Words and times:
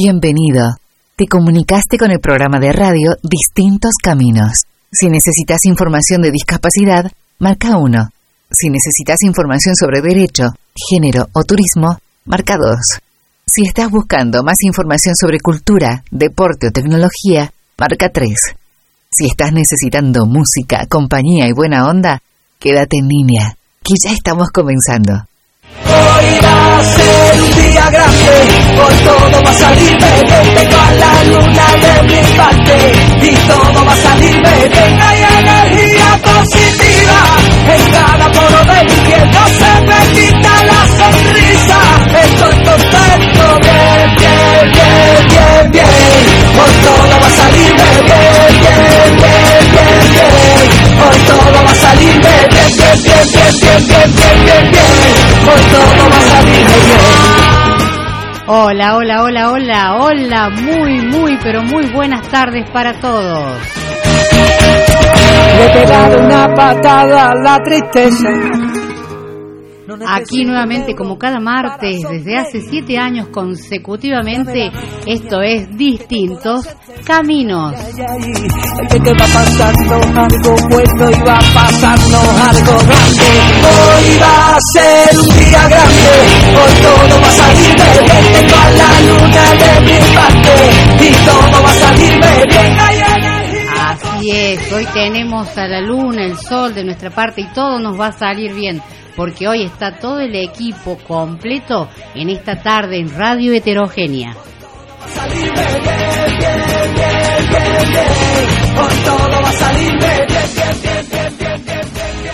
Bienvenido. 0.00 0.76
Te 1.16 1.26
comunicaste 1.26 1.98
con 1.98 2.12
el 2.12 2.20
programa 2.20 2.60
de 2.60 2.72
radio 2.72 3.16
Distintos 3.20 3.94
Caminos. 4.00 4.62
Si 4.92 5.08
necesitas 5.08 5.64
información 5.64 6.22
de 6.22 6.30
discapacidad, 6.30 7.10
marca 7.40 7.76
1. 7.76 8.08
Si 8.48 8.68
necesitas 8.68 9.22
información 9.22 9.74
sobre 9.74 10.00
derecho, 10.00 10.50
género 10.88 11.26
o 11.32 11.42
turismo, 11.42 11.98
marca 12.26 12.56
2. 12.56 12.76
Si 13.44 13.62
estás 13.66 13.90
buscando 13.90 14.44
más 14.44 14.58
información 14.62 15.16
sobre 15.16 15.40
cultura, 15.40 16.04
deporte 16.12 16.68
o 16.68 16.70
tecnología, 16.70 17.52
marca 17.76 18.08
3. 18.10 18.30
Si 19.10 19.26
estás 19.26 19.52
necesitando 19.52 20.26
música, 20.26 20.86
compañía 20.88 21.48
y 21.48 21.52
buena 21.52 21.88
onda, 21.88 22.22
quédate 22.60 22.98
en 22.98 23.08
línea, 23.08 23.56
que 23.82 23.94
ya 24.00 24.12
estamos 24.12 24.50
comenzando. 24.50 25.27
Hoy 25.86 26.38
va 26.42 26.78
a 26.78 26.84
ser 26.84 27.40
un 27.42 27.50
día 27.62 27.90
grande, 27.90 28.36
hoy 28.82 28.94
todo 29.04 29.42
va 29.44 29.50
a 29.50 29.54
salir 29.54 29.96
bien, 29.96 30.26
tengo 30.54 30.76
a 30.76 30.90
la 30.92 31.24
luna 31.24 31.66
de 31.84 32.02
mi 32.02 32.20
parte 32.36 32.76
y 33.22 33.34
todo 33.46 33.84
va 33.84 33.92
a 33.92 33.96
salir 33.96 34.36
bien, 34.36 35.00
hay 35.00 35.20
energía 35.38 36.18
positiva 36.22 37.20
en 37.74 37.82
cada 37.92 38.26
poro 38.32 38.60
de 38.74 38.84
mi 38.84 39.00
piel, 39.06 39.30
no 39.30 39.44
se 39.46 39.72
me 39.88 40.00
quita 40.14 40.52
la 40.64 40.80
sonrisa, 40.98 41.78
estoy 42.24 42.56
contento, 42.64 43.44
bien, 43.62 44.06
bien, 44.18 44.64
bien, 44.72 45.20
bien, 45.28 45.70
bien, 45.70 45.88
hoy 46.58 46.74
todo 46.84 47.14
va 47.20 47.26
a 47.26 47.30
salir 47.30 47.72
bien, 47.74 48.04
bien, 48.04 48.60
bien, 48.60 49.16
bien, 49.16 50.04
bien, 50.12 50.57
hoy 51.06 51.18
todo 51.26 51.64
va 51.64 51.70
a 51.70 51.74
salir 51.74 52.12
bien, 52.12 52.48
bien, 52.50 52.70
bien, 52.76 52.96
bien, 53.04 53.24
bien, 53.32 53.86
bien, 53.86 54.14
bien, 54.14 54.44
bien, 54.44 54.70
bien, 54.70 54.90
hoy 55.48 55.62
todo 55.72 56.10
va 56.10 56.16
a 56.16 56.20
salir 56.20 56.66
bien. 56.66 57.28
Hola, 58.50 58.96
hola, 58.96 59.22
hola, 59.22 59.50
hola, 59.50 59.96
hola, 60.00 60.50
muy, 60.50 61.00
muy, 61.02 61.36
pero 61.42 61.62
muy 61.62 61.86
buenas 61.88 62.26
tardes 62.28 62.68
para 62.70 62.94
todos. 62.94 63.58
Le 65.56 65.64
he 65.64 65.68
pegado 65.70 66.18
una 66.20 66.54
patada 66.54 67.30
a 67.30 67.34
la 67.34 67.62
tristeza. 67.62 68.30
Aquí 70.06 70.44
nuevamente, 70.44 70.94
como 70.94 71.16
cada 71.16 71.40
martes, 71.40 72.02
desde 72.10 72.36
hace 72.36 72.60
siete 72.60 72.98
años 72.98 73.28
consecutivamente, 73.28 74.70
esto 75.06 75.40
es 75.40 75.74
Distintos 75.78 76.66
Caminos. 77.06 77.72
Que 78.90 79.00
te 79.00 79.12
va 79.12 79.24
pasando 79.32 79.94
algo 79.94 80.54
bueno 80.68 81.10
y 81.10 81.20
va 81.26 81.38
a 81.38 81.54
pasarnos 81.54 82.28
algo 82.50 82.78
grande. 82.86 83.28
Hoy 83.64 84.18
va 84.20 84.56
a 84.56 84.58
ser 84.74 85.18
un 85.18 85.28
día 85.38 85.68
grande, 85.68 86.10
hoy 86.54 86.72
todo 86.82 87.20
va 87.22 87.28
a 87.28 87.32
salir 87.32 87.74
bien. 87.74 88.04
Tengo 88.32 88.56
a 88.56 88.70
la 88.70 88.90
luna 89.00 89.44
de 89.54 89.70
mi 89.80 89.96
parte 90.14 90.52
y 91.00 91.10
todo 91.24 91.62
va 91.62 91.70
a 91.70 91.74
salir 91.74 92.12
bien. 92.12 92.87
Así 94.18 94.32
es, 94.32 94.72
hoy 94.72 94.84
tenemos 94.86 95.56
a 95.56 95.68
la 95.68 95.80
luna, 95.80 96.24
el 96.24 96.36
sol 96.36 96.74
de 96.74 96.82
nuestra 96.82 97.08
parte 97.08 97.42
y 97.42 97.46
todo 97.54 97.78
nos 97.78 97.96
va 97.96 98.08
a 98.08 98.12
salir 98.12 98.52
bien, 98.52 98.82
porque 99.14 99.46
hoy 99.46 99.62
está 99.62 99.96
todo 99.96 100.18
el 100.18 100.34
equipo 100.34 100.98
completo 101.06 101.88
en 102.16 102.28
esta 102.28 102.60
tarde 102.60 102.98
en 102.98 103.16
Radio 103.16 103.52
Heterogénea. 103.52 104.34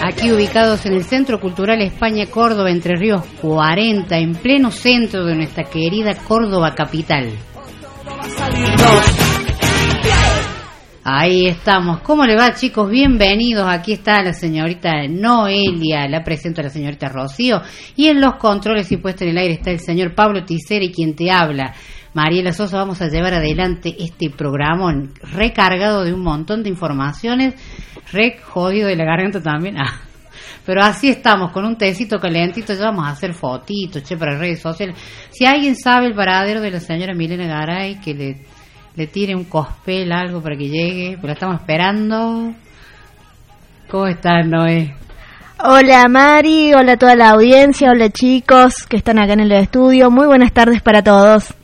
Aquí 0.01 0.33
ubicados 0.33 0.87
en 0.87 0.95
el 0.95 1.05
Centro 1.05 1.39
Cultural 1.39 1.83
España 1.83 2.25
Córdoba, 2.31 2.71
Entre 2.71 2.97
Ríos 2.97 3.23
40, 3.43 4.17
en 4.17 4.35
pleno 4.37 4.71
centro 4.71 5.27
de 5.27 5.37
nuestra 5.37 5.65
querida 5.65 6.15
Córdoba 6.15 6.75
capital. 6.75 7.31
Ahí 11.07 11.47
estamos. 11.49 12.01
¿Cómo 12.01 12.25
le 12.25 12.35
va, 12.35 12.55
chicos? 12.55 12.91
Bienvenidos. 12.91 13.69
Aquí 13.69 13.93
está 13.93 14.23
la 14.23 14.33
señorita 14.33 15.07
Noelia, 15.07 16.09
la 16.09 16.25
presento 16.25 16.63
a 16.63 16.65
la 16.65 16.71
señorita 16.71 17.11
Rocío. 17.11 17.61
Y 17.95 18.07
en 18.07 18.23
los 18.23 18.37
controles 18.37 18.91
y 18.91 18.97
puesta 18.97 19.23
en 19.25 19.33
el 19.33 19.37
aire 19.37 19.53
está 19.53 19.71
el 19.71 19.81
señor 19.81 20.15
Pablo 20.15 20.47
Ticera 20.47 20.83
y 20.83 20.91
quien 20.91 21.15
te 21.15 21.31
habla. 21.31 21.75
Mariela 22.15 22.55
Sosa, 22.55 22.79
vamos 22.79 23.03
a 23.03 23.09
llevar 23.09 23.35
adelante 23.35 23.95
este 23.99 24.31
programa 24.31 24.95
recargado 25.31 26.05
de 26.05 26.15
un 26.15 26.23
montón 26.23 26.63
de 26.63 26.71
informaciones, 26.71 27.55
re 28.11 28.39
jodido 28.43 28.89
de 28.89 28.97
la 28.97 29.05
garganta 29.05 29.43
también. 29.43 29.77
Ah, 29.85 30.01
pero 30.65 30.83
así 30.83 31.11
estamos, 31.11 31.53
con 31.53 31.67
un 31.67 31.77
tecito 31.77 32.19
calentito, 32.19 32.73
ya 32.73 32.87
vamos 32.87 33.07
a 33.07 33.11
hacer 33.11 33.35
fotitos, 33.35 34.03
che, 34.03 34.17
para 34.17 34.39
redes 34.39 34.63
sociales. 34.63 34.97
Si 35.31 35.45
alguien 35.45 35.77
sabe 35.77 36.07
el 36.07 36.15
paradero 36.15 36.63
de 36.63 36.71
la 36.71 36.81
señora 36.81 37.13
Milena 37.13 37.47
Garay, 37.47 38.01
que 38.01 38.15
le, 38.15 38.41
le 38.97 39.07
tire 39.09 39.35
un 39.35 39.45
cospel, 39.45 40.13
algo 40.13 40.41
para 40.41 40.57
que 40.57 40.69
llegue, 40.69 41.17
pues 41.17 41.25
la 41.25 41.33
estamos 41.33 41.61
esperando. 41.61 42.55
¿Cómo 43.91 44.07
estás, 44.07 44.47
Noé? 44.47 44.95
Hola 45.59 46.09
Mari, 46.09 46.75
hola 46.75 46.93
a 46.93 46.97
toda 46.97 47.17
la 47.17 47.31
audiencia, 47.31 47.91
hola 47.91 48.11
chicos 48.11 48.87
que 48.89 48.97
están 48.97 49.19
acá 49.19 49.33
en 49.33 49.41
el 49.41 49.53
estudio. 49.53 50.11
Muy 50.11 50.27
buenas 50.27 50.53
tardes 50.53 50.83
para 50.83 51.03
todos. 51.03 51.55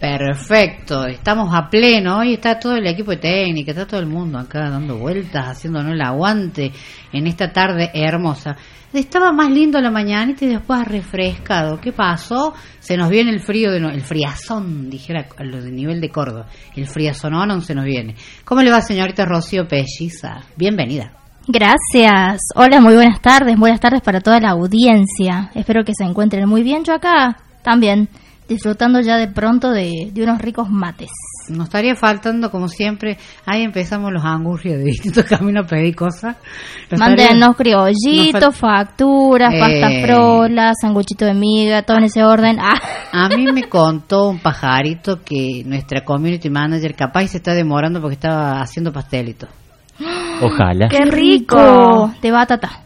Perfecto, 0.00 1.06
estamos 1.06 1.54
a 1.54 1.68
pleno. 1.70 2.18
Hoy 2.18 2.34
está 2.34 2.58
todo 2.58 2.76
el 2.76 2.86
equipo 2.86 3.12
de 3.12 3.16
técnica, 3.16 3.72
está 3.72 3.86
todo 3.86 4.00
el 4.00 4.06
mundo 4.06 4.38
acá 4.38 4.68
dando 4.70 4.98
vueltas, 4.98 5.46
haciéndonos 5.48 5.92
el 5.92 6.00
aguante 6.02 6.70
en 7.12 7.26
esta 7.26 7.50
tarde 7.50 7.90
hermosa. 7.94 8.56
Estaba 8.92 9.32
más 9.32 9.50
lindo 9.50 9.80
la 9.80 9.90
mañanita 9.90 10.44
y 10.44 10.48
después 10.48 10.86
refrescado. 10.86 11.80
¿Qué 11.80 11.92
pasó? 11.92 12.54
Se 12.78 12.96
nos 12.96 13.08
viene 13.10 13.30
el 13.30 13.40
frío, 13.40 13.70
de 13.72 13.80
no- 13.80 13.90
el 13.90 14.00
friazón, 14.02 14.88
dijera 14.88 15.26
a 15.36 15.44
lo 15.44 15.60
de 15.62 15.70
nivel 15.70 16.00
de 16.00 16.08
Córdoba. 16.10 16.46
El 16.74 16.86
friazón 16.86 17.62
se 17.62 17.74
nos 17.74 17.84
viene. 17.84 18.14
¿Cómo 18.44 18.62
le 18.62 18.70
va, 18.70 18.80
señorita 18.80 19.24
Rocío 19.24 19.66
Pelliza? 19.66 20.40
Bienvenida. 20.56 21.12
Gracias. 21.48 22.40
Hola, 22.54 22.80
muy 22.80 22.94
buenas 22.94 23.20
tardes. 23.20 23.56
Buenas 23.58 23.80
tardes 23.80 24.00
para 24.02 24.20
toda 24.20 24.40
la 24.40 24.50
audiencia. 24.50 25.50
Espero 25.54 25.84
que 25.84 25.92
se 25.96 26.04
encuentren 26.04 26.48
muy 26.48 26.62
bien. 26.62 26.84
Yo 26.84 26.94
acá 26.94 27.36
también, 27.62 28.08
disfrutando 28.48 29.00
ya 29.00 29.16
de 29.16 29.28
pronto 29.28 29.70
de, 29.70 30.10
de 30.12 30.22
unos 30.22 30.40
ricos 30.40 30.68
mates. 30.70 31.10
Nos 31.48 31.64
estaría 31.66 31.94
faltando, 31.94 32.50
como 32.50 32.68
siempre, 32.68 33.18
ahí 33.44 33.62
empezamos 33.62 34.12
los 34.12 34.24
angurrios 34.24 34.78
de 34.78 34.84
distintos 34.84 35.24
caminos 35.28 35.64
a 35.64 35.68
pedir 35.68 35.94
cosas. 35.94 36.36
Nos 36.90 37.00
estaría- 37.00 37.28
Mándenos 37.30 37.56
criollitos, 37.56 38.56
facturas, 38.56 39.52
Eh. 39.54 39.58
pasta 39.60 39.88
frola, 40.06 40.72
sanguchito 40.80 41.24
de 41.24 41.34
miga, 41.34 41.82
todo 41.82 41.98
en 41.98 42.04
ese 42.04 42.24
orden. 42.24 42.58
Ah. 42.60 42.80
A 43.12 43.28
mí 43.28 43.44
me 43.52 43.64
contó 43.68 44.28
un 44.28 44.38
pajarito 44.40 45.22
que 45.22 45.62
nuestra 45.64 46.04
community 46.04 46.50
manager 46.50 46.94
capaz 46.94 47.26
se 47.28 47.36
está 47.38 47.54
demorando 47.54 48.00
porque 48.00 48.14
estaba 48.14 48.60
haciendo 48.60 48.92
pastelitos 48.92 49.48
Ojalá. 50.42 50.88
¡Qué 50.88 51.04
rico! 51.06 52.12
De 52.20 52.30
batata. 52.30 52.82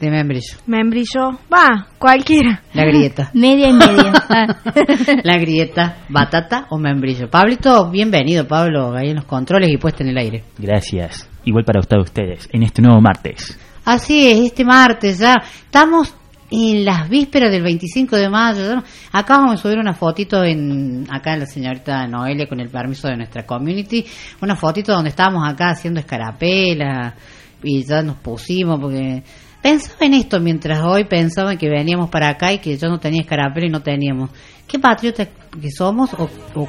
De 0.00 0.10
membrillo. 0.10 0.56
Membrillo. 0.66 1.38
Va, 1.52 1.88
cualquiera. 1.98 2.62
La 2.72 2.84
grieta. 2.86 3.30
Media 3.34 3.68
y 3.68 3.72
media. 3.74 4.12
La 5.24 5.38
grieta, 5.38 5.98
batata 6.08 6.66
o 6.70 6.78
membrillo. 6.78 7.28
Pablito, 7.28 7.90
bienvenido, 7.90 8.48
Pablo, 8.48 8.96
ahí 8.96 9.10
en 9.10 9.16
los 9.16 9.26
controles 9.26 9.70
y 9.70 9.76
puesta 9.76 10.02
en 10.02 10.10
el 10.10 10.18
aire. 10.18 10.44
Gracias. 10.58 11.28
Igual 11.44 11.64
para 11.64 11.80
usted, 11.80 11.98
ustedes, 11.98 12.48
en 12.50 12.62
este 12.62 12.80
nuevo 12.80 13.00
martes. 13.00 13.58
Así 13.84 14.30
es, 14.30 14.40
este 14.40 14.64
martes 14.64 15.18
ya 15.18 15.34
estamos 15.64 16.14
en 16.50 16.84
las 16.84 17.08
vísperas 17.08 17.50
del 17.50 17.62
25 17.62 18.16
de 18.16 18.28
mayo. 18.30 18.76
¿no? 18.76 18.82
Acá 19.12 19.36
vamos 19.38 19.54
a 19.54 19.56
subir 19.62 19.78
una 19.78 19.92
fotito 19.92 20.42
en 20.44 21.06
acá 21.10 21.36
la 21.36 21.46
señorita 21.46 22.06
Noelia 22.06 22.48
con 22.48 22.60
el 22.60 22.70
permiso 22.70 23.08
de 23.08 23.16
nuestra 23.16 23.44
community, 23.44 24.04
una 24.40 24.56
fotito 24.56 24.92
donde 24.92 25.10
estábamos 25.10 25.46
acá 25.46 25.70
haciendo 25.70 26.00
escarapela 26.00 27.14
y 27.62 27.84
ya 27.84 28.02
nos 28.02 28.16
pusimos 28.16 28.80
porque 28.80 29.22
pensaba 29.62 30.06
en 30.06 30.14
esto 30.14 30.40
mientras 30.40 30.84
hoy 30.84 31.04
pensaba 31.04 31.56
que 31.56 31.68
veníamos 31.68 32.10
para 32.10 32.28
acá 32.28 32.52
y 32.52 32.58
que 32.58 32.76
yo 32.76 32.88
no 32.88 32.98
tenía 32.98 33.22
escarapela 33.22 33.66
y 33.66 33.70
no 33.70 33.82
teníamos. 33.82 34.30
¿Qué 34.66 34.78
patriota 34.78 35.26
que 35.60 35.70
somos 35.70 36.10
o, 36.14 36.28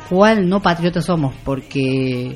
cuál 0.09 0.49
no 0.49 0.61
patriota 0.61 1.01
somos? 1.01 1.35
Porque 1.43 2.35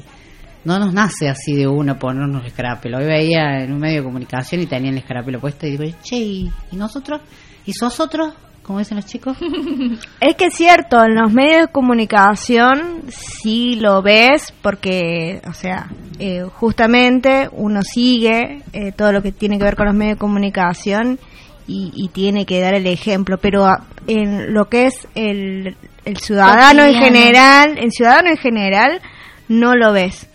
no 0.63 0.79
nos 0.79 0.93
nace 0.93 1.27
así 1.27 1.55
de 1.55 1.67
una 1.67 1.97
ponernos 1.97 2.41
el 2.41 2.47
escarapelo. 2.47 2.99
Hoy 2.99 3.05
veía 3.05 3.63
en 3.63 3.71
un 3.71 3.79
medio 3.79 3.97
de 3.97 4.03
comunicación 4.03 4.61
y 4.61 4.67
tenían 4.67 4.93
el 4.93 4.99
escarapelo 4.99 5.39
puesto 5.39 5.65
y 5.67 5.77
digo, 5.77 5.83
che, 6.03 6.17
¿y 6.17 6.51
y 6.71 6.75
nosotros? 6.75 7.21
¿Y 7.65 7.71
nosotros? 7.81 8.33
Como 8.65 8.79
dicen 8.79 8.97
los 8.97 9.05
chicos. 9.05 9.37
Es 10.19 10.35
que 10.35 10.45
es 10.45 10.55
cierto, 10.55 11.03
en 11.03 11.15
los 11.15 11.31
medios 11.31 11.61
de 11.61 11.67
comunicación 11.67 13.03
sí 13.09 13.75
lo 13.75 14.01
ves 14.01 14.53
porque, 14.61 15.41
o 15.47 15.53
sea, 15.53 15.87
eh, 16.17 16.43
justamente 16.51 17.47
uno 17.51 17.81
sigue 17.83 18.63
eh, 18.73 18.91
todo 18.91 19.11
lo 19.11 19.21
que 19.21 19.31
tiene 19.31 19.57
que 19.59 19.65
ver 19.65 19.75
con 19.75 19.85
los 19.85 19.95
medios 19.95 20.15
de 20.15 20.19
comunicación 20.19 21.19
y, 21.67 21.91
y 21.93 22.07
tiene 22.09 22.45
que 22.45 22.59
dar 22.59 22.73
el 22.73 22.87
ejemplo, 22.87 23.37
pero 23.37 23.67
en 24.07 24.53
lo 24.53 24.65
que 24.65 24.87
es 24.87 25.07
el, 25.13 25.75
el 26.03 26.17
ciudadano 26.17 26.83
en 26.83 26.95
general, 26.95 27.77
el 27.77 27.91
ciudadano 27.91 28.29
en 28.29 28.37
general 28.37 29.01
no 29.47 29.75
lo 29.75 29.93
ves. 29.93 30.27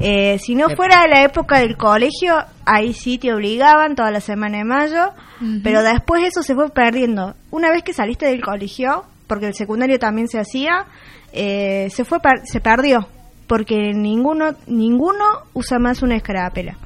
Eh, 0.00 0.38
si 0.38 0.54
no 0.54 0.68
fuera 0.70 1.06
la 1.08 1.22
época 1.24 1.58
del 1.58 1.76
colegio, 1.76 2.34
ahí 2.64 2.92
sí 2.94 3.18
te 3.18 3.32
obligaban 3.34 3.94
toda 3.96 4.10
la 4.10 4.20
semana 4.20 4.58
de 4.58 4.64
mayo, 4.64 5.10
pero 5.62 5.82
después 5.82 6.24
eso 6.24 6.42
se 6.42 6.54
fue 6.54 6.70
perdiendo. 6.70 7.34
Una 7.50 7.70
vez 7.70 7.82
que 7.82 7.92
saliste 7.92 8.26
del 8.26 8.40
colegio, 8.40 9.04
porque 9.26 9.46
el 9.46 9.54
secundario 9.54 9.98
también 9.98 10.28
se 10.28 10.38
hacía, 10.38 10.86
eh, 11.32 11.88
se 11.90 12.04
fue 12.04 12.20
per- 12.20 12.46
se 12.46 12.60
perdió 12.60 13.06
porque 13.46 13.92
ninguno 13.94 14.54
ninguno 14.66 15.24
usa 15.54 15.78
más 15.78 16.02
una 16.02 16.16
escarapela. 16.16 16.76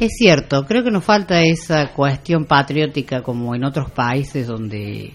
Es 0.00 0.12
cierto, 0.16 0.64
creo 0.64 0.84
que 0.84 0.90
nos 0.92 1.04
falta 1.04 1.40
esa 1.42 1.88
cuestión 1.92 2.44
patriótica 2.44 3.22
como 3.22 3.54
en 3.56 3.64
otros 3.64 3.90
países 3.90 4.46
donde 4.46 5.12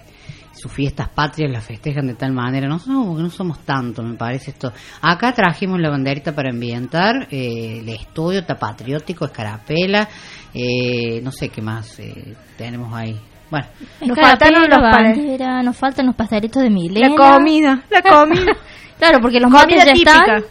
sus 0.64 0.72
fiestas 0.72 1.10
patrias 1.10 1.52
las 1.52 1.66
festejan 1.66 2.08
de 2.08 2.14
tal 2.16 2.32
manera. 2.32 2.68
Nosotros 2.70 2.96
como 2.98 3.18
que 3.18 3.24
no 3.24 3.30
somos 3.30 3.60
tanto, 3.60 4.02
me 4.02 4.16
parece 4.16 4.52
esto. 4.52 4.72
Acá 5.02 5.34
trajimos 5.34 5.80
la 5.82 5.90
banderita 5.90 6.34
para 6.34 6.52
ambientar, 6.52 7.28
eh, 7.30 7.80
el 7.82 7.90
estudio 7.90 8.40
está 8.40 8.56
patriótico, 8.56 9.26
escarapela, 9.26 10.08
eh, 10.54 11.20
no 11.22 11.32
sé 11.32 11.50
qué 11.50 11.62
más 11.62 12.00
eh, 12.00 12.34
tenemos 12.58 12.94
ahí. 12.94 13.20
Bueno, 13.52 13.68
Nos 14.08 14.18
faltaron 14.20 14.64
los 14.70 14.82
bandera, 14.82 15.62
nos 15.62 15.76
faltan 15.78 16.06
los 16.08 16.16
pastelitos 16.16 16.64
de 16.64 16.70
Milena. 16.70 17.10
La 17.10 17.16
comida, 17.16 17.84
la 17.90 18.02
comida. 18.02 18.52
Claro, 18.98 19.20
porque 19.22 19.40
los 19.40 19.52
Comida 19.52 19.68
mates 19.80 19.86
ya 19.86 19.94
típica. 19.94 20.12
están. 20.18 20.44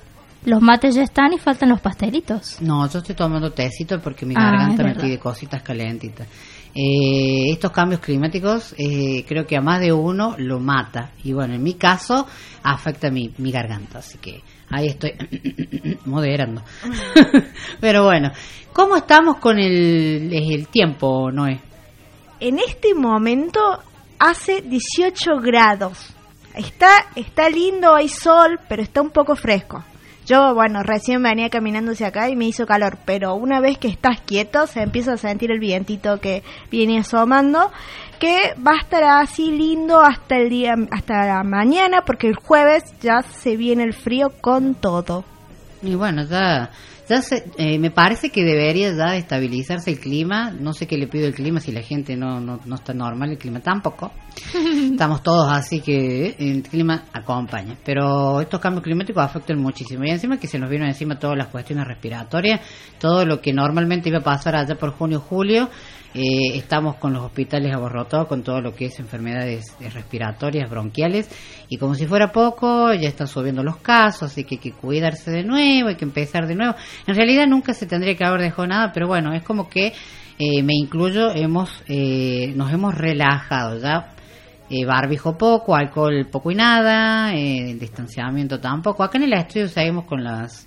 Los 0.44 0.60
mates 0.60 0.94
ya 0.94 1.02
están 1.04 1.32
y 1.32 1.38
faltan 1.38 1.68
los 1.70 1.80
pastelitos. 1.80 2.60
No, 2.60 2.86
yo 2.90 2.98
estoy 2.98 3.14
tomando 3.14 3.50
tecito 3.52 3.98
porque 4.00 4.26
mi 4.26 4.34
Ah, 4.36 4.50
garganta 4.50 4.82
me 4.84 4.94
pide 4.94 5.18
cositas 5.18 5.62
calentitas. 5.62 6.26
Eh, 6.74 7.50
estos 7.50 7.70
cambios 7.70 8.00
climáticos 8.00 8.74
eh, 8.78 9.24
creo 9.28 9.46
que 9.46 9.56
a 9.56 9.60
más 9.60 9.80
de 9.80 9.92
uno 9.92 10.34
lo 10.38 10.58
mata. 10.58 11.10
Y 11.24 11.32
bueno, 11.32 11.54
en 11.54 11.62
mi 11.62 11.74
caso 11.74 12.26
afecta 12.62 13.10
mi, 13.10 13.32
garganta. 13.38 13.98
Así 13.98 14.18
que 14.18 14.42
ahí 14.70 14.88
estoy 14.88 15.12
moderando. 16.06 16.62
Pero 17.80 18.04
bueno, 18.04 18.32
¿cómo 18.72 18.96
estamos 18.96 19.36
con 19.36 19.58
el, 19.58 20.32
el 20.32 20.68
tiempo, 20.68 21.30
Noé? 21.30 21.60
En 22.40 22.58
este 22.58 22.94
momento 22.94 23.60
hace 24.18 24.62
18 24.62 25.40
grados. 25.40 26.14
Está, 26.54 27.06
está 27.14 27.48
lindo, 27.48 27.94
hay 27.94 28.08
sol, 28.08 28.60
pero 28.68 28.82
está 28.82 29.00
un 29.00 29.10
poco 29.10 29.34
fresco. 29.34 29.82
Yo, 30.24 30.54
bueno, 30.54 30.82
recién 30.84 31.22
venía 31.22 31.50
caminando 31.50 31.92
hacia 31.92 32.08
acá 32.08 32.28
y 32.28 32.36
me 32.36 32.46
hizo 32.46 32.64
calor, 32.64 32.96
pero 33.04 33.34
una 33.34 33.60
vez 33.60 33.76
que 33.78 33.88
estás 33.88 34.20
quieto 34.20 34.68
se 34.68 34.82
empieza 34.82 35.14
a 35.14 35.16
sentir 35.16 35.50
el 35.50 35.58
vientito 35.58 36.20
que 36.20 36.44
viene 36.70 37.00
asomando, 37.00 37.72
que 38.20 38.54
va 38.64 38.72
a 38.72 38.82
estar 38.82 39.02
así 39.02 39.50
lindo 39.50 40.00
hasta 40.00 40.36
el 40.36 40.48
día, 40.48 40.74
hasta 40.92 41.26
la 41.26 41.42
mañana, 41.42 42.02
porque 42.04 42.28
el 42.28 42.36
jueves 42.36 42.84
ya 43.00 43.22
se 43.22 43.56
viene 43.56 43.82
el 43.82 43.94
frío 43.94 44.30
con 44.40 44.76
todo. 44.76 45.24
Y 45.82 45.96
bueno, 45.96 46.22
ya, 46.24 46.70
ya 47.08 47.20
se- 47.22 47.44
eh, 47.58 47.78
me 47.78 47.90
parece 47.90 48.30
que 48.30 48.44
debería 48.44 48.92
ya 48.94 49.16
estabilizarse 49.16 49.90
el 49.90 49.98
clima. 50.00 50.50
No 50.50 50.72
sé 50.72 50.86
qué 50.86 50.96
le 50.96 51.06
pido 51.08 51.26
el 51.26 51.34
clima 51.34 51.60
si 51.60 51.72
la 51.72 51.82
gente 51.82 52.16
no, 52.16 52.40
no, 52.40 52.60
no 52.64 52.74
está 52.74 52.94
normal, 52.94 53.30
el 53.30 53.38
clima 53.38 53.60
tampoco. 53.60 54.12
Estamos 54.92 55.22
todos 55.22 55.50
así 55.52 55.80
que 55.80 56.34
el 56.38 56.62
clima 56.62 57.04
acompaña. 57.12 57.76
Pero 57.84 58.40
estos 58.40 58.60
cambios 58.60 58.82
climáticos 58.84 59.22
afectan 59.22 59.58
muchísimo. 59.58 60.04
Y 60.04 60.10
encima 60.10 60.38
que 60.38 60.46
se 60.46 60.58
nos 60.58 60.70
vino 60.70 60.84
encima 60.86 61.18
todas 61.18 61.36
las 61.36 61.48
cuestiones 61.48 61.86
respiratorias, 61.86 62.60
todo 62.98 63.24
lo 63.26 63.40
que 63.40 63.52
normalmente 63.52 64.08
iba 64.08 64.18
a 64.18 64.22
pasar 64.22 64.56
allá 64.56 64.74
por 64.76 64.92
junio 64.92 65.20
julio. 65.20 65.68
eh, 66.14 66.58
estamos 66.58 66.96
con 66.96 67.14
los 67.14 67.22
hospitales 67.24 67.74
abarrotados 67.74 68.28
con 68.28 68.42
todo 68.42 68.60
lo 68.60 68.74
que 68.74 68.84
es 68.84 68.98
enfermedades 69.00 69.64
eh, 69.80 69.88
respiratorias, 69.88 70.68
bronquiales, 70.68 71.26
y 71.70 71.78
como 71.78 71.94
si 71.94 72.06
fuera 72.06 72.30
poco, 72.30 72.92
ya 72.92 73.08
están 73.08 73.26
subiendo 73.26 73.62
los 73.62 73.78
casos, 73.78 74.24
así 74.30 74.44
que 74.44 74.56
hay 74.56 74.60
que 74.60 74.72
cuidarse 74.72 75.30
de 75.30 75.42
nuevo, 75.42 75.88
hay 75.88 75.96
que 75.96 76.04
empezar 76.04 76.46
de 76.46 76.54
nuevo. 76.54 76.74
En 77.06 77.14
realidad 77.14 77.46
nunca 77.46 77.74
se 77.74 77.86
tendría 77.86 78.16
que 78.16 78.24
haber 78.24 78.40
dejado 78.42 78.66
nada, 78.66 78.92
pero 78.92 79.06
bueno, 79.06 79.32
es 79.32 79.42
como 79.42 79.68
que 79.68 79.92
eh, 80.38 80.62
me 80.62 80.74
incluyo, 80.74 81.30
hemos 81.34 81.82
eh, 81.88 82.52
nos 82.56 82.72
hemos 82.72 82.94
relajado 82.94 83.78
ya. 83.78 84.08
Eh, 84.74 84.86
barbijo 84.86 85.36
poco, 85.36 85.76
alcohol 85.76 86.26
poco 86.32 86.50
y 86.50 86.54
nada, 86.54 87.34
eh, 87.34 87.76
distanciamiento 87.78 88.58
tampoco. 88.58 89.02
Acá 89.02 89.18
en 89.18 89.24
el 89.24 89.34
estudio 89.34 89.68
seguimos 89.68 90.06
con 90.06 90.24
las 90.24 90.66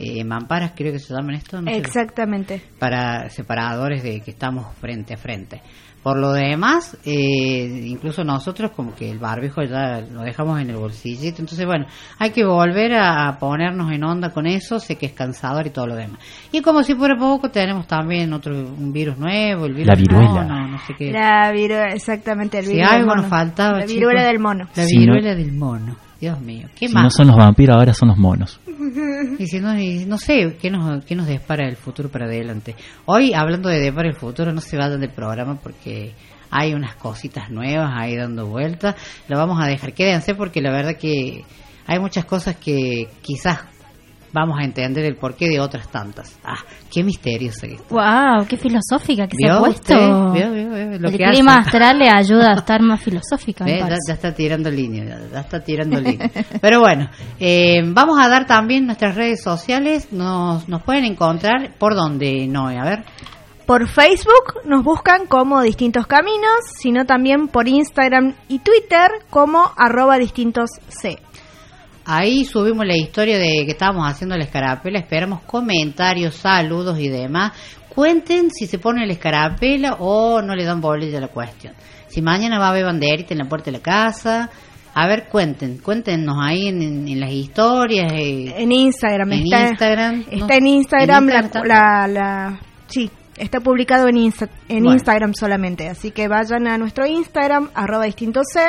eh, 0.00 0.24
mamparas, 0.24 0.72
creo 0.74 0.92
que 0.92 0.98
se 0.98 1.14
llaman 1.14 1.36
esto. 1.36 1.62
no 1.62 1.70
sé 1.70 1.76
Exactamente. 1.76 2.60
para 2.80 3.28
separadores 3.30 4.02
de 4.02 4.20
que 4.22 4.32
estamos 4.32 4.74
frente 4.78 5.14
a 5.14 5.16
frente. 5.16 5.62
Por 6.04 6.18
lo 6.18 6.32
demás, 6.34 6.98
eh, 7.06 7.86
incluso 7.86 8.22
nosotros 8.24 8.72
como 8.72 8.94
que 8.94 9.10
el 9.10 9.18
barbijo 9.18 9.62
ya 9.62 10.02
lo 10.02 10.20
dejamos 10.20 10.60
en 10.60 10.68
el 10.68 10.76
bolsillito, 10.76 11.40
entonces 11.40 11.64
bueno, 11.64 11.86
hay 12.18 12.28
que 12.30 12.44
volver 12.44 12.92
a 12.94 13.38
ponernos 13.40 13.90
en 13.90 14.04
onda 14.04 14.28
con 14.28 14.46
eso, 14.46 14.78
sé 14.78 14.96
que 14.96 15.06
es 15.06 15.12
cansador 15.14 15.66
y 15.66 15.70
todo 15.70 15.86
lo 15.86 15.96
demás. 15.96 16.18
Y 16.52 16.60
como 16.60 16.82
si 16.82 16.94
fuera 16.94 17.16
poco, 17.16 17.50
tenemos 17.50 17.86
también 17.86 18.30
otro 18.34 18.54
un 18.54 18.92
virus 18.92 19.16
nuevo, 19.16 19.64
el 19.64 19.72
virus 19.72 19.86
La 19.88 19.94
viruela. 19.94 20.42
mono, 20.42 20.68
no 20.68 20.78
sé 20.80 20.92
qué. 20.96 21.10
La 21.10 21.50
viruela, 21.52 21.94
exactamente, 21.94 22.58
el 22.58 22.66
virus 22.66 22.80
del 22.82 22.88
algo 22.96 23.08
mono. 23.08 23.22
nos 23.22 23.30
faltaba, 23.30 23.72
La 23.78 23.86
chicos. 23.86 23.94
viruela 23.94 24.22
del 24.24 24.38
mono. 24.38 24.68
La 24.76 24.84
viruela 24.84 25.34
del 25.34 25.52
mono. 25.52 25.96
Dios 26.20 26.40
mío, 26.40 26.68
¿qué 26.74 26.88
Si 26.88 26.94
más? 26.94 27.04
no 27.04 27.10
son 27.10 27.26
los 27.28 27.36
vampiros, 27.36 27.76
ahora 27.76 27.94
son 27.94 28.08
los 28.08 28.18
monos. 28.18 28.60
Y 29.38 29.46
si 29.46 29.58
no, 29.58 29.76
y 29.78 30.04
no 30.04 30.18
sé 30.18 30.56
qué 30.60 30.70
nos, 30.70 31.04
qué 31.04 31.16
nos 31.16 31.26
depara 31.26 31.66
el 31.66 31.76
futuro 31.76 32.08
para 32.08 32.26
adelante. 32.26 32.76
Hoy, 33.06 33.32
hablando 33.34 33.68
de 33.68 33.80
depara 33.80 34.08
el 34.08 34.14
futuro, 34.14 34.52
no 34.52 34.60
se 34.60 34.76
vayan 34.76 35.00
del 35.00 35.10
programa 35.10 35.58
porque 35.60 36.12
hay 36.50 36.72
unas 36.72 36.94
cositas 36.96 37.50
nuevas 37.50 37.90
ahí 37.94 38.16
dando 38.16 38.46
vueltas. 38.46 38.94
Lo 39.28 39.38
vamos 39.38 39.60
a 39.60 39.66
dejar, 39.66 39.92
quédense 39.92 40.34
porque 40.34 40.60
la 40.60 40.70
verdad 40.70 40.96
que 40.96 41.44
hay 41.86 41.98
muchas 41.98 42.24
cosas 42.26 42.56
que 42.56 43.08
quizás 43.22 43.60
vamos 44.34 44.58
a 44.58 44.64
entender 44.64 45.04
el 45.04 45.16
porqué 45.16 45.48
de 45.48 45.60
otras 45.60 45.88
tantas. 45.88 46.36
Ah, 46.44 46.58
qué 46.92 47.04
misterioso 47.04 47.66
esto. 47.66 47.84
¡Wow! 47.88 48.44
¡Qué 48.48 48.56
filosófica 48.56 49.28
que 49.28 49.36
se 49.36 49.46
¿Vio 49.46 49.54
ha 49.54 49.58
puesto! 49.60 49.94
usted? 49.94 50.06
¿Vio, 50.32 50.52
vio, 50.52 50.70
vio 50.70 50.98
lo 50.98 51.08
el 51.08 51.16
que 51.16 51.24
clima 51.24 51.58
hace? 51.58 51.68
astral 51.68 51.98
le 52.00 52.10
ayuda 52.10 52.50
a 52.50 52.54
estar 52.58 52.82
más 52.82 53.00
filosófica, 53.00 53.64
Ya, 53.64 53.96
está 54.12 54.34
tirando 54.34 54.70
línea, 54.70 55.04
ya, 55.04 55.20
ya 55.32 55.40
está 55.40 55.62
tirando 55.62 56.00
línea. 56.00 56.28
Pero 56.60 56.80
bueno, 56.80 57.08
eh, 57.38 57.80
vamos 57.86 58.18
a 58.20 58.28
dar 58.28 58.44
también 58.46 58.86
nuestras 58.86 59.14
redes 59.14 59.40
sociales. 59.40 60.12
Nos, 60.12 60.68
nos 60.68 60.82
pueden 60.82 61.04
encontrar 61.04 61.70
por 61.78 61.94
donde, 61.94 62.48
Noé, 62.48 62.76
a 62.76 62.84
ver. 62.84 63.04
Por 63.66 63.88
Facebook 63.88 64.60
nos 64.66 64.82
buscan 64.84 65.26
como 65.26 65.62
Distintos 65.62 66.06
Caminos, 66.06 66.58
sino 66.78 67.06
también 67.06 67.48
por 67.48 67.66
Instagram 67.66 68.34
y 68.48 68.58
Twitter 68.58 69.10
como 69.30 69.70
arroba 69.78 70.18
distintos 70.18 70.68
C. 70.88 71.18
Ahí 72.06 72.44
subimos 72.44 72.84
la 72.86 72.96
historia 72.96 73.38
de 73.38 73.64
que 73.64 73.70
estábamos 73.72 74.06
haciendo 74.10 74.36
la 74.36 74.44
escarapela. 74.44 74.98
Esperamos 74.98 75.40
comentarios, 75.42 76.34
saludos 76.34 76.98
y 77.00 77.08
demás. 77.08 77.52
Cuenten 77.88 78.50
si 78.50 78.66
se 78.66 78.78
pone 78.78 79.06
la 79.06 79.12
escarapela 79.12 79.94
o 80.00 80.42
no 80.42 80.54
le 80.54 80.64
dan 80.64 80.80
bolilla 80.80 81.18
a 81.18 81.22
la 81.22 81.28
cuestión. 81.28 81.74
Si 82.08 82.20
mañana 82.22 82.58
va 82.58 82.66
a 82.66 82.70
haber 82.70 82.84
banderita 82.84 83.32
en 83.34 83.38
la 83.38 83.48
puerta 83.48 83.66
de 83.66 83.78
la 83.78 83.82
casa. 83.82 84.50
A 84.96 85.08
ver, 85.08 85.26
cuenten, 85.28 85.78
cuéntenos 85.78 86.36
ahí 86.40 86.68
en, 86.68 86.80
en- 86.82 87.08
en 87.08 87.20
las 87.20 87.32
historias. 87.32 88.12
eh, 88.12 88.54
En 88.58 88.70
Instagram 88.70 89.32
En 89.32 89.42
está, 89.44 89.68
Instagram, 89.70 90.20
está 90.30 90.36
no. 90.46 90.52
en 90.54 90.66
Instagram, 90.68 91.22
En 91.24 91.34
la, 91.34 91.40
Instagram 91.40 91.68
la, 91.68 92.06
la- 92.08 92.60
sí, 92.86 93.10
está 93.36 93.58
publicado 93.58 94.06
en, 94.08 94.16
Insta- 94.16 94.48
en 94.68 94.84
Bueno. 94.84 94.92
Instagram 94.92 95.34
solamente, 95.34 95.88
así 95.88 96.12
que 96.12 96.28
vayan 96.28 96.68
a 96.68 96.78
nuestro 96.78 97.06
Instagram 97.06 97.70
arroba 97.74 98.04
distintos 98.04 98.44
C, 98.52 98.60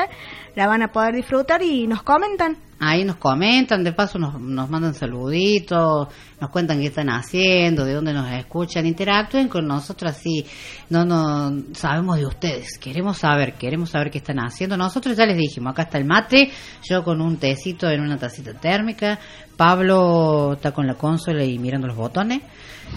la 0.55 0.67
van 0.67 0.83
a 0.83 0.91
poder 0.91 1.15
disfrutar 1.15 1.61
y 1.61 1.87
nos 1.87 2.03
comentan. 2.03 2.57
Ahí 2.77 3.05
nos 3.05 3.15
comentan, 3.15 3.85
de 3.85 3.93
paso 3.93 4.19
nos, 4.19 4.39
nos 4.39 4.69
mandan 4.69 4.93
saluditos, 4.93 6.09
nos 6.41 6.49
cuentan 6.49 6.81
qué 6.81 6.87
están 6.87 7.09
haciendo, 7.09 7.85
de 7.85 7.93
dónde 7.93 8.11
nos 8.11 8.29
escuchan, 8.33 8.85
interactúen 8.85 9.47
con 9.47 9.65
nosotros 9.65 10.11
así, 10.11 10.45
no 10.89 11.05
no 11.05 11.63
sabemos 11.73 12.17
de 12.17 12.25
ustedes, 12.25 12.77
queremos 12.77 13.17
saber, 13.17 13.53
queremos 13.53 13.91
saber 13.91 14.11
qué 14.11 14.17
están 14.17 14.39
haciendo. 14.39 14.75
Nosotros 14.75 15.15
ya 15.15 15.25
les 15.25 15.37
dijimos, 15.37 15.71
acá 15.71 15.83
está 15.83 15.97
el 15.97 16.05
mate, 16.05 16.51
yo 16.83 17.01
con 17.05 17.21
un 17.21 17.37
tecito 17.37 17.89
en 17.89 18.01
una 18.01 18.17
tacita 18.17 18.53
térmica, 18.53 19.19
Pablo 19.55 20.53
está 20.53 20.73
con 20.73 20.85
la 20.85 20.95
consola 20.95 21.45
y 21.45 21.57
mirando 21.57 21.87
los 21.87 21.95
botones, 21.95 22.41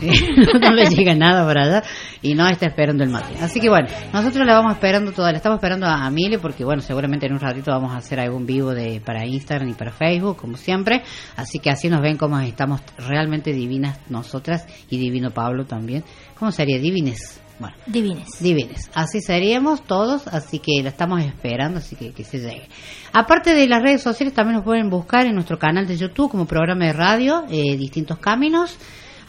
no 0.61 0.71
le 0.73 0.87
llega 0.87 1.15
nada 1.15 1.45
para 1.47 1.65
allá 1.65 1.83
y 2.23 2.35
no 2.35 2.47
está 2.49 2.67
esperando 2.67 3.05
el 3.05 3.11
mate. 3.11 3.35
Así 3.41 3.61
que 3.61 3.69
bueno, 3.69 3.89
nosotros 4.13 4.47
le 4.47 4.53
vamos 4.53 4.73
esperando 4.73 5.13
toda, 5.13 5.31
le 5.31 5.39
estamos 5.39 5.57
esperando 5.57 5.87
a 5.87 6.07
Amile 6.07 6.39
porque 6.39 6.65
bueno, 6.65 6.83
seguramente 6.83 7.27
en 7.27 7.33
un 7.33 7.41
ratito 7.41 7.71
vamos 7.71 7.93
a 7.93 7.97
hacer 7.97 8.21
algún 8.21 8.47
vivo 8.47 8.75
de 8.75 9.01
para 9.05 9.27
Instagram 9.27 9.69
y 9.69 9.75
para 9.75 9.91
Facebook, 9.91 10.37
como 10.37 10.57
siempre. 10.57 11.03
Así 11.37 11.59
que 11.59 11.71
así 11.71 11.89
nos 11.89 12.01
ven 12.01 12.17
como 12.17 12.39
estamos 12.41 12.81
realmente 12.97 13.53
divinas 13.53 13.99
nosotras 14.09 14.67
y 14.91 14.99
divino 14.99 15.31
Pablo 15.31 15.65
también. 15.65 16.05
¿Cómo 16.39 16.53
sería? 16.53 16.79
Divines. 16.79 17.41
Bueno, 17.59 17.77
Divines. 17.87 18.41
Divines. 18.41 18.89
Así 18.95 19.21
seríamos 19.21 19.83
todos, 19.83 20.29
así 20.29 20.61
que 20.61 20.81
la 20.81 20.91
estamos 20.91 21.21
esperando, 21.25 21.79
así 21.79 21.97
que 21.97 22.13
que 22.13 22.23
se 22.23 22.39
llegue. 22.39 22.69
Aparte 23.13 23.53
de 23.53 23.67
las 23.67 23.83
redes 23.83 24.01
sociales, 24.01 24.33
también 24.33 24.57
nos 24.57 24.65
pueden 24.65 24.89
buscar 24.89 25.27
en 25.27 25.35
nuestro 25.35 25.59
canal 25.59 25.87
de 25.87 25.97
YouTube 25.97 26.31
como 26.31 26.47
programa 26.47 26.87
de 26.87 26.93
radio, 26.93 27.45
eh, 27.51 27.77
Distintos 27.77 28.19
Caminos. 28.19 28.79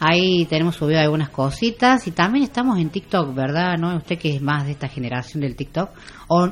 Ahí 0.00 0.46
tenemos 0.46 0.76
subido 0.76 0.98
algunas 0.98 1.28
cositas 1.28 2.06
y 2.06 2.12
también 2.12 2.42
estamos 2.44 2.78
en 2.78 2.88
TikTok, 2.88 3.34
¿verdad? 3.34 3.76
¿No? 3.78 3.94
Usted 3.96 4.18
que 4.18 4.34
es 4.36 4.40
más 4.42 4.64
de 4.64 4.72
esta 4.72 4.88
generación 4.88 5.42
del 5.42 5.54
TikTok. 5.54 5.90
O, 6.28 6.48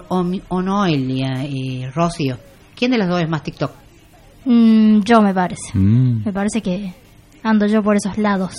o, 0.48 0.62
no, 0.62 0.84
Elia, 0.84 1.44
eh, 1.44 1.90
Rocío. 1.94 2.36
¿Quién 2.76 2.90
de 2.90 2.98
las 2.98 3.08
dos 3.08 3.22
es 3.22 3.28
más 3.28 3.42
TikTok? 3.42 3.72
Mm, 4.44 5.00
yo 5.00 5.22
me 5.22 5.32
parece. 5.32 5.76
Mm. 5.76 6.24
Me 6.26 6.32
parece 6.32 6.60
que 6.60 6.92
ando 7.42 7.66
yo 7.66 7.82
por 7.82 7.96
esos 7.96 8.18
lados. 8.18 8.52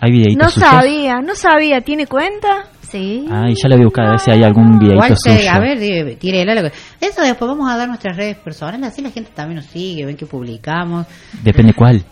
Hay 0.00 0.10
videitos 0.10 0.42
No 0.42 0.50
suyos. 0.50 0.68
sabía, 0.68 1.20
no 1.20 1.34
sabía, 1.34 1.80
¿tiene 1.82 2.06
cuenta? 2.06 2.64
Sí. 2.80 3.26
Ah, 3.30 3.48
y 3.48 3.54
ya 3.54 3.68
la 3.68 3.76
voy 3.76 3.82
a 3.82 3.86
buscar 3.86 4.06
a 4.06 4.10
ver 4.12 4.18
si 4.18 4.30
hay 4.30 4.42
algún 4.42 4.78
videito 4.78 5.14
suyo. 5.16 5.50
a 5.50 5.58
ver, 5.60 6.16
tírela. 6.18 6.72
Eso 7.00 7.22
después 7.22 7.48
vamos 7.48 7.70
a 7.70 7.76
dar 7.76 7.86
nuestras 7.86 8.16
redes 8.16 8.36
personales, 8.38 8.88
así 8.88 9.00
la 9.02 9.10
gente 9.10 9.30
también 9.34 9.56
nos 9.56 9.66
sigue, 9.66 10.04
ven 10.04 10.16
que 10.16 10.26
publicamos. 10.26 11.06
Depende 11.42 11.72
cuál. 11.74 12.04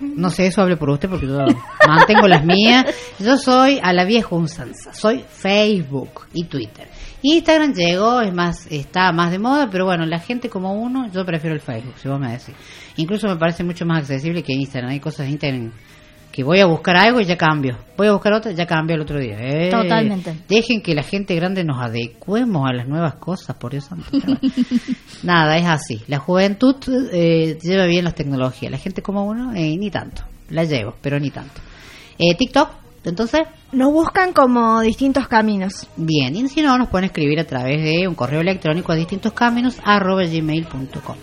No 0.00 0.30
sé, 0.30 0.46
eso 0.46 0.62
hable 0.62 0.76
por 0.76 0.90
usted 0.90 1.08
porque 1.08 1.26
yo 1.26 1.38
mantengo 1.86 2.26
las 2.28 2.44
mías. 2.44 2.86
Yo 3.18 3.36
soy 3.36 3.78
a 3.82 3.92
la 3.92 4.04
vieja 4.04 4.34
unsanza, 4.34 4.92
soy 4.92 5.24
Facebook 5.28 6.26
y 6.32 6.44
Twitter. 6.44 6.88
Instagram 7.22 7.74
llegó, 7.74 8.20
es 8.22 8.32
más, 8.32 8.66
está 8.70 9.12
más 9.12 9.30
de 9.30 9.38
moda, 9.38 9.68
pero 9.70 9.84
bueno, 9.84 10.06
la 10.06 10.18
gente 10.18 10.48
como 10.48 10.72
uno, 10.72 11.10
yo 11.12 11.24
prefiero 11.24 11.54
el 11.54 11.60
Facebook, 11.60 11.94
si 11.98 12.08
vos 12.08 12.18
me 12.18 12.32
decís. 12.32 12.54
Incluso 12.96 13.28
me 13.28 13.36
parece 13.36 13.62
mucho 13.62 13.84
más 13.84 14.00
accesible 14.00 14.42
que 14.42 14.52
Instagram. 14.52 14.92
Hay 14.92 15.00
cosas 15.00 15.26
de 15.26 15.32
Instagram 15.32 15.72
que 16.32 16.44
voy 16.44 16.60
a 16.60 16.66
buscar 16.66 16.96
algo 16.96 17.20
y 17.20 17.24
ya 17.24 17.36
cambio. 17.36 17.76
Voy 17.96 18.06
a 18.06 18.12
buscar 18.12 18.32
otra, 18.34 18.52
ya 18.52 18.66
cambio 18.66 18.96
el 18.96 19.02
otro 19.02 19.18
día. 19.18 19.36
Eh, 19.40 19.70
Totalmente. 19.70 20.34
Dejen 20.48 20.80
que 20.80 20.94
la 20.94 21.02
gente 21.02 21.34
grande 21.34 21.64
nos 21.64 21.82
adecuemos 21.82 22.68
a 22.68 22.72
las 22.72 22.86
nuevas 22.86 23.14
cosas, 23.16 23.56
por 23.56 23.72
Dios 23.72 23.84
santo. 23.84 24.06
Nada, 25.22 25.56
es 25.56 25.66
así. 25.66 26.02
La 26.06 26.18
juventud 26.18 26.76
eh, 27.12 27.58
lleva 27.60 27.86
bien 27.86 28.04
las 28.04 28.14
tecnologías. 28.14 28.70
La 28.70 28.78
gente 28.78 29.02
como 29.02 29.24
uno, 29.24 29.52
eh, 29.54 29.76
ni 29.76 29.90
tanto. 29.90 30.22
La 30.50 30.64
llevo, 30.64 30.94
pero 31.00 31.18
ni 31.18 31.30
tanto. 31.30 31.60
Eh, 32.18 32.34
TikTok, 32.36 32.70
entonces, 33.04 33.40
Nos 33.72 33.92
buscan 33.92 34.32
como 34.32 34.80
distintos 34.80 35.26
caminos. 35.26 35.86
bien. 35.96 36.36
Y 36.36 36.48
si 36.48 36.60
no, 36.62 36.76
nos 36.76 36.88
pueden 36.88 37.06
escribir 37.06 37.40
a 37.40 37.44
través 37.44 37.82
de 37.82 38.06
un 38.06 38.14
correo 38.14 38.40
electrónico 38.40 38.92
a 38.92 38.94
distintos 38.96 39.32
caminos 39.32 39.78
arroba 39.82 40.22
gmail.com. 40.24 41.16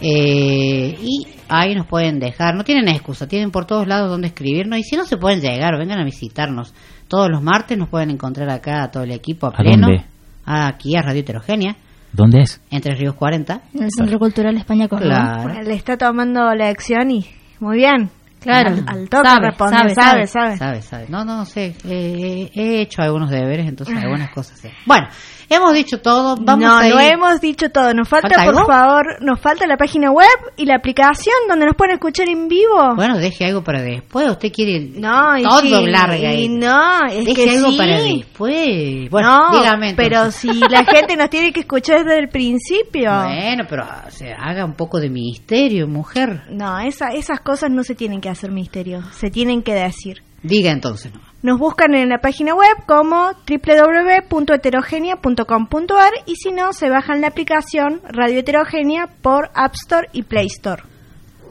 Eh, 0.00 0.96
y 1.00 1.26
ahí 1.54 1.74
nos 1.74 1.86
pueden 1.86 2.18
dejar, 2.18 2.54
no 2.54 2.64
tienen 2.64 2.88
excusa, 2.88 3.26
tienen 3.28 3.50
por 3.50 3.66
todos 3.66 3.86
lados 3.86 4.08
donde 4.10 4.28
escribirnos. 4.28 4.78
Y 4.78 4.82
si 4.84 4.96
no 4.96 5.04
se 5.04 5.16
pueden 5.16 5.40
llegar, 5.40 5.76
vengan 5.78 5.98
a 6.00 6.04
visitarnos. 6.04 6.74
Todos 7.08 7.28
los 7.30 7.42
martes 7.42 7.76
nos 7.76 7.88
pueden 7.88 8.10
encontrar 8.10 8.48
acá 8.50 8.82
a 8.84 8.90
todo 8.90 9.02
el 9.02 9.10
equipo 9.12 9.46
a 9.46 9.50
¿A 9.50 9.52
pleno. 9.52 9.86
dónde? 9.88 10.04
Aquí 10.44 10.96
a 10.96 11.02
Radio 11.02 11.20
Heterogénea, 11.20 11.76
¿Dónde 12.12 12.40
es? 12.42 12.60
entre 12.70 12.94
Ríos 12.94 13.14
40. 13.14 13.60
En 13.74 13.82
el 13.84 13.90
Centro 13.96 14.18
Cultural 14.18 14.56
España 14.56 14.88
Córdoba. 14.88 15.40
Claro. 15.44 15.62
Le 15.62 15.74
está 15.74 15.96
tomando 15.96 16.52
lección 16.54 17.10
y 17.10 17.26
muy 17.60 17.76
bien. 17.76 18.10
Claro. 18.42 18.70
Al, 18.70 18.84
al 18.86 19.08
toque 19.08 19.28
Sabe, 19.28 19.46
responde, 19.48 19.76
sabe, 19.76 19.94
sabe, 19.94 20.26
sabe. 20.26 20.56
sabe. 20.56 20.82
Sabe. 20.82 21.06
No, 21.08 21.24
no, 21.24 21.36
no 21.38 21.44
sé. 21.44 21.74
eh, 21.84 22.50
he 22.54 22.80
hecho 22.82 23.02
algunos 23.02 23.30
deberes, 23.30 23.66
entonces 23.68 23.96
algunas 23.96 24.30
cosas 24.30 24.58
sé. 24.58 24.72
Bueno, 24.86 25.08
hemos 25.48 25.72
dicho 25.74 26.00
todo. 26.00 26.36
Vamos 26.40 26.64
no, 26.64 26.76
a 26.76 26.86
ir. 26.88 26.94
no 26.94 27.00
hemos 27.00 27.40
dicho 27.40 27.70
todo. 27.70 27.92
Nos 27.94 28.08
falta, 28.08 28.28
¿Falta 28.28 28.44
por 28.44 28.54
algo? 28.56 28.66
favor, 28.72 29.06
nos 29.22 29.40
falta 29.40 29.66
la 29.66 29.76
página 29.76 30.10
web 30.10 30.26
y 30.56 30.66
la 30.66 30.76
aplicación 30.76 31.34
donde 31.48 31.66
nos 31.66 31.76
pueden 31.76 31.94
escuchar 31.94 32.28
en 32.28 32.48
vivo. 32.48 32.94
Bueno, 32.96 33.18
deje 33.18 33.44
algo 33.46 33.62
para 33.62 33.80
después. 33.82 34.28
Usted 34.30 34.50
quiere 34.52 34.80
no, 34.94 35.34
todo 35.42 35.60
sí, 35.60 35.86
larga. 35.86 36.16
y 36.18 36.24
ahí. 36.26 36.48
no, 36.48 37.06
es 37.10 37.24
deje 37.24 37.44
que 37.44 37.50
algo 37.56 37.70
sí. 37.70 37.78
para 37.78 38.00
después. 38.02 39.10
Bueno, 39.10 39.50
no, 39.52 39.58
dígame. 39.58 39.94
pero 39.94 40.30
si 40.30 40.48
la 40.68 40.84
gente 40.90 41.16
nos 41.16 41.30
tiene 41.30 41.52
que 41.52 41.60
escuchar 41.60 42.04
desde 42.04 42.18
el 42.18 42.28
principio. 42.28 43.10
Bueno, 43.12 43.64
pero 43.68 43.84
o 44.06 44.10
sea, 44.10 44.36
haga 44.42 44.64
un 44.64 44.74
poco 44.74 44.98
de 45.00 45.10
misterio, 45.10 45.86
mujer. 45.86 46.42
No, 46.50 46.78
esa, 46.80 47.08
esas 47.08 47.40
cosas 47.40 47.70
no 47.70 47.82
se 47.84 47.94
tienen 47.94 48.20
que 48.20 48.28
hacer 48.28 48.31
misterio, 48.50 49.02
se 49.12 49.30
tienen 49.30 49.62
que 49.62 49.74
decir. 49.74 50.22
Diga 50.42 50.70
entonces, 50.70 51.12
no. 51.12 51.20
Nos 51.42 51.58
buscan 51.58 51.94
en 51.94 52.08
la 52.08 52.16
página 52.18 52.54
web 52.54 52.76
como 52.86 53.32
www.heterogenia.com.ar 53.48 56.12
y 56.26 56.36
si 56.36 56.52
no, 56.52 56.72
se 56.72 56.88
bajan 56.88 57.20
la 57.20 57.26
aplicación 57.28 58.00
Radio 58.08 58.38
Heterogenia 58.38 59.08
por 59.22 59.50
App 59.54 59.74
Store 59.74 60.08
y 60.12 60.22
Play 60.22 60.46
Store. 60.46 60.84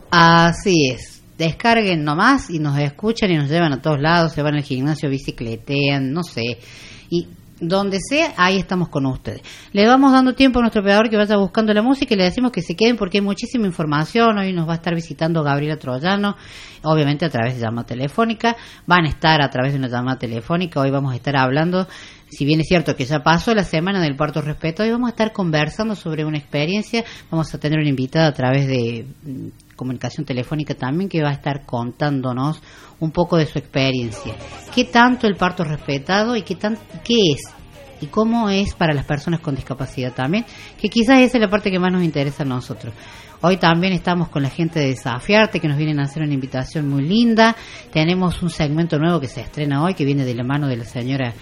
Así 0.10 0.90
es. 0.92 1.22
Descarguen 1.38 2.04
nomás 2.04 2.50
y 2.50 2.58
nos 2.60 2.80
escuchan 2.80 3.32
y 3.32 3.38
nos 3.38 3.50
llevan 3.50 3.74
a 3.74 3.82
todos 3.82 4.00
lados, 4.00 4.34
se 4.34 4.42
van 4.42 4.56
al 4.56 4.64
gimnasio, 4.64 5.10
bicicletean, 5.10 6.12
no 6.12 6.24
sé. 6.24 6.58
Y 7.10 7.28
donde 7.62 8.00
sea, 8.02 8.34
ahí 8.38 8.58
estamos 8.58 8.90
con 8.90 9.06
ustedes. 9.06 9.42
Le 9.72 9.86
vamos 9.86 10.12
dando 10.12 10.34
tiempo 10.34 10.60
a 10.60 10.62
nuestro 10.64 10.82
operador 10.82 11.10
que 11.10 11.16
vaya 11.16 11.38
buscando 11.38 11.74
la 11.74 11.84
música 11.84 12.14
y 12.14 12.18
le 12.18 12.24
decimos 12.24 12.52
que 12.52 12.62
se 12.62 12.76
queden 12.76 12.98
porque 12.98 13.20
hay 13.20 13.24
muchísima 13.24 13.68
información. 13.68 14.38
Hoy 14.40 14.52
nos 14.52 14.68
va 14.68 14.74
a 14.74 14.76
estar 14.76 14.96
visitando 14.96 15.44
Gabriela 15.44 15.78
Troyano, 15.78 16.36
obviamente 16.82 17.24
a 17.24 17.30
través 17.30 17.56
de 17.56 17.62
llamada 17.62 17.86
telefónica. 17.86 18.58
Van 18.88 19.06
a 19.06 19.10
estar 19.10 19.42
a 19.42 19.50
través 19.50 19.74
de 19.74 19.80
una 19.80 19.88
llamada 19.88 20.18
telefónica. 20.18 20.82
Hoy 20.82 20.90
vamos 20.90 21.14
a 21.14 21.16
estar 21.16 21.38
hablando, 21.38 21.88
si 22.32 22.46
bien 22.46 22.62
es 22.62 22.68
cierto 22.68 22.96
que 22.96 23.06
ya 23.06 23.20
pasó 23.22 23.54
la 23.54 23.64
semana 23.64 24.02
del 24.02 24.16
parto 24.16 24.42
respeto, 24.42 24.84
hoy 24.84 24.92
vamos 24.92 25.08
a 25.08 25.12
estar 25.12 25.32
conversando 25.32 25.96
sobre 25.96 26.26
una 26.26 26.38
experiencia. 26.38 27.04
Vamos 27.30 27.54
a 27.54 27.60
tener 27.60 27.80
una 27.80 27.90
invitada 27.90 28.28
a 28.28 28.34
través 28.34 28.68
de 28.68 29.06
comunicación 29.82 30.26
telefónica 30.28 30.76
también 30.76 31.10
que 31.10 31.24
va 31.24 31.30
a 31.30 31.34
estar 31.34 31.66
contándonos 31.66 32.62
un 33.00 33.10
poco 33.10 33.36
de 33.36 33.48
su 33.48 33.58
experiencia. 33.58 34.36
¿Qué 34.76 34.86
tanto 34.86 35.26
el 35.26 35.36
parto 35.36 35.64
respetado 35.64 36.36
y 36.36 36.44
qué, 36.44 36.54
tan, 36.56 36.78
qué 37.04 37.16
es? 37.34 37.42
Y 38.00 38.06
cómo 38.08 38.48
es 38.50 38.76
para 38.76 38.94
las 38.94 39.06
personas 39.06 39.40
con 39.40 39.56
discapacidad 39.56 40.14
también, 40.14 40.46
que 40.80 40.88
quizás 40.88 41.20
esa 41.20 41.38
es 41.38 41.42
la 41.42 41.50
parte 41.50 41.72
que 41.72 41.80
más 41.80 41.92
nos 41.92 42.04
interesa 42.04 42.44
a 42.44 42.46
nosotros. 42.46 42.94
Hoy 43.42 43.58
también 43.58 43.94
estamos 43.94 44.30
con 44.30 44.44
la 44.44 44.50
gente 44.52 44.80
de 44.80 44.90
Desafiarte 44.90 45.60
que 45.60 45.68
nos 45.68 45.78
vienen 45.78 46.00
a 46.00 46.04
hacer 46.04 46.22
una 46.22 46.34
invitación 46.36 46.88
muy 46.88 47.02
linda. 47.04 47.56
Tenemos 47.92 48.44
un 48.44 48.52
segmento 48.52 49.00
nuevo 49.00 49.20
que 49.20 49.28
se 49.28 49.42
estrena 49.42 49.84
hoy 49.84 49.96
que 49.96 50.06
viene 50.06 50.26
de 50.26 50.36
la 50.36 50.44
mano 50.44 50.68
de 50.68 50.78
la 50.78 50.86
señora 50.86 51.34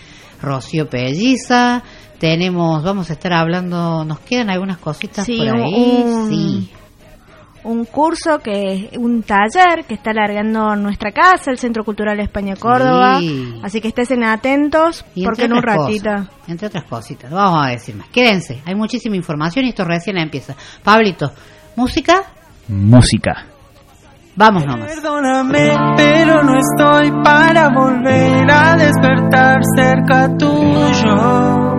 Rocío 0.41 0.89
Pelliza. 0.89 1.83
Tenemos, 2.19 2.83
vamos 2.83 3.09
a 3.09 3.13
estar 3.13 3.33
hablando, 3.33 4.05
nos 4.05 4.19
quedan 4.21 4.49
algunas 4.49 4.77
cositas 4.77 5.25
Sí, 5.25 5.37
por 5.37 5.47
ahí. 5.49 5.73
un- 5.73 6.29
Sí. 6.29 6.69
Un 7.63 7.85
curso, 7.85 8.39
que 8.39 8.89
un 8.97 9.21
taller 9.23 9.83
que 9.87 9.93
está 9.95 10.11
alargando 10.11 10.75
nuestra 10.77 11.11
casa, 11.11 11.51
el 11.51 11.57
Centro 11.57 11.83
Cultural 11.83 12.19
España 12.19 12.55
Córdoba. 12.55 13.19
Sí. 13.19 13.59
Así 13.63 13.81
que 13.81 13.89
estén 13.89 14.23
atentos, 14.23 15.05
Y 15.15 15.23
porque 15.25 15.43
entre 15.43 15.45
en 15.45 15.51
un 15.53 15.57
otras 15.59 15.77
ratito. 15.77 16.09
cosas, 16.09 16.29
entre 16.49 16.67
otras 16.67 16.83
cositas, 16.85 17.31
vamos 17.31 17.65
a 17.65 17.69
decir 17.69 17.95
más. 17.95 18.07
Quédense, 18.09 18.61
hay 18.65 18.75
muchísima 18.75 19.15
información 19.15 19.65
y 19.65 19.69
esto 19.69 19.83
recién 19.83 20.17
empieza. 20.17 20.55
Pablito, 20.83 21.31
música, 21.75 22.23
Música. 22.67 23.45
vamos 24.35 24.65
nomás. 24.65 24.93
Perdóname, 24.95 25.73
pero 25.97 26.43
no 26.43 26.53
estoy 26.57 27.11
para 27.23 27.69
volver 27.69 28.49
a 28.51 28.75
despertar 28.77 29.59
cerca 29.75 30.29
tuyo. 30.37 31.78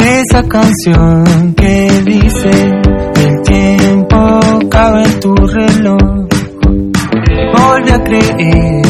Esa 0.00 0.42
canción 0.48 1.54
que 1.54 1.88
dice 2.06 2.50
el 3.16 3.42
tiempo 3.42 4.40
cabe 4.70 5.04
en 5.04 5.20
tu 5.20 5.34
reloj. 5.34 6.28
Volví 7.54 7.90
a 7.90 8.02
creer 8.02 8.82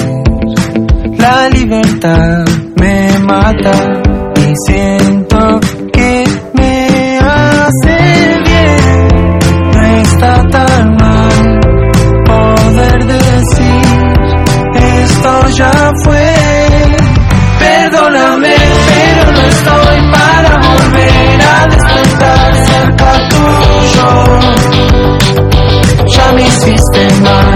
la 1.19 1.49
libertad 1.49 2.45
me 2.77 3.19
mata 3.19 4.03
y 4.37 4.53
siento 4.67 5.02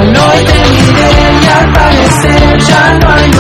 hiciste 0.07 0.19
mal, 0.19 0.31
hoy 0.31 0.45
te 0.45 0.71
miré 0.71 1.11
y 1.43 1.47
al 1.47 1.73
parecer 1.73 2.59
ya 2.59 2.99
no 2.99 3.13
hay 3.13 3.36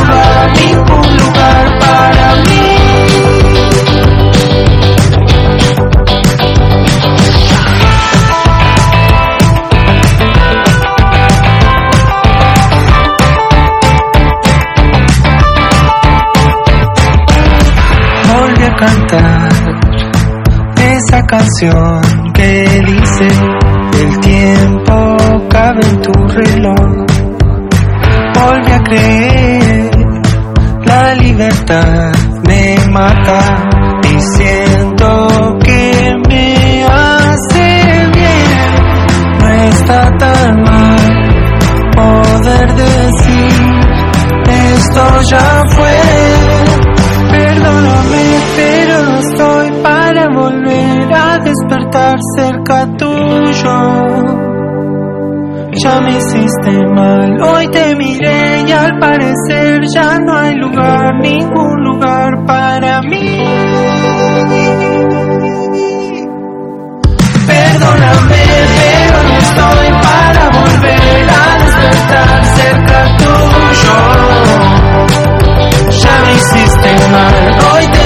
hiciste 56.36 56.86
mal, 56.94 57.42
hoy 57.42 57.68
te 57.68 57.96
miré 57.96 58.64
y 58.66 58.72
al 58.72 58.98
parecer 58.98 59.80
ya 59.94 60.18
no 60.18 60.36
hay 60.36 60.54
lugar, 60.54 61.14
ningún 61.20 61.82
lugar 61.82 62.44
para 62.46 63.00
mí. 63.02 63.44
Perdóname, 67.46 68.44
pero 68.76 69.22
no 69.22 69.34
estoy 69.38 69.88
para 70.02 70.50
volver 70.50 71.30
a 71.30 71.58
despertar 71.64 72.44
cerca 72.56 72.98
tuyo. 73.18 73.96
Ya 76.02 76.14
me 76.24 76.32
hiciste 76.34 76.90
mal, 77.10 77.34
hoy 77.72 77.86
te 77.88 78.05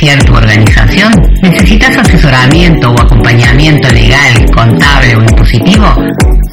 tu 0.00 0.34
organización? 0.34 1.12
¿Necesitas 1.42 1.94
asesoramiento 1.98 2.90
o 2.90 2.98
acompañamiento 2.98 3.86
legal, 3.92 4.50
contable 4.54 5.14
o 5.14 5.22
impositivo? 5.22 5.94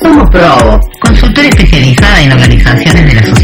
Somos 0.02 0.30
Probo, 0.30 0.82
consultora 1.00 1.48
especializada 1.48 2.22
en 2.22 2.34
organizaciones 2.34 3.06
de 3.06 3.14
la 3.14 3.24
sociedad 3.24 3.37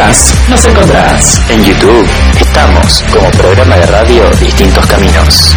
Nos 0.00 0.64
encontrás. 0.64 1.42
En 1.50 1.62
YouTube 1.62 2.08
estamos 2.40 3.04
como 3.12 3.30
programa 3.32 3.76
de 3.76 3.84
radio 3.84 4.30
Distintos 4.40 4.86
Caminos. 4.86 5.54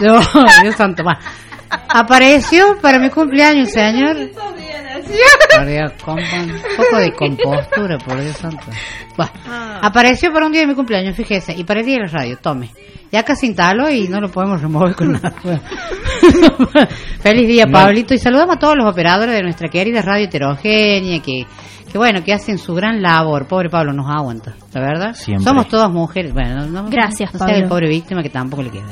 No, 0.00 0.20
Dios 0.62 0.76
santo, 0.76 1.02
va. 1.02 1.18
Apareció 1.70 2.78
para 2.80 2.98
mi 2.98 3.10
cumpleaños, 3.10 3.70
señor. 3.70 4.16
Un 6.54 6.76
poco 6.76 6.98
de 6.98 7.12
compostura, 7.12 7.98
por 7.98 8.20
Dios 8.20 8.36
santo. 8.36 8.66
Va. 9.18 9.30
Apareció 9.82 10.32
para 10.32 10.46
un 10.46 10.52
día 10.52 10.62
de 10.62 10.66
mi 10.66 10.74
cumpleaños, 10.74 11.16
fíjese, 11.16 11.54
y 11.56 11.64
para 11.64 11.80
el 11.80 11.86
día 11.86 11.96
de 11.96 12.02
la 12.02 12.08
radio, 12.08 12.36
tome. 12.38 12.70
Ya 13.12 13.22
casi 13.22 13.46
instaló 13.46 13.88
y 13.88 14.08
no 14.08 14.20
lo 14.20 14.28
podemos 14.30 14.60
remover 14.60 14.94
con 14.94 15.12
nada. 15.12 15.32
Feliz 17.20 17.48
día, 17.48 17.66
Pablito, 17.66 18.14
y 18.14 18.18
saludamos 18.18 18.56
a 18.56 18.58
todos 18.58 18.76
los 18.76 18.90
operadores 18.90 19.34
de 19.34 19.42
nuestra 19.42 19.68
querida 19.68 20.02
radio 20.02 20.24
heterogénea 20.24 21.20
que, 21.20 21.46
que 21.90 21.98
bueno, 21.98 22.22
que 22.24 22.32
hacen 22.32 22.58
su 22.58 22.74
gran 22.74 23.00
labor. 23.00 23.46
Pobre 23.46 23.70
Pablo 23.70 23.92
nos 23.92 24.06
aguanta, 24.08 24.54
la 24.72 24.80
verdad. 24.80 25.14
Siempre. 25.14 25.44
Somos 25.44 25.68
todas 25.68 25.90
mujeres, 25.90 26.32
bueno, 26.32 26.66
no, 26.66 26.88
Gracias, 26.90 27.32
no 27.32 27.38
sea 27.38 27.46
Pablo. 27.46 27.62
el 27.62 27.68
pobre 27.68 27.88
víctima 27.88 28.22
que 28.22 28.30
tampoco 28.30 28.62
le 28.62 28.70
queda. 28.70 28.84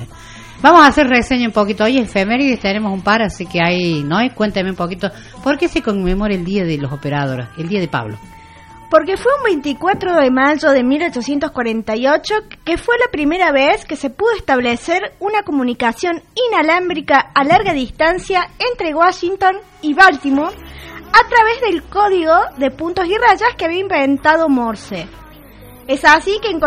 Vamos 0.65 0.81
a 0.81 0.87
hacer 0.87 1.07
reseña 1.09 1.47
un 1.47 1.53
poquito. 1.53 1.85
Hoy 1.85 1.99
es 1.99 2.09
efemérides, 2.09 2.59
tenemos 2.59 2.91
un 2.91 3.03
par, 3.03 3.21
así 3.21 3.45
que 3.45 3.61
ahí, 3.61 4.03
¿no? 4.03 4.23
Y 4.23 4.31
Cuéntame 4.31 4.71
un 4.71 4.77
poquito. 4.77 5.11
¿Por 5.43 5.59
qué 5.59 5.69
se 5.69 5.83
conmemora 5.83 6.33
el 6.33 6.43
Día 6.43 6.65
de 6.65 6.79
los 6.79 6.91
Operadores? 6.91 7.49
El 7.59 7.69
Día 7.69 7.81
de 7.81 7.89
Pablo. 7.89 8.17
Porque 8.89 9.19
fue 9.19 9.31
un 9.37 9.45
24 9.45 10.23
de 10.23 10.31
mayo 10.31 10.71
de 10.71 10.83
1848 10.83 12.35
que 12.65 12.79
fue 12.79 12.97
la 12.97 13.13
primera 13.13 13.53
vez 13.53 13.85
que 13.85 13.97
se 13.97 14.09
pudo 14.09 14.33
establecer 14.39 15.13
una 15.21 15.43
comunicación 15.43 16.23
inalámbrica 16.49 17.19
a 17.35 17.45
larga 17.45 17.75
distancia 17.75 18.49
entre 18.59 18.95
Washington 18.95 19.57
y 19.83 19.93
Baltimore 19.93 20.57
a 21.13 21.29
través 21.29 21.61
del 21.61 21.83
código 21.91 22.33
de 22.57 22.71
puntos 22.71 23.05
y 23.05 23.19
rayas 23.19 23.55
que 23.59 23.67
había 23.67 23.81
inventado 23.81 24.49
Morse. 24.49 25.09
Es 25.87 26.07
así 26.07 26.39
que 26.41 26.49
en 26.49 26.59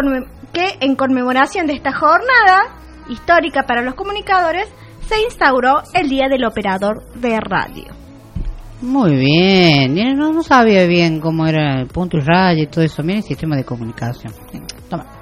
que 0.53 0.77
en 0.81 0.95
conmemoración 0.95 1.65
de 1.65 1.73
esta 1.73 1.93
jornada 1.93 2.77
histórica 3.09 3.63
para 3.63 3.81
los 3.81 3.95
comunicadores 3.95 4.67
se 5.07 5.21
instauró 5.21 5.81
el 5.93 6.09
Día 6.09 6.27
del 6.29 6.45
Operador 6.45 7.03
de 7.15 7.39
Radio. 7.39 7.85
Muy 8.81 9.15
bien. 9.15 9.95
No, 10.17 10.31
no 10.31 10.43
sabía 10.43 10.85
bien 10.85 11.19
cómo 11.19 11.47
era 11.47 11.79
el 11.79 11.87
punto 11.87 12.17
y 12.17 12.21
raya 12.21 12.63
y 12.63 12.67
todo 12.67 12.83
eso. 12.83 13.01
Mira 13.03 13.19
el 13.19 13.23
sistema 13.23 13.55
de 13.55 13.63
comunicación. 13.63 14.33
Toma. 14.89 15.16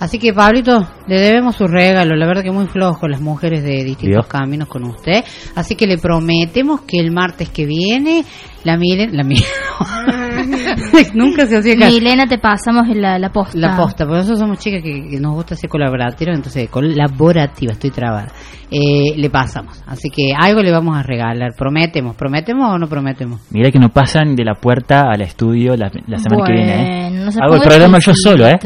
Así 0.00 0.18
que, 0.18 0.32
Pablito, 0.32 0.86
le 1.06 1.20
debemos 1.20 1.56
su 1.56 1.66
regalo. 1.66 2.16
La 2.16 2.26
verdad 2.26 2.42
que 2.42 2.50
muy 2.50 2.66
flojo 2.66 3.08
las 3.08 3.20
mujeres 3.20 3.62
de 3.62 3.84
distintos 3.84 4.08
Dios. 4.08 4.26
caminos 4.26 4.68
con 4.68 4.84
usted. 4.84 5.24
Así 5.54 5.76
que 5.76 5.86
le 5.86 5.98
prometemos 5.98 6.82
que 6.82 6.98
el 6.98 7.12
martes 7.12 7.48
que 7.50 7.66
viene, 7.66 8.24
la 8.64 8.76
miren, 8.76 9.16
la 9.16 9.24
miren. 9.24 9.44
Nunca 11.14 11.46
se 11.46 11.58
hacía 11.58 11.76
caso. 11.76 11.92
Milena, 11.92 12.26
te 12.26 12.38
pasamos 12.38 12.88
la, 12.94 13.18
la 13.18 13.30
posta. 13.30 13.58
La 13.58 13.76
posta, 13.76 14.04
porque 14.04 14.18
nosotros 14.18 14.40
somos 14.40 14.58
chicas 14.58 14.82
que, 14.82 15.08
que 15.08 15.20
nos 15.20 15.34
gusta 15.34 15.54
ser 15.56 15.70
colaborativas, 15.70 16.36
entonces 16.36 16.68
colaborativa, 16.68 17.72
estoy 17.72 17.90
trabada. 17.90 18.28
Eh, 18.70 19.14
le 19.16 19.30
pasamos, 19.30 19.82
así 19.86 20.08
que 20.10 20.32
algo 20.36 20.60
le 20.60 20.72
vamos 20.72 20.96
a 20.96 21.02
regalar, 21.02 21.52
prometemos, 21.56 22.16
prometemos 22.16 22.74
o 22.74 22.78
no 22.78 22.88
prometemos. 22.88 23.40
Mira 23.50 23.70
que 23.70 23.78
no 23.78 23.90
pasan 23.90 24.34
de 24.34 24.44
la 24.44 24.54
puerta 24.54 25.04
al 25.12 25.20
estudio 25.20 25.76
la, 25.76 25.90
la 26.06 26.18
semana 26.18 26.44
que 26.44 26.52
viene. 26.52 27.06
¿eh? 27.06 27.10
No 27.10 27.30
se 27.30 27.38
Hago 27.40 27.56
el 27.56 27.62
programa 27.62 27.98
yo 28.00 28.12
solo, 28.14 28.48
¿eh? 28.48 28.58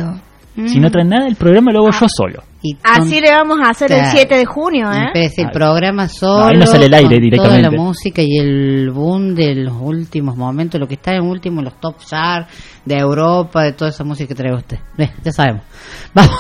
Si 0.67 0.81
no 0.81 0.91
traen 0.91 1.09
nada, 1.09 1.27
el 1.29 1.37
programa 1.37 1.71
lo 1.73 1.81
hago 1.81 1.91
yo 1.93 2.07
solo. 2.09 2.43
Y 2.63 2.77
Así 2.83 3.21
le 3.21 3.31
vamos 3.31 3.59
a 3.65 3.71
hacer 3.71 3.93
el 3.93 3.99
Claro. 3.99 4.17
7 4.17 4.37
de 4.37 4.45
junio, 4.47 4.91
¿eh? 4.93 5.05
Empecé 5.07 5.43
el 5.43 5.51
programa 5.51 6.09
solo. 6.09 6.47
ahí 6.47 6.57
no 6.59 6.67
sale 6.67 6.87
el 6.87 6.95
aire 6.95 7.15
con 7.17 7.23
directamente. 7.23 7.63
Toda 7.69 7.77
la 7.77 7.83
música 7.83 8.23
y 8.23 8.37
el 8.39 8.91
boom 8.91 9.35
de 9.35 9.55
los 9.55 9.75
últimos 9.81 10.37
momentos, 10.37 10.81
lo 10.81 10.89
que 10.89 10.95
está 10.95 11.15
en 11.15 11.23
último, 11.23 11.63
los 11.63 11.79
top 11.79 11.99
chart 11.99 12.49
de 12.85 12.97
Europa, 12.97 13.63
de 13.63 13.73
toda 13.75 13.91
esa 13.91 14.03
música 14.03 14.27
que 14.29 14.35
trae 14.35 14.53
usted. 14.55 14.79
Ve, 14.97 15.11
ya 15.23 15.31
sabemos. 15.33 15.63
Vamos. 16.15 16.33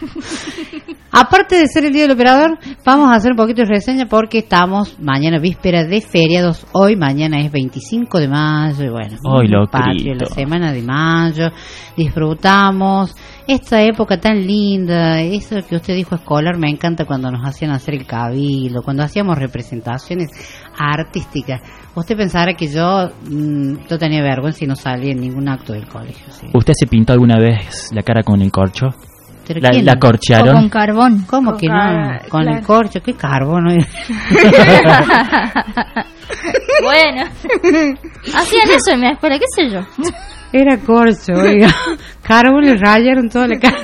Aparte 1.12 1.56
de 1.56 1.66
ser 1.66 1.84
el 1.84 1.92
día 1.92 2.02
del 2.02 2.12
operador, 2.12 2.58
vamos 2.84 3.10
a 3.10 3.16
hacer 3.16 3.32
un 3.32 3.36
poquito 3.36 3.62
de 3.62 3.68
reseña 3.68 4.06
porque 4.06 4.38
estamos 4.38 4.96
mañana 5.00 5.40
víspera 5.40 5.84
de 5.84 6.00
feriados. 6.00 6.64
Hoy, 6.72 6.94
mañana 6.94 7.40
es 7.40 7.50
25 7.50 8.18
de 8.20 8.28
mayo. 8.28 8.84
Y 8.84 8.88
bueno, 8.90 9.16
locrito. 9.24 9.70
patio, 9.70 10.14
la 10.14 10.26
semana 10.26 10.72
de 10.72 10.82
mayo. 10.82 11.50
Disfrutamos 11.96 13.16
esta 13.48 13.82
época 13.82 14.20
tan 14.20 14.46
linda. 14.46 15.20
Eso 15.20 15.56
que 15.68 15.76
usted 15.76 15.96
dijo 15.96 16.14
escolar, 16.14 16.56
me 16.56 16.70
encanta 16.70 17.04
cuando 17.04 17.28
nos 17.32 17.44
hacían 17.44 17.72
hacer 17.72 17.94
el 17.94 18.06
cabildo, 18.06 18.82
cuando 18.82 19.02
hacíamos 19.02 19.36
representaciones 19.36 20.30
artísticas. 20.78 21.60
Usted 21.96 22.16
pensara 22.16 22.54
que 22.54 22.68
yo 22.68 23.08
mm, 23.28 23.88
no 23.90 23.98
tenía 23.98 24.22
vergüenza 24.22 24.64
y 24.64 24.68
no 24.68 24.76
salía 24.76 25.10
en 25.10 25.20
ningún 25.20 25.48
acto 25.48 25.72
del 25.72 25.88
colegio. 25.88 26.26
sí. 26.30 26.46
¿Usted 26.54 26.72
se 26.78 26.86
pintó 26.86 27.12
alguna 27.12 27.40
vez 27.40 27.90
la 27.92 28.02
cara 28.02 28.22
con 28.22 28.40
el 28.40 28.52
corcho? 28.52 28.90
¿Pero 29.46 29.60
La, 29.60 29.70
quién 29.70 29.84
la 29.84 29.96
con 30.52 30.68
carbón. 30.68 31.24
¿Cómo 31.26 31.50
Con 31.52 31.60
que 31.60 31.66
no? 31.66 32.18
Con 32.28 32.48
el 32.48 32.62
corcho, 32.64 33.00
¿qué 33.02 33.14
carbono? 33.14 33.70
bueno. 36.82 37.24
Hacían 38.34 38.70
eso 38.70 38.92
en 38.92 39.00
mi 39.00 39.08
escuela, 39.10 39.38
qué 39.38 39.46
sé 39.54 39.70
yo. 39.70 39.80
Era 40.52 40.78
corcho, 40.78 41.32
oiga. 41.34 41.68
Carbón 42.22 42.64
le 42.64 42.76
rayaron 42.76 43.28
toda 43.28 43.48
la 43.48 43.58
cara. 43.60 43.80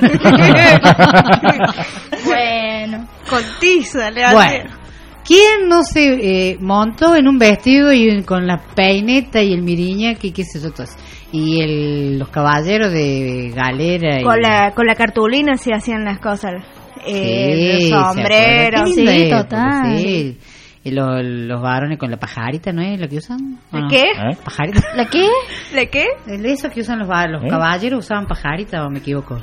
bueno. 2.25 3.07
Con 3.29 3.43
tiza 3.59 4.09
le 4.09 4.31
bueno, 4.31 4.69
¿quién 5.25 5.67
no 5.67 5.83
se 5.83 6.51
eh, 6.51 6.57
montó 6.61 7.13
en 7.15 7.27
un 7.27 7.37
vestido 7.37 7.91
y 7.91 8.23
con 8.23 8.47
la 8.47 8.57
peineta 8.73 9.41
y 9.41 9.53
el 9.53 9.63
miriña, 9.63 10.15
que 10.15 10.31
qué 10.31 10.43
sé 10.45 10.61
yo, 10.61 10.71
todo 10.71 10.83
eso? 10.83 10.95
Y 11.31 11.61
el, 11.61 12.19
los 12.19 12.29
caballeros 12.29 12.91
de 12.91 13.51
galera. 13.55 14.19
y- 14.21 14.23
Con 14.23 14.39
la, 14.41 14.71
con 14.73 14.85
la 14.85 14.95
cartulina 14.95 15.57
se 15.57 15.73
hacían 15.73 16.05
las 16.05 16.19
cosas. 16.19 16.53
Eh, 17.05 17.77
Sí, 17.79 17.89
los 17.89 18.03
¿se 18.13 18.13
sombreros. 18.15 18.93
sí, 18.95 19.05
época, 19.07 19.43
total. 19.43 19.97
sí. 19.99 20.37
Y 20.83 20.91
lo- 20.91 21.21
los 21.21 21.61
varones 21.61 21.97
con 21.97 22.09
la 22.11 22.17
pajarita, 22.17 22.71
¿no 22.71 22.81
es 22.81 22.97
lo 22.99 23.07
que 23.09 23.17
usan? 23.17 23.59
¿O 23.71 23.75
¿La 23.75 23.81
no? 23.83 23.87
qué? 23.89 24.03
¿Eh? 24.03 24.37
¿Pajarita? 24.43 24.79
¿La 24.95 25.05
qué? 25.09 25.27
¿La 25.73 25.85
qué? 25.87 26.05
El 26.27 26.45
Eso 26.45 26.69
que 26.69 26.79
usan 26.81 26.99
los, 26.99 27.07
los 27.07 27.43
¿Eh? 27.43 27.47
caballeros 27.49 28.05
usaban 28.05 28.25
pajarita 28.25 28.85
o 28.85 28.89
me 28.89 28.99
equivoco. 28.99 29.37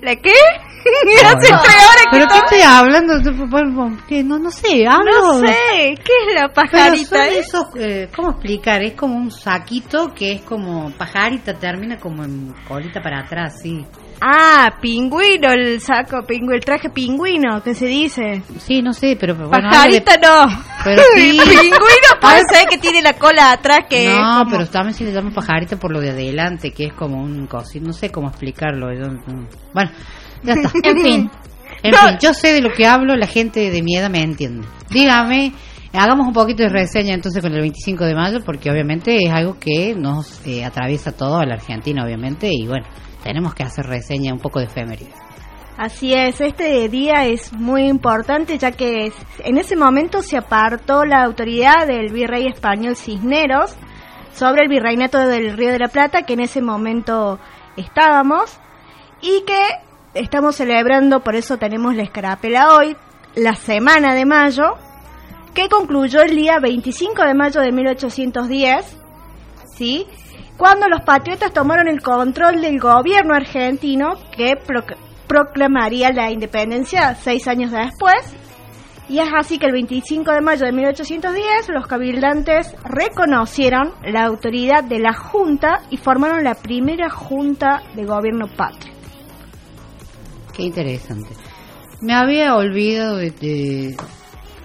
¿La 0.00 0.14
qué? 0.16 0.32
Hace 1.24 1.48
que 1.48 2.08
¿Pero 2.10 2.26
qué 2.28 2.38
estoy 2.38 2.60
hablando? 2.60 3.14
¿Qué? 4.08 4.22
No, 4.22 4.38
no 4.38 4.50
sé, 4.50 4.86
hablo. 4.86 5.10
No 5.10 5.40
sé, 5.40 5.94
¿qué 6.04 6.12
es 6.28 6.34
la 6.34 6.48
Pero 6.48 6.54
pajarita? 6.54 7.08
son 7.08 7.18
eh? 7.20 7.38
esos, 7.38 7.66
eh, 7.76 8.08
¿cómo 8.14 8.30
explicar? 8.30 8.82
Es 8.82 8.94
como 8.94 9.16
un 9.16 9.30
saquito 9.30 10.14
que 10.14 10.32
es 10.32 10.42
como 10.42 10.90
pajarita, 10.92 11.54
termina 11.54 11.98
como 11.98 12.24
en 12.24 12.54
colita 12.66 13.00
para 13.02 13.20
atrás, 13.20 13.60
sí. 13.60 13.84
Ah, 14.20 14.74
pingüino, 14.80 15.52
el 15.52 15.80
saco 15.80 16.22
pingüino, 16.26 16.54
el 16.54 16.64
traje 16.64 16.90
pingüino, 16.90 17.62
que 17.62 17.74
se 17.74 17.86
dice. 17.86 18.42
Sí, 18.58 18.82
no 18.82 18.92
sé, 18.92 19.16
pero 19.18 19.34
bueno, 19.36 19.68
de- 19.68 19.74
Pajarita 19.74 20.12
no. 20.16 20.62
Pero 20.84 21.02
sí. 21.14 21.38
pingüino 21.44 22.20
puede 22.20 22.42
ser 22.52 22.66
que 22.68 22.78
tiene 22.78 23.00
la 23.02 23.12
cola 23.12 23.52
atrás 23.52 23.80
que 23.88 24.08
No, 24.08 24.38
como- 24.44 24.50
pero 24.50 24.66
también 24.66 24.94
se 24.94 25.04
le 25.04 25.12
llama 25.12 25.30
pajarita 25.30 25.76
por 25.76 25.92
lo 25.92 26.00
de 26.00 26.10
adelante, 26.10 26.72
que 26.72 26.86
es 26.86 26.92
como 26.94 27.22
un 27.22 27.46
cosito, 27.46 27.86
no 27.86 27.92
sé 27.92 28.10
cómo 28.10 28.28
explicarlo. 28.28 28.88
bueno, 29.72 29.90
ya 30.42 30.52
está. 30.54 30.70
En 30.82 30.98
fin. 31.00 31.30
En 31.84 31.92
No. 31.92 31.98
fin, 32.08 32.18
yo 32.20 32.34
sé 32.34 32.52
de 32.54 32.60
lo 32.60 32.72
que 32.72 32.86
hablo, 32.86 33.14
la 33.14 33.28
gente 33.28 33.70
de 33.70 33.82
mi 33.82 33.96
edad 33.96 34.10
me 34.10 34.20
entiende. 34.20 34.66
Dígame, 34.90 35.52
hagamos 35.92 36.26
un 36.26 36.32
poquito 36.32 36.64
de 36.64 36.70
reseña 36.70 37.14
entonces 37.14 37.40
con 37.40 37.52
el 37.52 37.60
25 37.60 38.04
de 38.04 38.16
mayo, 38.16 38.38
porque 38.44 38.68
obviamente 38.68 39.16
es 39.24 39.30
algo 39.30 39.56
que 39.60 39.94
nos 39.96 40.44
eh, 40.44 40.64
atraviesa 40.64 41.12
todo 41.12 41.38
a 41.38 41.46
la 41.46 41.54
Argentina, 41.54 42.04
obviamente, 42.04 42.48
y 42.50 42.66
bueno, 42.66 42.84
tenemos 43.22 43.54
que 43.54 43.62
hacer 43.62 43.86
reseña 43.86 44.32
un 44.32 44.40
poco 44.40 44.58
de 44.58 44.66
efeméride. 44.66 45.12
Así 45.76 46.12
es, 46.12 46.40
este 46.40 46.88
día 46.88 47.26
es 47.26 47.52
muy 47.52 47.84
importante 47.86 48.58
ya 48.58 48.72
que 48.72 49.12
en 49.44 49.58
ese 49.58 49.76
momento 49.76 50.22
se 50.22 50.36
apartó 50.36 51.04
la 51.04 51.22
autoridad 51.22 51.86
del 51.86 52.12
virrey 52.12 52.48
español 52.48 52.96
Cisneros 52.96 53.76
sobre 54.32 54.62
el 54.62 54.68
virreinato 54.68 55.18
del 55.18 55.56
Río 55.56 55.70
de 55.70 55.78
la 55.78 55.88
Plata, 55.88 56.22
que 56.22 56.32
en 56.32 56.40
ese 56.40 56.62
momento 56.62 57.38
estábamos, 57.76 58.58
y 59.20 59.42
que 59.44 59.60
estamos 60.14 60.56
celebrando, 60.56 61.20
por 61.20 61.34
eso 61.34 61.58
tenemos 61.58 61.94
la 61.94 62.02
escarapela 62.02 62.76
hoy, 62.76 62.96
la 63.34 63.54
semana 63.54 64.14
de 64.14 64.24
mayo, 64.24 64.74
que 65.54 65.68
concluyó 65.68 66.22
el 66.22 66.36
día 66.36 66.58
25 66.60 67.22
de 67.22 67.34
mayo 67.34 67.60
de 67.60 67.72
1810, 67.72 68.98
¿sí? 69.76 70.06
Cuando 70.58 70.88
los 70.88 71.00
patriotas 71.02 71.52
tomaron 71.52 71.88
el 71.88 72.02
control 72.02 72.60
del 72.60 72.78
gobierno 72.80 73.32
argentino 73.34 74.14
que 74.36 74.54
proc- 74.58 74.96
proclamaría 75.26 76.10
la 76.12 76.30
independencia 76.30 77.14
seis 77.14 77.46
años 77.48 77.70
después. 77.70 78.34
Y 79.08 79.20
es 79.20 79.28
así 79.34 79.58
que 79.58 79.64
el 79.66 79.72
25 79.72 80.32
de 80.32 80.40
mayo 80.42 80.66
de 80.66 80.72
1810 80.72 81.68
los 81.70 81.86
cabildantes 81.86 82.74
reconocieron 82.84 83.92
la 84.04 84.24
autoridad 84.26 84.84
de 84.84 84.98
la 84.98 85.14
Junta 85.14 85.80
y 85.88 85.96
formaron 85.96 86.44
la 86.44 86.54
primera 86.56 87.08
Junta 87.08 87.80
de 87.94 88.04
Gobierno 88.04 88.46
Patrio. 88.54 88.92
Qué 90.52 90.64
interesante. 90.64 91.30
Me 92.02 92.12
había 92.14 92.54
olvidado 92.54 93.16
de, 93.16 93.96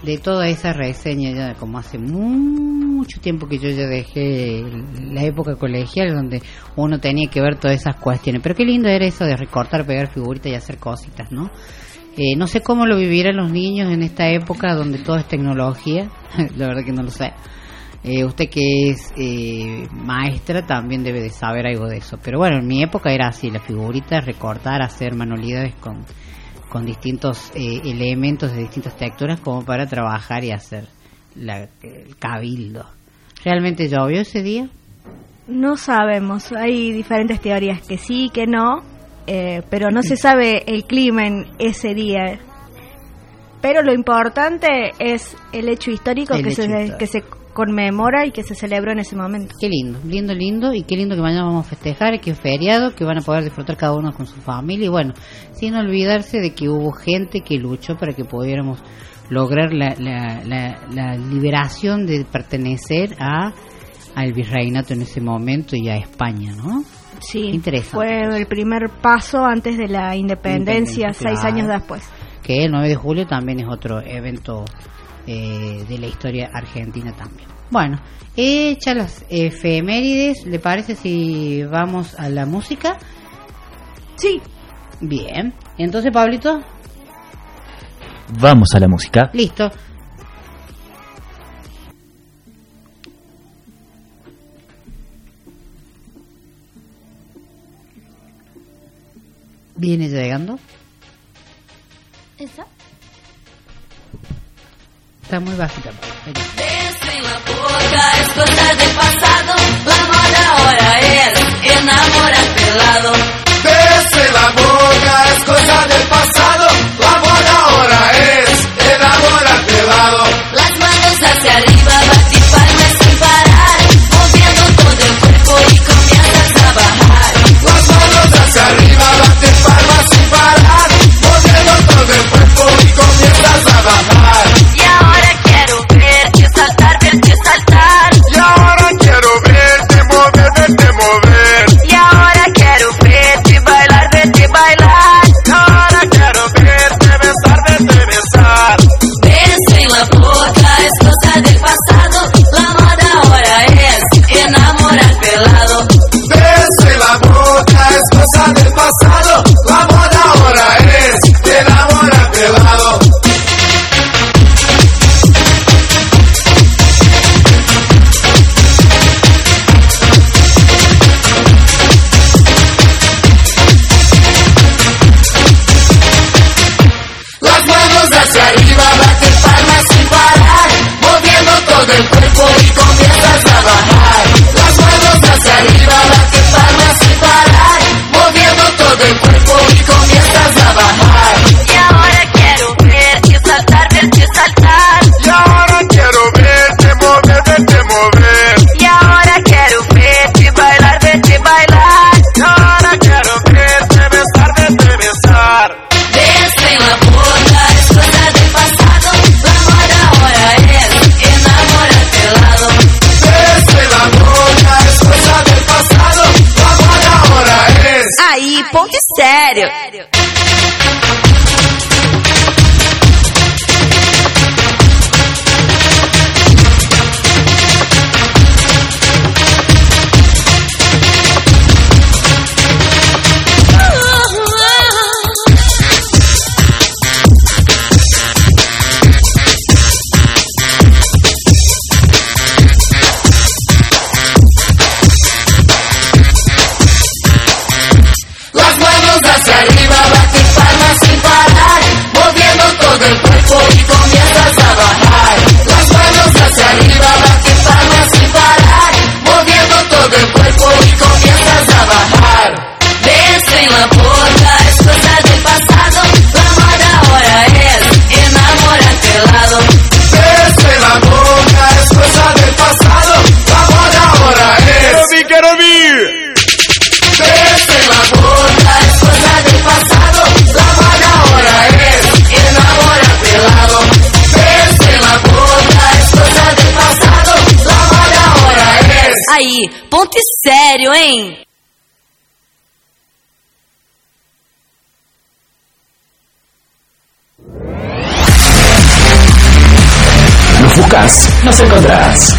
de 0.04 0.18
toda 0.18 0.48
esa 0.48 0.72
reseña 0.72 1.30
ya 1.32 1.54
como 1.54 1.78
hace 1.78 1.98
mucho 1.98 3.20
tiempo 3.20 3.46
que 3.46 3.58
yo 3.58 3.68
ya 3.70 3.86
dejé 3.86 4.62
la 5.00 5.22
época 5.22 5.56
colegial 5.56 6.14
donde 6.14 6.42
uno 6.76 6.98
tenía 6.98 7.28
que 7.28 7.40
ver 7.40 7.56
todas 7.58 7.80
esas 7.80 7.96
cuestiones. 7.96 8.42
Pero 8.42 8.54
qué 8.54 8.64
lindo 8.64 8.88
era 8.88 9.06
eso 9.06 9.24
de 9.24 9.36
recortar, 9.36 9.86
pegar 9.86 10.08
figuritas 10.08 10.52
y 10.52 10.54
hacer 10.54 10.78
cositas, 10.78 11.32
¿no? 11.32 11.50
Eh, 12.16 12.36
no 12.36 12.46
sé 12.46 12.60
cómo 12.60 12.86
lo 12.86 12.96
vivirán 12.96 13.36
los 13.36 13.50
niños 13.50 13.92
en 13.92 14.02
esta 14.02 14.28
época 14.28 14.74
donde 14.74 14.98
todo 14.98 15.16
es 15.16 15.26
tecnología. 15.26 16.08
la 16.56 16.68
verdad 16.68 16.84
que 16.84 16.92
no 16.92 17.02
lo 17.02 17.10
sé. 17.10 17.32
Eh, 18.04 18.24
usted 18.24 18.50
que 18.50 18.90
es 18.90 19.12
eh, 19.16 19.88
maestra 19.90 20.66
también 20.66 21.02
debe 21.02 21.22
de 21.22 21.30
saber 21.30 21.66
algo 21.66 21.88
de 21.88 21.96
eso. 21.96 22.18
Pero 22.22 22.38
bueno, 22.38 22.58
en 22.58 22.66
mi 22.66 22.82
época 22.82 23.10
era 23.10 23.28
así, 23.28 23.50
la 23.50 23.60
figurita, 23.60 24.20
recortar, 24.20 24.82
hacer 24.82 25.14
manualidades 25.14 25.74
con, 25.76 26.04
con 26.74 26.84
distintos 26.84 27.52
eh, 27.54 27.80
elementos 27.84 28.52
de 28.52 28.62
distintas 28.62 28.96
texturas 28.96 29.38
como 29.38 29.64
para 29.64 29.86
trabajar 29.86 30.42
y 30.42 30.50
hacer 30.50 30.88
la- 31.36 31.68
el 31.82 32.16
cabildo. 32.18 32.84
¿Realmente 33.44 33.88
llovió 33.88 34.22
ese 34.22 34.42
día? 34.42 34.68
No 35.46 35.76
sabemos, 35.76 36.50
hay 36.50 36.90
diferentes 36.90 37.40
teorías 37.40 37.80
que 37.86 37.96
sí, 37.96 38.28
que 38.34 38.48
no, 38.48 38.82
eh, 39.28 39.62
pero 39.70 39.92
no 39.92 40.02
se 40.02 40.16
sabe 40.16 40.64
el 40.66 40.82
clima 40.82 41.26
en 41.28 41.46
ese 41.60 41.94
día. 41.94 42.40
Pero 43.62 43.82
lo 43.82 43.94
importante 43.94 44.90
es 44.98 45.36
el 45.52 45.68
hecho 45.68 45.92
histórico 45.92 46.34
El 46.34 46.42
que 46.42 46.48
hecho 46.48 46.62
se, 46.62 46.68
histórico. 46.68 46.98
que 46.98 47.06
se 47.06 47.22
conmemora 47.54 48.26
y 48.26 48.32
que 48.32 48.42
se 48.42 48.54
celebra 48.54 48.92
en 48.92 48.98
ese 48.98 49.16
momento. 49.16 49.54
Qué 49.58 49.68
lindo, 49.68 49.98
lindo, 50.04 50.34
lindo, 50.34 50.74
y 50.74 50.82
qué 50.82 50.96
lindo 50.96 51.14
que 51.14 51.22
mañana 51.22 51.44
vamos 51.44 51.66
a 51.66 51.70
festejar, 51.70 52.20
que 52.20 52.32
es 52.32 52.38
feriado, 52.40 52.94
que 52.94 53.04
van 53.04 53.18
a 53.18 53.22
poder 53.22 53.44
disfrutar 53.44 53.76
cada 53.76 53.94
uno 53.94 54.12
con 54.12 54.26
su 54.26 54.40
familia 54.40 54.86
y 54.86 54.90
bueno, 54.90 55.14
sin 55.52 55.74
olvidarse 55.74 56.40
de 56.40 56.52
que 56.54 56.68
hubo 56.68 56.92
gente 56.92 57.40
que 57.40 57.56
luchó 57.56 57.96
para 57.96 58.12
que 58.12 58.24
pudiéramos 58.24 58.80
lograr 59.30 59.72
la, 59.72 59.94
la, 59.98 60.42
la, 60.44 60.86
la 60.92 61.16
liberación 61.16 62.06
de 62.06 62.26
pertenecer 62.30 63.16
a 63.18 63.54
al 64.14 64.32
virreinato 64.32 64.94
en 64.94 65.02
ese 65.02 65.20
momento 65.20 65.74
y 65.76 65.88
a 65.88 65.96
España, 65.96 66.52
¿no? 66.54 66.84
Sí, 67.20 67.40
Interesante. 67.52 67.96
fue 67.96 68.38
el 68.38 68.46
primer 68.46 68.90
paso 69.00 69.44
antes 69.44 69.76
de 69.78 69.88
la 69.88 70.14
independencia, 70.14 71.12
seis 71.12 71.42
años 71.44 71.68
después. 71.68 72.08
Que 72.42 72.64
el 72.64 72.70
9 72.70 72.88
de 72.88 72.94
julio 72.94 73.26
también 73.26 73.60
es 73.60 73.66
otro 73.68 74.00
evento 74.00 74.64
eh, 75.26 75.84
de 75.88 75.98
la 75.98 76.06
historia 76.06 76.50
argentina 76.52 77.10
también. 77.12 77.48
Bueno, 77.70 77.98
hechas 78.36 78.94
las 78.94 79.24
efemérides, 79.30 80.44
¿le 80.44 80.58
parece 80.58 80.94
si 80.94 81.62
vamos 81.64 82.14
a 82.18 82.28
la 82.28 82.44
música? 82.44 82.98
Sí. 84.16 84.40
Bien. 85.00 85.54
Entonces, 85.78 86.12
Pablito. 86.12 86.60
Vamos 88.38 88.68
a 88.74 88.80
la 88.80 88.88
música. 88.88 89.30
Listo. 89.32 89.70
¿Viene 99.76 100.08
llegando? 100.08 100.58
¿Esa? 102.38 102.66
Está 105.24 105.40
muy 105.40 105.54
bajita. 105.56 105.90
Pues. 105.90 106.54
La 114.32 114.50
boca. 114.50 114.83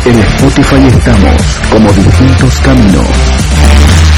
En 0.06 0.20
Spotify 0.20 0.88
estamos 0.88 1.62
como 1.72 1.92
distintos 1.92 2.62
caminos. 2.62 4.15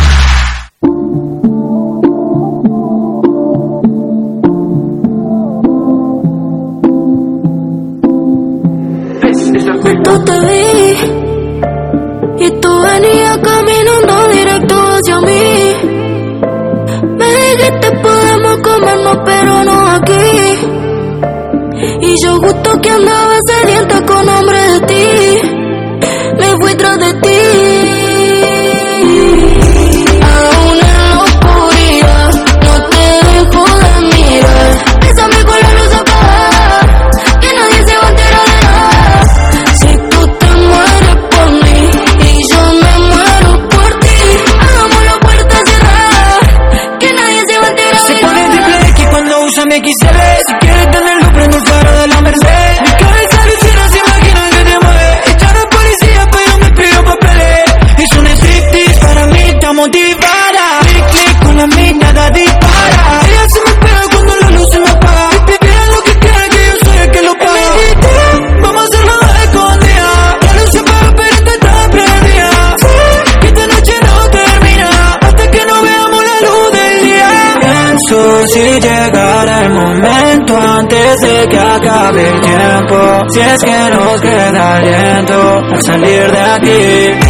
Si 83.30 83.40
es 83.42 83.64
que 83.64 83.90
nos 83.92 84.22
queda 84.22 84.78
aliento 84.78 85.58
al 85.74 85.84
salir 85.84 86.32
de 86.32 86.40
aquí. 86.40 87.27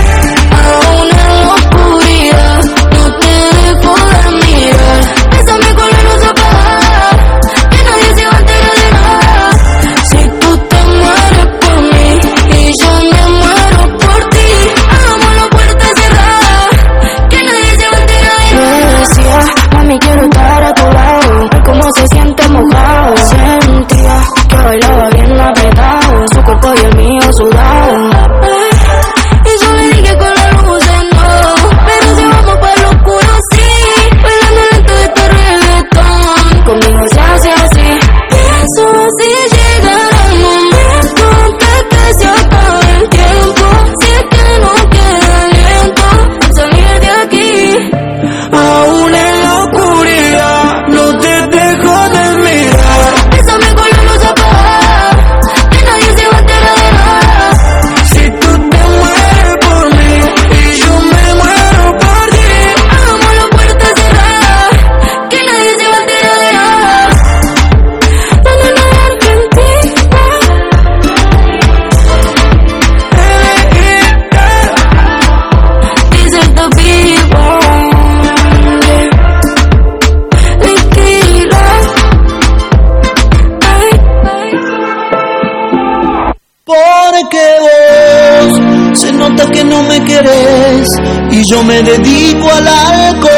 Yo 91.49 91.63
me 91.63 91.81
dedico 91.81 92.51
al 92.51 92.67
alcohol. 92.67 93.37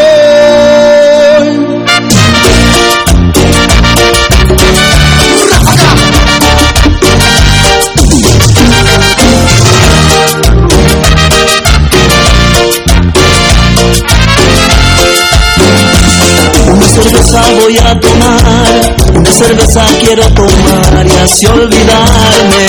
Una 16.67 16.87
cerveza 16.87 17.41
voy 17.61 17.77
a 17.77 17.99
tomar, 17.99 18.95
una 19.13 19.31
cerveza 19.31 19.85
quiero 20.01 20.23
tomar 20.33 21.05
y 21.05 21.11
así 21.17 21.45
olvidarme 21.45 22.65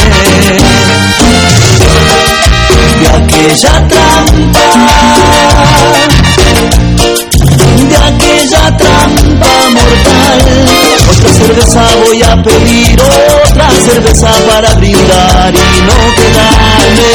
aquella 3.16 3.88
trampa, 3.88 4.68
de 7.88 7.96
aquella 7.96 8.76
trampa 8.76 9.52
mortal. 9.70 10.40
Otra 11.10 11.30
cerveza 11.32 11.82
voy 12.04 12.22
a 12.22 12.42
pedir, 12.42 13.00
otra 13.02 13.70
cerveza 13.84 14.30
para 14.48 14.74
brindar 14.74 15.54
y 15.54 15.80
no 15.82 15.98
quedarme 16.16 17.10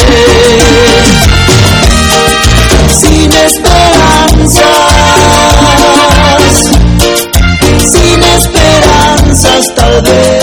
sin 3.00 3.32
esperanzas, 3.32 4.64
sin 7.92 8.22
esperanzas 8.22 9.64
tal 9.74 10.02
vez. 10.02 10.35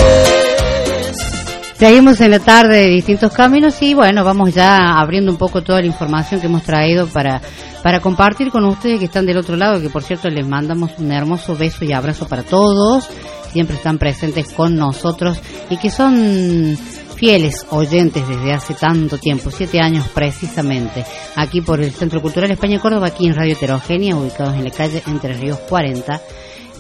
Seguimos 1.84 2.22
en 2.22 2.32
la 2.32 2.40
tarde 2.40 2.78
de 2.78 2.88
distintos 2.88 3.34
caminos 3.34 3.82
y 3.82 3.94
bueno, 3.94 4.24
vamos 4.24 4.54
ya 4.54 4.98
abriendo 4.98 5.34
un 5.34 5.38
poco 5.38 5.64
toda 5.64 5.82
la 5.82 5.88
información 5.88 6.40
que 6.40 6.48
hemos 6.48 6.64
traído 6.64 7.08
para, 7.08 7.42
para 7.84 8.00
compartir 8.00 8.52
con 8.52 8.64
ustedes 8.64 9.00
que 9.00 9.06
están 9.08 9.26
del 9.26 9.36
otro 9.36 9.58
lado, 9.58 9.82
que 9.82 9.90
por 9.90 10.02
cierto 10.02 10.30
les 10.30 10.48
mandamos 10.48 10.92
un 10.98 11.12
hermoso 11.12 11.58
beso 11.58 11.84
y 11.84 11.92
abrazo 11.92 12.26
para 12.26 12.44
todos, 12.44 13.10
siempre 13.52 13.76
están 13.76 13.98
presentes 13.98 14.54
con 14.54 14.78
nosotros 14.78 15.38
y 15.70 15.76
que 15.76 15.90
son 15.90 16.78
fieles 17.18 17.66
oyentes 17.70 18.26
desde 18.30 18.54
hace 18.54 18.76
tanto 18.76 19.18
tiempo, 19.18 19.52
siete 19.52 19.82
años 19.82 20.08
precisamente, 20.08 21.04
aquí 21.36 21.60
por 21.60 21.82
el 21.82 21.92
Centro 21.92 22.22
Cultural 22.22 22.50
España 22.50 22.80
Córdoba, 22.80 23.08
aquí 23.08 23.28
en 23.28 23.36
Radio 23.36 23.56
Heterogénea, 23.56 24.16
ubicados 24.16 24.56
en 24.56 24.64
la 24.64 24.72
calle 24.72 25.04
Entre 25.06 25.34
Ríos 25.34 25.60
40, 25.68 26.22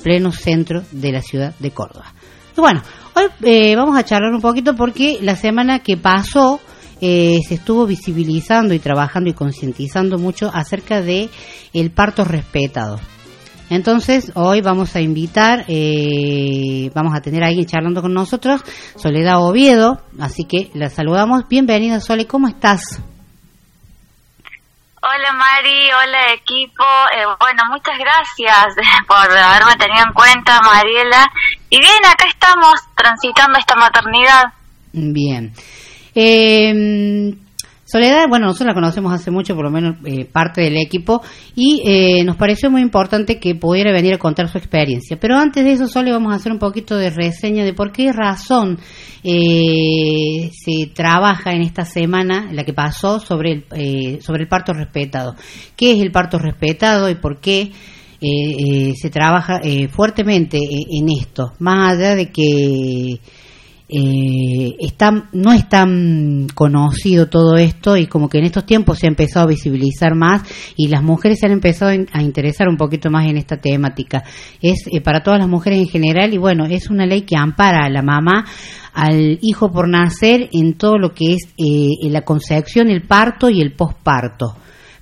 pleno 0.01 0.31
centro 0.31 0.81
de 0.91 1.11
la 1.11 1.21
ciudad 1.21 1.53
de 1.59 1.71
Córdoba. 1.71 2.13
Bueno, 2.55 2.83
hoy 3.15 3.25
eh, 3.41 3.75
vamos 3.75 3.97
a 3.97 4.03
charlar 4.03 4.31
un 4.31 4.41
poquito 4.41 4.75
porque 4.75 5.17
la 5.21 5.35
semana 5.35 5.79
que 5.79 5.97
pasó 5.97 6.59
eh, 7.01 7.39
se 7.47 7.55
estuvo 7.55 7.87
visibilizando 7.87 8.75
y 8.75 8.79
trabajando 8.79 9.29
y 9.29 9.33
concientizando 9.33 10.19
mucho 10.19 10.51
acerca 10.53 11.01
de 11.01 11.29
el 11.73 11.91
parto 11.91 12.23
respetado. 12.23 12.99
Entonces, 13.71 14.31
hoy 14.35 14.61
vamos 14.61 14.95
a 14.95 15.01
invitar, 15.01 15.65
eh, 15.67 16.91
vamos 16.93 17.15
a 17.15 17.21
tener 17.21 17.43
a 17.43 17.47
alguien 17.47 17.65
charlando 17.65 18.03
con 18.03 18.13
nosotros, 18.13 18.61
Soledad 18.97 19.43
Oviedo, 19.43 20.01
así 20.19 20.43
que 20.43 20.69
la 20.75 20.89
saludamos. 20.89 21.47
Bienvenida, 21.49 21.99
Sole, 22.01 22.27
¿cómo 22.27 22.47
estás? 22.47 23.01
Hola 25.05 25.33
Mari, 25.33 25.91
hola 25.91 26.33
equipo. 26.33 26.83
Eh, 27.13 27.25
bueno, 27.37 27.61
muchas 27.69 27.97
gracias 27.97 28.73
por 29.07 29.37
haberme 29.37 29.75
tenido 29.75 30.05
en 30.07 30.13
cuenta, 30.13 30.61
Mariela. 30.61 31.29
Y 31.69 31.77
bien, 31.77 32.05
acá 32.05 32.25
estamos 32.29 32.75
transitando 32.95 33.59
esta 33.59 33.75
maternidad. 33.75 34.45
Bien. 34.93 35.53
Eh, 36.15 37.35
Soledad, 37.93 38.27
bueno, 38.27 38.47
nosotros 38.47 38.69
la 38.69 38.73
conocemos 38.73 39.13
hace 39.13 39.29
mucho, 39.29 39.53
por 39.53 39.65
lo 39.65 39.69
menos 39.69 39.97
eh, 40.03 40.25
parte 40.25 40.61
del 40.61 40.77
equipo, 40.77 41.21
y 41.53 41.79
eh, 41.85 42.23
nos 42.23 42.37
pareció 42.37 42.71
muy 42.71 42.81
importante 42.81 43.39
que 43.39 43.53
pudiera 43.53 43.91
venir 43.91 44.15
a 44.15 44.17
contar 44.17 44.47
su 44.49 44.57
experiencia. 44.57 45.19
Pero 45.19 45.37
antes 45.37 45.63
de 45.63 45.73
eso, 45.73 45.87
solo 45.87 46.09
vamos 46.09 46.33
a 46.33 46.37
hacer 46.37 46.51
un 46.51 46.57
poquito 46.57 46.97
de 46.97 47.11
reseña 47.11 47.63
de 47.63 47.75
por 47.75 47.91
qué 47.91 48.11
razón 48.11 48.79
eh, 49.23 50.49
se 50.51 50.87
trabaja 50.87 51.51
en 51.51 51.61
esta 51.61 51.85
semana, 51.85 52.49
la 52.51 52.63
que 52.63 52.73
pasó, 52.73 53.19
sobre 53.19 53.51
el, 53.51 53.65
eh, 53.75 54.17
sobre 54.21 54.41
el 54.41 54.47
parto 54.47 54.73
respetado. 54.73 55.35
¿Qué 55.75 55.91
es 55.91 56.01
el 56.01 56.11
parto 56.11 56.39
respetado 56.39 57.11
y 57.11 57.15
por 57.15 57.39
qué? 57.39 57.71
eh, 58.25 58.93
se 58.95 59.09
trabaja 59.09 59.59
fuertemente 59.89 60.57
en 60.57 61.09
esto, 61.09 61.51
más 61.59 61.97
allá 61.97 62.15
de 62.15 62.31
que 62.31 63.19
eh, 63.95 64.75
está, 64.79 65.29
no 65.33 65.51
es 65.53 65.69
tan 65.69 66.47
conocido 66.55 67.27
todo 67.29 67.57
esto 67.57 67.95
y 67.95 68.07
como 68.07 68.27
que 68.27 68.39
en 68.39 68.45
estos 68.45 68.65
tiempos 68.65 68.97
se 68.97 69.05
ha 69.05 69.09
empezado 69.09 69.45
a 69.45 69.49
visibilizar 69.49 70.15
más 70.15 70.41
y 70.75 70.87
las 70.87 71.03
mujeres 71.03 71.39
se 71.39 71.45
han 71.45 71.51
empezado 71.51 71.91
a 71.91 71.95
in- 71.95 72.07
a 72.11 72.23
interesar 72.23 72.67
un 72.69 72.77
poquito 72.77 73.11
más 73.11 73.27
en 73.27 73.37
esta 73.37 73.57
temática. 73.57 74.23
Es 74.61 74.85
eh, 74.91 75.01
para 75.01 75.21
todas 75.21 75.39
las 75.39 75.47
mujeres 75.49 75.79
en 75.79 75.87
general 75.87 76.33
y 76.33 76.37
bueno, 76.37 76.65
es 76.65 76.89
una 76.89 77.05
ley 77.05 77.21
que 77.21 77.37
ampara 77.37 77.85
a 77.85 77.89
la 77.89 78.01
mamá, 78.01 78.45
al 78.93 79.37
hijo 79.41 79.71
por 79.71 79.87
nacer 79.87 80.49
en 80.53 80.73
todo 80.73 80.97
lo 80.97 81.13
que 81.13 81.33
es 81.35 81.53
eh, 81.57 82.09
la 82.09 82.21
concepción, 82.21 82.89
el 82.89 83.03
parto 83.07 83.49
y 83.49 83.61
el 83.61 83.73
posparto. 83.73 84.55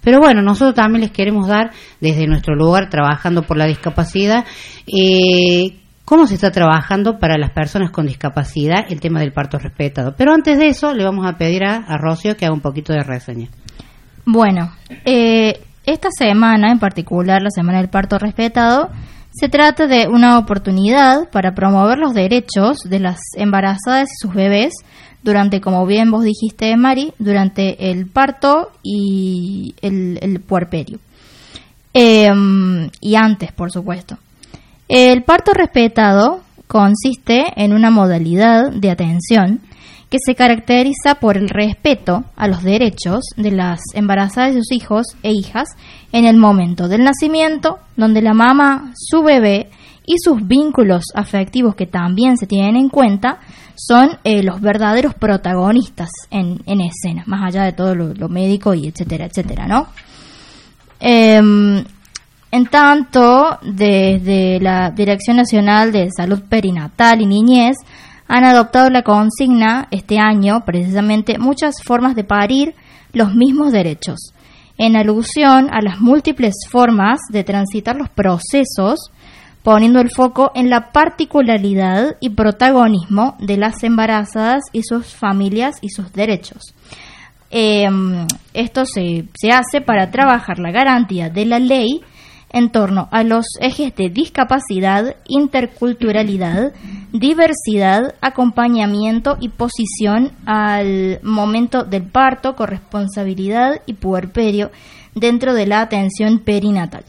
Pero 0.04 0.20
bueno, 0.20 0.42
nosotros 0.42 0.74
también 0.74 1.02
les 1.02 1.12
queremos 1.12 1.48
dar 1.48 1.70
desde 2.00 2.26
nuestro 2.26 2.56
lugar, 2.56 2.90
trabajando 2.90 3.44
por 3.44 3.56
la 3.58 3.68
discapacidad, 3.68 4.46
eh, 4.88 5.78
cómo 6.12 6.28
se 6.28 6.34
está 6.34 6.52
trabajando 6.52 7.20
para 7.20 7.38
las 7.38 7.52
personas 7.52 7.90
con 7.90 8.06
discapacidad 8.06 8.84
el 8.90 9.00
tema 9.00 9.22
del 9.22 9.32
parto 9.32 9.58
respetado. 9.58 10.14
Pero 10.18 10.34
antes 10.34 10.58
de 10.58 10.68
eso, 10.68 10.94
le 10.94 11.06
vamos 11.06 11.26
a 11.26 11.38
pedir 11.38 11.64
a, 11.64 11.78
a 11.78 11.98
Rocío 11.98 12.36
que 12.36 12.44
haga 12.44 12.54
un 12.54 12.60
poquito 12.60 12.92
de 12.92 13.02
reseña. 13.02 13.48
Bueno, 14.26 14.74
eh, 15.06 15.62
esta 15.86 16.10
semana 16.12 16.70
en 16.70 16.80
particular, 16.80 17.42
la 17.42 17.50
semana 17.50 17.78
del 17.78 17.90
parto 17.90 18.20
respetado, 18.20 18.90
se 19.32 19.48
trata 19.48 19.88
de 19.88 20.10
una 20.10 20.38
oportunidad 20.38 21.30
para 21.30 21.56
promover 21.56 21.98
los 21.98 22.14
derechos 22.14 22.80
de 22.80 23.00
las 23.00 23.22
embarazadas 23.38 24.10
y 24.12 24.16
sus 24.22 24.34
bebés 24.34 24.74
durante, 25.24 25.62
como 25.62 25.86
bien 25.86 26.12
vos 26.12 26.26
dijiste, 26.26 26.76
Mari, 26.76 27.14
durante 27.20 27.90
el 27.90 28.06
parto 28.06 28.72
y 28.84 29.76
el, 29.82 30.20
el 30.22 30.42
puerperio. 30.42 31.00
Eh, 31.94 32.28
y 33.00 33.16
antes, 33.16 33.54
por 33.54 33.72
supuesto. 33.72 34.18
El 34.94 35.24
parto 35.24 35.54
respetado 35.54 36.42
consiste 36.68 37.46
en 37.56 37.72
una 37.72 37.92
modalidad 37.92 38.74
de 38.74 38.92
atención 38.92 39.62
que 40.10 40.18
se 40.20 40.36
caracteriza 40.36 41.16
por 41.16 41.38
el 41.38 41.48
respeto 41.48 42.26
a 42.36 42.50
los 42.50 42.62
derechos 42.62 43.24
de 43.38 43.52
las 43.52 43.80
embarazadas 43.94 44.54
de 44.54 44.60
sus 44.60 44.74
hijos 44.74 45.06
e 45.24 45.32
hijas 45.32 45.70
en 46.12 46.26
el 46.26 46.36
momento 46.36 46.90
del 46.90 47.06
nacimiento, 47.06 47.80
donde 47.96 48.22
la 48.22 48.34
mamá, 48.34 48.92
su 48.94 49.24
bebé 49.24 49.70
y 50.06 50.16
sus 50.22 50.46
vínculos 50.46 51.06
afectivos 51.16 51.74
que 51.76 51.86
también 51.86 52.36
se 52.36 52.46
tienen 52.46 52.76
en 52.76 52.90
cuenta 52.90 53.40
son 53.78 54.20
eh, 54.26 54.44
los 54.44 54.60
verdaderos 54.60 55.14
protagonistas 55.14 56.10
en, 56.32 56.60
en 56.66 56.82
escena, 56.82 57.24
más 57.28 57.48
allá 57.48 57.64
de 57.64 57.72
todo 57.72 57.96
lo, 57.96 58.14
lo 58.14 58.28
médico 58.28 58.74
y 58.74 58.90
etcétera, 58.90 59.28
etcétera, 59.28 59.68
¿no? 59.68 59.88
Em, 61.00 61.82
en 62.52 62.66
tanto, 62.66 63.60
desde 63.62 64.60
la 64.60 64.92
Dirección 64.92 65.38
Nacional 65.38 65.94
de 65.94 66.10
Salud 66.16 66.42
Perinatal 66.50 67.22
y 67.22 67.26
Niñez 67.26 67.78
han 68.28 68.44
adoptado 68.44 68.90
la 68.90 69.04
consigna 69.04 69.88
este 69.90 70.20
año, 70.20 70.66
precisamente, 70.66 71.38
muchas 71.38 71.76
formas 71.84 72.14
de 72.14 72.26
parir 72.26 72.76
los 73.14 73.34
mismos 73.34 73.72
derechos, 73.72 74.34
en 74.78 74.98
alusión 74.98 75.70
a 75.72 75.82
las 75.82 76.00
múltiples 76.02 76.56
formas 76.70 77.22
de 77.30 77.46
transitar 77.46 77.96
los 77.96 78.10
procesos, 78.10 79.12
poniendo 79.64 80.02
el 80.02 80.10
foco 80.10 80.52
en 80.54 80.70
la 80.70 80.92
particularidad 80.92 82.18
y 82.20 82.32
protagonismo 82.32 83.38
de 83.40 83.58
las 83.58 83.82
embarazadas 83.84 84.64
y 84.74 84.84
sus 84.84 85.08
familias 85.14 85.78
y 85.82 85.90
sus 85.90 86.12
derechos. 86.12 86.74
Em, 87.50 88.26
esto 88.54 88.86
se, 88.86 89.26
se 89.36 89.52
hace 89.52 89.82
para 89.82 90.10
trabajar 90.10 90.58
la 90.60 90.72
garantía 90.72 91.30
de 91.30 91.46
la 91.46 91.60
ley 91.60 92.02
en 92.52 92.70
torno 92.72 93.08
a 93.12 93.24
los 93.24 93.46
ejes 93.60 93.96
de 93.96 94.10
discapacidad, 94.10 95.16
interculturalidad, 95.28 96.74
diversidad, 97.12 98.16
acompañamiento 98.22 99.38
y 99.40 99.50
posición 99.50 100.32
al 100.46 101.20
momento 101.24 101.84
del 101.84 102.04
parto, 102.04 102.56
corresponsabilidad 102.56 103.82
y 103.86 103.94
puerperio 103.94 104.72
dentro 105.16 105.54
de 105.54 105.66
la 105.66 105.82
atención 105.82 106.40
perinatal. 106.40 107.04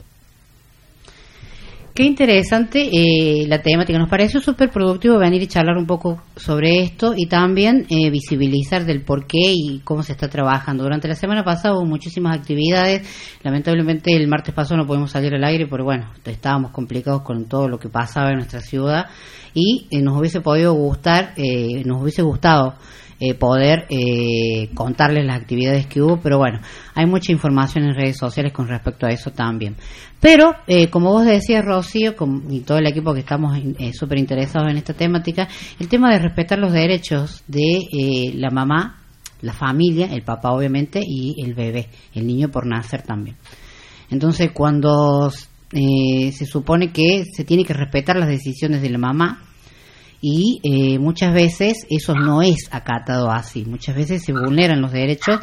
Qué 1.95 2.05
interesante 2.05 2.89
eh, 2.91 3.47
la 3.47 3.61
temática. 3.61 3.99
Nos 3.99 4.09
pareció 4.09 4.41
súper 4.41 4.71
productivo 4.71 5.19
venir 5.19 5.43
y 5.43 5.47
charlar 5.47 5.77
un 5.77 5.85
poco 5.85 6.23
sobre 6.37 6.83
esto 6.83 7.13
y 7.15 7.27
también 7.27 7.87
eh, 7.91 8.09
visibilizar 8.09 8.87
del 8.87 9.03
por 9.03 9.27
qué 9.27 9.53
y 9.53 9.81
cómo 9.85 10.03
se 10.03 10.13
está 10.13 10.27
trabajando. 10.27 10.85
Durante 10.85 11.07
la 11.07 11.15
semana 11.15 11.45
pasada 11.45 11.75
hubo 11.75 11.85
muchísimas 11.85 12.39
actividades. 12.39 13.07
Lamentablemente 13.43 14.17
el 14.17 14.27
martes 14.27 14.55
pasado 14.55 14.79
no 14.79 14.87
pudimos 14.87 15.11
salir 15.11 15.35
al 15.35 15.45
aire 15.45 15.67
porque, 15.67 15.83
bueno, 15.83 16.11
estábamos 16.25 16.71
complicados 16.71 17.21
con 17.21 17.45
todo 17.45 17.69
lo 17.69 17.79
que 17.79 17.91
pasaba 17.91 18.31
en 18.31 18.37
nuestra 18.37 18.61
ciudad 18.61 19.09
y 19.53 19.87
eh, 19.91 20.01
nos 20.01 20.19
hubiese 20.19 20.41
podido 20.41 20.73
gustar, 20.73 21.35
eh, 21.37 21.83
nos 21.85 22.01
hubiese 22.01 22.23
gustado 22.23 22.75
eh, 23.25 23.35
poder 23.35 23.87
eh, 23.89 24.69
contarles 24.75 25.25
las 25.25 25.41
actividades 25.41 25.87
que 25.87 26.03
hubo, 26.03 26.17
pero 26.17 26.39
bueno, 26.39 26.59
hay 26.93 27.07
mucha 27.07 27.31
información 27.31 27.85
en 27.85 27.95
redes 27.95 28.17
sociales 28.17 28.53
con 28.53 28.67
respecto 28.67 29.07
a 29.07 29.11
eso 29.11 29.31
también. 29.31 29.77
Pero, 30.23 30.55
eh, 30.69 30.89
como 30.89 31.11
vos 31.11 31.25
decías, 31.25 31.65
Rocío, 31.65 32.15
con, 32.15 32.45
y 32.49 32.61
todo 32.61 32.79
el 32.79 32.87
equipo 32.87 33.13
que 33.13 33.19
estamos 33.19 33.59
eh, 33.59 33.93
súper 33.93 34.19
interesados 34.19 34.71
en 34.71 34.77
esta 34.77 34.95
temática, 34.95 35.49
el 35.81 35.89
tema 35.89 36.13
de 36.13 36.21
respetar 36.21 36.61
los 36.61 36.73
derechos 36.73 37.43
de 37.49 37.79
eh, 37.93 38.33
la 38.37 38.51
mamá, 38.51 39.03
la 39.41 39.53
familia, 39.53 40.07
el 40.13 40.23
papá 40.23 40.53
obviamente, 40.53 41.03
y 41.05 41.35
el 41.45 41.55
bebé, 41.55 41.89
el 42.15 42.25
niño 42.25 42.53
por 42.53 42.69
nacer 42.69 43.03
también. 43.03 43.37
Entonces, 44.13 44.53
cuando 44.55 45.33
eh, 45.73 46.31
se 46.31 46.47
supone 46.47 46.93
que 46.93 47.25
se 47.25 47.43
tiene 47.43 47.65
que 47.65 47.75
respetar 47.75 48.15
las 48.15 48.29
decisiones 48.29 48.81
de 48.81 48.91
la 48.91 48.99
mamá, 48.99 49.43
y 50.25 50.61
eh, 50.63 51.01
muchas 51.01 51.35
veces 51.35 51.85
eso 51.91 52.15
no 52.15 52.43
es 52.43 52.69
acatado 52.71 53.33
así. 53.33 53.65
Muchas 53.65 53.97
veces 53.97 54.23
se 54.25 54.33
vulneran 54.33 54.81
los 54.81 54.93
derechos, 54.93 55.41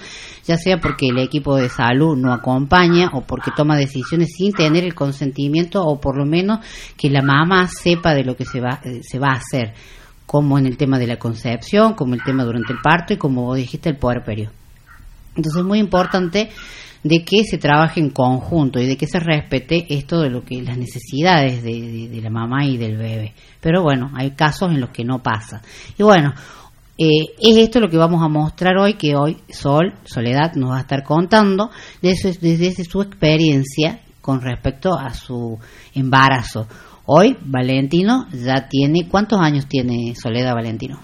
ya 0.47 0.55
sea 0.55 0.77
porque 0.77 1.09
el 1.09 1.19
equipo 1.19 1.57
de 1.57 1.67
salud 1.67 2.15
no 2.15 2.31
acompaña 2.31 3.09
o 3.11 3.21
porque 3.21 3.51
toma 3.53 3.75
decisiones 3.75 4.29
sin 4.37 4.53
tener 4.53 4.85
el 4.85 4.95
consentimiento 4.95 5.83
o 5.83 5.99
por 5.99 6.17
lo 6.17 6.25
menos 6.25 6.59
que 6.95 7.09
la 7.09 7.21
mamá 7.21 7.67
sepa 7.67 8.13
de 8.13 8.23
lo 8.23 8.37
que 8.37 8.45
se 8.45 8.61
va, 8.61 8.79
eh, 8.85 9.01
se 9.03 9.19
va 9.19 9.33
a 9.33 9.39
hacer, 9.39 9.73
como 10.25 10.57
en 10.57 10.65
el 10.65 10.77
tema 10.77 10.97
de 10.97 11.07
la 11.07 11.19
concepción, 11.19 11.93
como 11.93 12.13
el 12.13 12.23
tema 12.23 12.45
durante 12.45 12.71
el 12.71 12.79
parto 12.81 13.13
y 13.13 13.17
como 13.17 13.43
vos 13.43 13.57
dijiste 13.57 13.89
el 13.89 13.97
puerperio. 13.97 14.49
Entonces 15.35 15.59
es 15.59 15.67
muy 15.67 15.79
importante 15.79 16.51
de 17.03 17.23
que 17.23 17.43
se 17.43 17.57
trabaje 17.57 17.99
en 17.99 18.09
conjunto 18.09 18.79
y 18.79 18.85
de 18.85 18.97
que 18.97 19.07
se 19.07 19.19
respete 19.19 19.85
esto 19.89 20.19
de 20.21 20.29
lo 20.29 20.43
que 20.43 20.61
las 20.61 20.77
necesidades 20.77 21.63
de, 21.63 22.19
la 22.21 22.29
mamá 22.29 22.65
y 22.65 22.77
del 22.77 22.97
bebé. 22.97 23.33
Pero 23.61 23.81
bueno, 23.81 24.11
hay 24.15 24.31
casos 24.31 24.71
en 24.71 24.81
los 24.81 24.89
que 24.89 25.05
no 25.05 25.19
pasa. 25.23 25.61
Y 25.97 26.03
bueno, 26.03 26.33
eh, 26.97 27.27
es 27.39 27.57
esto 27.57 27.79
lo 27.79 27.89
que 27.89 27.97
vamos 27.97 28.21
a 28.21 28.27
mostrar 28.27 28.77
hoy, 28.77 28.95
que 28.95 29.15
hoy 29.15 29.37
Sol, 29.49 29.93
Soledad, 30.03 30.53
nos 30.55 30.71
va 30.71 30.77
a 30.77 30.81
estar 30.81 31.03
contando 31.03 31.69
desde, 32.01 32.33
desde 32.33 32.83
su 32.83 33.01
experiencia 33.01 34.01
con 34.21 34.41
respecto 34.41 34.93
a 34.93 35.13
su 35.13 35.57
embarazo. 35.95 36.67
Hoy 37.05 37.37
Valentino 37.41 38.27
ya 38.31 38.67
tiene, 38.67 39.07
¿cuántos 39.07 39.39
años 39.39 39.67
tiene 39.67 40.13
Soledad 40.15 40.53
Valentino? 40.53 40.99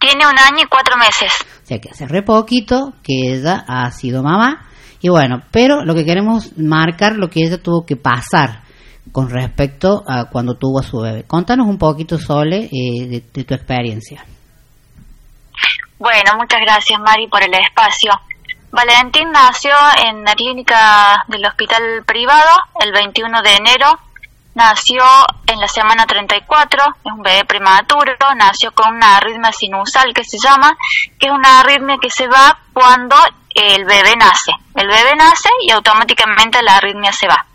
Tiene 0.00 0.26
un 0.26 0.38
año 0.38 0.64
y 0.64 0.68
cuatro 0.68 0.96
meses. 0.96 1.32
O 1.62 1.66
sea 1.66 1.78
que 1.78 1.90
hace 1.90 2.06
re 2.06 2.22
poquito 2.22 2.94
que 3.02 3.34
ella 3.34 3.64
ha 3.68 3.90
sido 3.90 4.22
mamá. 4.22 4.66
Y 5.00 5.08
bueno, 5.08 5.42
pero 5.50 5.84
lo 5.84 5.94
que 5.94 6.04
queremos 6.04 6.56
marcar 6.58 7.16
lo 7.16 7.28
que 7.28 7.40
ella 7.44 7.62
tuvo 7.62 7.84
que 7.86 7.96
pasar 7.96 8.62
con 9.12 9.30
respecto 9.30 10.02
a 10.06 10.24
cuando 10.26 10.54
tuvo 10.54 10.80
a 10.80 10.82
su 10.82 11.00
bebé. 11.00 11.24
Contanos 11.24 11.66
un 11.66 11.78
poquito, 11.78 12.18
Sole, 12.18 12.64
eh, 12.64 13.06
de, 13.06 13.24
de 13.32 13.44
tu 13.44 13.54
experiencia. 13.54 14.24
Bueno, 15.98 16.32
muchas 16.38 16.60
gracias 16.60 16.98
Mari 16.98 17.28
por 17.28 17.42
el 17.42 17.52
espacio. 17.52 18.12
Valentín 18.72 19.30
nació 19.32 19.72
en 20.06 20.24
la 20.24 20.34
clínica 20.34 21.24
del 21.28 21.44
hospital 21.44 22.04
privado 22.06 22.50
el 22.80 22.92
21 22.92 23.42
de 23.42 23.56
enero. 23.56 23.86
Nació 24.54 25.04
en 25.46 25.60
la 25.60 25.68
semana 25.68 26.06
34, 26.06 26.82
es 27.04 27.12
un 27.12 27.22
bebé 27.22 27.44
prematuro, 27.44 28.16
nació 28.36 28.72
con 28.72 28.94
una 28.94 29.16
arritmia 29.16 29.52
sinusal 29.52 30.12
que 30.12 30.24
se 30.24 30.38
llama, 30.42 30.76
que 31.18 31.28
es 31.28 31.32
una 31.32 31.60
arritmia 31.60 31.96
que 32.00 32.10
se 32.10 32.26
va 32.26 32.58
cuando 32.72 33.16
el 33.54 33.84
bebé 33.84 34.16
nace. 34.16 34.52
El 34.74 34.88
bebé 34.88 35.14
nace 35.16 35.48
y 35.62 35.70
automáticamente 35.70 36.62
la 36.62 36.76
arritmia 36.76 37.12
se 37.12 37.28
va. 37.28 37.46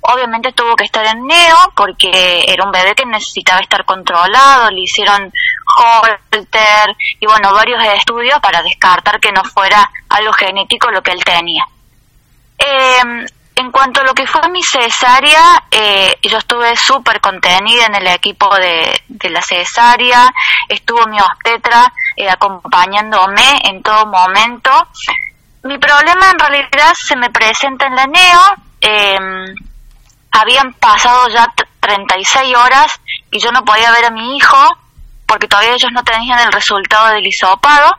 Obviamente 0.00 0.52
tuvo 0.52 0.74
que 0.74 0.84
estar 0.84 1.04
en 1.06 1.24
neo 1.26 1.56
porque 1.76 2.44
era 2.48 2.64
un 2.64 2.72
bebé 2.72 2.94
que 2.94 3.04
necesitaba 3.04 3.60
estar 3.60 3.84
controlado, 3.84 4.70
le 4.70 4.80
hicieron 4.80 5.30
Holter 5.76 6.96
y 7.20 7.26
bueno, 7.26 7.52
varios 7.52 7.82
estudios 7.96 8.40
para 8.40 8.62
descartar 8.62 9.20
que 9.20 9.32
no 9.32 9.44
fuera 9.44 9.88
algo 10.08 10.32
genético 10.32 10.90
lo 10.90 11.02
que 11.02 11.12
él 11.12 11.22
tenía. 11.22 11.64
Eh, 12.58 13.26
en 13.58 13.72
cuanto 13.72 14.00
a 14.00 14.04
lo 14.04 14.14
que 14.14 14.24
fue 14.26 14.48
mi 14.50 14.62
cesárea, 14.62 15.64
eh, 15.70 16.16
yo 16.22 16.38
estuve 16.38 16.76
súper 16.76 17.20
contenida 17.20 17.86
en 17.86 17.96
el 17.96 18.06
equipo 18.06 18.48
de, 18.54 19.02
la 19.30 19.42
cesárea, 19.42 20.28
estuvo 20.68 21.04
mi 21.08 21.18
obstetra 21.20 21.92
eh, 22.16 22.30
acompañándome 22.30 23.58
en 23.64 23.82
todo 23.82 24.06
momento. 24.06 24.70
Mi 25.64 25.76
problema 25.76 26.30
en 26.30 26.38
realidad 26.38 26.92
se 26.94 27.16
me 27.16 27.30
presenta 27.30 27.86
en 27.86 27.96
la 27.96 28.06
neo, 28.06 28.40
eh, 28.80 29.18
habían 30.30 30.72
pasado 30.74 31.28
ya 31.28 31.48
t- 31.56 31.64
36 31.80 32.54
horas 32.54 32.92
y 33.32 33.40
yo 33.40 33.50
no 33.50 33.64
podía 33.64 33.90
ver 33.90 34.04
a 34.04 34.10
mi 34.10 34.36
hijo 34.36 34.56
porque 35.26 35.48
todavía 35.48 35.72
ellos 35.72 35.90
no 35.92 36.04
tenían 36.04 36.38
el 36.38 36.52
resultado 36.52 37.08
del 37.08 37.26
hisopado. 37.26 37.90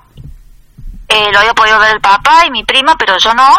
Eh, 1.10 1.32
lo 1.34 1.39
había 1.39 1.53
podido 1.53 1.80
ver 1.80 1.95
el 1.95 2.01
papá 2.01 2.45
y 2.45 2.51
mi 2.51 2.64
prima, 2.64 2.95
pero 2.97 3.18
yo 3.18 3.34
no. 3.34 3.53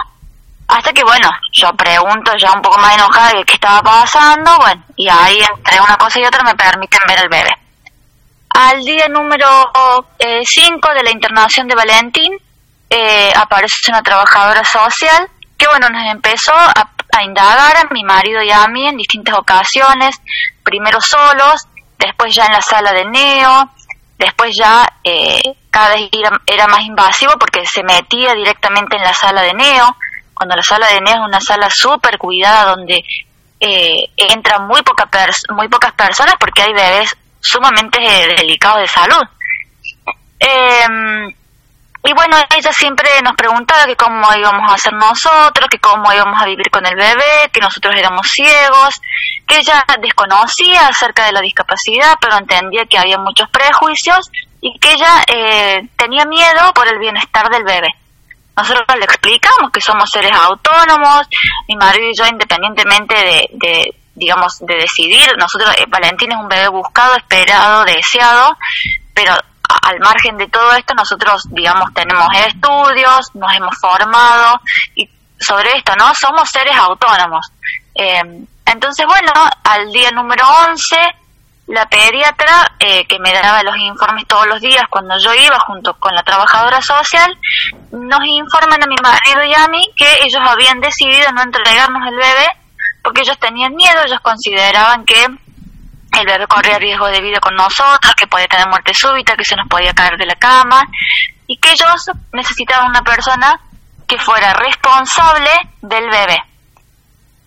Hasta 0.70 0.92
que, 0.92 1.02
bueno, 1.02 1.28
yo 1.52 1.72
pregunto 1.72 2.32
ya 2.36 2.52
un 2.52 2.62
poco 2.62 2.78
más 2.78 2.94
enojada 2.94 3.32
de 3.32 3.44
qué 3.44 3.54
estaba 3.54 3.82
pasando, 3.82 4.56
bueno, 4.58 4.84
y 4.96 5.08
ahí 5.08 5.40
entre 5.40 5.80
una 5.80 5.96
cosa 5.96 6.20
y 6.20 6.24
otra 6.24 6.44
me 6.44 6.54
permiten 6.54 7.00
ver 7.08 7.18
al 7.18 7.28
bebé. 7.28 7.50
Al 8.50 8.84
día 8.84 9.08
número 9.08 9.72
5 10.18 10.94
de 10.94 11.02
la 11.02 11.10
internación 11.10 11.66
de 11.66 11.74
Valentín, 11.74 12.32
eh, 12.88 13.32
aparece 13.34 13.90
una 13.90 14.02
trabajadora 14.02 14.64
social 14.64 15.28
que, 15.58 15.66
bueno, 15.66 15.88
nos 15.88 16.04
empezó 16.12 16.52
a, 16.54 16.88
indagar 17.24 17.76
a 17.76 17.92
mi 17.92 18.04
marido 18.04 18.40
y 18.40 18.50
a 18.50 18.68
mí 18.68 18.86
en 18.86 18.96
distintas 18.96 19.36
ocasiones, 19.36 20.16
primero 20.62 21.00
solos, 21.00 21.66
después 21.98 22.32
ya 22.32 22.46
en 22.46 22.52
la 22.52 22.62
sala 22.62 22.92
de 22.92 23.04
neo, 23.06 23.68
después 24.16 24.52
ya 24.56 24.88
eh, 25.02 25.42
cada 25.70 25.96
vez 25.96 26.08
era 26.46 26.68
más 26.68 26.82
invasivo 26.82 27.32
porque 27.38 27.66
se 27.66 27.82
metía 27.82 28.34
directamente 28.34 28.96
en 28.96 29.02
la 29.02 29.12
sala 29.12 29.42
de 29.42 29.54
neo, 29.54 29.96
cuando 30.40 30.56
la 30.56 30.62
sala 30.62 30.86
de 30.86 31.02
neo 31.02 31.16
es 31.16 31.28
una 31.28 31.38
sala 31.40 31.68
súper 31.68 32.16
cuidada 32.16 32.70
donde 32.74 33.04
eh, 33.60 34.04
entran 34.16 34.66
muy, 34.66 34.80
poca 34.80 35.04
pers- 35.10 35.44
muy 35.54 35.68
pocas 35.68 35.92
personas 35.92 36.34
porque 36.40 36.62
hay 36.62 36.72
bebés 36.72 37.14
sumamente 37.40 37.98
eh, 38.02 38.34
delicados 38.38 38.80
de 38.80 38.88
salud. 38.88 39.22
Em, 40.38 41.28
y 41.28 42.12
bueno, 42.14 42.38
ella 42.56 42.72
siempre 42.72 43.10
nos 43.22 43.34
preguntaba 43.36 43.84
que 43.84 43.96
cómo 43.96 44.22
íbamos 44.34 44.70
a 44.70 44.76
hacer 44.76 44.94
nosotros, 44.94 45.68
que 45.70 45.78
cómo 45.78 46.10
íbamos 46.10 46.40
a 46.40 46.46
vivir 46.46 46.70
con 46.70 46.86
el 46.86 46.96
bebé, 46.96 47.50
que 47.52 47.60
nosotros 47.60 47.94
éramos 47.94 48.26
ciegos, 48.28 48.94
que 49.46 49.58
ella 49.58 49.84
desconocía 50.00 50.88
acerca 50.88 51.26
de 51.26 51.32
la 51.32 51.42
discapacidad, 51.42 52.14
pero 52.18 52.38
entendía 52.38 52.86
que 52.86 52.96
había 52.96 53.18
muchos 53.18 53.50
prejuicios 53.50 54.30
y 54.62 54.78
que 54.78 54.92
ella 54.92 55.22
eh, 55.26 55.86
tenía 55.98 56.24
miedo 56.24 56.72
por 56.74 56.88
el 56.88 56.98
bienestar 56.98 57.50
del 57.50 57.64
bebé. 57.64 57.88
Nosotros 58.60 58.84
le 58.98 59.04
explicamos 59.04 59.70
que 59.72 59.80
somos 59.80 60.08
seres 60.12 60.32
autónomos, 60.32 61.26
mi 61.66 61.76
marido 61.76 62.10
y 62.10 62.16
yo 62.16 62.26
independientemente 62.26 63.14
de, 63.14 63.48
de 63.52 63.94
digamos, 64.14 64.58
de 64.60 64.74
decidir, 64.74 65.32
nosotros, 65.38 65.74
eh, 65.78 65.86
Valentín 65.88 66.32
es 66.32 66.38
un 66.38 66.48
bebé 66.48 66.68
buscado, 66.68 67.16
esperado, 67.16 67.84
deseado, 67.84 68.54
pero 69.14 69.32
al 69.82 69.98
margen 70.00 70.36
de 70.36 70.46
todo 70.48 70.74
esto 70.74 70.94
nosotros, 70.94 71.42
digamos, 71.50 71.92
tenemos 71.94 72.28
estudios, 72.46 73.34
nos 73.34 73.54
hemos 73.54 73.74
formado 73.80 74.60
y 74.94 75.08
sobre 75.38 75.70
esto, 75.76 75.94
¿no? 75.96 76.12
Somos 76.14 76.50
seres 76.50 76.76
autónomos. 76.76 77.46
Eh, 77.94 78.20
entonces, 78.66 79.06
bueno, 79.06 79.32
al 79.64 79.90
día 79.90 80.10
número 80.10 80.44
11, 80.68 80.96
la 81.70 81.86
pediatra 81.86 82.72
eh, 82.80 83.06
que 83.06 83.20
me 83.20 83.32
daba 83.32 83.62
los 83.62 83.76
informes 83.76 84.26
todos 84.26 84.46
los 84.48 84.60
días 84.60 84.82
cuando 84.90 85.16
yo 85.18 85.32
iba 85.34 85.58
junto 85.60 85.94
con 85.94 86.12
la 86.14 86.22
trabajadora 86.24 86.82
social, 86.82 87.38
nos 87.92 88.20
informan 88.24 88.82
a 88.82 88.86
mi 88.88 88.96
marido 89.00 89.44
y 89.44 89.54
a 89.54 89.68
mí 89.68 89.80
que 89.96 90.24
ellos 90.24 90.42
habían 90.44 90.80
decidido 90.80 91.30
no 91.32 91.42
entregarnos 91.42 92.02
el 92.08 92.16
bebé 92.16 92.48
porque 93.04 93.20
ellos 93.20 93.38
tenían 93.38 93.74
miedo, 93.76 94.02
ellos 94.04 94.20
consideraban 94.20 95.04
que 95.04 95.22
el 95.24 96.26
bebé 96.26 96.46
corría 96.48 96.78
riesgo 96.78 97.06
de 97.06 97.20
vida 97.20 97.38
con 97.38 97.54
nosotros, 97.54 98.14
que 98.16 98.26
podía 98.26 98.48
tener 98.48 98.68
muerte 98.68 98.92
súbita, 98.92 99.36
que 99.36 99.44
se 99.44 99.54
nos 99.54 99.68
podía 99.68 99.94
caer 99.94 100.16
de 100.18 100.26
la 100.26 100.34
cama 100.34 100.82
y 101.46 101.56
que 101.56 101.70
ellos 101.70 102.10
necesitaban 102.32 102.90
una 102.90 103.02
persona 103.02 103.60
que 104.08 104.18
fuera 104.18 104.52
responsable 104.54 105.50
del 105.82 106.10
bebé 106.10 106.49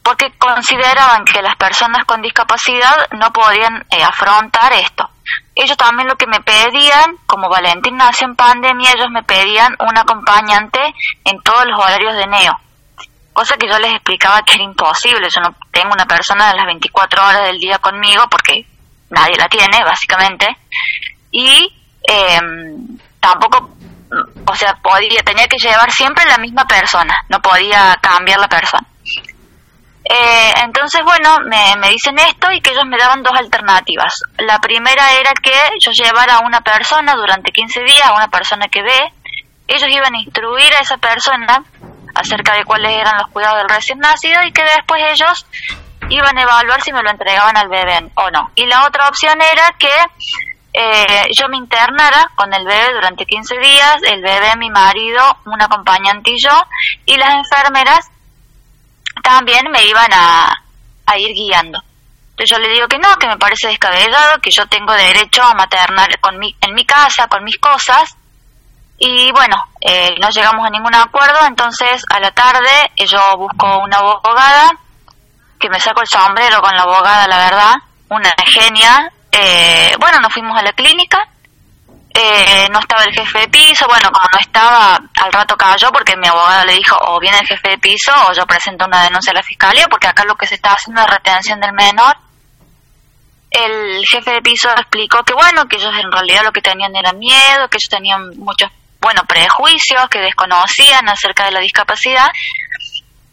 porque 0.04 0.32
consideraban 0.38 1.24
que 1.24 1.42
las 1.42 1.56
personas 1.56 2.04
con 2.06 2.22
discapacidad 2.22 3.08
no 3.18 3.32
podían 3.32 3.86
eh, 3.90 4.04
afrontar 4.04 4.74
esto. 4.74 5.10
Ellos 5.56 5.78
también 5.78 6.10
lo 6.10 6.18
que 6.18 6.28
me 6.28 6.42
pedían, 6.42 7.16
como 7.26 7.50
Valentín 7.50 7.96
nació 7.96 8.28
en 8.28 8.36
pandemia, 8.36 8.92
ellos 8.92 9.10
me 9.12 9.24
pedían 9.24 9.76
un 9.80 9.98
acompañante 9.98 10.80
en 11.24 11.40
todos 11.42 11.66
los 11.66 11.80
horarios 11.80 12.16
de 12.16 12.28
neo. 12.28 12.60
Cosa 13.32 13.56
que 13.56 13.68
yo 13.68 13.80
les 13.80 13.94
explicaba 13.94 14.42
que 14.44 14.56
era 14.56 14.64
imposible. 14.64 15.28
Yo 15.34 15.42
no 15.42 15.56
tengo 15.72 15.94
una 15.94 16.06
persona 16.06 16.52
de 16.52 16.58
las 16.58 16.66
24 16.66 17.26
horas 17.26 17.44
del 17.44 17.58
día 17.58 17.80
conmigo 17.80 18.26
porque 18.30 18.66
nadie 19.10 19.38
la 19.38 19.48
tiene, 19.48 19.84
básicamente. 19.84 20.48
Y 21.32 21.74
eh, 22.08 22.40
tampoco, 23.20 23.70
o 24.46 24.56
sea, 24.56 24.76
podía, 24.84 25.24
tenía 25.24 25.48
que 25.48 25.58
llevar 25.58 25.92
siempre 25.92 26.26
la 26.26 26.38
misma 26.38 26.66
persona, 26.66 27.16
no 27.30 27.40
podía 27.42 27.98
cambiar 28.02 28.40
la 28.40 28.50
persona. 28.50 28.86
Eh, 30.06 30.54
entonces, 30.64 31.02
bueno, 31.04 31.40
me, 31.46 31.76
me 31.78 31.90
dicen 31.90 32.20
esto 32.20 32.52
y 32.52 32.60
que 32.62 32.72
ellos 32.72 32.86
me 32.86 32.98
daban 32.98 33.24
dos 33.24 33.34
alternativas. 33.36 34.14
La 34.38 34.60
primera 34.60 35.14
era 35.14 35.32
que 35.42 35.54
yo 35.80 35.92
llevara 35.92 36.36
a 36.36 36.46
una 36.46 36.62
persona 36.62 37.16
durante 37.16 37.52
15 37.52 37.84
días, 37.84 38.06
a 38.06 38.14
una 38.14 38.28
persona 38.28 38.68
que 38.68 38.82
ve, 38.82 39.14
ellos 39.68 39.90
iban 39.90 40.14
a 40.14 40.20
instruir 40.20 40.74
a 40.76 40.80
esa 40.80 40.98
persona 40.98 41.64
acerca 42.16 42.54
de 42.56 42.66
cuáles 42.66 42.92
eran 42.92 43.18
los 43.18 43.28
cuidados 43.30 43.60
del 43.60 43.70
recién 43.70 44.00
nacido 44.00 44.44
y 44.44 44.52
que 44.52 44.64
después 44.64 45.02
ellos 45.10 45.46
iban 46.10 46.38
a 46.38 46.42
evaluar 46.42 46.82
si 46.82 46.92
me 46.92 47.02
lo 47.02 47.10
entregaban 47.10 47.58
al 47.58 47.70
bebé 47.70 48.12
o 48.16 48.30
no. 48.30 48.52
Y 48.56 48.66
la 48.66 48.86
otra 48.86 49.08
opción 49.08 49.40
era 49.42 49.74
que 49.80 49.90
eh, 50.74 51.28
yo 51.38 51.48
me 51.50 51.58
internara 51.58 52.30
con 52.36 52.54
el 52.54 52.66
bebé 52.66 52.94
durante 52.94 53.26
15 53.26 53.58
días, 53.60 53.98
el 54.04 54.22
bebé, 54.22 54.56
mi 54.58 54.70
marido, 54.70 55.38
un 55.46 55.62
acompañante 55.62 56.32
y 56.32 56.38
yo, 56.42 56.62
y 57.06 57.16
las 57.18 57.36
enfermeras 57.36 58.10
también 59.22 59.70
me 59.72 59.84
iban 59.86 60.12
a, 60.14 60.64
a 61.06 61.18
ir 61.18 61.34
guiando. 61.34 61.82
Entonces 62.32 62.58
yo 62.58 62.58
le 62.58 62.74
digo 62.74 62.88
que 62.88 62.98
no, 62.98 63.16
que 63.18 63.28
me 63.28 63.38
parece 63.38 63.68
descabellado, 63.68 64.40
que 64.42 64.50
yo 64.50 64.66
tengo 64.66 64.92
derecho 64.94 65.44
a 65.44 65.54
maternar 65.54 66.20
con 66.20 66.40
mi, 66.40 66.56
en 66.62 66.74
mi 66.74 66.84
casa, 66.84 67.28
con 67.28 67.44
mis 67.44 67.60
cosas. 67.60 68.16
Y 68.98 69.32
bueno, 69.32 69.56
eh, 69.82 70.16
no 70.20 70.30
llegamos 70.30 70.66
a 70.66 70.70
ningún 70.72 70.96
acuerdo, 70.96 71.46
entonces 71.46 72.04
a 72.10 72.20
la 72.20 72.32
tarde 72.32 72.92
eh, 72.96 73.06
yo 73.06 73.22
busco 73.38 73.80
una 73.80 73.98
abogada, 73.98 74.72
que 75.60 75.70
me 75.70 75.80
saco 75.80 76.02
el 76.02 76.08
sombrero 76.08 76.60
con 76.62 76.76
la 76.76 76.82
abogada, 76.82 77.28
la 77.28 77.38
verdad, 77.38 77.74
una 78.10 78.32
genia. 78.46 79.12
Eh, 79.32 79.96
bueno, 80.00 80.20
nos 80.20 80.34
fuimos 80.34 80.58
a 80.58 80.64
la 80.64 80.74
clínica, 80.74 81.28
eh, 82.16 82.68
no 82.72 82.80
estaba 82.80 83.04
el 83.04 83.14
jefe 83.14 83.40
de 83.40 83.48
piso, 83.48 83.88
bueno, 83.88 84.10
como 84.12 84.28
no 84.32 84.40
estaba, 84.40 84.96
al 84.96 85.34
rato 85.34 85.58
cayó 85.58 85.92
porque 85.92 86.16
mi 86.16 86.28
abogada 86.28 86.64
le 86.64 86.74
dijo 86.74 86.96
o 87.02 87.20
viene 87.20 87.40
el 87.40 87.48
jefe 87.48 87.70
de 87.70 87.78
piso 87.80 88.12
o 88.28 88.34
yo 88.34 88.46
presento 88.46 88.86
una 88.86 89.04
denuncia 89.04 89.32
a 89.32 89.36
la 89.36 89.44
fiscalía 89.44 89.88
porque 89.90 90.08
acá 90.08 90.24
lo 90.24 90.36
que 90.36 90.46
se 90.46 90.56
estaba 90.56 90.76
haciendo 90.76 91.02
es 91.02 91.08
retención 91.08 91.60
del 91.60 91.74
menor. 91.74 92.16
El 93.50 94.06
jefe 94.06 94.32
de 94.32 94.42
piso 94.42 94.70
explicó 94.72 95.24
que 95.24 95.34
bueno, 95.34 95.66
que 95.66 95.78
ellos 95.78 95.94
en 95.96 96.12
realidad 96.12 96.44
lo 96.44 96.52
que 96.52 96.62
tenían 96.62 96.96
era 96.96 97.14
miedo, 97.14 97.68
que 97.70 97.78
ellos 97.78 97.90
tenían 97.90 98.38
muchos, 98.38 98.70
bueno, 99.02 99.24
prejuicios, 99.28 100.08
que 100.10 100.20
desconocían 100.20 101.10
acerca 101.10 101.46
de 101.46 101.52
la 101.52 101.60
discapacidad 101.62 102.30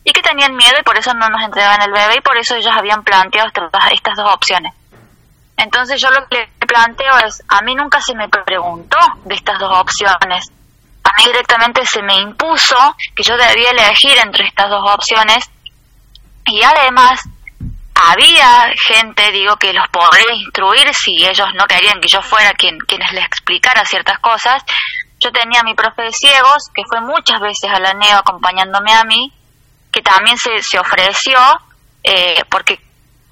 y 0.05 0.13
que 0.13 0.23
tenían 0.23 0.57
miedo 0.57 0.75
y 0.81 0.83
por 0.83 0.97
eso 0.97 1.13
no 1.13 1.29
nos 1.29 1.43
entregaban 1.43 1.83
el 1.83 1.93
bebé 1.93 2.17
y 2.17 2.21
por 2.23 2.37
eso 2.39 2.55
ellos 2.55 2.75
habían 2.75 3.03
planteado 3.05 3.51
estas 3.93 4.17
dos 4.17 4.33
opciones. 4.33 4.73
Entonces 5.61 6.01
yo 6.01 6.11
lo 6.11 6.27
que 6.29 6.49
le 6.59 6.60
planteo 6.71 7.19
es, 7.27 7.43
a 7.49 7.63
mí 7.63 7.75
nunca 7.75 8.01
se 8.01 8.15
me 8.15 8.29
preguntó 8.29 8.97
de 9.25 9.35
estas 9.35 9.59
dos 9.59 9.77
opciones. 9.77 10.47
A 11.03 11.11
mí 11.19 11.25
directamente 11.27 11.85
se 11.85 12.01
me 12.03 12.15
impuso 12.21 12.77
que 13.17 13.25
yo 13.25 13.37
debía 13.37 13.71
elegir 13.71 14.17
entre 14.19 14.47
estas 14.47 14.71
dos 14.71 14.89
opciones 14.89 15.51
y 16.47 16.63
además 16.63 17.21
había 17.95 18.73
gente, 18.87 19.33
digo, 19.33 19.57
que 19.57 19.73
los 19.73 19.89
podría 19.89 20.33
instruir 20.33 20.95
si 20.95 21.27
ellos 21.27 21.49
no 21.55 21.67
querían 21.67 22.01
que 22.01 22.09
yo 22.09 22.23
fuera 22.23 22.53
quien 22.53 22.79
quienes 22.79 23.13
les 23.13 23.25
explicara 23.25 23.85
ciertas 23.85 24.19
cosas. 24.21 24.63
Yo 25.19 25.33
tenía 25.33 25.61
a 25.61 25.65
mi 25.65 25.75
profe 25.75 26.03
de 26.03 26.13
ciegos, 26.13 26.71
que 26.73 26.83
fue 26.89 27.01
muchas 27.01 27.41
veces 27.41 27.69
a 27.71 27.81
la 27.81 27.93
NEO 27.95 28.19
acompañándome 28.19 28.93
a 28.93 29.05
mí, 29.05 29.33
que 29.93 30.01
también 30.03 30.39
se, 30.39 30.63
se 30.63 30.79
ofreció, 30.79 31.39
eh, 32.05 32.43
porque, 32.49 32.79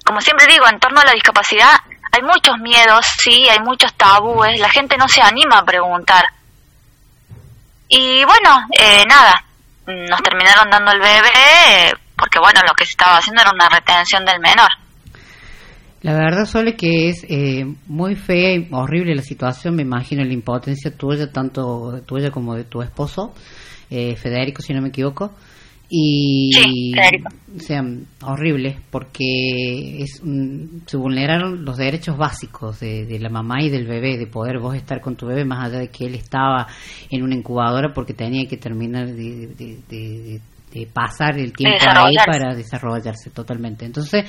como 0.05 0.21
siempre 0.21 0.45
digo, 0.45 0.67
en 0.67 0.79
torno 0.79 0.99
a 0.99 1.05
la 1.05 1.13
discapacidad 1.13 1.79
hay 2.11 2.21
muchos 2.23 2.57
miedos, 2.59 3.05
sí, 3.17 3.47
hay 3.49 3.59
muchos 3.59 3.93
tabúes, 3.93 4.59
la 4.59 4.69
gente 4.69 4.97
no 4.97 5.07
se 5.07 5.21
anima 5.21 5.59
a 5.59 5.65
preguntar. 5.65 6.25
Y 7.87 8.23
bueno, 8.25 8.67
eh, 8.79 9.03
nada, 9.07 9.43
nos 9.85 10.21
terminaron 10.21 10.69
dando 10.69 10.91
el 10.91 10.99
bebé, 10.99 11.93
porque 12.15 12.39
bueno, 12.39 12.61
lo 12.67 12.73
que 12.73 12.85
se 12.85 12.91
estaba 12.91 13.17
haciendo 13.17 13.41
era 13.41 13.51
una 13.51 13.69
retención 13.69 14.25
del 14.25 14.39
menor. 14.39 14.69
La 16.01 16.13
verdad, 16.13 16.45
Sole, 16.45 16.75
que 16.77 17.09
es 17.09 17.25
eh, 17.27 17.65
muy 17.87 18.15
fea 18.15 18.55
y 18.55 18.69
horrible 18.71 19.15
la 19.15 19.21
situación. 19.21 19.75
Me 19.75 19.81
imagino 19.81 20.23
la 20.23 20.33
impotencia 20.33 20.95
tuya, 20.95 21.29
tanto 21.29 22.01
tuya 22.05 22.31
como 22.31 22.55
de 22.55 22.63
tu 22.63 22.81
esposo, 22.81 23.33
eh, 23.89 24.15
Federico, 24.15 24.61
si 24.61 24.73
no 24.73 24.81
me 24.81 24.89
equivoco. 24.89 25.33
Y, 25.89 26.51
Sí, 26.53 26.91
Federico. 26.93 27.29
o 27.57 27.59
sea, 27.59 27.83
horrible, 28.23 28.77
porque 28.91 30.03
es 30.03 30.19
un- 30.21 30.83
se 30.85 30.97
vulneraron 30.97 31.65
los 31.65 31.77
derechos 31.77 32.15
básicos 32.17 32.79
de, 32.79 33.05
de 33.05 33.19
la 33.19 33.29
mamá 33.29 33.63
y 33.63 33.69
del 33.69 33.87
bebé, 33.87 34.17
de 34.17 34.27
poder 34.27 34.59
vos 34.59 34.75
estar 34.75 35.01
con 35.01 35.15
tu 35.15 35.25
bebé, 35.25 35.45
más 35.45 35.65
allá 35.67 35.79
de 35.79 35.87
que 35.89 36.05
él 36.05 36.13
estaba 36.15 36.67
en 37.09 37.23
una 37.23 37.35
incubadora 37.35 37.91
porque 37.93 38.13
tenía 38.13 38.45
que 38.47 38.57
terminar 38.57 39.07
de, 39.07 39.47
de- 39.55 40.41
pasar 40.93 41.39
el 41.39 41.51
tiempo 41.51 41.79
ahí 42.05 42.13
para 42.27 42.53
desarrollarse 42.53 43.31
totalmente. 43.31 43.85
Entonces, 43.85 44.23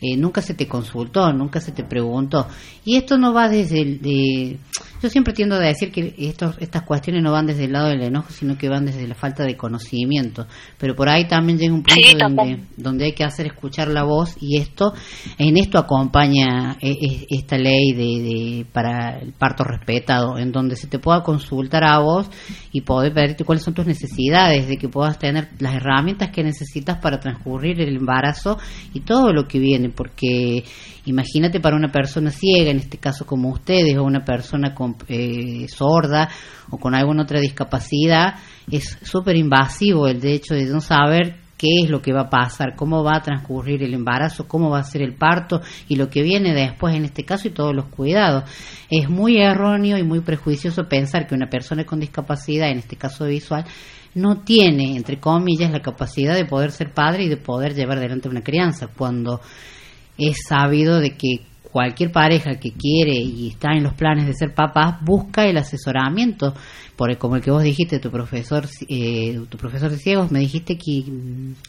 eh, 0.00 0.16
nunca 0.16 0.40
se 0.40 0.54
te 0.54 0.66
consultó, 0.66 1.30
nunca 1.34 1.60
se 1.60 1.70
te 1.72 1.84
preguntó. 1.84 2.48
Y 2.86 2.96
esto 2.96 3.18
no 3.18 3.34
va 3.34 3.50
desde 3.50 3.82
el... 3.82 4.00
de- 4.00 4.56
yo 5.02 5.08
siempre 5.10 5.34
tiendo 5.34 5.56
a 5.56 5.58
decir 5.58 5.90
que 5.90 6.14
estos, 6.18 6.56
estas 6.60 6.82
cuestiones 6.82 7.22
no 7.22 7.32
van 7.32 7.46
desde 7.46 7.64
el 7.64 7.72
lado 7.72 7.88
del 7.88 8.02
enojo, 8.02 8.30
sino 8.30 8.56
que 8.56 8.68
van 8.68 8.86
desde 8.86 9.06
la 9.08 9.14
falta 9.16 9.44
de 9.44 9.56
conocimiento. 9.56 10.46
Pero 10.78 10.94
por 10.94 11.08
ahí 11.08 11.26
también 11.26 11.58
llega 11.58 11.74
un 11.74 11.82
punto 11.82 11.94
Sí, 12.00 12.16
donde, 12.16 12.60
donde 12.76 13.04
hay 13.06 13.12
que 13.12 13.24
hacer 13.24 13.46
escuchar 13.46 13.88
la 13.88 14.04
voz 14.04 14.36
y 14.40 14.58
esto, 14.58 14.94
en 15.38 15.56
esto 15.56 15.78
acompaña 15.78 16.76
eh, 16.80 16.90
eh, 16.92 17.26
esta 17.30 17.58
ley 17.58 17.92
de, 17.92 18.02
de- 18.22 18.66
para 18.72 19.18
el 19.18 19.32
parto 19.32 19.64
respetado, 19.64 20.38
en 20.38 20.52
donde 20.52 20.76
se 20.76 20.86
te 20.86 20.98
pueda 20.98 21.22
consultar 21.22 21.84
a 21.84 21.98
vos 21.98 22.28
y 22.72 22.82
poder 22.82 23.12
pedirte 23.12 23.44
cuáles 23.44 23.64
son 23.64 23.74
tus 23.74 23.86
necesidades, 23.86 24.68
de 24.68 24.76
que 24.76 24.88
puedas 24.88 25.18
tener 25.18 25.48
las 25.58 25.74
herramientas 25.74 26.30
que 26.30 26.42
necesitas 26.44 26.98
para 26.98 27.18
transcurrir 27.18 27.80
el 27.80 27.96
embarazo 27.96 28.58
y 28.94 29.00
todo 29.00 29.32
lo 29.32 29.48
que 29.48 29.58
viene, 29.58 29.88
porque 29.88 30.64
imagínate 31.06 31.60
para 31.60 31.76
una 31.76 31.90
persona 31.90 32.30
ciega, 32.30 32.70
en 32.70 32.78
este 32.78 32.98
caso 32.98 33.26
como 33.26 33.50
ustedes, 33.50 33.96
o 33.96 34.04
una 34.04 34.24
persona 34.24 34.74
eh, 35.08 35.66
sorda 35.68 36.28
o 36.70 36.78
con 36.78 36.94
alguna 36.94 37.22
otra 37.22 37.40
discapacidad, 37.40 38.34
es 38.70 38.98
súper 39.02 39.36
invasivo 39.36 40.06
el 40.06 40.24
hecho 40.24 40.54
de 40.54 40.66
no 40.66 40.80
saber 40.80 41.42
qué 41.62 41.84
es 41.84 41.90
lo 41.90 42.02
que 42.02 42.12
va 42.12 42.22
a 42.22 42.28
pasar, 42.28 42.74
cómo 42.74 43.04
va 43.04 43.18
a 43.18 43.22
transcurrir 43.22 43.84
el 43.84 43.94
embarazo, 43.94 44.48
cómo 44.48 44.68
va 44.68 44.80
a 44.80 44.84
ser 44.84 45.00
el 45.00 45.14
parto 45.14 45.60
y 45.88 45.94
lo 45.94 46.10
que 46.10 46.22
viene 46.22 46.52
después 46.52 46.92
en 46.96 47.04
este 47.04 47.24
caso 47.24 47.46
y 47.46 47.52
todos 47.52 47.72
los 47.72 47.86
cuidados. 47.86 48.50
Es 48.90 49.08
muy 49.08 49.38
erróneo 49.38 49.96
y 49.96 50.02
muy 50.02 50.20
prejuicioso 50.20 50.88
pensar 50.88 51.28
que 51.28 51.36
una 51.36 51.48
persona 51.48 51.84
con 51.84 52.00
discapacidad, 52.00 52.68
en 52.68 52.78
este 52.78 52.96
caso 52.96 53.26
visual, 53.26 53.64
no 54.14 54.42
tiene, 54.42 54.96
entre 54.96 55.20
comillas, 55.20 55.70
la 55.70 55.80
capacidad 55.80 56.34
de 56.34 56.46
poder 56.46 56.72
ser 56.72 56.92
padre 56.92 57.24
y 57.24 57.28
de 57.28 57.36
poder 57.36 57.74
llevar 57.74 57.98
adelante 57.98 58.28
una 58.28 58.42
crianza, 58.42 58.88
cuando 58.88 59.40
es 60.28 60.38
sabido 60.48 61.00
de 61.00 61.16
que 61.16 61.40
cualquier 61.62 62.12
pareja 62.12 62.56
que 62.60 62.72
quiere 62.72 63.14
y 63.14 63.48
está 63.48 63.72
en 63.72 63.82
los 63.82 63.94
planes 63.94 64.26
de 64.26 64.34
ser 64.34 64.54
papás 64.54 64.96
busca 65.02 65.44
el 65.46 65.56
asesoramiento. 65.56 66.54
Por 66.96 67.16
como 67.16 67.36
el 67.36 67.42
que 67.42 67.50
vos 67.50 67.62
dijiste 67.62 67.98
tu 67.98 68.10
profesor 68.10 68.66
eh, 68.88 69.40
tu 69.48 69.56
profesor 69.56 69.90
de 69.90 69.96
ciegos 69.98 70.30
me 70.30 70.40
dijiste 70.40 70.76
que 70.76 71.02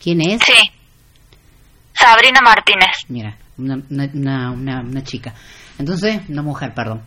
quién 0.01 0.21
es 0.21 0.41
Sí. 0.45 0.69
Sabrina 1.93 2.39
Martínez. 2.43 2.89
mira 3.07 3.37
una, 3.57 3.81
una, 3.89 4.51
una, 4.51 4.81
una- 4.81 5.03
chica. 5.03 5.33
Entonces 5.79 6.21
una 6.27 6.41
mujer 6.41 6.73
perdón. 6.73 7.01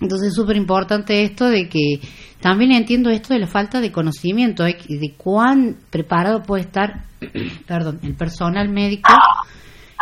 Entonces 0.00 0.28
es 0.28 0.34
súper 0.34 0.56
importante 0.56 1.22
esto 1.22 1.46
de 1.48 1.68
que 1.68 2.00
también 2.40 2.72
entiendo 2.72 3.10
esto 3.10 3.32
de 3.34 3.40
la 3.40 3.46
falta 3.46 3.80
de 3.80 3.92
conocimiento 3.92 4.64
de, 4.64 4.76
de 4.88 5.14
cuán 5.16 5.76
preparado 5.90 6.42
puede 6.42 6.64
estar 6.64 7.04
perdón 7.66 8.00
el 8.02 8.14
personal 8.14 8.68
médico 8.68 9.10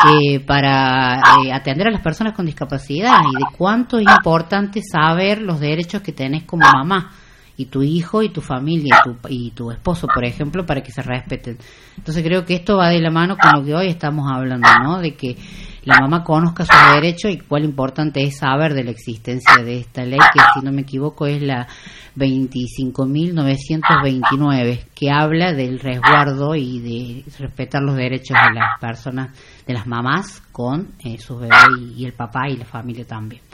eh, 0.06 0.40
para 0.40 1.20
eh, 1.42 1.52
atender 1.52 1.88
a 1.88 1.90
las 1.90 2.02
personas 2.02 2.34
con 2.34 2.46
discapacidad 2.46 3.18
y 3.32 3.36
de 3.36 3.44
cuánto 3.56 3.98
es 3.98 4.06
importante 4.06 4.80
saber 4.82 5.42
los 5.42 5.58
derechos 5.58 6.02
que 6.02 6.12
tenés 6.12 6.44
como 6.44 6.64
mamá 6.70 7.10
y 7.58 7.66
tu 7.66 7.82
hijo 7.82 8.22
y 8.22 8.30
tu 8.30 8.40
familia 8.40 8.96
y 8.96 9.02
tu, 9.02 9.18
y 9.28 9.50
tu 9.50 9.70
esposo, 9.72 10.06
por 10.06 10.24
ejemplo, 10.24 10.64
para 10.64 10.80
que 10.80 10.92
se 10.92 11.02
respeten. 11.02 11.58
Entonces 11.96 12.22
creo 12.22 12.44
que 12.44 12.54
esto 12.54 12.76
va 12.76 12.88
de 12.88 13.00
la 13.00 13.10
mano 13.10 13.36
con 13.36 13.50
lo 13.52 13.64
que 13.66 13.74
hoy 13.74 13.88
estamos 13.88 14.30
hablando, 14.32 14.68
¿no? 14.80 15.00
De 15.00 15.16
que 15.16 15.36
la 15.82 15.98
mamá 16.00 16.22
conozca 16.22 16.64
sus 16.64 16.92
derechos 16.94 17.32
y 17.32 17.38
cuál 17.38 17.64
importante 17.64 18.22
es 18.22 18.38
saber 18.38 18.74
de 18.74 18.84
la 18.84 18.92
existencia 18.92 19.56
de 19.64 19.80
esta 19.80 20.04
ley, 20.04 20.20
que 20.32 20.38
si 20.54 20.60
no 20.64 20.70
me 20.70 20.82
equivoco 20.82 21.26
es 21.26 21.42
la 21.42 21.66
25.929, 22.14 24.84
que 24.94 25.10
habla 25.10 25.52
del 25.52 25.80
resguardo 25.80 26.54
y 26.54 26.78
de 26.78 27.24
respetar 27.40 27.82
los 27.82 27.96
derechos 27.96 28.36
de 28.48 28.54
las 28.54 28.78
personas, 28.80 29.36
de 29.66 29.74
las 29.74 29.88
mamás 29.88 30.44
con 30.52 30.92
eh, 31.04 31.18
sus 31.18 31.40
bebés 31.40 31.58
y, 31.80 32.02
y 32.02 32.04
el 32.04 32.12
papá 32.12 32.48
y 32.48 32.56
la 32.56 32.66
familia 32.66 33.04
también. 33.04 33.47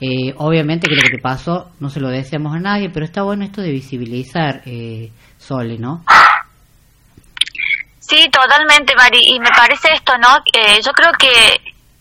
Eh, 0.00 0.32
obviamente 0.38 0.88
que 0.88 0.94
lo 0.94 1.02
que 1.02 1.22
pasó 1.22 1.70
no 1.78 1.90
se 1.90 2.00
lo 2.00 2.08
deseamos 2.08 2.54
a 2.54 2.58
nadie, 2.58 2.90
pero 2.90 3.04
está 3.04 3.22
bueno 3.22 3.44
esto 3.44 3.60
de 3.60 3.70
visibilizar, 3.70 4.62
eh, 4.64 5.10
Sole, 5.36 5.78
¿no? 5.78 6.04
Sí, 7.98 8.28
totalmente, 8.30 8.94
Mari. 8.96 9.20
Y 9.22 9.38
me 9.38 9.50
parece 9.50 9.92
esto, 9.92 10.16
¿no? 10.18 10.38
Eh, 10.52 10.80
yo 10.84 10.92
creo 10.92 11.12
que 11.18 11.60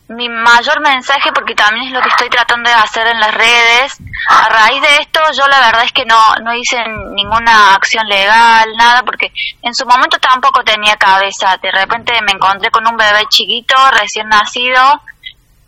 mi 0.09 0.27
mayor 0.27 0.81
mensaje, 0.81 1.31
porque 1.33 1.53
también 1.53 1.87
es 1.87 1.93
lo 1.93 2.01
que 2.01 2.09
estoy 2.09 2.29
tratando 2.29 2.69
de 2.69 2.75
hacer 2.75 3.05
en 3.07 3.19
las 3.19 3.33
redes, 3.33 3.97
a 4.27 4.49
raíz 4.49 4.81
de 4.81 4.97
esto 5.01 5.19
yo 5.33 5.47
la 5.47 5.59
verdad 5.59 5.83
es 5.83 5.91
que 5.91 6.05
no, 6.05 6.17
no 6.43 6.53
hice 6.55 6.77
ninguna 7.13 7.75
acción 7.75 8.07
legal, 8.07 8.67
nada, 8.77 9.03
porque 9.03 9.31
en 9.61 9.73
su 9.75 9.85
momento 9.85 10.17
tampoco 10.17 10.63
tenía 10.63 10.95
cabeza. 10.95 11.57
De 11.61 11.71
repente 11.71 12.13
me 12.25 12.31
encontré 12.31 12.71
con 12.71 12.87
un 12.87 12.97
bebé 12.97 13.25
chiquito, 13.29 13.75
recién 13.91 14.27
nacido. 14.29 15.01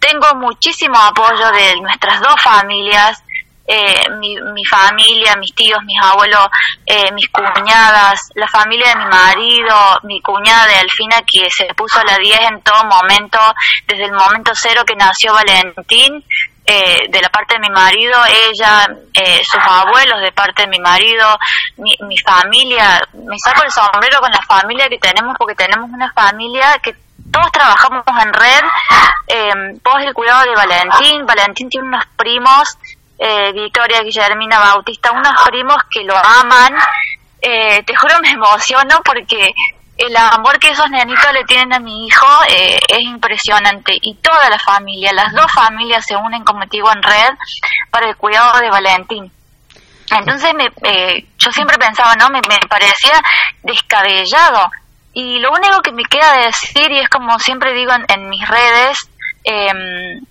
Tengo 0.01 0.35
muchísimo 0.35 0.97
apoyo 0.97 1.51
de 1.51 1.79
nuestras 1.79 2.19
dos 2.21 2.35
familias, 2.41 3.23
eh, 3.67 4.09
mi, 4.19 4.35
mi 4.35 4.65
familia, 4.65 5.35
mis 5.37 5.53
tíos, 5.55 5.79
mis 5.85 5.97
abuelos, 6.01 6.47
eh, 6.85 7.11
mis 7.13 7.29
cuñadas, 7.29 8.19
la 8.35 8.47
familia 8.47 8.89
de 8.89 8.95
mi 8.95 9.05
marido, 9.05 9.75
mi 10.03 10.19
cuñada 10.21 10.65
de 10.65 10.75
Alfina 10.75 11.17
que 11.31 11.47
se 11.49 11.73
puso 11.75 11.99
a 11.99 12.03
la 12.03 12.17
10 12.17 12.39
en 12.51 12.61
todo 12.63 12.83
momento, 12.85 13.39
desde 13.87 14.05
el 14.05 14.11
momento 14.11 14.51
cero 14.55 14.81
que 14.85 14.95
nació 14.95 15.33
Valentín, 15.33 16.25
eh, 16.65 17.07
de 17.09 17.21
la 17.21 17.29
parte 17.29 17.55
de 17.55 17.59
mi 17.61 17.69
marido, 17.69 18.19
ella, 18.25 18.87
eh, 19.13 19.41
sus 19.43 19.61
abuelos 19.63 20.21
de 20.21 20.31
parte 20.31 20.63
de 20.63 20.67
mi 20.67 20.79
marido, 20.79 21.37
mi, 21.77 21.95
mi 22.07 22.17
familia, 22.17 23.01
me 23.13 23.35
saco 23.43 23.63
el 23.63 23.71
sombrero 23.71 24.19
con 24.19 24.31
la 24.31 24.41
familia 24.41 24.89
que 24.89 24.97
tenemos 24.97 25.35
porque 25.37 25.55
tenemos 25.55 25.89
una 25.91 26.11
familia 26.13 26.77
que 26.81 26.95
todos 27.31 27.51
trabajamos 27.51 28.03
en 28.21 28.33
red, 28.33 28.63
eh, 29.27 29.79
todos 29.83 30.01
el 30.03 30.13
cuidado 30.13 30.43
de 30.43 30.55
Valentín, 30.55 31.25
Valentín 31.25 31.69
tiene 31.69 31.87
unos 31.87 32.05
primos 32.17 32.77
eh, 33.23 33.51
Victoria, 33.53 34.01
Guillermina, 34.01 34.59
Bautista, 34.59 35.11
unos 35.11 35.33
primos 35.45 35.77
que 35.91 36.03
lo 36.03 36.15
aman. 36.17 36.75
Eh, 37.39 37.83
te 37.83 37.95
juro 37.95 38.19
me 38.19 38.31
emociono 38.31 38.99
porque 39.03 39.53
el 39.97 40.17
amor 40.17 40.57
que 40.57 40.69
esos 40.69 40.89
nenitos 40.89 41.31
le 41.31 41.43
tienen 41.43 41.73
a 41.73 41.79
mi 41.79 42.07
hijo 42.07 42.25
eh, 42.49 42.79
es 42.87 42.99
impresionante 43.01 43.93
y 44.01 44.15
toda 44.15 44.49
la 44.49 44.57
familia, 44.57 45.11
las 45.13 45.31
dos 45.33 45.51
familias 45.51 46.03
se 46.07 46.15
unen 46.15 46.43
como 46.43 46.61
te 46.61 46.77
digo 46.77 46.91
en 46.91 47.03
red 47.03 47.29
para 47.91 48.09
el 48.09 48.15
cuidado 48.15 48.59
de 48.59 48.69
Valentín. 48.69 49.31
Entonces 50.09 50.53
me, 50.55 50.65
eh, 50.89 51.25
yo 51.37 51.51
siempre 51.51 51.77
pensaba, 51.77 52.15
¿no? 52.15 52.29
Me 52.29 52.41
parecía 52.67 53.21
descabellado. 53.63 54.69
Y 55.13 55.39
lo 55.39 55.51
único 55.51 55.81
que 55.81 55.91
me 55.91 56.03
queda 56.03 56.37
de 56.37 56.45
decir, 56.45 56.91
y 56.91 56.99
es 56.99 57.09
como 57.09 57.37
siempre 57.39 57.73
digo 57.73 57.91
en, 57.93 58.05
en 58.07 58.29
mis 58.29 58.47
redes, 58.47 58.97
em, 59.43 60.21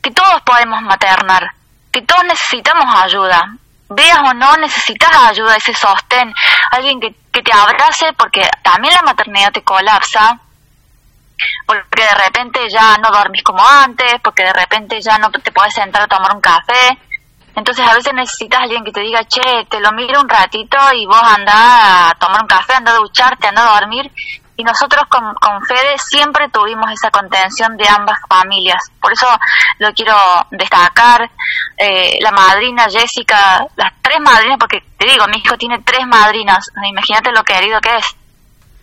que 0.00 0.10
todos 0.12 0.40
podemos 0.42 0.80
maternar, 0.82 1.50
que 1.92 2.02
todos 2.02 2.24
necesitamos 2.24 2.86
ayuda. 3.02 3.56
Veas 3.88 4.20
o 4.24 4.34
no, 4.34 4.56
necesitas 4.56 5.10
ayuda, 5.28 5.56
ese 5.56 5.74
sostén, 5.74 6.32
alguien 6.70 7.00
que, 7.00 7.12
que 7.32 7.42
te 7.42 7.52
abrace, 7.52 8.12
porque 8.16 8.48
también 8.62 8.94
la 8.94 9.02
maternidad 9.02 9.50
te 9.50 9.62
colapsa, 9.62 10.38
porque 11.66 12.02
de 12.02 12.14
repente 12.24 12.60
ya 12.72 12.96
no 12.98 13.10
dormís 13.10 13.42
como 13.42 13.66
antes, 13.66 14.20
porque 14.22 14.44
de 14.44 14.52
repente 14.52 15.00
ya 15.00 15.18
no 15.18 15.30
te 15.30 15.50
puedes 15.50 15.74
sentar 15.74 16.02
a 16.02 16.06
tomar 16.06 16.34
un 16.34 16.40
café. 16.40 16.98
Entonces 17.54 17.86
a 17.86 17.94
veces 17.94 18.12
necesitas 18.14 18.60
alguien 18.60 18.84
que 18.84 18.92
te 18.92 19.00
diga, 19.00 19.24
che, 19.24 19.66
te 19.68 19.80
lo 19.80 19.92
miro 19.92 20.20
un 20.20 20.28
ratito 20.28 20.76
y 20.94 21.06
vos 21.06 21.22
andá 21.22 22.10
a 22.10 22.14
tomar 22.14 22.42
un 22.42 22.48
café, 22.48 22.74
andá 22.74 22.92
a 22.92 22.96
ducharte, 22.96 23.48
andá 23.48 23.62
a 23.62 23.80
dormir. 23.80 24.10
Y 24.56 24.62
nosotros 24.62 25.04
con, 25.08 25.34
con 25.36 25.64
Fede 25.64 25.96
siempre 25.96 26.50
tuvimos 26.50 26.90
esa 26.92 27.10
contención 27.10 27.76
de 27.78 27.88
ambas 27.88 28.18
familias. 28.28 28.78
Por 29.00 29.12
eso 29.12 29.26
lo 29.78 29.90
quiero 29.92 30.14
destacar. 30.50 31.30
Eh, 31.78 32.18
la 32.20 32.30
madrina 32.30 32.84
Jessica, 32.90 33.66
las 33.76 33.92
tres 34.02 34.18
madrinas, 34.20 34.58
porque 34.60 34.82
te 34.98 35.06
digo, 35.06 35.26
mi 35.28 35.38
hijo 35.38 35.56
tiene 35.56 35.78
tres 35.78 36.06
madrinas. 36.06 36.62
Imagínate 36.86 37.32
lo 37.32 37.42
querido 37.42 37.80
que 37.80 37.96
es. 37.96 38.16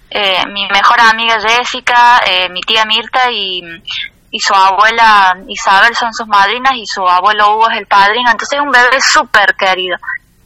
Eh, 0.10 0.46
mi 0.48 0.68
mejor 0.70 1.00
amiga 1.00 1.38
Jessica, 1.40 2.22
eh, 2.26 2.50
mi 2.50 2.62
tía 2.62 2.86
Mirta 2.86 3.30
y, 3.32 3.62
y 4.32 4.40
su 4.40 4.54
abuela 4.54 5.38
Isabel 5.48 5.96
son 5.96 6.14
sus 6.14 6.28
madrinas 6.28 6.74
y 6.76 6.84
su 6.86 7.08
abuelo 7.08 7.56
Hugo 7.56 7.70
es 7.70 7.78
el 7.78 7.88
padrino. 7.88 8.30
Entonces 8.30 8.60
es 8.60 8.64
un 8.66 8.72
bebé 8.72 9.00
súper 9.02 9.56
querido. 9.56 9.98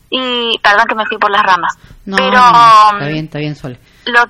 Y 0.10 0.58
perdón 0.60 0.86
que 0.88 0.96
me 0.96 1.06
fui 1.06 1.18
por 1.18 1.32
las 1.32 1.44
ramas. 1.44 1.78
No, 2.06 2.18
Pero 2.18 2.32
no, 2.32 2.52
no, 2.52 2.92
está 2.98 3.08
bien, 3.08 3.26
está 3.26 3.40
bien, 3.40 3.56
Sole. 3.56 3.80
lo, 4.06 4.26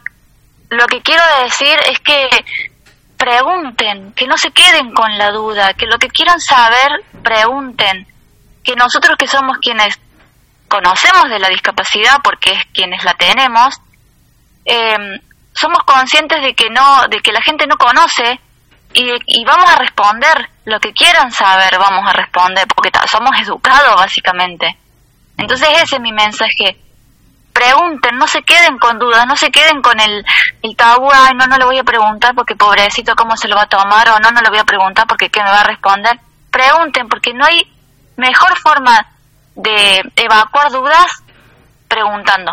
lo 0.69 0.87
que 0.87 1.01
quiero 1.01 1.23
decir 1.43 1.77
es 1.89 1.99
que 1.99 2.29
pregunten, 3.17 4.13
que 4.13 4.25
no 4.25 4.35
se 4.37 4.51
queden 4.51 4.93
con 4.93 5.17
la 5.17 5.31
duda, 5.31 5.73
que 5.73 5.85
lo 5.85 5.97
que 5.99 6.07
quieran 6.07 6.39
saber, 6.39 7.03
pregunten, 7.21 8.07
que 8.63 8.75
nosotros 8.75 9.15
que 9.17 9.27
somos 9.27 9.57
quienes 9.59 9.99
conocemos 10.67 11.29
de 11.29 11.39
la 11.39 11.49
discapacidad, 11.49 12.17
porque 12.23 12.51
es 12.53 12.65
quienes 12.73 13.03
la 13.03 13.13
tenemos, 13.13 13.75
eh, 14.65 15.19
somos 15.53 15.79
conscientes 15.83 16.41
de 16.41 16.53
que 16.53 16.69
no, 16.69 17.07
de 17.09 17.19
que 17.19 17.31
la 17.31 17.41
gente 17.41 17.67
no 17.67 17.77
conoce 17.77 18.39
y, 18.93 19.11
y 19.25 19.45
vamos 19.45 19.69
a 19.69 19.77
responder 19.77 20.49
lo 20.65 20.79
que 20.79 20.93
quieran 20.93 21.31
saber, 21.31 21.77
vamos 21.77 22.07
a 22.07 22.13
responder, 22.13 22.67
porque 22.67 22.91
somos 23.07 23.31
educados 23.39 23.95
básicamente. 23.95 24.77
Entonces 25.37 25.69
ese 25.83 25.95
es 25.95 26.01
mi 26.01 26.11
mensaje 26.11 26.77
pregunten, 27.51 28.17
no 28.17 28.27
se 28.27 28.41
queden 28.43 28.77
con 28.77 28.97
dudas, 28.97 29.27
no 29.27 29.35
se 29.35 29.51
queden 29.51 29.81
con 29.81 29.99
el, 29.99 30.25
el 30.61 30.75
tabú, 30.75 31.09
ay, 31.13 31.33
no, 31.35 31.45
no 31.47 31.57
le 31.57 31.65
voy 31.65 31.77
a 31.77 31.83
preguntar 31.83 32.33
porque 32.33 32.55
pobrecito 32.55 33.15
cómo 33.15 33.35
se 33.37 33.47
lo 33.47 33.55
va 33.55 33.63
a 33.63 33.69
tomar, 33.69 34.09
o 34.09 34.19
no, 34.19 34.31
no 34.31 34.41
le 34.41 34.49
voy 34.49 34.59
a 34.59 34.63
preguntar 34.63 35.05
porque 35.07 35.29
qué 35.29 35.43
me 35.43 35.49
va 35.49 35.61
a 35.61 35.65
responder. 35.65 36.19
Pregunten, 36.49 37.07
porque 37.07 37.33
no 37.33 37.45
hay 37.45 37.61
mejor 38.17 38.57
forma 38.59 39.05
de 39.55 40.01
evacuar 40.15 40.71
dudas 40.71 41.23
preguntando. 41.87 42.51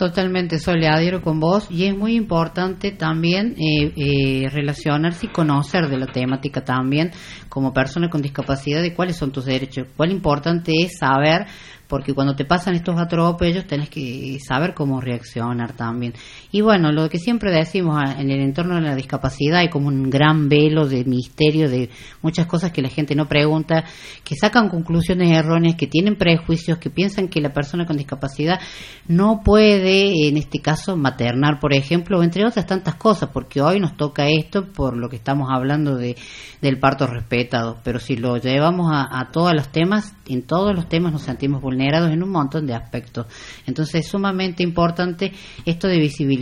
Totalmente, 0.00 0.56
adhiero 0.56 1.20
con 1.20 1.40
vos 1.40 1.66
y 1.68 1.84
es 1.84 1.94
muy 1.94 2.16
importante 2.16 2.90
también 2.90 3.54
eh, 3.58 3.92
eh, 3.94 4.48
relacionarse 4.48 5.26
y 5.26 5.28
conocer 5.28 5.88
de 5.90 5.98
la 5.98 6.06
temática 6.06 6.64
también 6.64 7.10
como 7.50 7.74
persona 7.74 8.08
con 8.08 8.22
discapacidad 8.22 8.80
de 8.80 8.94
cuáles 8.94 9.16
son 9.16 9.30
tus 9.30 9.44
derechos. 9.44 9.88
Cuál 9.94 10.10
importante 10.10 10.72
es 10.74 10.96
saber, 10.96 11.44
porque 11.86 12.14
cuando 12.14 12.34
te 12.34 12.46
pasan 12.46 12.76
estos 12.76 12.98
atropellos 12.98 13.66
tenés 13.66 13.90
que 13.90 14.38
saber 14.40 14.72
cómo 14.72 15.02
reaccionar 15.02 15.74
también. 15.74 16.14
Y 16.52 16.62
bueno, 16.62 16.90
lo 16.90 17.08
que 17.08 17.18
siempre 17.18 17.52
decimos 17.52 17.96
ah, 17.96 18.16
en 18.18 18.28
el 18.30 18.40
entorno 18.40 18.74
de 18.74 18.80
la 18.80 18.96
discapacidad 18.96 19.60
hay 19.60 19.68
como 19.68 19.86
un 19.86 20.10
gran 20.10 20.48
velo 20.48 20.88
de 20.88 21.04
misterio 21.04 21.70
de 21.70 21.90
muchas 22.22 22.46
cosas 22.46 22.72
que 22.72 22.82
la 22.82 22.88
gente 22.88 23.14
no 23.14 23.28
pregunta, 23.28 23.84
que 24.24 24.34
sacan 24.34 24.68
conclusiones 24.68 25.30
erróneas, 25.30 25.76
que 25.76 25.86
tienen 25.86 26.16
prejuicios, 26.16 26.78
que 26.78 26.90
piensan 26.90 27.28
que 27.28 27.40
la 27.40 27.52
persona 27.52 27.86
con 27.86 27.96
discapacidad 27.96 28.58
no 29.06 29.42
puede, 29.44 30.28
en 30.28 30.36
este 30.36 30.58
caso, 30.58 30.96
maternar, 30.96 31.60
por 31.60 31.72
ejemplo, 31.72 32.20
entre 32.20 32.44
otras 32.44 32.66
tantas 32.66 32.96
cosas, 32.96 33.30
porque 33.32 33.60
hoy 33.60 33.78
nos 33.78 33.96
toca 33.96 34.28
esto 34.28 34.72
por 34.72 34.96
lo 34.96 35.08
que 35.08 35.16
estamos 35.16 35.48
hablando 35.52 35.96
de, 35.96 36.16
del 36.60 36.80
parto 36.80 37.06
respetado, 37.06 37.78
pero 37.84 38.00
si 38.00 38.16
lo 38.16 38.38
llevamos 38.38 38.90
a, 38.92 39.20
a 39.20 39.30
todos 39.30 39.54
los 39.54 39.68
temas, 39.68 40.16
en 40.26 40.42
todos 40.42 40.74
los 40.74 40.88
temas 40.88 41.12
nos 41.12 41.22
sentimos 41.22 41.62
vulnerados 41.62 42.10
en 42.10 42.24
un 42.24 42.30
montón 42.30 42.66
de 42.66 42.74
aspectos. 42.74 43.26
Entonces 43.66 44.06
es 44.06 44.08
sumamente 44.08 44.64
importante 44.64 45.32
esto 45.64 45.86
de 45.86 45.98
visibilizar 45.98 46.39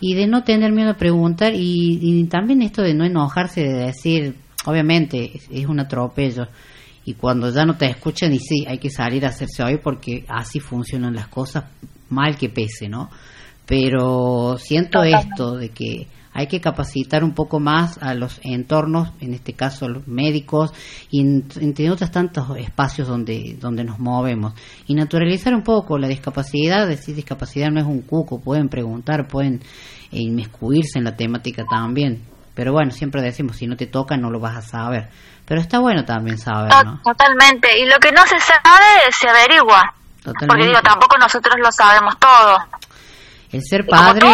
y 0.00 0.14
de 0.14 0.26
no 0.26 0.42
tener 0.42 0.72
miedo 0.72 0.90
a 0.90 0.96
preguntar 0.96 1.54
y, 1.54 1.98
y 2.00 2.24
también 2.24 2.62
esto 2.62 2.82
de 2.82 2.94
no 2.94 3.04
enojarse, 3.04 3.62
de 3.62 3.86
decir, 3.86 4.36
obviamente 4.66 5.32
es, 5.34 5.48
es 5.50 5.66
un 5.66 5.80
atropello. 5.80 6.48
Y 7.04 7.14
cuando 7.14 7.50
ya 7.50 7.64
no 7.64 7.76
te 7.76 7.86
escuchan, 7.86 8.32
y 8.32 8.38
sí, 8.38 8.64
hay 8.66 8.78
que 8.78 8.90
salir 8.90 9.24
a 9.24 9.30
hacerse 9.30 9.62
oír 9.62 9.80
porque 9.82 10.24
así 10.28 10.60
funcionan 10.60 11.14
las 11.14 11.28
cosas, 11.28 11.64
mal 12.10 12.36
que 12.36 12.48
pese, 12.48 12.88
¿no? 12.88 13.10
Pero 13.66 14.56
siento 14.58 14.98
Totalmente. 14.98 15.28
esto 15.30 15.56
de 15.56 15.68
que 15.70 16.06
hay 16.34 16.46
que 16.46 16.60
capacitar 16.60 17.22
un 17.24 17.32
poco 17.34 17.60
más 17.60 17.98
a 18.02 18.14
los 18.14 18.40
entornos, 18.42 19.10
en 19.20 19.34
este 19.34 19.52
caso 19.52 19.88
los 19.88 20.06
médicos, 20.08 20.72
y 21.10 21.20
en- 21.20 21.46
entre 21.60 21.90
otros 21.90 22.10
tantos 22.10 22.56
espacios 22.56 23.06
donde, 23.08 23.56
donde 23.60 23.84
nos 23.84 23.98
movemos. 23.98 24.54
Y 24.86 24.94
naturalizar 24.94 25.54
un 25.54 25.62
poco 25.62 25.98
la 25.98 26.08
discapacidad, 26.08 26.86
decir 26.86 27.14
discapacidad 27.14 27.68
no 27.70 27.80
es 27.80 27.86
un 27.86 28.02
cuco, 28.02 28.40
pueden 28.40 28.68
preguntar, 28.68 29.28
pueden 29.28 29.62
eh, 30.10 30.20
inmiscuirse 30.20 30.98
en 30.98 31.04
la 31.04 31.16
temática 31.16 31.64
también. 31.68 32.22
Pero 32.54 32.72
bueno, 32.72 32.90
siempre 32.90 33.22
decimos, 33.22 33.56
si 33.56 33.66
no 33.66 33.76
te 33.76 33.86
toca 33.86 34.16
no 34.16 34.30
lo 34.30 34.38
vas 34.40 34.56
a 34.56 34.62
saber. 34.62 35.08
Pero 35.46 35.60
está 35.60 35.78
bueno 35.80 36.04
también 36.04 36.38
saber, 36.38 36.70
¿no? 36.84 37.00
Totalmente. 37.02 37.68
Y 37.80 37.86
lo 37.86 37.96
que 37.98 38.12
no 38.12 38.22
se 38.26 38.38
sabe 38.40 38.84
se 39.18 39.28
averigua. 39.28 39.94
Porque 40.22 40.46
Totalmente. 40.46 40.66
digo, 40.68 40.80
tampoco 40.82 41.16
nosotros 41.18 41.56
lo 41.62 41.72
sabemos 41.72 42.16
todo. 42.18 42.56
El 43.52 43.62
ser 43.62 43.84
padre, 43.86 44.26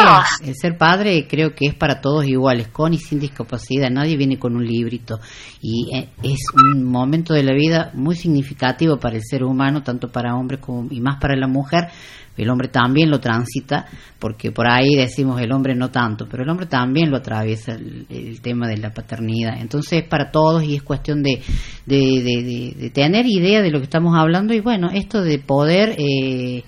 el 0.44 0.54
ser 0.54 0.78
padre 0.78 1.26
creo 1.28 1.52
que 1.54 1.66
es 1.66 1.74
para 1.74 2.00
todos 2.00 2.24
iguales, 2.26 2.68
con 2.68 2.94
y 2.94 2.98
sin 2.98 3.18
discapacidad. 3.18 3.90
Nadie 3.90 4.16
viene 4.16 4.38
con 4.38 4.54
un 4.54 4.64
librito 4.64 5.18
y 5.60 5.88
eh, 5.94 6.08
es 6.22 6.38
un 6.54 6.84
momento 6.84 7.34
de 7.34 7.42
la 7.42 7.52
vida 7.54 7.90
muy 7.94 8.14
significativo 8.14 8.98
para 8.98 9.16
el 9.16 9.22
ser 9.24 9.42
humano, 9.42 9.82
tanto 9.82 10.08
para 10.08 10.36
hombres 10.36 10.60
como 10.60 10.86
y 10.90 11.00
más 11.00 11.18
para 11.20 11.34
la 11.36 11.48
mujer. 11.48 11.88
El 12.36 12.48
hombre 12.50 12.68
también 12.68 13.10
lo 13.10 13.18
transita, 13.18 13.86
porque 14.20 14.52
por 14.52 14.70
ahí 14.70 14.94
decimos 14.94 15.40
el 15.40 15.50
hombre 15.50 15.74
no 15.74 15.90
tanto, 15.90 16.28
pero 16.30 16.44
el 16.44 16.48
hombre 16.48 16.66
también 16.66 17.10
lo 17.10 17.16
atraviesa 17.16 17.72
el, 17.72 18.06
el 18.08 18.40
tema 18.40 18.68
de 18.68 18.76
la 18.76 18.94
paternidad. 18.94 19.60
Entonces 19.60 20.04
es 20.04 20.08
para 20.08 20.30
todos 20.30 20.62
y 20.62 20.76
es 20.76 20.84
cuestión 20.84 21.24
de, 21.24 21.42
de, 21.84 21.96
de- 21.96 22.42
de- 22.44 22.74
de 22.78 22.90
tener 22.90 23.26
idea 23.26 23.60
de 23.60 23.72
lo 23.72 23.78
que 23.80 23.84
estamos 23.86 24.14
hablando 24.16 24.54
y 24.54 24.60
bueno, 24.60 24.88
esto 24.94 25.20
de 25.20 25.40
poder 25.40 25.96
eh, 25.98 26.62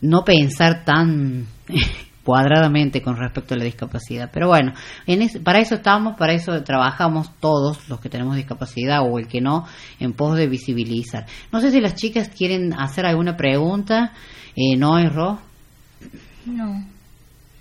no 0.00 0.24
pensar 0.24 0.84
tan 0.84 1.46
cuadradamente 2.24 3.00
con 3.02 3.16
respecto 3.16 3.54
a 3.54 3.56
la 3.56 3.64
discapacidad. 3.64 4.30
Pero 4.32 4.48
bueno, 4.48 4.72
en 5.06 5.22
es- 5.22 5.38
para 5.38 5.58
eso 5.60 5.76
estamos, 5.76 6.16
para 6.16 6.32
eso 6.34 6.62
trabajamos 6.62 7.30
todos 7.40 7.88
los 7.88 8.00
que 8.00 8.08
tenemos 8.08 8.36
discapacidad 8.36 9.00
o 9.02 9.18
el 9.18 9.26
que 9.26 9.40
no, 9.40 9.66
en 9.98 10.12
pos 10.12 10.36
de 10.36 10.46
visibilizar. 10.46 11.26
No 11.52 11.60
sé 11.60 11.70
si 11.70 11.80
las 11.80 11.94
chicas 11.94 12.28
quieren 12.28 12.72
hacer 12.78 13.06
alguna 13.06 13.36
pregunta. 13.36 14.12
Eh, 14.56 14.76
¿No 14.76 14.98
Ro? 15.10 15.38
No. 16.46 16.84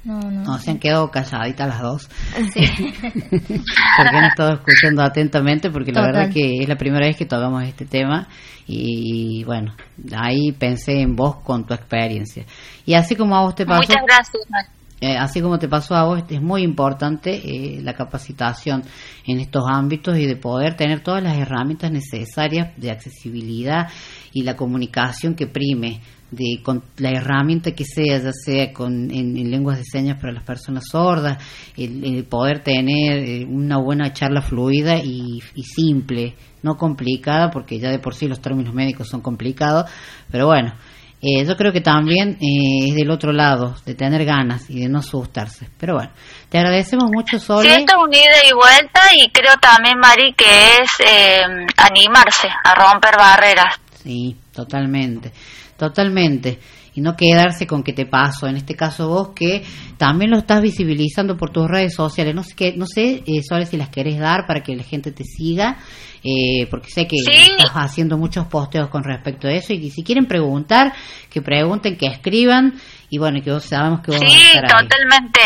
No, 0.04 0.20
no. 0.20 0.44
No, 0.44 0.58
se 0.60 0.72
han 0.72 0.80
quedado 0.80 1.12
calladitas 1.12 1.68
las 1.68 1.82
dos. 1.82 2.10
Sí. 2.54 2.62
porque 3.02 4.16
han 4.16 4.26
estado 4.26 4.54
escuchando 4.54 5.04
atentamente, 5.04 5.70
porque 5.70 5.92
la 5.92 6.02
Total. 6.02 6.14
verdad 6.14 6.34
que 6.34 6.62
es 6.62 6.70
la 6.70 6.78
primera 6.78 7.06
vez 7.06 7.18
que 7.18 7.26
tocamos 7.26 7.64
este 7.64 7.86
tema 7.86 8.28
y 8.66 9.44
bueno, 9.46 9.74
ahí 10.16 10.52
pensé 10.52 11.02
en 11.02 11.16
vos 11.16 11.38
con 11.38 11.66
tu 11.66 11.74
experiencia. 11.74 12.46
Y 12.86 12.94
así 12.94 13.16
como 13.16 13.36
a 13.36 13.42
vos 13.42 13.56
te 13.56 13.66
pasó, 13.66 13.82
Muchas 13.82 14.04
gracias. 14.06 14.70
Eh, 15.02 15.16
así 15.18 15.42
como 15.42 15.58
te 15.58 15.70
pasó 15.70 15.96
a 15.96 16.04
vos, 16.04 16.22
es 16.30 16.42
muy 16.42 16.62
importante 16.62 17.32
eh, 17.32 17.82
la 17.82 17.94
capacitación 17.94 18.84
en 19.26 19.40
estos 19.40 19.64
ámbitos 19.72 20.18
y 20.18 20.26
de 20.26 20.36
poder 20.36 20.76
tener 20.76 21.00
todas 21.02 21.24
las 21.24 21.38
herramientas 21.38 21.90
necesarias 21.92 22.76
de 22.76 22.92
accesibilidad 22.92 23.88
y 24.34 24.44
la 24.44 24.56
comunicación 24.56 25.36
que 25.36 25.48
prime 25.48 26.02
de 26.32 26.62
con 26.64 26.84
la 26.98 27.10
herramienta 27.12 27.72
que 27.72 27.86
sea, 27.86 28.20
ya 28.20 28.32
sea 28.34 28.72
con 28.74 29.12
en, 29.12 29.36
en 29.38 29.50
lenguas 29.52 29.78
de 29.78 29.84
señas 29.84 30.20
para 30.20 30.34
las 30.34 30.44
personas 30.44 30.84
sordas, 30.92 31.38
el, 31.78 32.04
el 32.04 32.24
poder 32.26 32.60
tener 32.64 33.20
eh, 33.20 33.46
una 33.46 33.78
buena 33.78 34.14
charla 34.14 34.42
fluida 34.42 34.98
y, 34.98 35.42
y 35.56 35.64
simple, 35.64 36.36
no 36.62 36.76
complicada, 36.76 37.50
porque 37.52 37.80
ya 37.80 37.90
de 37.90 38.00
por 38.00 38.14
sí 38.16 38.28
los 38.28 38.42
términos 38.42 38.74
médicos 38.74 39.08
son 39.10 39.22
complicados, 39.22 39.90
pero 40.32 40.46
bueno, 40.48 40.74
eh, 41.22 41.44
yo 41.46 41.58
creo 41.58 41.74
que 41.74 41.82
también 41.82 42.38
eh, 42.40 42.90
es 42.90 42.96
del 42.96 43.12
otro 43.12 43.34
lado, 43.34 43.76
de 43.86 43.94
tener 43.94 44.24
ganas 44.24 44.70
y 44.70 44.80
de 44.80 44.88
no 44.88 45.00
asustarse. 45.00 45.68
Pero 45.78 45.96
bueno, 45.96 46.12
te 46.48 46.58
agradecemos 46.60 47.12
mucho, 47.12 47.38
Sí, 47.40 47.46
Sole. 47.46 47.70
esto 47.76 47.92
es 47.98 48.04
un 48.08 48.14
ida 48.14 48.48
y 48.50 48.54
vuelta 48.54 49.02
y 49.18 49.30
creo 49.30 49.54
también, 49.62 49.98
Mari, 50.00 50.34
que 50.34 50.46
es 50.46 50.90
eh, 51.06 51.42
animarse 51.76 52.48
a 52.64 52.74
romper 52.74 53.18
barreras. 53.18 53.76
Sí, 54.02 54.38
totalmente, 54.54 55.34
totalmente. 55.80 56.60
Y 56.94 57.02
no 57.02 57.16
quedarse 57.16 57.66
con 57.66 57.82
que 57.84 57.94
te 57.94 58.06
paso, 58.06 58.48
en 58.48 58.58
este 58.58 58.76
caso 58.76 59.08
vos 59.08 59.30
que 59.36 59.64
también 59.98 60.32
lo 60.32 60.38
estás 60.38 60.62
visibilizando 60.62 61.38
por 61.38 61.50
tus 61.52 61.68
redes 61.68 61.96
sociales. 61.96 62.36
No 62.36 62.44
sé, 62.44 62.56
qué, 62.56 62.74
no 62.76 62.86
sé 62.86 63.24
eh, 63.26 63.42
Sole, 63.48 63.66
si 63.66 63.78
las 63.78 63.90
querés 63.90 64.20
dar 64.20 64.46
para 64.46 64.62
que 64.62 64.76
la 64.76 64.84
gente 64.84 65.12
te 65.12 65.24
siga, 65.24 65.78
eh, 66.24 66.68
porque 66.70 66.90
sé 66.90 67.08
que 67.08 67.18
Sí. 67.18 67.52
estás 67.58 67.72
haciendo 67.76 68.18
muchos 68.18 68.48
posteos 68.48 68.90
con 68.90 69.04
respecto 69.04 69.48
a 69.48 69.52
eso. 69.52 69.74
Y 69.74 69.90
si 69.92 70.04
quieren 70.04 70.26
preguntar, 70.26 70.94
que 71.30 71.42
pregunten, 71.42 71.96
que 71.98 72.08
escriban. 72.08 72.74
Y 73.10 73.18
bueno, 73.18 73.40
que 73.44 73.52
vos 73.52 73.64
sabemos 73.64 74.02
que 74.02 74.12
vos 74.12 74.20
vas 74.20 74.32
a 74.32 74.36
Sí, 74.36 74.42
estar 74.54 74.66
ahí. 74.66 74.88
totalmente. 74.88 75.40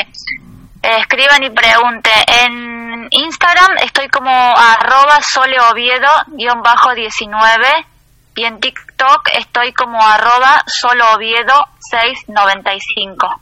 Escriban 0.82 1.44
y 1.44 1.50
pregunten. 1.50 2.14
En 2.46 3.08
Instagram 3.12 3.78
estoy 3.86 4.08
como 4.08 4.30
arroba 4.32 5.20
soleoviedo-19 5.22 7.86
y 8.36 8.46
en 8.46 8.60
TikTok 8.60 9.30
estoy 9.38 9.74
como 9.74 10.02
arroba 10.02 10.64
solooviedo695. 10.66 13.40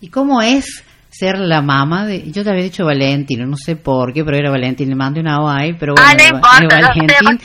¿Y 0.00 0.08
cómo 0.08 0.40
es 0.42 0.84
ser 1.10 1.38
la 1.38 1.62
mamá 1.62 2.06
de.? 2.06 2.30
Yo 2.30 2.44
te 2.44 2.50
había 2.50 2.62
dicho 2.64 2.84
Valentino, 2.84 3.46
no 3.46 3.56
sé 3.56 3.76
por 3.76 4.12
qué, 4.12 4.24
pero 4.24 4.36
era 4.36 4.50
Valentín, 4.50 4.88
le 4.88 4.94
mandé 4.94 5.20
una 5.20 5.40
O 5.40 5.48
ahí, 5.48 5.72
pero 5.74 5.94
bueno. 5.94 6.08
Ah, 6.08 6.14
no 6.16 6.24
importa, 6.24 6.80
Valentín. 6.80 7.10
estoy 7.10 7.38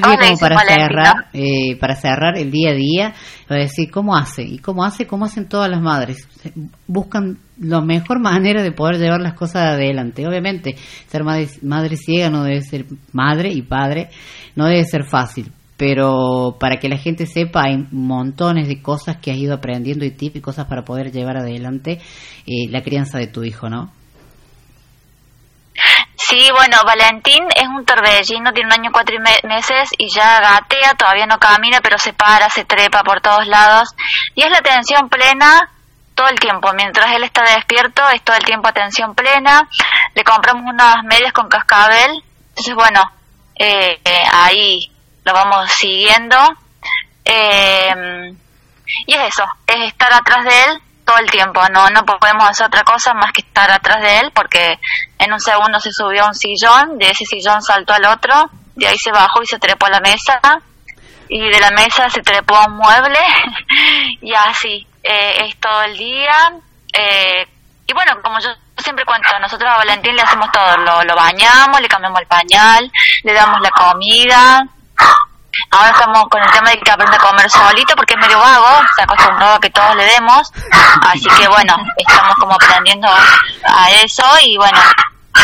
como 0.00 0.16
para 0.38 0.58
cerrar, 0.58 1.26
eh, 1.32 1.76
para 1.80 1.96
cerrar 1.96 2.36
el 2.36 2.50
día 2.50 2.70
a 2.70 2.74
día? 2.74 3.14
Para 3.48 3.62
decir, 3.62 3.90
¿cómo 3.90 4.14
hace? 4.16 4.42
¿Y 4.42 4.58
cómo 4.58 4.84
hace? 4.84 5.06
¿Cómo 5.06 5.24
hacen 5.24 5.48
todas 5.48 5.70
las 5.70 5.80
madres? 5.80 6.28
Buscan 6.86 7.38
la 7.58 7.80
mejor 7.80 8.20
manera 8.20 8.62
de 8.62 8.72
poder 8.72 8.98
llevar 8.98 9.20
las 9.20 9.34
cosas 9.34 9.74
adelante. 9.74 10.28
Obviamente, 10.28 10.76
ser 11.08 11.24
madre, 11.24 11.48
madre 11.62 11.96
ciega 11.96 12.30
no 12.30 12.44
debe 12.44 12.62
ser 12.62 12.84
madre 13.12 13.50
y 13.50 13.62
padre, 13.62 14.10
no 14.54 14.66
debe 14.66 14.84
ser 14.84 15.04
fácil 15.04 15.50
pero 15.76 16.56
para 16.60 16.76
que 16.78 16.88
la 16.88 16.98
gente 16.98 17.26
sepa 17.26 17.64
hay 17.64 17.86
montones 17.90 18.68
de 18.68 18.80
cosas 18.80 19.16
que 19.18 19.30
has 19.30 19.36
ido 19.36 19.54
aprendiendo 19.54 20.04
y 20.04 20.10
tips 20.10 20.36
y 20.36 20.40
cosas 20.40 20.66
para 20.66 20.84
poder 20.84 21.10
llevar 21.12 21.36
adelante 21.36 22.00
eh, 22.46 22.68
la 22.70 22.82
crianza 22.82 23.18
de 23.18 23.26
tu 23.26 23.42
hijo, 23.44 23.68
¿no? 23.68 23.90
Sí, 26.16 26.48
bueno, 26.56 26.78
Valentín 26.86 27.44
es 27.54 27.66
un 27.68 27.84
torbellino, 27.84 28.52
tiene 28.52 28.68
un 28.68 28.80
año 28.80 28.90
cuatro 28.92 29.14
y 29.16 29.18
me- 29.18 29.48
meses 29.54 29.90
y 29.98 30.06
ya 30.14 30.40
gatea, 30.40 30.94
todavía 30.96 31.26
no 31.26 31.38
camina, 31.38 31.80
pero 31.82 31.98
se 31.98 32.12
para, 32.12 32.48
se 32.50 32.64
trepa 32.64 33.02
por 33.02 33.20
todos 33.20 33.46
lados. 33.46 33.88
Y 34.34 34.42
es 34.42 34.50
la 34.50 34.58
atención 34.58 35.08
plena 35.08 35.68
todo 36.14 36.28
el 36.28 36.38
tiempo. 36.38 36.72
Mientras 36.74 37.12
él 37.14 37.24
está 37.24 37.42
despierto, 37.42 38.02
es 38.14 38.22
todo 38.22 38.36
el 38.36 38.44
tiempo 38.44 38.68
atención 38.68 39.14
plena. 39.14 39.68
Le 40.14 40.24
compramos 40.24 40.64
unas 40.72 41.02
medias 41.04 41.32
con 41.32 41.48
cascabel. 41.48 42.22
Entonces, 42.50 42.74
bueno, 42.74 43.02
eh, 43.56 43.98
eh, 44.04 44.22
ahí 44.32 44.90
lo 45.24 45.32
vamos 45.32 45.70
siguiendo. 45.72 46.36
Eh, 47.24 48.34
y 49.06 49.14
es 49.14 49.20
eso, 49.28 49.44
es 49.66 49.88
estar 49.88 50.12
atrás 50.12 50.44
de 50.44 50.62
él 50.64 50.82
todo 51.04 51.18
el 51.18 51.30
tiempo. 51.30 51.60
No, 51.70 51.88
no 51.90 52.04
podemos 52.04 52.48
hacer 52.48 52.66
otra 52.66 52.82
cosa 52.82 53.14
más 53.14 53.32
que 53.32 53.42
estar 53.42 53.70
atrás 53.70 54.02
de 54.02 54.20
él 54.20 54.30
porque 54.34 54.78
en 55.18 55.32
un 55.32 55.40
segundo 55.40 55.80
se 55.80 55.90
subió 55.92 56.24
a 56.24 56.28
un 56.28 56.34
sillón, 56.34 56.98
de 56.98 57.10
ese 57.10 57.24
sillón 57.24 57.62
saltó 57.62 57.92
al 57.94 58.04
otro, 58.06 58.50
de 58.74 58.86
ahí 58.86 58.96
se 59.02 59.12
bajó 59.12 59.42
y 59.42 59.46
se 59.46 59.58
trepó 59.58 59.86
a 59.86 59.90
la 59.90 60.00
mesa 60.00 60.40
y 61.28 61.40
de 61.40 61.60
la 61.60 61.70
mesa 61.70 62.08
se 62.10 62.22
trepó 62.22 62.56
a 62.56 62.66
un 62.66 62.76
mueble 62.76 63.18
y 64.20 64.32
así 64.34 64.86
eh, 65.02 65.46
es 65.46 65.58
todo 65.60 65.82
el 65.82 65.96
día. 65.96 66.52
Eh, 66.92 67.46
y 67.86 67.92
bueno, 67.92 68.12
como 68.22 68.38
yo 68.40 68.48
siempre 68.78 69.04
cuento, 69.04 69.28
nosotros 69.40 69.70
a 69.70 69.76
Valentín 69.76 70.16
le 70.16 70.22
hacemos 70.22 70.50
todo, 70.50 70.76
lo, 70.78 71.04
lo 71.04 71.14
bañamos, 71.14 71.80
le 71.80 71.88
cambiamos 71.88 72.20
el 72.20 72.26
pañal, 72.26 72.90
le 73.22 73.32
damos 73.32 73.60
la 73.60 73.70
comida, 73.70 74.66
Ahora 75.70 75.90
estamos 75.90 76.24
con 76.28 76.42
el 76.42 76.50
tema 76.50 76.70
de 76.70 76.78
que 76.78 76.90
aprenda 76.90 77.16
a 77.16 77.18
comer 77.18 77.50
solito 77.50 77.94
porque 77.96 78.14
es 78.14 78.20
medio 78.20 78.38
vago, 78.38 78.80
se 78.94 79.02
acostumbrado 79.02 79.54
a 79.54 79.60
que 79.60 79.70
todos 79.70 79.96
le 79.96 80.04
demos, 80.04 80.52
así 81.02 81.28
que 81.36 81.48
bueno, 81.48 81.76
estamos 81.96 82.36
como 82.36 82.54
aprendiendo 82.54 83.08
a 83.08 83.90
eso 83.90 84.24
y 84.42 84.56
bueno, 84.56 84.78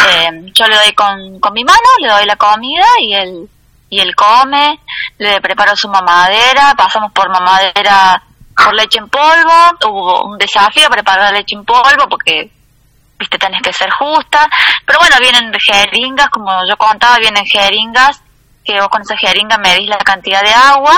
eh, 0.09 0.31
yo 0.55 0.67
le 0.67 0.77
doy 0.77 0.93
con, 0.95 1.41
con 1.41 1.53
mi 1.53 1.65
mano, 1.65 1.79
le 2.01 2.09
doy 2.09 2.27
la 2.27 2.37
comida 2.37 2.87
y 3.01 3.15
él, 3.15 3.51
y 3.89 4.01
él 4.01 4.15
come, 4.15 4.81
le 5.19 5.41
preparo 5.41 5.75
su 5.75 5.89
mamadera, 5.89 6.75
pasamos 6.77 7.13
por 7.13 7.29
mamadera 7.29 8.23
por 8.55 8.75
leche 8.75 8.99
en 8.99 9.09
polvo, 9.09 9.77
hubo 9.87 10.25
un 10.25 10.39
desafío 10.39 10.89
preparar 10.91 11.33
leche 11.33 11.57
en 11.57 11.65
polvo 11.65 12.09
porque 12.09 12.51
viste 13.19 13.39
tenés 13.39 13.63
que 13.63 13.73
ser 13.73 13.91
justa, 13.91 14.49
pero 14.87 14.99
bueno, 14.99 15.17
vienen 15.21 15.53
jeringas, 15.59 16.29
como 16.29 16.53
yo 16.69 16.77
contaba, 16.77 17.19
vienen 17.19 17.45
jeringas 17.47 18.23
que 18.73 18.89
con 18.89 19.03
esa 19.03 19.17
jeringa 19.17 19.59
medís 19.59 19.89
la 19.89 19.99
cantidad 19.99 20.43
de 20.43 20.53
agua 20.53 20.97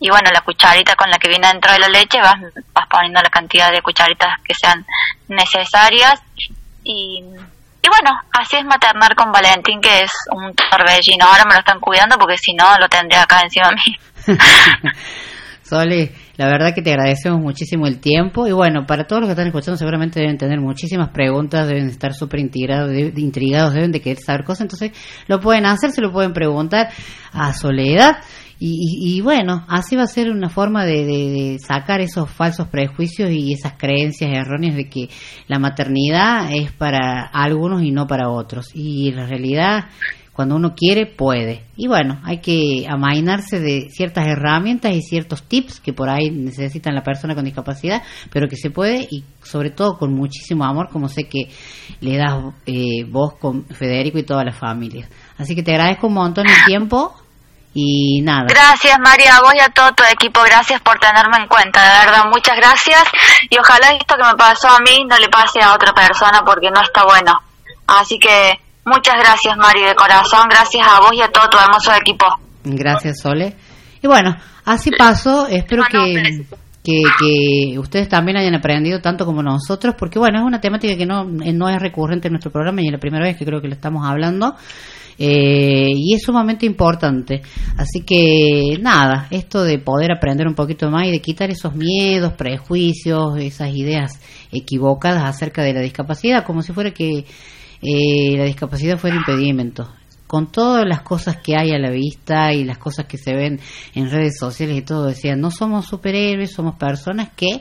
y 0.00 0.10
bueno, 0.10 0.30
la 0.32 0.40
cucharita 0.40 0.96
con 0.96 1.10
la 1.10 1.18
que 1.18 1.28
viene 1.28 1.46
dentro 1.46 1.72
de 1.72 1.78
la 1.78 1.88
leche 1.88 2.20
vas, 2.20 2.40
vas 2.72 2.86
poniendo 2.90 3.20
la 3.22 3.30
cantidad 3.30 3.70
de 3.70 3.82
cucharitas 3.82 4.40
que 4.44 4.54
sean 4.54 4.84
necesarias 5.28 6.20
y, 6.82 7.22
y 7.82 7.88
bueno, 7.88 8.20
así 8.32 8.56
es 8.56 8.64
maternar 8.64 9.14
con 9.14 9.30
Valentín 9.30 9.80
que 9.80 10.00
es 10.00 10.10
un 10.32 10.54
torbellino. 10.54 11.24
Ahora 11.24 11.44
me 11.44 11.54
lo 11.54 11.60
están 11.60 11.78
cuidando 11.78 12.18
porque 12.18 12.36
si 12.36 12.52
no 12.54 12.76
lo 12.78 12.88
tendría 12.88 13.22
acá 13.22 13.42
encima 13.42 13.68
de 13.68 13.76
mí. 13.76 13.98
Sole, 15.62 16.12
la 16.42 16.48
verdad 16.50 16.74
que 16.74 16.82
te 16.82 16.90
agradecemos 16.90 17.40
muchísimo 17.40 17.86
el 17.86 17.98
tiempo. 18.00 18.46
Y 18.48 18.52
bueno, 18.52 18.84
para 18.86 19.06
todos 19.06 19.20
los 19.20 19.28
que 19.28 19.32
están 19.32 19.46
escuchando 19.46 19.76
seguramente 19.76 20.18
deben 20.20 20.36
tener 20.38 20.60
muchísimas 20.60 21.10
preguntas, 21.10 21.68
deben 21.68 21.86
estar 21.88 22.12
súper 22.14 22.40
intrigados, 22.40 22.92
intrigados, 23.16 23.74
deben 23.74 23.92
de 23.92 24.00
querer 24.00 24.18
saber 24.18 24.44
cosas, 24.44 24.62
entonces 24.62 24.90
lo 25.28 25.38
pueden 25.40 25.66
hacer, 25.66 25.90
se 25.92 26.00
lo 26.00 26.10
pueden 26.12 26.32
preguntar 26.32 26.88
a 27.32 27.52
Soledad. 27.52 28.16
Y, 28.58 28.74
y- 28.74 29.16
y 29.16 29.20
bueno, 29.20 29.64
así 29.68 29.96
va 29.96 30.04
a 30.04 30.06
ser 30.06 30.30
una 30.30 30.48
forma 30.48 30.84
de, 30.84 31.04
de- 31.04 31.30
de 31.30 31.56
sacar 31.58 32.00
esos 32.00 32.30
falsos 32.30 32.68
prejuicios 32.68 33.28
y 33.30 33.52
esas 33.52 33.72
creencias 33.76 34.30
erróneas 34.32 34.76
de 34.76 34.88
que 34.88 35.08
la 35.48 35.58
maternidad 35.58 36.52
es 36.52 36.70
para 36.72 37.22
algunos 37.22 37.82
y 37.82 37.90
no 37.90 38.06
para 38.06 38.28
otros. 38.30 38.66
Y 38.74 39.10
la 39.12 39.26
realidad 39.26 39.86
cuando 40.32 40.56
uno 40.56 40.74
quiere, 40.74 41.06
puede. 41.06 41.66
Y 41.76 41.88
bueno, 41.88 42.20
hay 42.24 42.40
que 42.40 42.86
amainarse 42.88 43.60
de 43.60 43.88
ciertas 43.90 44.26
herramientas 44.26 44.92
y 44.92 45.02
ciertos 45.02 45.42
tips 45.42 45.80
que 45.80 45.92
por 45.92 46.08
ahí 46.08 46.30
necesitan 46.30 46.94
la 46.94 47.02
persona 47.02 47.34
con 47.34 47.44
discapacidad, 47.44 48.02
pero 48.30 48.48
que 48.48 48.56
se 48.56 48.70
puede 48.70 49.06
y 49.10 49.24
sobre 49.42 49.70
todo 49.70 49.98
con 49.98 50.14
muchísimo 50.14 50.64
amor, 50.64 50.88
como 50.90 51.08
sé 51.08 51.24
que 51.24 51.50
le 52.00 52.16
das 52.16 52.34
eh, 52.66 53.04
vos 53.08 53.34
con 53.38 53.66
Federico 53.66 54.18
y 54.18 54.22
toda 54.22 54.44
la 54.44 54.52
familia. 54.52 55.06
Así 55.36 55.54
que 55.54 55.62
te 55.62 55.72
agradezco 55.72 56.06
un 56.06 56.14
montón 56.14 56.46
el 56.46 56.64
tiempo 56.64 57.14
y 57.74 58.22
nada. 58.22 58.46
Gracias 58.48 58.98
María, 59.00 59.36
a 59.36 59.40
vos 59.42 59.54
y 59.54 59.60
a 59.60 59.68
todo 59.68 59.92
tu 59.92 60.04
equipo, 60.04 60.40
gracias 60.44 60.80
por 60.80 60.98
tenerme 60.98 61.38
en 61.38 61.48
cuenta, 61.48 61.82
de 61.82 62.06
verdad, 62.06 62.24
muchas 62.32 62.56
gracias 62.56 63.02
y 63.50 63.58
ojalá 63.58 63.90
esto 63.90 64.14
que 64.14 64.24
me 64.24 64.34
pasó 64.34 64.68
a 64.68 64.78
mí 64.80 65.04
no 65.08 65.18
le 65.18 65.28
pase 65.28 65.60
a 65.60 65.74
otra 65.74 65.92
persona 65.92 66.40
porque 66.44 66.70
no 66.70 66.80
está 66.80 67.04
bueno. 67.04 67.38
Así 67.86 68.18
que 68.18 68.58
muchas 68.84 69.14
gracias 69.18 69.56
Mari, 69.56 69.82
de 69.82 69.94
corazón, 69.94 70.46
gracias 70.48 70.86
a 70.86 71.00
vos 71.00 71.12
y 71.14 71.22
a 71.22 71.28
todo 71.28 71.48
tu 71.48 71.58
hermoso 71.58 71.92
equipo. 71.94 72.26
Gracias, 72.64 73.20
Sole. 73.20 73.56
Y 74.02 74.06
bueno, 74.06 74.36
así 74.64 74.90
pasó. 74.96 75.46
Espero 75.46 75.84
que, 75.90 76.44
que, 76.82 77.02
que 77.18 77.78
ustedes 77.78 78.08
también 78.08 78.36
hayan 78.36 78.54
aprendido 78.54 79.00
tanto 79.00 79.24
como 79.24 79.42
nosotros, 79.42 79.94
porque 79.98 80.18
bueno, 80.18 80.38
es 80.38 80.44
una 80.44 80.60
temática 80.60 80.96
que 80.96 81.06
no, 81.06 81.22
eh, 81.42 81.52
no 81.52 81.68
es 81.68 81.80
recurrente 81.80 82.28
en 82.28 82.32
nuestro 82.32 82.50
programa 82.50 82.82
y 82.82 82.86
es 82.86 82.92
la 82.92 82.98
primera 82.98 83.24
vez 83.24 83.36
que 83.36 83.44
creo 83.44 83.60
que 83.60 83.68
lo 83.68 83.74
estamos 83.74 84.04
hablando. 84.06 84.56
Eh, 85.18 85.92
y 85.94 86.14
es 86.14 86.22
sumamente 86.22 86.66
importante. 86.66 87.42
Así 87.76 88.00
que 88.00 88.78
nada, 88.80 89.28
esto 89.30 89.62
de 89.62 89.78
poder 89.78 90.10
aprender 90.10 90.48
un 90.48 90.54
poquito 90.54 90.90
más 90.90 91.06
y 91.06 91.10
de 91.10 91.20
quitar 91.20 91.50
esos 91.50 91.74
miedos, 91.74 92.32
prejuicios, 92.32 93.38
esas 93.38 93.74
ideas 93.74 94.20
equivocadas 94.50 95.24
acerca 95.24 95.62
de 95.62 95.74
la 95.74 95.80
discapacidad, 95.80 96.44
como 96.44 96.62
si 96.62 96.72
fuera 96.72 96.92
que 96.92 97.26
eh, 97.82 98.36
la 98.36 98.44
discapacidad 98.44 98.96
fuera 98.96 99.16
impedimento. 99.16 99.92
Con 100.26 100.50
todas 100.50 100.86
las 100.86 101.02
cosas 101.02 101.36
que 101.38 101.56
hay 101.56 101.72
a 101.72 101.78
la 101.78 101.90
vista 101.90 102.54
y 102.54 102.64
las 102.64 102.78
cosas 102.78 103.06
que 103.06 103.18
se 103.18 103.34
ven 103.34 103.60
en 103.94 104.10
redes 104.10 104.38
sociales 104.38 104.78
y 104.78 104.82
todo, 104.82 105.06
decían, 105.06 105.40
no 105.40 105.50
somos 105.50 105.86
superhéroes, 105.86 106.52
somos 106.52 106.76
personas 106.76 107.30
que 107.36 107.60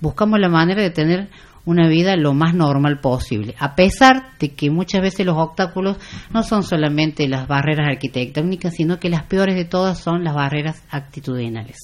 buscamos 0.00 0.38
la 0.38 0.50
manera 0.50 0.82
de 0.82 0.90
tener 0.90 1.30
una 1.64 1.88
vida 1.88 2.16
lo 2.16 2.34
más 2.34 2.54
normal 2.54 3.00
posible, 3.00 3.54
a 3.58 3.74
pesar 3.74 4.38
de 4.38 4.54
que 4.54 4.70
muchas 4.70 5.02
veces 5.02 5.24
los 5.24 5.36
obstáculos 5.36 5.98
no 6.32 6.42
son 6.42 6.62
solamente 6.62 7.28
las 7.28 7.46
barreras 7.46 7.86
arquitectónicas, 7.88 8.74
sino 8.74 8.98
que 8.98 9.08
las 9.08 9.24
peores 9.24 9.54
de 9.54 9.64
todas 9.64 9.98
son 9.98 10.24
las 10.24 10.34
barreras 10.34 10.82
actitudinales. 10.90 11.78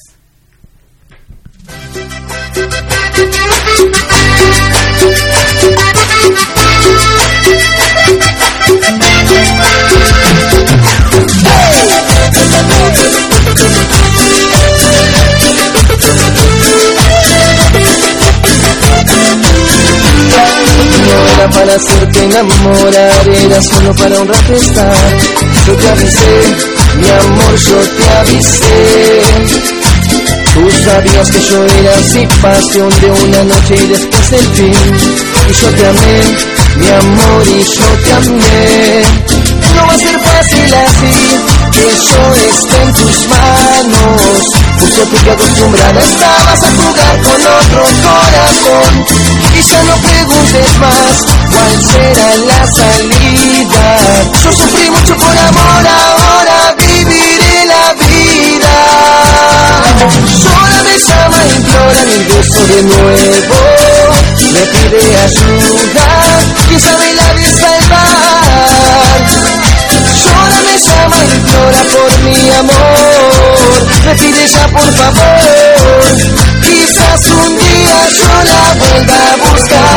Para 21.51 21.75
hacerte 21.75 22.25
enamorar, 22.25 23.29
era 23.29 23.63
solo 23.63 23.95
para 23.95 24.21
un 24.21 24.29
rato 24.29 24.53
estar. 24.55 24.97
Yo 25.67 25.75
te 25.75 25.89
avisé, 25.89 26.41
mi 26.97 27.09
amor, 27.09 27.57
yo 27.57 27.81
te 27.97 28.09
avisé. 28.19 29.23
Tú 30.55 30.71
sabías 30.85 31.31
que 31.31 31.41
yo 31.41 31.65
era 31.65 31.97
así, 31.99 32.27
pasión 32.41 32.89
de 33.01 33.11
una 33.11 33.45
noche 33.45 33.75
y 33.77 33.87
después 33.89 34.33
el 34.33 34.47
fin. 34.55 34.75
Y 35.49 35.53
yo 35.53 35.69
te 35.71 35.87
amé, 35.87 36.23
mi 36.77 36.89
amor, 36.89 37.43
y 37.47 37.63
yo 37.63 37.87
te 38.05 38.13
amé. 38.13 39.36
No 39.77 39.87
va 39.87 39.93
a 39.93 39.99
ser 39.99 40.19
fácil 40.21 40.75
así, 40.75 41.17
que 41.73 41.87
yo 42.09 42.21
esté 42.49 42.83
en 42.83 42.93
tus 42.95 43.29
manos. 43.29 44.43
Justo 44.79 45.03
tú 45.07 45.17
que 45.25 45.31
acostumbrada 45.31 46.01
estabas 46.01 46.63
a 46.63 46.71
jugar 46.73 47.23
con 47.23 47.41
otro 47.47 47.83
corazón. 48.03 49.07
Ya 49.67 49.83
no 49.83 49.97
preguntes 49.97 50.79
más 50.79 51.25
cuál 51.51 51.83
será 51.83 52.37
la 52.37 52.67
salida. 52.67 53.97
Yo 54.45 54.53
sufrí 54.53 54.91
mucho 54.91 55.17
por 55.17 55.37
amor, 55.37 55.87
ahora 55.87 56.75
viviré 56.79 57.67
la 57.67 57.93
vida. 57.95 58.75
Sola 60.43 60.83
me 60.85 60.99
llama, 60.99 61.47
implora 61.57 62.03
mi 62.05 62.19
beso 62.25 62.67
de 62.67 62.83
nuevo. 62.85 63.59
Me 64.53 64.63
pide 64.67 65.03
ayuda, 65.19 66.07
quién 66.69 66.81
sabe 66.81 67.15
la 67.15 67.35
de 67.35 67.47
implora 71.77 71.85
por 71.85 72.19
mi 72.23 72.51
amor. 72.51 72.75
Me 74.05 74.15
pide 74.15 74.49
ya 74.49 74.69
por 74.69 74.93
favor. 74.93 75.41
Quizás 76.63 77.27
un 77.27 77.59
día 77.59 78.09
yo 78.17 78.29
la 78.45 78.75
vuelva 78.75 79.17
a 79.33 79.37
buscar. 79.37 79.97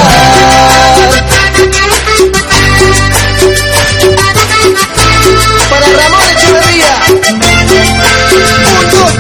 Para 5.69 5.87
Ramón 5.87 6.29
Echeverría. 6.31 6.91
Un, 7.09 7.39
dos, 8.89 9.13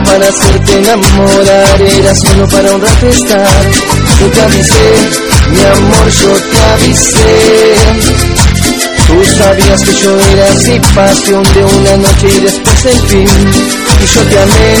para 0.00 0.26
hacerte 0.26 0.72
enamorar, 0.76 1.82
era 1.82 2.14
solo 2.14 2.48
para 2.48 2.72
un 2.72 2.80
rato 2.80 3.08
estar. 3.08 3.70
Yo 4.20 4.30
te 4.30 4.40
avisé, 4.40 4.94
mi 5.50 5.60
amor, 5.60 6.08
yo 6.10 6.32
te 6.32 6.58
avisé. 6.72 7.74
Tú 9.06 9.24
sabías 9.36 9.82
que 9.82 9.94
yo 9.94 10.18
era 10.18 10.46
así, 10.52 10.80
pasión 10.94 11.42
de 11.42 11.64
una 11.64 11.96
noche 11.98 12.28
y 12.28 12.40
después 12.40 12.84
el 12.86 13.08
fin. 13.08 13.28
Y 14.00 14.06
yo 14.06 14.22
te 14.22 14.38
amé, 14.38 14.78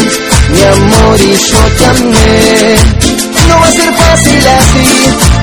mi 0.48 0.62
amor, 0.62 1.20
y 1.20 1.36
yo 1.36 1.58
te 1.76 1.84
amé. 1.84 2.76
No 3.48 3.58
va 3.58 3.66
a 3.66 3.72
ser 3.72 3.94
fácil 3.94 4.48
así, 4.48 4.88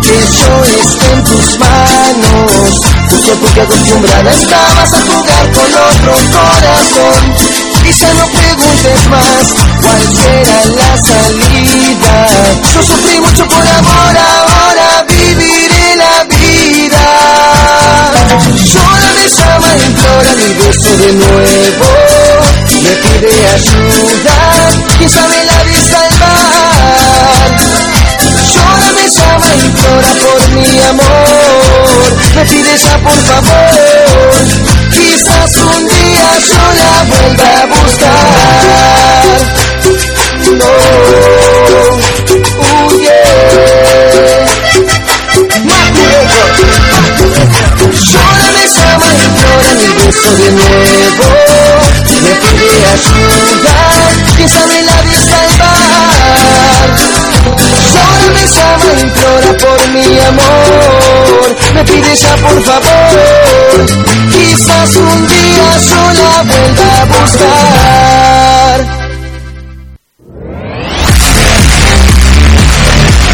que 0.01 0.15
yo 0.39 0.65
esté 0.65 1.11
en 1.13 1.24
tus 1.24 1.59
manos. 1.59 2.80
Justo 3.09 3.32
tú 3.34 3.53
que 3.53 3.61
acostumbrada 3.61 4.32
estabas 4.32 4.93
a 4.93 5.01
jugar 5.01 5.51
con 5.51 5.65
otro 5.65 6.13
corazón. 6.32 7.36
Y 7.86 7.93
ya 7.93 8.13
no 8.13 8.39
más 9.09 9.53
cuál 9.82 10.01
será 10.15 10.65
la 10.65 10.97
salida. 10.97 12.13
Yo 12.73 12.84
sufrí 12.84 13.19
mucho 13.19 13.47
por 13.47 13.67
amor, 13.67 14.17
ahora 14.17 15.05
viviré 15.07 15.95
la 15.97 16.23
vida. 16.23 17.05
Sola 18.71 19.09
me 19.15 19.27
llama, 19.30 19.69
implora 19.86 20.32
mi 20.36 20.53
beso 20.53 20.91
de 20.97 21.13
nuevo. 21.13 21.88
Me 22.84 22.91
pide 22.95 23.47
ayuda, 23.49 24.38
quién 24.97 25.09
sabe 25.09 25.45
la 25.45 25.63
de 25.63 25.82
salvar. 25.89 27.49
Sola 28.53 28.91
me 28.93 29.09
llama, 29.09 29.55
implora 29.55 30.11
por 30.23 30.49
mi 30.49 30.80
amor. 30.84 32.17
Me 32.36 32.45
pide 32.45 32.77
ya 32.77 32.97
por 32.99 33.19
favor. 33.23 34.68
Quizás 34.92 35.56
un 35.58 35.88
día 35.88 36.40
yo 36.48 36.62
la 36.80 37.04
vuelva 37.04 37.50
a 37.62 37.66
buscar. 37.66 39.28
No, 40.60 40.70
uh, 42.60 43.00
yeah. 43.00 43.30
Sola 48.10 48.48
me 48.56 48.66
llama, 48.68 49.10
implora 49.26 49.70
mi 49.76 49.88
beso 49.96 50.32
de 50.38 50.48
nuevo. 50.52 51.28
Me 52.24 52.34
pide 52.36 52.82
ayuda, 52.96 53.76
quién 54.36 54.50
sabe 54.50 54.78
la 54.84 54.98
de 55.04 55.16
salvar. 55.28 56.90
Sola 57.92 58.28
me 58.34 58.44
llama, 58.48 58.90
implora 59.02 59.52
por 59.58 59.80
mi 59.90 60.20
amor 60.20 61.09
me 61.73 61.84
pide 61.84 62.15
ya 62.15 62.36
por 62.38 62.63
favor. 62.63 63.86
Quizás 64.32 64.95
un 64.95 65.27
día 65.27 65.77
yo 65.89 66.13
la 66.13 66.43
vuelva 66.43 67.01
a 67.01 67.05
buscar. 67.05 68.80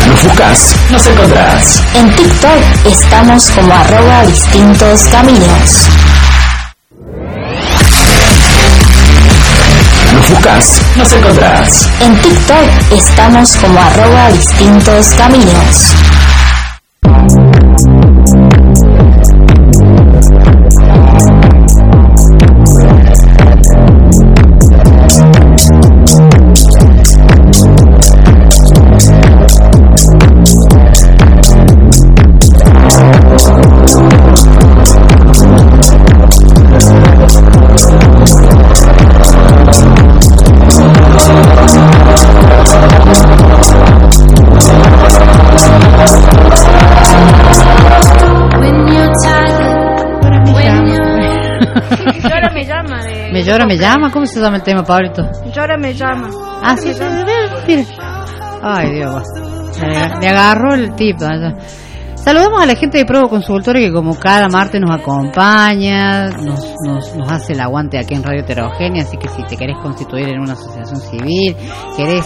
Nos 0.07 0.23
buscas, 0.23 0.75
nos 0.91 1.07
encontrás. 1.07 1.81
En 1.93 2.15
TikTok 2.15 2.61
estamos 2.85 3.49
como 3.51 3.73
arroba 3.73 4.23
distintos 4.25 5.01
caminos. 5.07 5.89
Nos 10.13 10.29
buscas, 10.29 10.81
nos 10.95 11.11
encontrás. 11.13 11.89
En 11.99 12.21
TikTok 12.21 12.91
estamos 12.91 13.57
como 13.57 13.79
arroba 13.79 14.29
distintos 14.31 15.07
caminos. 15.17 15.95
Llora, 53.45 53.65
me 53.65 53.77
llama? 53.77 54.11
¿Cómo 54.11 54.25
se 54.25 54.41
llama 54.41 54.57
el 54.57 54.63
tema, 54.63 54.83
Pablito? 54.83 55.23
Llora 55.53 55.77
me 55.77 55.93
llama. 55.93 56.29
Ah, 56.61 56.75
sí. 56.75 56.91
Ay, 58.61 58.91
Dios. 58.95 59.23
Le, 59.79 60.19
le 60.19 60.27
agarró 60.29 60.73
el 60.73 60.95
tip. 60.95 61.21
allá. 61.21 61.55
Saludamos 62.25 62.59
a 62.59 62.65
la 62.65 62.75
gente 62.75 62.97
de 62.97 63.05
Provo 63.05 63.29
Consultorio 63.29 63.85
que 63.87 63.93
como 63.93 64.17
cada 64.17 64.47
martes 64.47 64.81
nos 64.81 64.89
acompaña, 64.89 66.29
nos, 66.29 66.73
nos, 66.83 67.15
nos 67.15 67.31
hace 67.31 67.53
el 67.53 67.59
aguante 67.59 67.99
aquí 67.99 68.15
en 68.15 68.23
Radio 68.23 68.41
Heterogénea, 68.41 69.03
así 69.03 69.15
que 69.17 69.29
si 69.29 69.43
te 69.43 69.55
querés 69.55 69.77
constituir 69.79 70.29
en 70.29 70.39
una 70.39 70.53
asociación 70.53 70.99
civil, 71.01 71.55
querés 71.95 72.25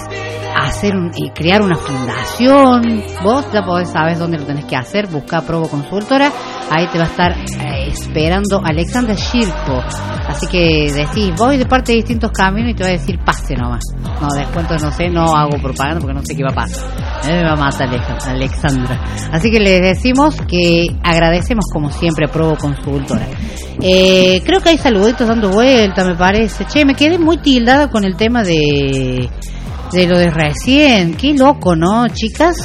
hacer 0.55 0.95
un, 0.95 1.11
y 1.17 1.31
crear 1.31 1.61
una 1.61 1.75
fundación, 1.75 3.03
vos 3.25 3.45
ya 3.51 3.61
podés 3.65 3.89
saber 3.89 4.17
dónde 4.17 4.37
lo 4.37 4.45
tenés 4.45 4.63
que 4.63 4.77
hacer, 4.77 5.07
busca 5.07 5.41
Provo 5.41 5.67
Consultora, 5.67 6.31
ahí 6.71 6.87
te 6.87 6.97
va 6.97 7.05
a 7.05 7.07
estar 7.07 7.31
eh, 7.31 7.87
esperando 7.91 8.61
Alexandra 8.63 9.15
Shirpo, 9.15 9.81
así 10.27 10.47
que 10.47 10.91
decís, 10.93 11.33
voy 11.37 11.57
de 11.57 11.65
parte 11.65 11.91
de 11.91 11.97
distintos 11.97 12.31
caminos 12.31 12.71
y 12.71 12.73
te 12.75 12.83
va 12.83 12.89
a 12.89 12.93
decir 12.93 13.17
pase 13.25 13.55
nomás, 13.55 13.81
no, 14.21 14.27
descuento 14.35 14.77
no 14.77 14.91
sé, 14.91 15.09
no 15.09 15.35
hago 15.35 15.57
propaganda 15.61 15.99
porque 16.01 16.13
no 16.13 16.21
sé 16.23 16.35
qué 16.35 16.43
va 16.43 16.51
a 16.51 16.55
pasar, 16.55 16.89
Eh, 17.27 17.33
me 17.35 17.43
va 17.43 17.53
a 17.53 17.55
matar 17.55 17.87
Alex- 17.89 18.27
Alexandra, 18.27 18.99
así 19.31 19.49
que 19.51 19.59
les 19.59 19.81
decimos 19.81 20.35
que 20.47 20.85
agradecemos 21.03 21.65
como 21.71 21.89
siempre 21.91 22.25
a 22.27 22.31
Provo 22.31 22.55
Consultora. 22.57 23.25
Eh, 23.81 24.41
creo 24.45 24.59
que 24.59 24.69
hay 24.69 24.77
saluditos 24.77 25.25
dando 25.27 25.49
vuelta, 25.51 26.03
me 26.03 26.13
parece. 26.15 26.65
Che, 26.65 26.83
me 26.83 26.95
quedé 26.95 27.17
muy 27.17 27.37
tildada 27.37 27.89
con 27.89 28.03
el 28.03 28.17
tema 28.17 28.43
de, 28.43 29.29
de 29.93 30.05
lo 30.07 30.17
de 30.17 30.29
recién. 30.31 31.13
Qué 31.15 31.33
loco, 31.33 31.77
¿no, 31.77 32.05
chicas? 32.09 32.57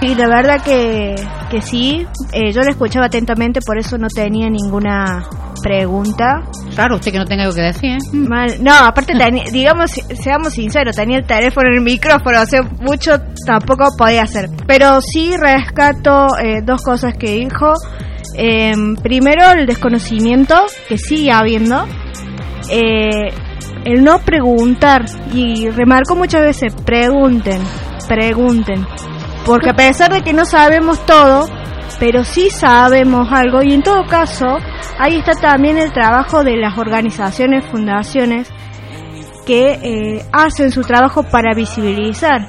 Sí, 0.00 0.14
la 0.14 0.28
verdad 0.28 0.62
que, 0.62 1.14
que 1.50 1.62
sí. 1.62 2.06
Eh, 2.32 2.52
yo 2.52 2.60
la 2.62 2.70
escuchaba 2.70 3.06
atentamente, 3.06 3.60
por 3.64 3.78
eso 3.78 3.96
no 3.98 4.08
tenía 4.08 4.48
ninguna 4.50 5.24
pregunta. 5.62 6.42
Claro, 6.74 6.96
usted 6.96 7.12
que 7.12 7.18
no 7.18 7.24
tenga 7.24 7.44
algo 7.44 7.54
que 7.54 7.62
decir. 7.62 7.92
¿eh? 7.92 7.98
Mal- 8.12 8.62
No, 8.62 8.74
aparte, 8.74 9.14
teni- 9.18 9.50
digamos, 9.50 9.90
seamos 10.22 10.52
sinceros, 10.52 10.94
tenía 10.96 11.18
el 11.18 11.24
teléfono 11.26 11.68
en 11.70 11.76
el 11.76 11.80
micrófono, 11.82 12.42
o 12.42 12.46
sea, 12.46 12.62
mucho 12.80 13.12
tampoco 13.46 13.86
podía 13.96 14.22
hacer. 14.22 14.50
Pero 14.66 15.00
sí 15.00 15.34
rescato 15.36 16.28
eh, 16.38 16.60
dos 16.62 16.82
cosas 16.82 17.16
que 17.16 17.30
dijo. 17.32 17.72
Em, 18.34 18.96
primero, 18.96 19.50
el 19.52 19.66
desconocimiento, 19.66 20.56
que 20.88 20.98
sigue 20.98 21.32
habiendo. 21.32 21.86
Eh, 22.70 23.30
el 23.86 24.04
no 24.04 24.18
preguntar, 24.18 25.06
y 25.32 25.70
remarco 25.70 26.16
muchas 26.16 26.42
veces, 26.42 26.74
pregunten, 26.84 27.62
pregunten. 28.08 28.84
Porque 29.46 29.70
a 29.70 29.74
pesar 29.74 30.12
de 30.12 30.22
que 30.22 30.32
no 30.32 30.44
sabemos 30.44 31.06
todo, 31.06 31.46
pero 32.00 32.24
sí 32.24 32.50
sabemos 32.50 33.28
algo, 33.30 33.62
y 33.62 33.72
en 33.72 33.82
todo 33.82 34.04
caso, 34.06 34.58
ahí 34.98 35.18
está 35.18 35.34
también 35.34 35.78
el 35.78 35.92
trabajo 35.92 36.42
de 36.42 36.56
las 36.56 36.76
organizaciones, 36.76 37.64
fundaciones, 37.70 38.52
que 39.46 39.78
eh, 39.80 40.24
hacen 40.32 40.72
su 40.72 40.82
trabajo 40.82 41.22
para 41.22 41.54
visibilizar. 41.54 42.48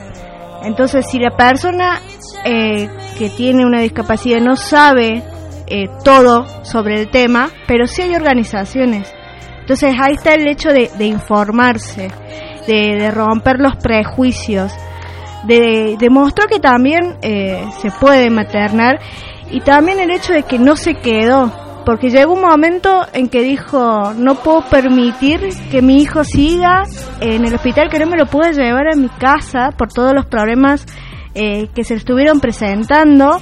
Entonces, 0.63 1.05
si 1.07 1.19
la 1.19 1.37
persona 1.37 2.01
eh, 2.43 2.89
que 3.19 3.29
tiene 3.29 3.63
una 3.63 3.81
discapacidad 3.81 4.41
no 4.41 4.55
sabe 4.55 5.23
eh, 5.67 5.85
todo 6.03 6.47
sobre 6.65 6.99
el 6.99 7.11
tema, 7.11 7.51
pero 7.67 7.85
sí 7.85 8.01
hay 8.01 8.15
organizaciones. 8.15 9.13
Entonces, 9.59 9.93
ahí 10.01 10.15
está 10.15 10.33
el 10.33 10.47
hecho 10.47 10.69
de, 10.69 10.89
de 10.97 11.05
informarse, 11.05 12.09
de, 12.65 12.95
de 12.97 13.11
romper 13.11 13.59
los 13.59 13.75
prejuicios, 13.75 14.73
de 15.43 15.95
demostrar 15.99 16.47
que 16.47 16.59
también 16.59 17.17
eh, 17.21 17.63
se 17.79 17.91
puede 17.91 18.29
maternar. 18.29 18.99
Y 19.49 19.61
también 19.61 19.99
el 19.99 20.11
hecho 20.11 20.33
de 20.33 20.43
que 20.43 20.59
no 20.59 20.75
se 20.75 20.95
quedó, 20.95 21.51
porque 21.85 22.09
llegó 22.09 22.33
un 22.33 22.41
momento 22.41 23.05
en 23.13 23.29
que 23.29 23.41
dijo, 23.41 24.13
no 24.13 24.35
puedo 24.35 24.61
permitir 24.63 25.39
que 25.71 25.81
mi 25.81 26.01
hijo 26.01 26.23
siga 26.23 26.83
en 27.21 27.45
el 27.45 27.55
hospital, 27.55 27.89
que 27.89 27.99
no 27.99 28.07
me 28.07 28.17
lo 28.17 28.25
puedo 28.25 28.51
llevar 28.51 28.89
a 28.89 28.95
mi 28.95 29.07
casa 29.07 29.69
por 29.77 29.87
todos 29.93 30.13
los 30.13 30.25
problemas 30.25 30.85
eh, 31.33 31.69
que 31.73 31.83
se 31.83 31.93
estuvieron 31.93 32.39
presentando. 32.41 33.39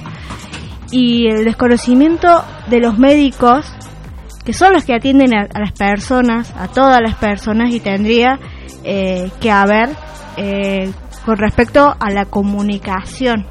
Y 0.92 1.26
el 1.26 1.44
desconocimiento 1.44 2.44
de 2.68 2.78
los 2.78 2.96
médicos, 2.96 3.66
que 4.44 4.52
son 4.52 4.72
los 4.72 4.84
que 4.84 4.94
atienden 4.94 5.34
a, 5.34 5.48
a 5.52 5.58
las 5.58 5.72
personas, 5.72 6.54
a 6.56 6.68
todas 6.68 7.00
las 7.00 7.16
personas, 7.16 7.74
y 7.74 7.80
tendría 7.80 8.38
eh, 8.84 9.28
que 9.40 9.50
haber 9.50 9.88
eh, 10.36 10.92
con 11.26 11.36
respecto 11.36 11.94
a 11.98 12.10
la 12.10 12.24
comunicación. 12.24 13.46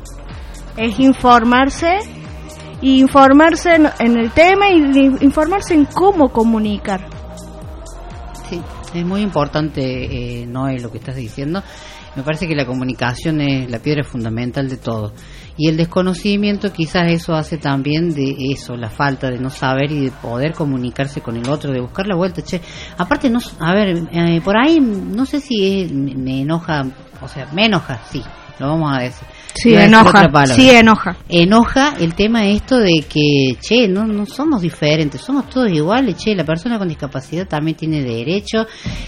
Es 0.78 1.00
informarse 1.00 2.00
informarse 2.82 3.76
en, 3.76 3.88
en 4.00 4.18
el 4.18 4.32
tema 4.32 4.70
y 4.70 4.78
informarse 5.22 5.74
en 5.74 5.86
cómo 5.86 6.30
comunicar. 6.30 7.08
Sí, 8.50 8.62
es 8.94 9.06
muy 9.06 9.22
importante, 9.22 10.42
eh, 10.42 10.46
Noé, 10.46 10.80
lo 10.80 10.92
que 10.92 11.00
estás 11.00 11.16
diciendo. 11.16 11.64
Me 12.16 12.24
parece 12.24 12.48
que 12.48 12.56
la 12.56 12.66
comunicación 12.66 13.42
es 13.42 13.70
la 13.70 13.80
piedra 13.80 14.04
fundamental 14.04 14.70
de 14.70 14.78
todo. 14.78 15.14
Y 15.58 15.70
el 15.70 15.78
desconocimiento 15.78 16.72
quizás 16.74 17.10
eso 17.12 17.34
hace 17.34 17.58
también 17.58 18.14
de 18.14 18.36
eso, 18.51 18.76
la 18.76 18.89
falta 18.89 19.30
de 19.30 19.39
no 19.39 19.49
saber 19.49 19.91
y 19.91 20.01
de 20.06 20.12
poder 20.12 20.53
comunicarse 20.53 21.22
con 21.22 21.38
el 21.38 21.47
otro, 21.49 21.72
de 21.72 21.80
buscar 21.80 22.08
la 22.08 22.16
vuelta. 22.16 22.41
Che, 22.41 22.60
aparte, 22.97 23.30
no, 23.30 23.39
a 23.60 23.74
ver, 23.74 24.03
eh, 24.12 24.41
por 24.43 24.58
ahí 24.58 24.80
no 24.82 25.26
sé 25.26 25.39
si 25.39 25.82
es- 25.84 25.91
me, 25.93 26.41
enoja, 26.41 26.86
o 27.22 27.28
sea, 27.30 27.47
me 27.53 27.66
enoja, 27.68 28.01
sí, 28.12 28.22
lo 28.60 28.68
vamos 28.68 28.93
a 28.93 29.01
decir. 29.01 29.28
Sí, 29.56 29.74
enoja, 29.74 30.45
sí, 30.47 30.70
enoja. 30.70 31.16
Enoja 31.30 31.93
el 31.97 32.14
tema 32.14 32.45
esto 32.45 32.78
de 32.78 33.06
que, 33.08 33.58
che, 33.62 33.88
no, 33.88 34.06
no 34.06 34.26
somos 34.26 34.62
diferentes, 34.62 35.22
somos 35.22 35.49
todos 35.49 35.72
iguales, 35.72 36.18
che, 36.18 36.36
la 36.36 36.43
persona 36.43 36.78
con 36.78 36.89
discapacidad 36.89 37.47
también 37.47 37.78
tiene 37.78 38.03
derecho 38.03 38.68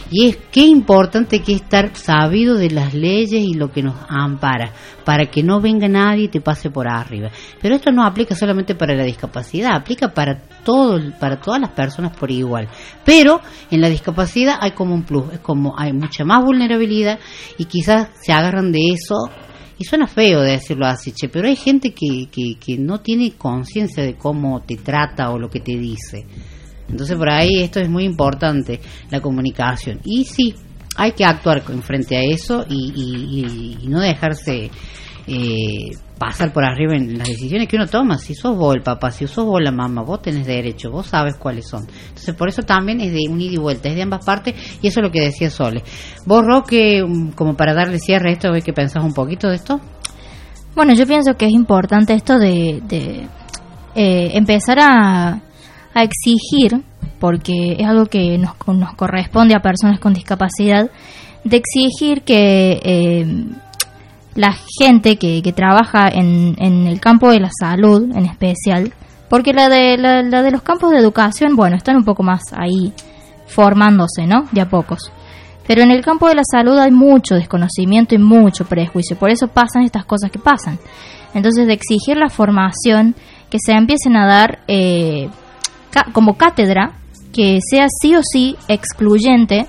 y 0.09 0.27
es 0.27 0.37
qué 0.49 0.61
importante 0.61 1.41
que 1.41 1.53
es 1.53 1.61
estar 1.61 1.93
sabido 1.95 2.55
de 2.55 2.69
las 2.69 2.93
leyes 2.93 3.43
y 3.43 3.55
lo 3.55 3.71
que 3.71 3.83
nos 3.83 3.95
ampara, 4.07 4.71
para 5.03 5.25
que 5.25 5.43
no 5.43 5.59
venga 5.59 5.89
nadie 5.89 6.23
y 6.23 6.27
te 6.29 6.39
pase 6.39 6.69
por 6.69 6.87
arriba. 6.87 7.29
Pero 7.61 7.75
esto 7.75 7.91
no 7.91 8.05
aplica 8.05 8.33
solamente 8.33 8.73
para 8.73 8.95
la 8.95 9.03
discapacidad, 9.03 9.75
aplica 9.75 10.13
para 10.13 10.39
todo, 10.63 10.97
para 11.19 11.41
todas 11.41 11.59
las 11.59 11.71
personas 11.71 12.15
por 12.15 12.31
igual. 12.31 12.69
Pero 13.03 13.41
en 13.69 13.81
la 13.81 13.89
discapacidad 13.89 14.55
hay 14.61 14.71
como 14.71 14.93
un 14.93 15.03
plus, 15.03 15.33
es 15.33 15.39
como 15.39 15.77
hay 15.77 15.91
mucha 15.91 16.23
más 16.23 16.41
vulnerabilidad 16.41 17.19
y 17.57 17.65
quizás 17.65 18.07
se 18.21 18.31
agarran 18.31 18.71
de 18.71 18.79
eso 18.93 19.29
y 19.79 19.83
suena 19.83 20.07
feo 20.07 20.41
decirlo 20.41 20.85
así, 20.87 21.11
che, 21.11 21.29
pero 21.29 21.47
hay 21.47 21.55
gente 21.55 21.93
que, 21.93 22.27
que, 22.31 22.55
que 22.59 22.77
no 22.77 22.99
tiene 23.01 23.31
conciencia 23.33 24.03
de 24.03 24.15
cómo 24.15 24.61
te 24.61 24.75
trata 24.77 25.29
o 25.31 25.37
lo 25.39 25.49
que 25.49 25.59
te 25.59 25.77
dice. 25.77 26.25
Entonces 26.89 27.17
por 27.17 27.29
ahí 27.29 27.61
esto 27.61 27.79
es 27.79 27.89
muy 27.89 28.03
importante, 28.05 28.79
la 29.11 29.19
comunicación. 29.21 29.99
Y 30.03 30.23
sí, 30.25 30.55
hay 30.95 31.11
que 31.11 31.25
actuar 31.25 31.63
en 31.69 31.83
frente 31.83 32.15
a 32.17 32.21
eso 32.23 32.65
y, 32.69 32.91
y- 32.95 33.41
y- 33.41 33.77
y 33.83 33.87
no 33.87 33.99
dejarse 33.99 34.71
eh, 35.27 35.91
pasar 36.17 36.51
por 36.53 36.63
arriba 36.63 36.95
en 36.95 37.17
las 37.17 37.27
decisiones 37.27 37.67
que 37.67 37.75
uno 37.75 37.87
toma. 37.87 38.17
Si 38.17 38.33
sos 38.33 38.57
vos 38.57 38.75
el 38.75 38.81
papá, 38.81 39.11
si 39.11 39.27
sos 39.27 39.45
vos 39.45 39.61
la 39.61 39.71
mamá, 39.71 40.01
vos 40.01 40.21
tenés 40.21 40.47
derecho, 40.47 40.89
vos 40.89 41.07
sabes 41.07 41.35
cuáles 41.35 41.67
son. 41.67 41.85
Entonces 42.07 42.33
por 42.33 42.49
eso 42.49 42.63
también 42.63 43.01
es 43.01 43.11
de 43.11 43.27
un 43.29 43.39
ida 43.39 43.53
y 43.53 43.57
vuelta, 43.57 43.89
es 43.89 43.95
de 43.95 44.03
ambas 44.03 44.25
partes 44.25 44.55
y 44.81 44.87
eso 44.87 44.99
es 44.99 45.03
lo 45.03 45.11
que 45.11 45.21
decía 45.21 45.49
Sole. 45.49 45.83
Vos, 46.25 46.43
Roque, 46.45 47.03
mm, 47.05 47.31
como 47.31 47.55
para 47.55 47.73
darle 47.73 47.99
cierre 47.99 48.29
a 48.29 48.33
esto, 48.33 48.51
¿ves 48.51 48.63
que 48.63 48.73
pensás 48.73 49.03
un 49.03 49.13
poquito 49.13 49.49
de 49.49 49.55
esto? 49.55 49.79
Bueno, 50.75 50.93
yo 50.93 51.05
pienso 51.05 51.35
que 51.35 51.45
es 51.45 51.51
importante 51.51 52.13
esto 52.13 52.37
de, 52.37 52.81
de, 52.87 53.27
eh, 53.95 54.31
empezar 54.33 54.79
a, 54.79 55.41
a 55.93 56.03
exigir, 56.03 56.83
porque 57.19 57.75
es 57.79 57.87
algo 57.87 58.05
que 58.05 58.37
nos, 58.37 58.55
nos 58.67 58.93
corresponde 58.93 59.55
a 59.55 59.59
personas 59.59 59.99
con 59.99 60.13
discapacidad, 60.13 60.89
de 61.43 61.57
exigir 61.57 62.21
que 62.21 62.79
eh, 62.83 63.25
la 64.37 64.55
gente 64.79 65.17
que, 65.17 65.41
que 65.41 65.51
trabaja 65.51 66.07
en, 66.09 66.55
en 66.59 66.85
el 66.85 66.99
campo 66.99 67.31
de 67.31 67.39
la 67.39 67.49
salud 67.59 68.03
en 68.15 68.25
especial, 68.25 68.93
porque 69.29 69.51
la 69.51 69.67
de, 69.67 69.97
la, 69.97 70.21
de 70.23 70.51
los 70.51 70.61
campos 70.61 70.91
de 70.91 70.99
educación, 70.99 71.55
bueno, 71.55 71.75
están 71.75 71.97
un 71.97 72.05
poco 72.05 72.21
más 72.21 72.41
ahí 72.55 72.93
formándose, 73.47 74.27
¿no? 74.27 74.45
De 74.51 74.61
a 74.61 74.69
pocos. 74.69 75.11
Pero 75.65 75.81
en 75.81 75.89
el 75.89 76.03
campo 76.03 76.29
de 76.29 76.35
la 76.35 76.43
salud 76.49 76.77
hay 76.77 76.91
mucho 76.91 77.33
desconocimiento 77.33 78.13
y 78.13 78.19
mucho 78.19 78.65
prejuicio, 78.65 79.17
por 79.17 79.31
eso 79.31 79.47
pasan 79.47 79.83
estas 79.83 80.05
cosas 80.05 80.31
que 80.31 80.39
pasan. 80.39 80.77
Entonces, 81.33 81.65
de 81.65 81.73
exigir 81.73 82.15
la 82.15 82.29
formación, 82.29 83.15
que 83.49 83.57
se 83.59 83.73
empiecen 83.73 84.15
a 84.15 84.27
dar 84.27 84.59
eh, 84.67 85.29
como 86.13 86.37
cátedra, 86.37 86.93
que 87.33 87.59
sea 87.69 87.87
sí 88.01 88.15
o 88.15 88.21
sí 88.21 88.55
excluyente, 88.67 89.65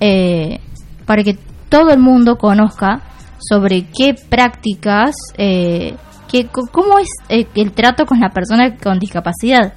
eh, 0.00 0.60
para 1.04 1.22
que 1.22 1.38
todo 1.68 1.90
el 1.90 1.98
mundo 1.98 2.36
conozca 2.36 3.02
sobre 3.48 3.86
qué 3.96 4.14
prácticas, 4.28 5.14
eh, 5.36 5.94
co- 6.52 6.68
cómo 6.72 6.98
es 6.98 7.08
eh, 7.28 7.46
el 7.54 7.72
trato 7.72 8.04
con 8.06 8.20
la 8.20 8.30
persona 8.30 8.76
con 8.76 8.98
discapacidad, 8.98 9.72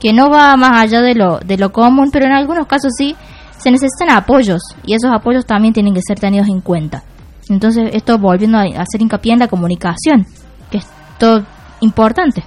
que 0.00 0.12
no 0.12 0.28
va 0.30 0.56
más 0.56 0.80
allá 0.82 1.00
de 1.00 1.14
lo, 1.14 1.38
de 1.38 1.56
lo 1.58 1.72
común, 1.72 2.10
pero 2.12 2.26
en 2.26 2.32
algunos 2.32 2.66
casos 2.66 2.92
sí 2.96 3.16
se 3.58 3.70
necesitan 3.70 4.10
apoyos 4.10 4.60
y 4.86 4.94
esos 4.94 5.10
apoyos 5.12 5.44
también 5.46 5.74
tienen 5.74 5.94
que 5.94 6.02
ser 6.06 6.18
tenidos 6.20 6.48
en 6.48 6.60
cuenta. 6.60 7.02
Entonces, 7.48 7.90
esto 7.94 8.18
volviendo 8.18 8.58
a 8.58 8.62
hacer 8.62 9.00
hincapié 9.00 9.32
en 9.32 9.38
la 9.40 9.48
comunicación, 9.48 10.26
que 10.70 10.78
es 10.78 10.86
todo 11.18 11.44
importante. 11.80 12.44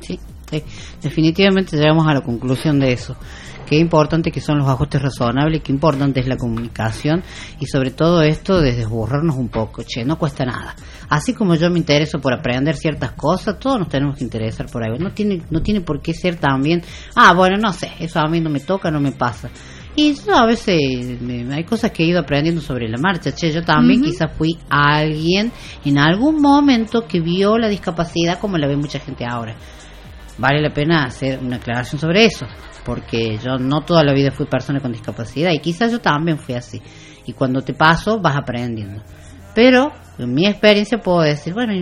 Sí, 0.00 0.18
sí. 0.50 0.62
definitivamente 1.02 1.76
llegamos 1.76 2.06
a 2.08 2.14
la 2.14 2.20
conclusión 2.22 2.80
de 2.80 2.92
eso. 2.92 3.14
Qué 3.64 3.76
importante 3.78 4.30
que 4.30 4.40
son 4.40 4.58
los 4.58 4.68
ajustes 4.68 5.00
razonables, 5.02 5.62
qué 5.62 5.72
importante 5.72 6.20
es 6.20 6.26
la 6.28 6.36
comunicación 6.36 7.22
y 7.58 7.66
sobre 7.66 7.90
todo 7.90 8.22
esto 8.22 8.60
de 8.60 8.72
desburrarnos 8.74 9.36
un 9.36 9.48
poco, 9.48 9.82
che, 9.82 10.04
no 10.04 10.16
cuesta 10.18 10.44
nada. 10.44 10.74
Así 11.08 11.32
como 11.34 11.54
yo 11.54 11.70
me 11.70 11.78
intereso 11.78 12.18
por 12.20 12.32
aprender 12.34 12.76
ciertas 12.76 13.12
cosas, 13.12 13.58
todos 13.58 13.78
nos 13.78 13.88
tenemos 13.88 14.16
que 14.16 14.24
interesar 14.24 14.66
por 14.70 14.84
algo. 14.84 14.98
No 14.98 15.10
tiene, 15.12 15.42
no 15.50 15.62
tiene 15.62 15.80
por 15.80 16.00
qué 16.00 16.12
ser 16.14 16.36
también, 16.36 16.82
ah, 17.16 17.32
bueno, 17.34 17.56
no 17.58 17.72
sé, 17.72 17.90
eso 18.00 18.20
a 18.20 18.28
mí 18.28 18.40
no 18.40 18.50
me 18.50 18.60
toca, 18.60 18.90
no 18.90 19.00
me 19.00 19.12
pasa. 19.12 19.48
Y 19.96 20.12
yo 20.14 20.34
a 20.34 20.44
veces 20.46 21.20
me- 21.20 21.54
hay 21.54 21.62
cosas 21.62 21.92
que 21.92 22.02
he 22.02 22.06
ido 22.06 22.18
aprendiendo 22.20 22.60
sobre 22.60 22.88
la 22.88 22.98
marcha. 22.98 23.30
Che, 23.32 23.52
yo 23.52 23.62
también 23.62 24.00
quizás 24.02 24.32
fui 24.36 24.58
alguien 24.68 25.52
en 25.84 25.98
algún 25.98 26.40
momento 26.42 27.06
que 27.06 27.20
vio 27.20 27.56
la 27.58 27.68
discapacidad 27.68 28.40
como 28.40 28.58
la 28.58 28.66
ve 28.66 28.76
mucha 28.76 28.98
gente 28.98 29.24
ahora. 29.24 29.54
Vale 30.36 30.60
la 30.60 30.70
pena 30.70 31.04
hacer 31.04 31.38
una 31.38 31.56
aclaración 31.56 32.00
sobre 32.00 32.24
eso, 32.24 32.46
porque 32.84 33.38
yo 33.38 33.56
no 33.58 33.82
toda 33.82 34.02
la 34.02 34.12
vida 34.12 34.32
fui 34.32 34.46
persona 34.46 34.80
con 34.80 34.92
discapacidad 34.92 35.52
y 35.52 35.60
quizás 35.60 35.92
yo 35.92 36.00
también 36.00 36.38
fui 36.38 36.54
así. 36.54 36.80
Y 37.26 37.32
cuando 37.32 37.62
te 37.62 37.72
paso 37.72 38.20
vas 38.20 38.36
aprendiendo. 38.36 39.02
Pero 39.54 39.92
en 40.18 40.34
mi 40.34 40.46
experiencia 40.46 40.98
puedo 40.98 41.20
decir, 41.20 41.54
bueno, 41.54 41.72
eh, 41.72 41.80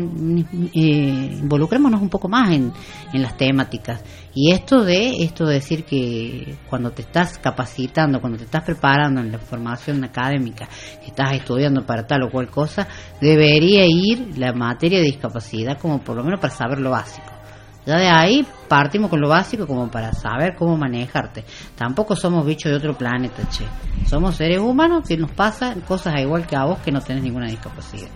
involucrémonos 0.74 2.02
un 2.02 2.10
poco 2.10 2.28
más 2.28 2.50
en, 2.50 2.70
en 3.14 3.22
las 3.22 3.36
temáticas. 3.38 4.04
Y 4.34 4.52
esto 4.52 4.84
de 4.84 5.22
esto 5.24 5.46
de 5.46 5.54
decir 5.54 5.84
que 5.84 6.56
cuando 6.68 6.90
te 6.90 7.00
estás 7.00 7.38
capacitando, 7.38 8.20
cuando 8.20 8.38
te 8.38 8.44
estás 8.44 8.62
preparando 8.62 9.22
en 9.22 9.32
la 9.32 9.38
formación 9.38 10.04
académica, 10.04 10.68
estás 11.06 11.32
estudiando 11.32 11.86
para 11.86 12.06
tal 12.06 12.24
o 12.24 12.30
cual 12.30 12.48
cosa, 12.48 12.86
debería 13.20 13.84
ir 13.86 14.38
la 14.38 14.52
materia 14.52 14.98
de 14.98 15.06
discapacidad 15.06 15.78
como 15.78 16.00
por 16.04 16.16
lo 16.16 16.24
menos 16.24 16.40
para 16.40 16.52
saber 16.52 16.78
lo 16.78 16.90
básico. 16.90 17.41
Ya 17.84 17.96
de 17.96 18.08
ahí 18.08 18.46
partimos 18.68 19.10
con 19.10 19.20
lo 19.20 19.28
básico 19.28 19.66
como 19.66 19.90
para 19.90 20.12
saber 20.12 20.54
cómo 20.56 20.76
manejarte. 20.76 21.44
Tampoco 21.74 22.14
somos 22.14 22.46
bichos 22.46 22.70
de 22.70 22.76
otro 22.76 22.96
planeta, 22.96 23.48
che. 23.48 23.64
Somos 24.06 24.36
seres 24.36 24.60
humanos 24.60 25.06
que 25.06 25.16
nos 25.16 25.32
pasan 25.32 25.80
cosas 25.80 26.20
igual 26.20 26.46
que 26.46 26.56
a 26.56 26.64
vos 26.64 26.78
que 26.78 26.92
no 26.92 27.00
tenés 27.00 27.24
ninguna 27.24 27.46
discapacidad. 27.46 28.08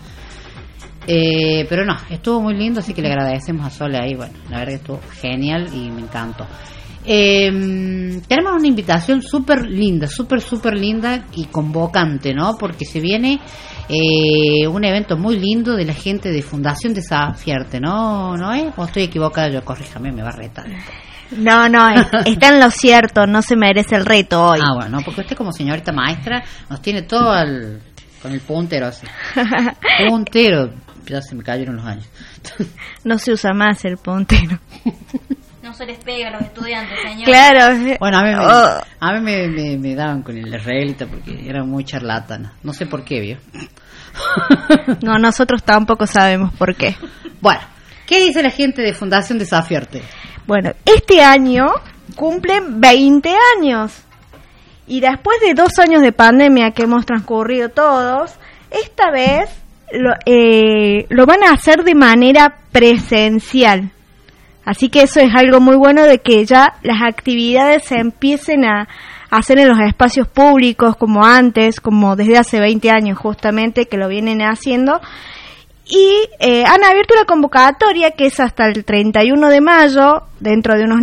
Eh, 1.08 1.66
pero 1.68 1.84
no, 1.84 1.94
estuvo 2.10 2.40
muy 2.40 2.54
lindo, 2.54 2.80
así 2.80 2.92
que 2.92 3.02
le 3.02 3.08
agradecemos 3.08 3.66
a 3.66 3.70
Sole 3.70 3.98
ahí. 3.98 4.14
Bueno, 4.14 4.34
la 4.50 4.58
verdad 4.58 4.72
que 4.72 4.76
estuvo 4.76 5.00
genial 5.20 5.68
y 5.72 5.90
me 5.90 6.02
encantó. 6.02 6.46
Eh, 7.06 8.20
tenemos 8.26 8.52
una 8.54 8.66
invitación 8.66 9.22
súper 9.22 9.62
linda, 9.66 10.06
súper, 10.08 10.40
súper 10.40 10.74
linda 10.74 11.26
y 11.34 11.44
convocante, 11.46 12.34
¿no? 12.34 12.56
Porque 12.58 12.84
se 12.84 13.00
viene 13.00 13.40
eh, 13.88 14.66
un 14.66 14.84
evento 14.84 15.16
muy 15.16 15.38
lindo 15.38 15.76
de 15.76 15.84
la 15.84 15.94
gente 15.94 16.30
de 16.32 16.42
Fundación 16.42 16.94
Desafiarte, 16.94 17.78
¿no? 17.80 18.36
¿No 18.36 18.52
es? 18.52 18.72
¿O 18.76 18.84
estoy 18.84 19.04
equivocada? 19.04 19.48
Yo, 19.50 19.64
corríjame, 19.64 20.10
me 20.12 20.22
va 20.22 20.30
a 20.30 20.36
retar. 20.36 20.66
No, 21.36 21.68
no, 21.68 21.88
es- 21.90 22.06
está 22.26 22.48
en 22.48 22.60
lo 22.60 22.70
cierto, 22.70 23.26
no 23.26 23.42
se 23.42 23.56
merece 23.56 23.94
el 23.96 24.04
reto 24.06 24.42
hoy. 24.44 24.60
Ah, 24.62 24.74
bueno, 24.74 24.98
porque 25.04 25.20
usted 25.22 25.36
como 25.36 25.52
señorita 25.52 25.92
maestra 25.92 26.42
nos 26.68 26.80
tiene 26.82 27.02
todo 27.02 27.30
al, 27.32 27.80
con 28.22 28.32
el 28.32 28.40
puntero 28.40 28.86
así. 28.86 29.06
Puntero, 30.08 30.72
ya 31.06 31.20
se 31.22 31.34
me 31.34 31.42
cayeron 31.42 31.76
los 31.76 31.84
años. 31.84 32.08
no 33.04 33.18
se 33.18 33.32
usa 33.32 33.52
más 33.52 33.84
el 33.84 33.96
puntero. 33.96 34.58
No 35.66 35.74
se 35.74 35.84
les 35.84 35.98
pega 35.98 36.28
a 36.28 36.30
los 36.30 36.42
estudiantes, 36.42 36.96
señor. 37.02 37.24
Claro. 37.24 37.76
Bueno, 37.98 38.18
a 38.18 38.22
mí, 38.22 38.30
me, 38.30 38.38
Oh. 38.38 38.80
a 39.00 39.12
mí 39.14 39.20
me, 39.20 39.48
me- 39.48 39.76
me 39.76 39.94
daban 39.96 40.22
con 40.22 40.36
el 40.38 40.52
reglita 40.62 41.06
porque 41.06 41.44
era 41.44 41.64
muy 41.64 41.84
charlatana. 41.84 42.52
No 42.62 42.72
sé 42.72 42.86
por 42.86 43.04
qué, 43.04 43.20
¿vio? 43.20 43.38
No, 45.02 45.18
nosotros 45.18 45.64
tampoco 45.64 46.06
sabemos 46.06 46.52
por 46.54 46.74
qué. 46.76 46.94
Bueno, 47.40 47.60
¿qué 48.06 48.20
dice 48.24 48.42
la 48.44 48.50
gente 48.50 48.80
de 48.80 48.94
Fundación 48.94 49.38
Desafiarte? 49.38 50.02
Bueno, 50.46 50.70
este 50.84 51.20
año 51.20 51.66
cumplen 52.14 52.80
20 52.80 53.34
años. 53.58 53.92
Y 54.86 55.00
después 55.00 55.38
de 55.40 55.54
dos 55.54 55.78
años 55.80 56.00
de 56.00 56.12
pandemia 56.12 56.70
que 56.70 56.84
hemos 56.84 57.04
transcurrido 57.04 57.70
todos, 57.70 58.36
esta 58.70 59.10
vez 59.10 59.50
lo, 59.92 60.12
eh, 60.24 61.06
lo 61.10 61.26
van 61.26 61.42
a 61.42 61.50
hacer 61.54 61.82
de 61.82 61.94
manera 61.96 62.56
presencial. 62.70 63.90
Así 64.66 64.88
que 64.88 65.02
eso 65.02 65.20
es 65.20 65.32
algo 65.32 65.60
muy 65.60 65.76
bueno 65.76 66.02
de 66.02 66.18
que 66.18 66.44
ya 66.44 66.74
las 66.82 67.00
actividades 67.00 67.84
se 67.84 68.00
empiecen 68.00 68.64
a 68.64 68.88
hacer 69.30 69.60
en 69.60 69.68
los 69.68 69.78
espacios 69.78 70.26
públicos 70.26 70.96
como 70.96 71.24
antes, 71.24 71.80
como 71.80 72.16
desde 72.16 72.36
hace 72.36 72.58
20 72.58 72.90
años 72.90 73.16
justamente 73.16 73.86
que 73.86 73.96
lo 73.96 74.08
vienen 74.08 74.40
haciendo. 74.40 75.00
Y 75.84 76.28
eh, 76.40 76.64
han 76.66 76.82
abierto 76.82 77.14
una 77.14 77.26
convocatoria 77.26 78.10
que 78.10 78.26
es 78.26 78.40
hasta 78.40 78.66
el 78.66 78.84
31 78.84 79.48
de 79.50 79.60
mayo, 79.60 80.22
dentro 80.40 80.74
de 80.74 80.82
unos, 80.82 81.00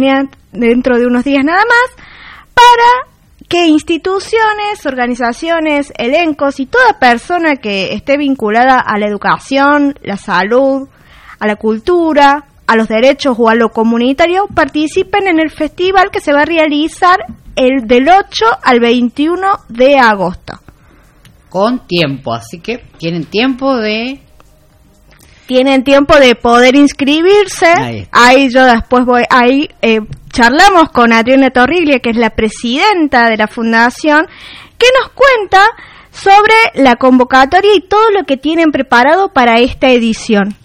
dentro 0.51 0.99
de 0.99 1.07
unos 1.07 1.23
días 1.23 1.45
nada 1.45 1.63
más, 1.63 2.05
para 2.53 3.13
que 3.47 3.67
instituciones, 3.67 4.85
organizaciones, 4.85 5.93
elencos 5.97 6.59
y 6.59 6.65
toda 6.65 6.99
persona 6.99 7.55
que 7.55 7.93
esté 7.93 8.17
vinculada 8.17 8.77
a 8.77 8.99
la 8.99 9.07
educación, 9.07 9.97
la 10.01 10.17
salud, 10.17 10.89
a 11.39 11.47
la 11.47 11.55
cultura, 11.55 12.43
a 12.67 12.75
los 12.75 12.87
derechos 12.87 13.35
o 13.39 13.49
a 13.49 13.55
lo 13.55 13.69
comunitario 13.69 14.47
participen 14.53 15.27
en 15.27 15.39
el 15.39 15.51
festival 15.51 16.09
que 16.11 16.21
se 16.21 16.33
va 16.33 16.41
a 16.41 16.45
realizar 16.45 17.19
el 17.55 17.87
del 17.87 18.09
8 18.09 18.45
al 18.63 18.79
21 18.79 19.41
de 19.69 19.97
agosto. 19.97 20.59
Con 21.49 21.85
tiempo, 21.87 22.33
así 22.33 22.59
que 22.59 22.83
tienen 22.97 23.25
tiempo 23.25 23.77
de... 23.77 24.19
tienen 25.45 25.83
tiempo 25.83 26.17
de 26.19 26.35
poder 26.35 26.75
inscribirse. 26.75 27.67
Ahí 27.67 28.07
Ahí, 28.11 28.49
yo 28.49 28.65
después 28.65 29.05
voy, 29.05 29.23
ahí 29.29 29.69
eh, 29.81 29.99
charlamos 30.31 30.89
con 30.89 31.13
Adriana 31.13 31.51
Torriglia, 31.51 31.99
que 31.99 32.09
es 32.09 32.17
la 32.17 32.31
presidenta 32.31 33.29
de 33.29 33.37
la 33.37 33.47
fundación, 33.47 34.25
que 34.79 34.87
nos 34.99 35.11
cuenta 35.11 35.59
sobre 36.11 36.53
la 36.75 36.95
convocatoria 36.95 37.75
y 37.75 37.81
todo 37.81 38.09
lo 38.11 38.23
que 38.23 38.37
tienen 38.37 38.71
preparado 38.71 39.29
para 39.31 39.59
esta 39.59 39.89
edición. 39.89 40.55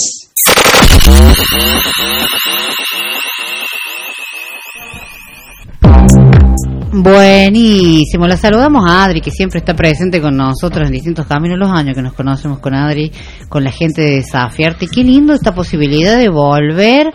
Buenísimo, 7.01 8.27
la 8.27 8.37
saludamos 8.37 8.85
a 8.85 9.05
Adri, 9.05 9.21
que 9.21 9.31
siempre 9.31 9.61
está 9.61 9.73
presente 9.73 10.21
con 10.21 10.37
nosotros 10.37 10.85
en 10.85 10.93
distintos 10.93 11.29
caminos 11.29 11.57
los 11.57 11.71
años 11.71 11.95
que 11.95 12.03
nos 12.03 12.13
conocemos 12.13 12.59
con 12.59 12.75
Adri, 12.75 13.13
con 13.49 13.63
la 13.63 13.71
gente 13.71 14.03
de 14.03 14.17
Desafiarte. 14.17 14.89
Qué 14.89 15.05
lindo 15.05 15.33
esta 15.33 15.55
posibilidad 15.55 16.19
de 16.19 16.29
volver 16.29 17.13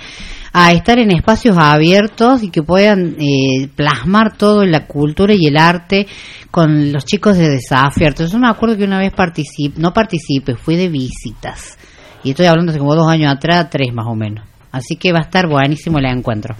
a 0.54 0.72
estar 0.72 1.00
en 1.00 1.12
espacios 1.12 1.58
abiertos 1.60 2.44
y 2.44 2.50
que 2.50 2.64
puedan 2.64 3.18
eh, 3.20 3.68
plasmar 3.76 4.38
todo 4.38 4.64
en 4.64 4.72
la 4.72 4.88
cultura 4.88 5.34
y 5.38 5.48
el 5.48 5.58
arte 5.58 6.08
con 6.50 6.94
los 6.94 7.04
chicos 7.04 7.36
de 7.36 7.50
Desafiarte. 7.50 8.26
Yo 8.26 8.40
me 8.40 8.48
acuerdo 8.48 8.78
que 8.78 8.86
una 8.86 9.00
vez 9.00 9.12
participé, 9.12 9.82
no 9.82 9.92
participé, 9.92 10.56
fui 10.56 10.78
de 10.78 10.88
visitas. 10.88 11.78
Y 12.24 12.30
estoy 12.30 12.46
hablando 12.46 12.72
hace 12.72 12.80
como 12.80 12.96
dos 12.96 13.10
años 13.10 13.34
atrás, 13.36 13.70
tres 13.70 13.94
más 13.94 14.06
o 14.08 14.16
menos. 14.16 14.46
Así 14.72 14.96
que 14.96 15.12
va 15.12 15.20
a 15.20 15.26
estar 15.26 15.46
buenísimo 15.50 16.00
el 16.00 16.06
encuentro. 16.06 16.56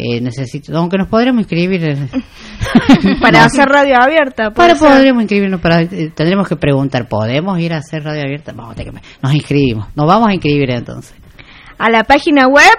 Eh, 0.00 0.20
necesito, 0.20 0.76
aunque 0.78 0.96
nos 0.96 1.08
podremos 1.08 1.40
inscribir 1.40 1.80
Para 3.20 3.40
No. 3.40 3.44
hacer 3.46 3.66
radio 3.68 3.96
abierta. 4.00 4.50
para 4.52 4.76
ser. 4.76 4.88
podríamos 4.88 5.22
inscribirnos 5.22 5.60
para 5.60 5.82
eh, 5.82 6.12
tendremos 6.14 6.46
que 6.48 6.54
preguntar 6.56 7.08
¿podemos 7.08 7.58
ir 7.58 7.72
a 7.72 7.78
hacer 7.78 8.04
radio 8.04 8.22
abierta? 8.22 8.52
vamos 8.54 8.76
que- 8.76 8.92
nos 9.22 9.34
inscribimos 9.34 9.88
nos 9.96 10.06
vamos 10.06 10.28
a 10.28 10.34
inscribir 10.34 10.70
entonces 10.70 11.14
a 11.78 11.90
la 11.90 12.04
página 12.04 12.46
web 12.46 12.70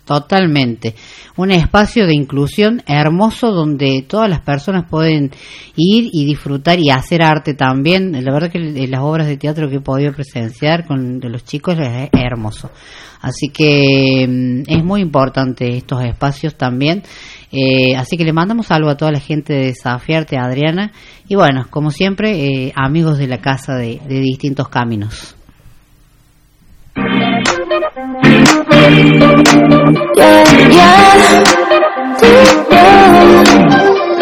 Totalmente. 0.05 0.97
Un 1.37 1.53
espacio 1.53 2.07
de 2.07 2.15
inclusión 2.15 2.83
hermoso 2.87 3.53
donde 3.53 4.05
todas 4.07 4.29
las 4.29 4.41
personas 4.41 4.85
pueden 4.91 5.31
ir 5.77 6.09
y 6.13 6.25
disfrutar 6.25 6.81
y 6.81 6.91
hacer 6.91 7.23
arte 7.23 7.55
también. 7.55 8.13
La 8.25 8.33
verdad 8.33 8.51
que 8.51 8.59
las 8.59 9.01
obras 9.01 9.29
de 9.29 9.37
teatro 9.37 9.69
que 9.71 9.77
he 9.77 9.81
podido 9.81 10.13
presenciar 10.13 10.87
con 10.87 11.21
de 11.21 11.29
los 11.29 11.45
chicos 11.45 11.77
es 11.79 12.11
hermoso. 12.13 12.71
Así 13.23 13.49
que 13.49 14.27
mm, 14.29 14.63
es 14.67 14.85
muy 14.85 15.01
importante 15.01 15.77
estos 15.77 16.05
espacios 16.05 16.57
también. 16.57 17.03
Eh, 17.53 17.95
así 17.97 18.17
que 18.17 18.25
le 18.25 18.33
mandamos 18.33 18.71
algo 18.71 18.91
a 18.91 18.97
toda 18.97 19.13
la 19.13 19.21
gente 19.21 19.53
de 19.53 19.67
Desafiarte, 19.67 20.37
Adriana. 20.37 20.93
Y 21.29 21.37
bueno, 21.37 21.67
como 21.71 21.91
siempre, 21.91 22.33
eh, 22.33 22.73
amigos 22.75 23.19
de 23.19 23.29
la 23.29 23.39
casa 23.39 23.77
de, 23.77 24.01
de 24.07 24.21
distintos 24.21 24.69
caminos. 24.69 25.37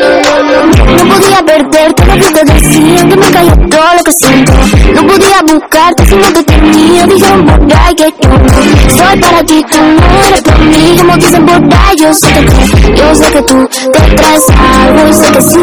No 0.01 1.15
podía 1.15 1.43
perderte 1.45 2.07
lo 2.07 2.15
que 2.15 2.33
te 2.33 2.53
decían 2.53 3.09
Que 3.09 3.17
me 3.17 3.31
cayó 3.31 3.53
todo 3.69 3.95
lo 3.97 4.03
que 4.03 4.13
siento. 4.13 4.53
No 4.95 5.07
podía 5.07 5.43
buscarte 5.43 6.07
si 6.07 6.15
no 6.17 6.33
te 6.33 6.45
tenía 6.45 7.07
Dijeron 7.07 7.45
por 7.45 7.79
ahí 7.79 7.95
que 7.95 8.05
yo 8.05 8.29
no 8.29 8.97
Soy 8.97 9.21
para 9.21 9.45
ti, 9.45 9.65
tú 9.71 9.79
no 9.79 10.27
eres 10.27 10.43
para 10.43 10.59
mí 10.59 10.97
Como 10.99 11.17
dicen 11.17 11.47
por 11.47 11.61
yo 11.99 12.15
sé 12.15 12.33
que 12.33 12.43
tú 12.43 12.95
Yo 12.95 13.15
sé 13.15 13.33
que 13.33 13.43
tú 13.43 13.69
te 13.69 14.01
traes 14.15 14.45
algo 14.51 15.13
sé 15.13 15.33
que 15.33 15.41
sí, 15.41 15.59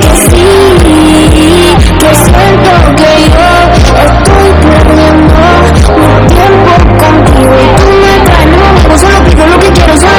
que 0.00 0.16
sí. 0.16 0.44
Que 2.00 2.14
siento 2.14 2.70
que 2.96 3.10
yo 3.34 3.48
estoy 4.04 4.48
perdiendo 4.64 5.34
Mi 6.00 6.10
tiempo 6.34 6.72
contigo 6.98 7.54
Y 7.54 7.68
tú 7.78 7.86
me 8.02 8.14
traes 8.24 8.48
nuevo 8.48 8.98
Solo 8.98 9.18
pido 9.24 9.46
lo 9.46 9.58
que 9.58 9.68
quiero 9.70 9.94
Solamente 9.94 10.13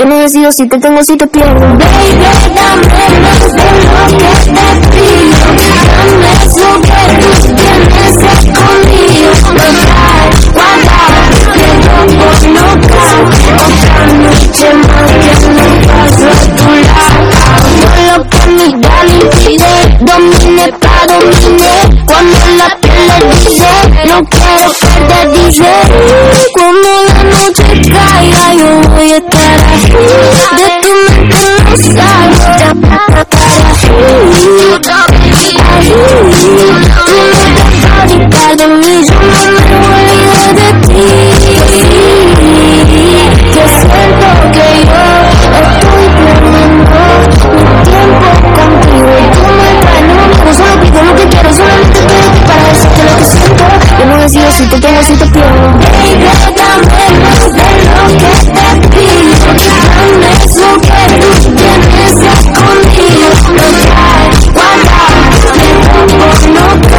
Yo 0.00 0.06
no 0.06 0.16
decido 0.16 0.50
si 0.50 0.66
te 0.66 0.78
tengo 0.78 1.00
o 1.00 1.04
si 1.04 1.14
te 1.14 1.26
pierdo. 1.26 1.60
Baby, 1.60 1.78
dame 2.54 3.20
más 3.20 3.52
de 3.52 3.68
lo 3.84 4.00
que 4.16 4.32
te 4.48 4.64
pido 4.88 5.44
Dame 6.00 6.32
eso 6.42 6.68
que 6.80 7.00
tú 7.20 7.28
tienes 7.54 8.16
escondido 8.16 9.30
No 9.52 9.66
caes, 9.84 10.40
guardado 10.54 11.28
Que 11.52 11.66
yo 11.84 11.92
por 12.16 12.38
no 12.48 12.64
caer 12.88 13.28
Otra 13.60 14.06
noche 14.16 14.68
más 14.72 15.12
que 15.12 15.59
Solo 18.10 18.24
por 18.24 18.46
mi 18.48 18.66
darling 18.80 19.30
pide 19.38 19.74
Domine 20.00 20.66
pa' 20.80 21.06
domine. 21.06 21.74
Cuando 22.06 22.38
la 22.58 22.68
piel 22.80 23.06
le 23.06 23.26
dice 23.36 23.70
No 24.06 24.16
quiero 24.24 24.68
perder, 24.80 25.26
dice 25.32 25.70
Cuando 26.52 26.90
la 27.06 27.20
noche 27.22 27.68
caiga 27.88 28.44
Yo 28.54 28.68
voy 28.88 29.10
a 29.12 29.16
estar 29.16 29.58
aquí. 29.60 29.92
De 30.56 30.66
tu 30.82 30.92
mente 31.12 31.40
no 31.62 31.72
salgo 31.76 32.46
Ya 32.58 32.70
para 32.74 33.22
Tú 33.24 33.92
no 34.70 34.80
te 34.80 34.90
vas 34.90 35.86
a 38.34 38.56
de 38.56 38.66
mí 38.66 38.94
Yo 39.06 39.18
no 39.20 39.40
me 39.52 39.64
voy 39.86 40.50
de 40.54 40.68
ti 40.86 41.19
Yo 54.00 54.06
no 54.06 54.16
decido 54.16 54.50
si 54.52 54.64
te 54.64 54.80
tengo 54.80 55.02
si 55.02 55.12
te 55.12 55.26
Baby, 55.26 55.36
dame 56.56 57.04
más 57.20 57.52
de 57.52 57.68
lo 57.84 58.04
que 58.16 58.32
te 58.48 58.64
pido 58.88 59.34
Dame 59.94 60.30
eso 60.42 60.68
que 60.80 61.00
No 66.48 66.64
Que 66.80 66.96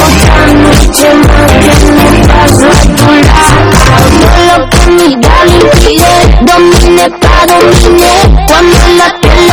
Otra 0.00 0.46
noche 0.54 1.08
más 1.14 1.52
que 1.60 1.92
me 1.92 2.08
paso 2.26 2.68
a 2.68 2.80
tu 2.96 3.08
lado 3.28 3.60
Solo 4.32 4.54
por 4.70 4.86
mi 4.92 5.08
pide 5.20 6.14
Domine 6.40 7.06
pa' 7.20 7.44
domine 7.46 8.16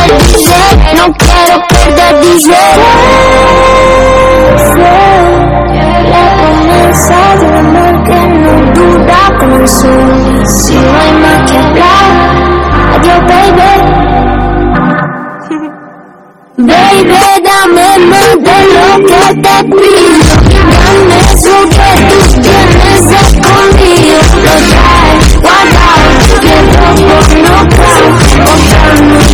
No 0.08 1.12
quiero 1.18 1.66
perder, 1.68 2.20
dice 2.20 2.56
La 6.12 6.24
promesa 6.38 7.20
de 7.36 7.46
amor 7.58 7.94
que 8.04 8.20
no 8.26 8.52
dura 8.72 9.22
Si 10.46 10.74
no 10.74 10.98
hay 10.98 11.12
más 11.12 11.52
Adiós 12.94 13.20
baby 13.28 13.72
Baby, 16.56 17.22
dame 17.44 17.90
más 18.06 18.32
de 18.46 18.58
lo 18.74 18.88
que 19.06 19.22
te 19.42 19.56
pido 19.64 20.28
Dame 20.80 21.16
eso 21.32 21.56
que 21.68 21.88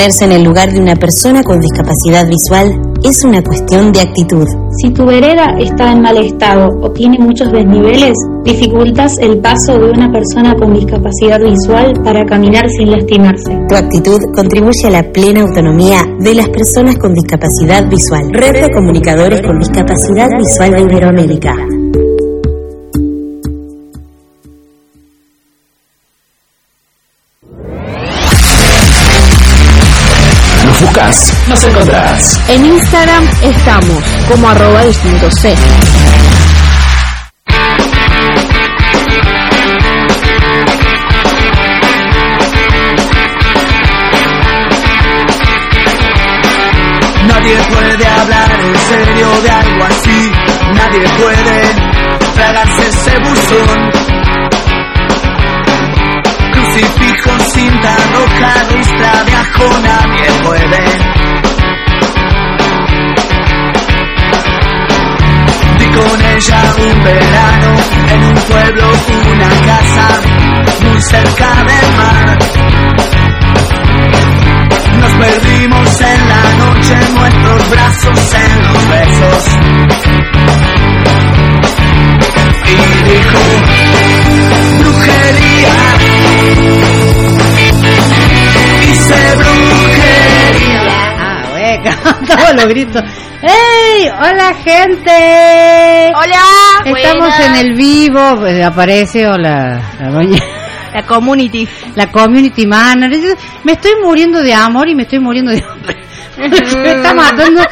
Ponerse 0.00 0.24
en 0.24 0.32
el 0.32 0.44
lugar 0.44 0.72
de 0.72 0.80
una 0.80 0.96
persona 0.96 1.42
con 1.42 1.60
discapacidad 1.60 2.26
visual 2.26 2.80
es 3.04 3.22
una 3.22 3.42
cuestión 3.42 3.92
de 3.92 4.00
actitud. 4.00 4.46
Si 4.80 4.88
tu 4.94 5.04
vereda 5.04 5.44
está 5.58 5.92
en 5.92 6.00
mal 6.00 6.16
estado 6.16 6.70
o 6.80 6.90
tiene 6.90 7.18
muchos 7.18 7.52
desniveles, 7.52 8.16
dificultas 8.42 9.18
el 9.18 9.40
paso 9.40 9.78
de 9.78 9.90
una 9.90 10.10
persona 10.10 10.54
con 10.54 10.72
discapacidad 10.72 11.38
visual 11.38 11.92
para 12.02 12.24
caminar 12.24 12.66
sin 12.70 12.92
lastimarse. 12.92 13.58
Tu 13.68 13.76
actitud 13.76 14.18
contribuye 14.34 14.86
a 14.86 14.90
la 14.90 15.12
plena 15.12 15.42
autonomía 15.42 16.00
de 16.18 16.34
las 16.34 16.48
personas 16.48 16.96
con 16.96 17.12
discapacidad 17.12 17.86
visual. 17.86 18.22
Red 18.32 18.68
de 18.68 18.72
Comunicadores 18.72 19.42
con 19.42 19.58
Discapacidad 19.58 20.30
Visual 20.38 20.70
de 20.70 20.80
Iberoamérica. 20.80 21.54
Nos 31.50 31.64
encontrás. 31.64 32.40
En 32.48 32.64
Instagram 32.64 33.24
estamos 33.42 34.04
como 34.28 34.48
arroba 34.48 34.84
distinto 34.84 35.28
C. 35.32 35.52
Nadie 47.26 47.56
puede 47.74 48.06
hablar 48.06 48.60
en 48.60 48.76
serio 48.76 49.28
de 49.42 49.50
algo 49.50 49.84
así. 49.84 50.32
Nadie 50.74 51.08
puede 51.18 52.32
tragarse 52.34 52.88
ese 52.88 53.18
buzón. 53.18 53.90
Crucifijo, 56.52 57.30
cinta 57.54 57.96
roja, 58.14 58.54
ristra 58.72 59.24
de 59.24 59.34
ajo, 59.34 59.80
nadie 59.80 60.30
puede. 60.44 61.19
Con 65.94 66.22
ella 66.22 66.60
un 66.78 67.04
verano 67.04 67.76
en 68.08 68.24
un 68.24 68.34
pueblo, 68.34 68.84
una 69.32 69.48
casa 69.66 70.06
muy 70.82 71.00
cerca 71.02 71.48
del 71.70 71.88
mar. 71.96 72.38
Nos 75.00 75.12
perdimos 75.12 76.00
en 76.00 76.28
la 76.28 76.44
noche, 76.64 76.94
nuestros 77.14 77.70
brazos 77.70 78.34
en 78.34 78.62
los 78.64 78.88
besos. 78.88 79.42
Y 82.66 82.76
dijo, 83.10 83.42
brujería. 84.78 85.76
Hice 88.90 89.20
brujería. 89.36 90.00
todos 92.26 92.54
los 92.54 92.66
gritos. 92.66 93.29
¡Ey! 93.42 94.08
¡Hola, 94.08 94.54
gente! 94.62 96.12
¡Hola! 96.14 96.42
Estamos 96.84 97.28
buenas. 97.28 97.40
en 97.46 97.56
el 97.56 97.74
vivo. 97.74 98.46
eh, 98.46 98.62
Aparece, 98.62 99.26
hola, 99.26 99.80
la 99.98 100.10
doña. 100.10 100.38
La 100.92 101.06
community. 101.06 101.66
La 101.94 102.10
community 102.10 102.66
manager. 102.66 103.36
Me 103.64 103.72
estoy 103.72 103.92
muriendo 104.02 104.42
de 104.42 104.52
amor 104.52 104.88
y 104.88 104.94
me 104.94 105.04
estoy 105.04 105.20
muriendo 105.20 105.52
de 105.52 105.62
hambre. 105.62 105.96
me 106.82 106.90
está 106.90 107.14
matando. 107.14 107.62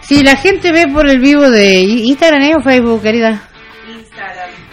Si 0.00 0.22
la 0.22 0.36
gente 0.36 0.70
ve 0.72 0.86
por 0.92 1.08
el 1.08 1.18
vivo 1.18 1.50
de 1.50 1.80
Instagram 1.80 2.42
¿eh, 2.42 2.52
o 2.58 2.62
Facebook, 2.62 3.02
querida. 3.02 3.40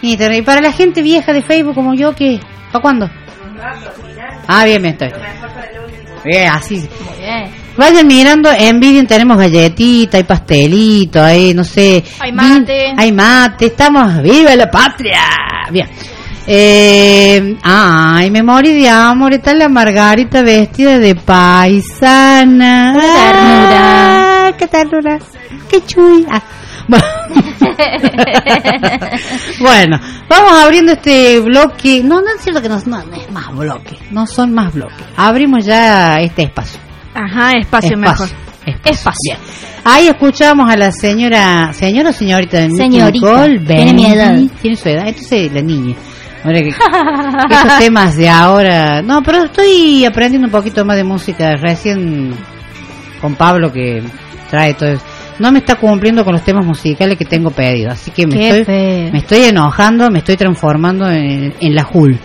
Instagram. 0.01 0.33
Y 0.33 0.41
para 0.41 0.59
la 0.61 0.71
gente 0.71 1.01
vieja 1.01 1.31
de 1.31 1.41
Facebook 1.41 1.75
como 1.75 1.93
yo, 1.93 2.13
¿qué? 2.13 2.39
¿Para 2.71 2.81
cuándo? 2.81 3.09
Ah, 4.47 4.65
bien, 4.65 4.81
bien, 4.81 4.93
estoy. 4.99 5.11
Bien, 6.25 6.49
así. 6.51 6.75
Muy 6.77 7.19
bien. 7.19 7.62
Vayan 7.75 8.05
mirando, 8.05 8.51
en 8.51 8.79
Vivian 8.79 9.07
tenemos 9.07 9.37
galletita, 9.37 10.17
hay 10.17 10.23
pastelito, 10.23 11.23
hay, 11.23 11.53
no 11.53 11.63
sé. 11.63 12.03
Hay 12.19 12.31
mate. 12.31 12.93
Hay 12.95 13.11
mate, 13.11 13.65
estamos, 13.67 14.21
¡viva 14.21 14.55
la 14.55 14.69
patria! 14.69 15.21
Bien. 15.71 15.89
Eh, 16.45 17.57
ay, 17.63 18.29
me 18.29 18.43
morí 18.43 18.73
de 18.73 18.89
amor, 18.89 19.33
está 19.33 19.53
la 19.53 19.69
Margarita 19.69 20.43
vestida 20.43 20.99
de 20.99 21.15
paisana. 21.15 22.93
Qué 22.93 23.07
ternura. 23.07 23.79
Ah, 24.45 24.51
¡Qué 24.57 24.67
ternura! 24.67 25.19
¡Qué 25.69 25.85
chuy! 25.85 26.25
Ah, 26.29 26.41
bueno. 26.87 27.05
Bueno, 29.59 29.99
vamos 30.27 30.51
abriendo 30.51 30.91
este 30.91 31.39
bloque. 31.39 32.01
No, 32.03 32.21
no 32.21 32.27
es 32.35 32.41
cierto 32.41 32.61
que 32.61 32.67
no, 32.67 32.77
no, 32.85 33.03
no 33.03 33.15
es 33.15 33.31
más 33.31 33.55
bloque. 33.55 33.97
No 34.11 34.27
son 34.27 34.53
más 34.53 34.73
bloques. 34.73 35.05
Abrimos 35.15 35.65
ya 35.65 36.19
este 36.19 36.43
espacio. 36.43 36.79
Ajá, 37.13 37.53
espacio, 37.59 37.97
mejor. 37.97 38.27
Espacio. 38.83 39.35
Ahí 39.83 40.07
escuchamos 40.07 40.69
a 40.69 40.77
la 40.77 40.91
señora, 40.91 41.73
señora 41.73 42.09
o 42.11 42.13
señorita 42.13 42.59
de 42.59 42.69
Señorita. 42.69 43.11
Nicole 43.11 43.59
Tiene 43.59 43.93
mi 43.93 44.05
edad. 44.05 44.39
Tiene 44.61 44.77
su 44.77 44.89
edad. 44.89 45.07
Entonces 45.07 45.51
la 45.51 45.61
niña. 45.61 45.95
Ahora 46.43 46.59
que, 46.59 46.69
esos 47.49 47.77
temas 47.79 48.15
de 48.15 48.29
ahora. 48.29 49.01
No, 49.01 49.21
pero 49.21 49.43
estoy 49.45 50.05
aprendiendo 50.05 50.47
un 50.47 50.51
poquito 50.51 50.85
más 50.85 50.95
de 50.97 51.03
música 51.03 51.55
recién 51.55 52.33
con 53.21 53.35
Pablo 53.35 53.71
que 53.71 54.01
trae 54.49 54.73
todo 54.73 54.89
eso. 54.89 55.05
No 55.39 55.51
me 55.51 55.59
está 55.59 55.75
cumpliendo 55.75 56.23
con 56.23 56.33
los 56.33 56.43
temas 56.43 56.65
musicales 56.65 57.17
que 57.17 57.25
tengo 57.25 57.49
pedido, 57.51 57.91
así 57.91 58.11
que 58.11 58.27
me 58.27 58.35
Qué 58.35 58.49
estoy 58.49 58.65
feo. 58.65 59.11
me 59.11 59.17
estoy 59.19 59.43
enojando, 59.45 60.09
me 60.11 60.19
estoy 60.19 60.37
transformando 60.37 61.09
en, 61.09 61.53
en 61.59 61.75
la 61.75 61.87
Hul, 61.91 62.19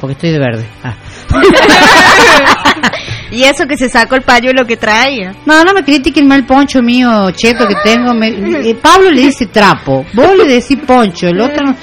porque 0.00 0.12
estoy 0.12 0.30
de 0.30 0.38
verde. 0.38 0.64
Ah. 0.82 0.94
Y 3.30 3.42
eso 3.44 3.66
que 3.66 3.76
se 3.76 3.88
sacó 3.88 4.14
el 4.16 4.22
pañuelo 4.22 4.66
que 4.66 4.76
traía. 4.76 5.34
No, 5.46 5.64
no 5.64 5.72
me 5.72 5.82
critiquen 5.84 6.26
mal 6.28 6.44
poncho 6.44 6.80
mío, 6.82 7.30
cheto 7.32 7.66
que 7.66 7.74
tengo. 7.82 8.14
Me- 8.14 8.28
eh, 8.70 8.74
Pablo 8.80 9.10
le 9.10 9.22
dice 9.22 9.46
trapo, 9.46 10.04
vos 10.12 10.36
le 10.36 10.44
decís 10.46 10.78
poncho, 10.86 11.28
el 11.28 11.40
otro 11.40 11.64
no, 11.66 11.76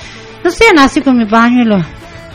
no 0.44 0.52
sean 0.52 0.78
con 1.04 1.18
mi 1.18 1.26
pañuelo. 1.26 1.78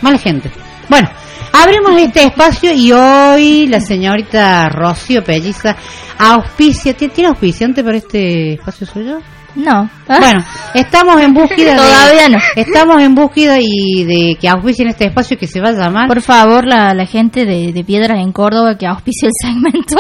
Mala 0.03 0.19
gente. 0.19 0.51
Bueno, 0.89 1.09
abrimos 1.53 1.99
este 2.01 2.25
espacio 2.25 2.73
y 2.73 2.93
hoy 2.93 3.67
la 3.69 3.81
señorita 3.81 4.69
Rocío 4.69 5.23
Pelliza 5.25 5.77
auspicia, 6.19 6.95
¿tiene 6.95 7.13
tiene 7.15 7.29
auspiciante 7.31 7.83
para 7.85 7.97
este 7.99 8.55
espacio 8.55 8.87
suyo? 8.87 9.19
No. 9.57 9.91
Bueno, 10.07 10.45
estamos 10.75 11.21
en 11.21 11.35
búsqueda 11.35 11.73
de- 11.73 11.77
Todavía 11.79 12.29
no. 12.29 12.39
Estamos 12.57 13.03
en 13.03 13.15
búsqueda 13.15 13.57
y 13.61 14.05
de 14.05 14.37
que 14.41 14.49
auspicien 14.49 14.89
este 14.89 15.07
espacio 15.07 15.37
que 15.37 15.47
se 15.49 15.61
va 15.61 15.71
a 15.71 15.73
llamar. 15.73 16.07
Por 16.09 16.23
favor, 16.23 16.65
la, 16.67 16.95
la 16.95 17.07
gente 17.07 17.45
de, 17.45 17.73
de 17.73 17.85
Piedras 17.85 18.19
en 18.19 18.31
Córdoba 18.33 18.77
que 18.79 18.87
auspicie 18.87 19.29
el 19.29 19.33
segmento. 19.41 19.97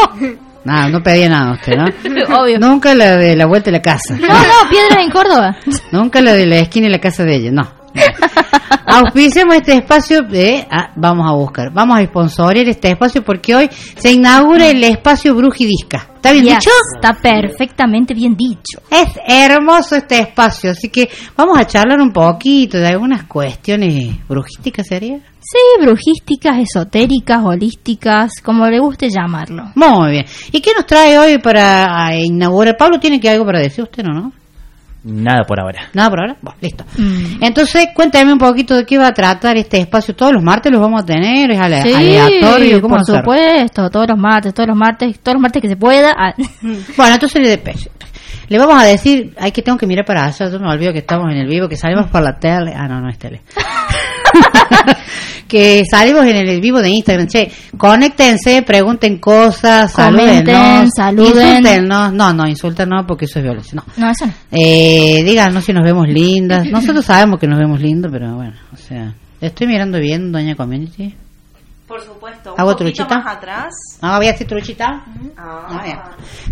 No, 0.65 0.89
no 0.91 1.03
pedía 1.03 1.29
nada 1.29 1.53
usted, 1.53 1.73
¿no? 1.77 1.85
Obvio. 2.41 2.59
Nunca 2.61 2.95
la 2.95 3.17
de 3.17 3.35
la 3.37 3.47
vuelta 3.47 3.71
a 3.71 3.73
la 3.73 3.83
casa. 3.83 4.15
No, 4.15 4.29
no, 4.29 4.71
Piedras 4.71 4.99
en 5.05 5.11
Córdoba. 5.11 5.57
Nunca 5.91 6.21
la 6.21 6.33
de 6.35 6.47
la 6.47 6.57
esquina 6.57 6.87
y 6.87 6.91
la 6.91 7.01
casa 7.01 7.25
de 7.25 7.35
ella, 7.37 7.51
no. 7.53 7.69
Auspiciemos 8.87 9.57
este 9.57 9.75
espacio 9.75 10.23
de... 10.23 10.67
ah, 10.71 10.91
vamos 10.95 11.29
a 11.29 11.35
buscar, 11.35 11.73
vamos 11.73 11.99
a 11.99 12.05
sponsorear 12.05 12.69
este 12.69 12.89
espacio 12.89 13.23
porque 13.23 13.55
hoy 13.55 13.69
se 13.97 14.13
inaugura 14.13 14.69
el 14.69 14.83
espacio 14.85 15.35
Brujidisca. 15.35 16.11
¿Está 16.17 16.33
bien 16.33 16.45
Yes, 16.45 16.55
dicho? 16.59 16.71
Está 16.95 17.15
perfectamente 17.15 18.15
bien 18.15 18.37
dicho. 18.37 18.81
Es 18.91 19.09
hermoso 19.27 19.97
este 19.97 20.21
espacio, 20.21 20.71
así 20.71 20.89
que 20.89 21.09
vamos 21.37 21.59
a 21.59 21.67
charlar 21.67 22.01
un 22.01 22.13
poquito 22.13 22.79
de 22.79 22.89
algunas 22.89 23.25
cuestiones 23.25 24.27
brujísticas, 24.29 24.87
¿sería? 24.87 25.19
Sí, 25.41 25.59
brujísticas, 25.81 26.59
esotéricas, 26.59 27.45
holísticas, 27.45 28.41
como 28.43 28.67
le 28.67 28.81
guste 28.81 29.09
llamarlo. 29.11 29.71
Muy 29.77 30.11
bien. 30.11 30.27
¿Y 30.51 30.61
qué 30.61 30.73
nos 30.75 30.87
trae 30.87 31.19
hoy 31.19 31.39
para 31.39 31.87
ah, 31.89 32.17
inaugurar? 32.17 32.77
Pablo, 32.77 32.99
¿tiene 32.99 33.21
que 33.21 33.31
algo 33.31 33.45
para 33.45 33.61
decir 33.61 33.85
usted, 33.85 34.03
no? 34.03 34.13
no? 34.13 34.33
Nada 35.09 35.45
por 35.45 35.61
ahora. 35.61 35.83
Nada 35.95 36.11
por 36.11 36.21
ahora. 36.21 36.37
Bueno, 36.43 36.59
listo. 36.61 36.85
Mm. 36.99 37.41
Entonces, 37.43 37.89
cuéntame 37.95 38.33
un 38.33 38.39
poquito 38.39 38.75
de 38.75 38.85
qué 38.85 38.99
va 38.99 39.07
a 39.07 39.13
tratar 39.15 39.57
este 39.57 39.79
espacio. 39.79 40.17
Todos 40.17 40.33
los 40.33 40.43
martes 40.43 40.73
los 40.73 40.81
vamos 40.81 41.03
a 41.03 41.07
tener, 41.07 41.49
es 41.53 41.59
ale- 41.61 41.83
Sí, 41.83 41.95
aleatorio. 41.95 42.83
¿Cómo 42.83 42.97
por 42.97 43.05
supuesto, 43.05 43.89
todos 43.89 44.09
los 44.09 44.19
martes, 44.19 44.53
todos 44.53 44.69
los 44.69 44.77
martes, 44.77 45.21
todos 45.21 45.35
los 45.37 45.43
martes 45.43 45.63
que 45.63 45.69
se 45.69 45.77
pueda. 45.77 46.13
Ah, 46.19 46.35
Bueno, 46.97 47.15
entonces 47.15 47.41
le, 47.41 47.63
dep- 47.63 47.89
le 48.49 48.59
vamos 48.59 48.83
a 48.83 48.85
decir, 48.85 49.33
hay 49.39 49.53
que 49.53 49.63
tengo 49.63 49.79
que 49.79 49.87
mirar 49.87 50.05
para 50.05 50.25
allá, 50.25 50.51
yo 50.51 50.59
me 50.59 50.69
olvido 50.69 50.93
que 50.93 50.99
estamos 51.01 51.31
en 51.31 51.39
el 51.39 51.47
vivo, 51.47 51.69
que 51.69 51.77
salimos 51.77 52.07
por 52.11 52.23
la 52.23 52.37
tele. 52.39 52.73
Ah, 52.77 52.89
no, 52.89 53.01
no 53.01 53.09
es 53.09 53.19
tele. 53.19 53.43
que 55.49 55.83
salimos 55.91 56.25
en 56.27 56.37
el 56.37 56.61
vivo 56.61 56.81
de 56.81 56.91
Instagram. 56.91 57.27
Che, 57.27 57.51
conéctense, 57.77 58.63
pregunten 58.63 59.19
cosas, 59.19 59.93
Comenten, 59.93 60.91
salúdennos, 60.91 60.91
saluden. 60.95 61.89
No, 61.89 62.33
no, 62.33 62.47
insulten 62.47 62.89
no, 62.89 63.07
porque 63.07 63.25
eso 63.27 63.39
es 63.39 63.45
violencia. 63.45 63.75
No. 63.75 63.85
No, 63.97 64.11
eso 64.11 64.27
no. 64.27 64.33
Eh, 64.51 65.23
díganos 65.25 65.65
si 65.65 65.73
nos 65.73 65.85
vemos 65.85 66.07
lindas. 66.09 66.67
Nosotros 66.67 67.05
sabemos 67.05 67.39
que 67.41 67.47
nos 67.47 67.59
vemos 67.59 67.81
lindos, 67.81 68.11
pero 68.13 68.35
bueno, 68.35 68.55
o 68.73 68.77
sea, 68.77 69.15
estoy 69.41 69.67
mirando 69.67 69.99
bien, 69.99 70.33
doña 70.33 70.55
Community. 70.55 71.15
Por 71.87 72.03
supuesto. 72.03 72.53
¿Hago 72.59 72.73
poquito 72.73 72.85
truchita? 73.07 73.19
más 73.19 73.37
atrás. 73.37 73.73
Ah, 74.03 74.17
voy 74.19 74.27
a 74.27 74.33
hacer 74.33 74.47
truchita. 74.49 75.05
Ah. 75.37 75.67
Ah, 75.69 75.83
bien. 75.85 75.97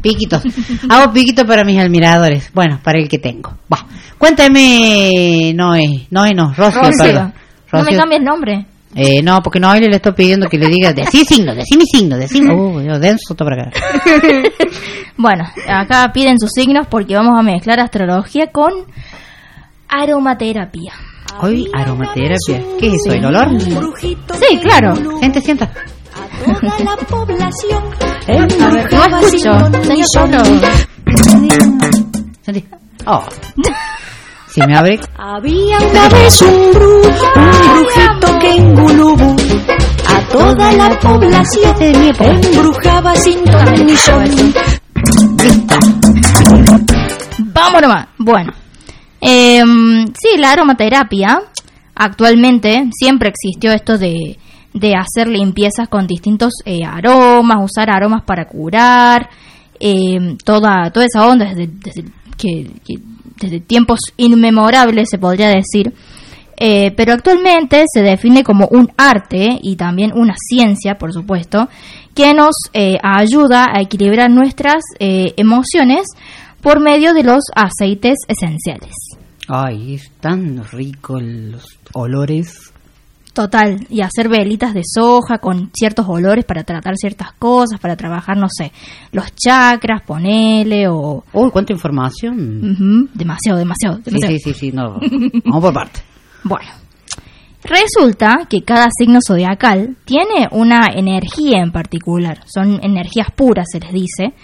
Piquitos. 0.00 0.42
Hago 0.88 1.12
piquitos 1.12 1.44
para 1.44 1.64
mis 1.64 1.76
admiradores. 1.80 2.52
Bueno, 2.54 2.78
para 2.84 3.00
el 3.00 3.08
que 3.08 3.18
tengo. 3.18 3.52
Va. 3.72 3.84
Cuéntame, 4.16 5.52
Noé. 5.56 6.06
Noé 6.10 6.34
no, 6.34 6.54
Rocío, 6.54 6.82
Rocío. 6.82 7.04
perdón. 7.04 7.34
No 7.72 7.78
me 7.80 7.84
Rocío. 7.86 7.98
cambie 7.98 8.18
el 8.18 8.24
nombre. 8.24 8.66
Eh, 8.96 9.22
no, 9.22 9.42
porque 9.42 9.58
Noé 9.58 9.80
le 9.80 9.96
estoy 9.96 10.12
pidiendo 10.12 10.48
que 10.48 10.56
le 10.56 10.68
diga, 10.68 10.92
decí 10.92 11.24
signo, 11.24 11.54
decí 11.54 11.76
mi 11.76 11.84
signo, 11.84 12.16
decí 12.16 12.40
mi... 12.40 12.54
Uh, 12.54 12.80
yo 12.80 12.98
denso 12.98 13.32
está 13.32 13.44
para 13.44 13.62
acá. 13.64 13.72
Bueno, 15.16 15.44
acá 15.68 16.10
piden 16.12 16.40
sus 16.40 16.50
signos 16.52 16.88
porque 16.88 17.14
vamos 17.14 17.38
a 17.38 17.42
mezclar 17.42 17.78
astrología 17.78 18.48
con 18.48 18.72
aromaterapia. 19.88 20.92
Hoy 21.40 21.70
aromaterapia. 21.72 22.60
¿Qué 22.80 22.88
es 22.88 22.94
eso? 22.94 23.12
¿El 23.12 23.24
olor? 23.24 23.48
Sí, 24.00 24.58
claro. 24.60 24.94
Gente, 25.20 25.40
sienta. 25.40 25.70
Toda 26.44 26.84
la 26.84 26.96
población. 26.96 27.84
A 28.26 28.70
ver, 28.70 29.10
no 29.10 29.18
escucho. 29.20 29.84
Señor 29.84 30.06
Pablo. 30.14 30.42
Oh. 33.06 33.24
Si 34.54 34.60
me 34.64 34.76
abre... 34.76 35.00
Había 35.18 35.78
una 35.78 36.08
vez 36.10 36.40
un 36.42 36.70
brujo, 36.72 37.26
un 37.34 37.72
brujito 37.72 38.38
que 38.38 38.50
en 38.54 38.74
Gulubú 38.76 39.36
a 40.08 40.28
toda 40.28 40.72
la 40.72 40.96
población 41.00 41.74
embrujaba 41.82 43.16
sin 43.16 43.42
ton 43.44 43.86
ni 43.86 43.96
son. 43.96 44.24
Vamos 47.52 47.82
nomás. 47.82 48.06
Bueno, 48.18 48.52
em, 49.20 50.06
sí, 50.14 50.38
la 50.38 50.52
aromaterapia, 50.52 51.40
actualmente 51.96 52.88
siempre 52.92 53.30
existió 53.30 53.72
esto 53.72 53.98
de, 53.98 54.38
de 54.72 54.94
hacer 54.94 55.26
limpiezas 55.26 55.88
con 55.88 56.06
distintos 56.06 56.52
eh, 56.64 56.84
aromas, 56.84 57.58
usar 57.60 57.90
aromas 57.90 58.22
para 58.22 58.44
curar, 58.46 59.28
em, 59.80 60.36
toda, 60.36 60.90
toda 60.92 61.06
esa 61.06 61.26
onda 61.26 61.46
desde, 61.46 61.66
desde 61.66 62.04
que, 62.36 62.70
que- 62.84 63.14
desde 63.40 63.60
tiempos 63.60 64.00
inmemorables 64.16 65.08
se 65.10 65.18
podría 65.18 65.48
decir. 65.48 65.92
Eh, 66.56 66.92
pero 66.96 67.12
actualmente 67.12 67.84
se 67.92 68.02
define 68.02 68.44
como 68.44 68.68
un 68.68 68.92
arte 68.96 69.58
y 69.60 69.74
también 69.76 70.12
una 70.14 70.34
ciencia, 70.36 70.98
por 70.98 71.12
supuesto, 71.12 71.68
que 72.14 72.32
nos 72.32 72.54
eh, 72.72 72.96
ayuda 73.02 73.66
a 73.72 73.80
equilibrar 73.80 74.30
nuestras 74.30 74.82
eh, 75.00 75.34
emociones 75.36 76.06
por 76.60 76.80
medio 76.80 77.12
de 77.12 77.24
los 77.24 77.42
aceites 77.54 78.18
esenciales. 78.28 78.94
Ay, 79.48 79.94
es 79.94 80.10
tan 80.20 80.64
rico 80.64 81.20
los 81.20 81.66
olores. 81.92 82.73
Total, 83.34 83.84
y 83.90 84.00
hacer 84.00 84.28
velitas 84.28 84.72
de 84.74 84.82
soja 84.84 85.38
con 85.38 85.70
ciertos 85.74 86.06
olores 86.08 86.44
para 86.44 86.62
tratar 86.62 86.94
ciertas 86.96 87.32
cosas, 87.32 87.80
para 87.80 87.96
trabajar, 87.96 88.36
no 88.36 88.46
sé, 88.48 88.70
los 89.10 89.34
chakras, 89.34 90.02
ponele 90.02 90.86
o... 90.88 91.24
Uy, 91.32 91.50
cuánta 91.50 91.72
información. 91.72 92.36
Ujú, 92.38 93.08
demasiado, 93.12 93.58
demasiado, 93.58 93.96
Sí, 93.96 94.02
demasiado. 94.06 94.32
sí, 94.38 94.38
sí, 94.38 94.54
sí, 94.54 94.72
no. 94.72 95.00
Vamos 95.46 95.62
por 95.64 95.74
parte. 95.74 96.00
Bueno, 96.44 96.70
resulta 97.62 98.46
que 98.48 98.62
cada 98.62 98.88
signo 98.96 99.18
zodiacal 99.26 99.96
tiene 100.04 100.48
una 100.52 100.86
energía 100.94 101.60
en 101.62 101.72
particular, 101.72 102.40
son 102.46 102.78
energías 102.82 103.28
puras, 103.34 103.66
se 103.70 103.80
les 103.80 103.92
dice, 103.92 104.34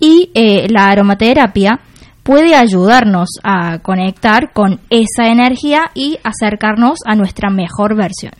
Y 0.00 0.30
eh, 0.34 0.66
la 0.68 0.88
aromaterapia 0.88 1.80
puede 2.24 2.56
ayudarnos 2.56 3.28
a 3.44 3.78
conectar 3.78 4.52
con 4.52 4.80
esa 4.90 5.28
energía 5.28 5.90
y 5.94 6.18
acercarnos 6.24 6.98
a 7.04 7.14
nuestra 7.14 7.50
mejor 7.50 7.94
versión. 7.94 8.32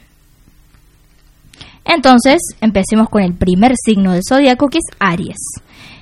Entonces, 1.85 2.41
empecemos 2.63 3.09
con 3.11 3.23
el 3.23 3.35
primer 3.35 3.75
signo 3.77 4.13
del 4.13 4.23
zodiaco 4.27 4.69
que 4.69 4.79
es 4.79 4.97
Aries. 4.99 5.37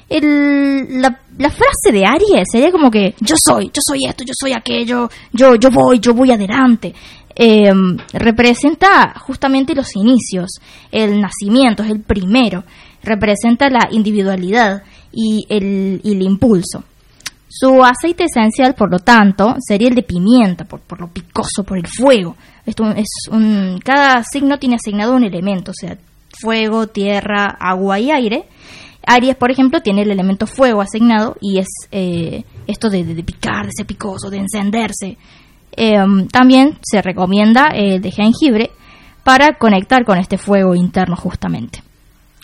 La, 0.08 1.18
frase 1.50 1.90
de 1.90 2.06
Aries 2.06 2.46
sería 2.50 2.70
como 2.70 2.90
que 2.90 3.14
yo 3.20 3.34
soy, 3.36 3.66
yo 3.66 3.80
soy 3.84 4.00
esto, 4.08 4.22
yo 4.24 4.32
soy 4.38 4.52
aquello, 4.52 5.08
yo, 5.32 5.56
yo 5.56 5.70
voy, 5.70 5.98
yo 5.98 6.14
voy 6.14 6.30
adelante. 6.30 6.94
Eh, 7.34 7.72
representa 8.12 9.14
justamente 9.18 9.74
los 9.74 9.96
inicios, 9.96 10.50
el 10.92 11.20
nacimiento, 11.20 11.82
es 11.82 11.90
el 11.90 12.00
primero, 12.00 12.62
representa 13.02 13.70
la 13.70 13.88
individualidad 13.90 14.82
y 15.10 15.46
el, 15.48 16.00
y 16.04 16.12
el 16.12 16.22
impulso. 16.22 16.84
Su 17.54 17.84
aceite 17.84 18.24
esencial, 18.24 18.74
por 18.74 18.90
lo 18.90 18.98
tanto, 18.98 19.56
sería 19.60 19.88
el 19.88 19.94
de 19.94 20.02
pimienta, 20.02 20.64
por, 20.64 20.80
por 20.80 21.00
lo 21.00 21.08
picoso, 21.08 21.64
por 21.64 21.76
el 21.76 21.86
fuego. 21.86 22.34
Esto 22.64 22.90
es 22.92 23.06
un, 23.30 23.78
cada 23.84 24.22
signo 24.24 24.58
tiene 24.58 24.76
asignado 24.76 25.14
un 25.14 25.24
elemento, 25.24 25.72
o 25.72 25.74
sea, 25.74 25.98
fuego, 26.40 26.86
tierra, 26.86 27.54
agua 27.60 28.00
y 28.00 28.10
aire. 28.10 28.44
Aries, 29.04 29.36
por 29.36 29.50
ejemplo, 29.50 29.80
tiene 29.82 30.00
el 30.02 30.10
elemento 30.12 30.46
fuego 30.46 30.80
asignado 30.80 31.36
y 31.42 31.58
es 31.58 31.66
eh, 31.90 32.44
esto 32.66 32.88
de, 32.88 33.04
de- 33.04 33.22
picar, 33.22 33.66
de 33.66 33.72
ser 33.76 33.84
picoso, 33.84 34.30
de 34.30 34.38
encenderse. 34.38 35.18
Eh, 35.76 35.96
también 36.30 36.78
se 36.80 37.02
recomienda 37.02 37.66
el 37.74 38.00
de 38.00 38.10
jengibre 38.12 38.70
para 39.24 39.58
conectar 39.58 40.04
con 40.06 40.16
este 40.18 40.38
fuego 40.38 40.74
interno 40.74 41.16
justamente. 41.16 41.82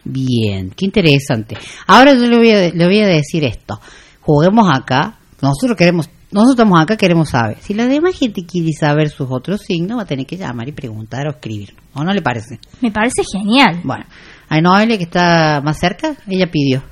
Bien, 0.05 0.71
qué 0.77 0.85
interesante. 0.85 1.57
Ahora 1.87 2.13
yo 2.15 2.27
le 2.27 2.37
voy 2.37 2.51
a, 2.51 2.69
le 2.75 2.85
voy 2.87 3.01
a 3.01 3.07
decir 3.07 3.45
esto. 3.45 3.81
Juguemos 4.29 4.69
acá. 4.71 5.15
Nosotros 5.41 5.75
queremos, 5.75 6.11
nosotros 6.31 6.57
estamos 6.57 6.79
acá, 6.79 6.99
queremos 6.99 7.31
saber. 7.31 7.57
Si 7.63 7.73
la 7.73 7.87
demás 7.87 8.15
gente 8.15 8.45
quiere 8.45 8.69
saber 8.79 9.09
sus 9.09 9.27
otros 9.31 9.63
signos, 9.63 9.97
va 9.97 10.03
a 10.03 10.05
tener 10.05 10.27
que 10.27 10.37
llamar 10.37 10.69
y 10.69 10.73
preguntar 10.73 11.27
o 11.27 11.31
escribir. 11.31 11.75
¿O 11.95 12.05
no 12.05 12.13
le 12.13 12.21
parece? 12.21 12.61
Me 12.83 12.91
parece 12.91 13.23
genial. 13.25 13.81
Bueno, 13.85 14.05
a 14.51 14.61
Noelia 14.61 14.99
que 14.99 15.05
está 15.05 15.63
más 15.65 15.79
cerca, 15.79 16.15
ella 16.27 16.47
pidió. 16.51 16.83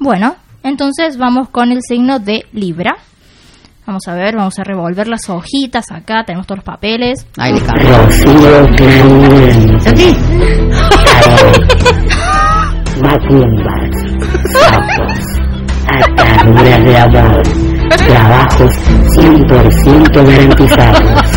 Bueno, 0.00 0.34
entonces 0.64 1.16
vamos 1.16 1.50
con 1.50 1.70
el 1.70 1.82
signo 1.82 2.18
de 2.18 2.46
Libra. 2.52 2.96
Vamos 3.86 4.02
a 4.08 4.14
ver, 4.14 4.34
vamos 4.34 4.58
a 4.58 4.64
revolver 4.64 5.06
las 5.06 5.30
hojitas 5.30 5.92
acá, 5.92 6.24
tenemos 6.26 6.48
todos 6.48 6.58
los 6.58 6.64
papeles. 6.64 7.28
Ahí 7.36 7.52
le 7.52 7.60
sapos, 7.60 7.76
ataduras 15.88 16.84
de 16.84 16.96
amor, 16.96 17.42
trabajos 17.96 18.72
100% 19.16 20.24
garantizados. 20.24 21.30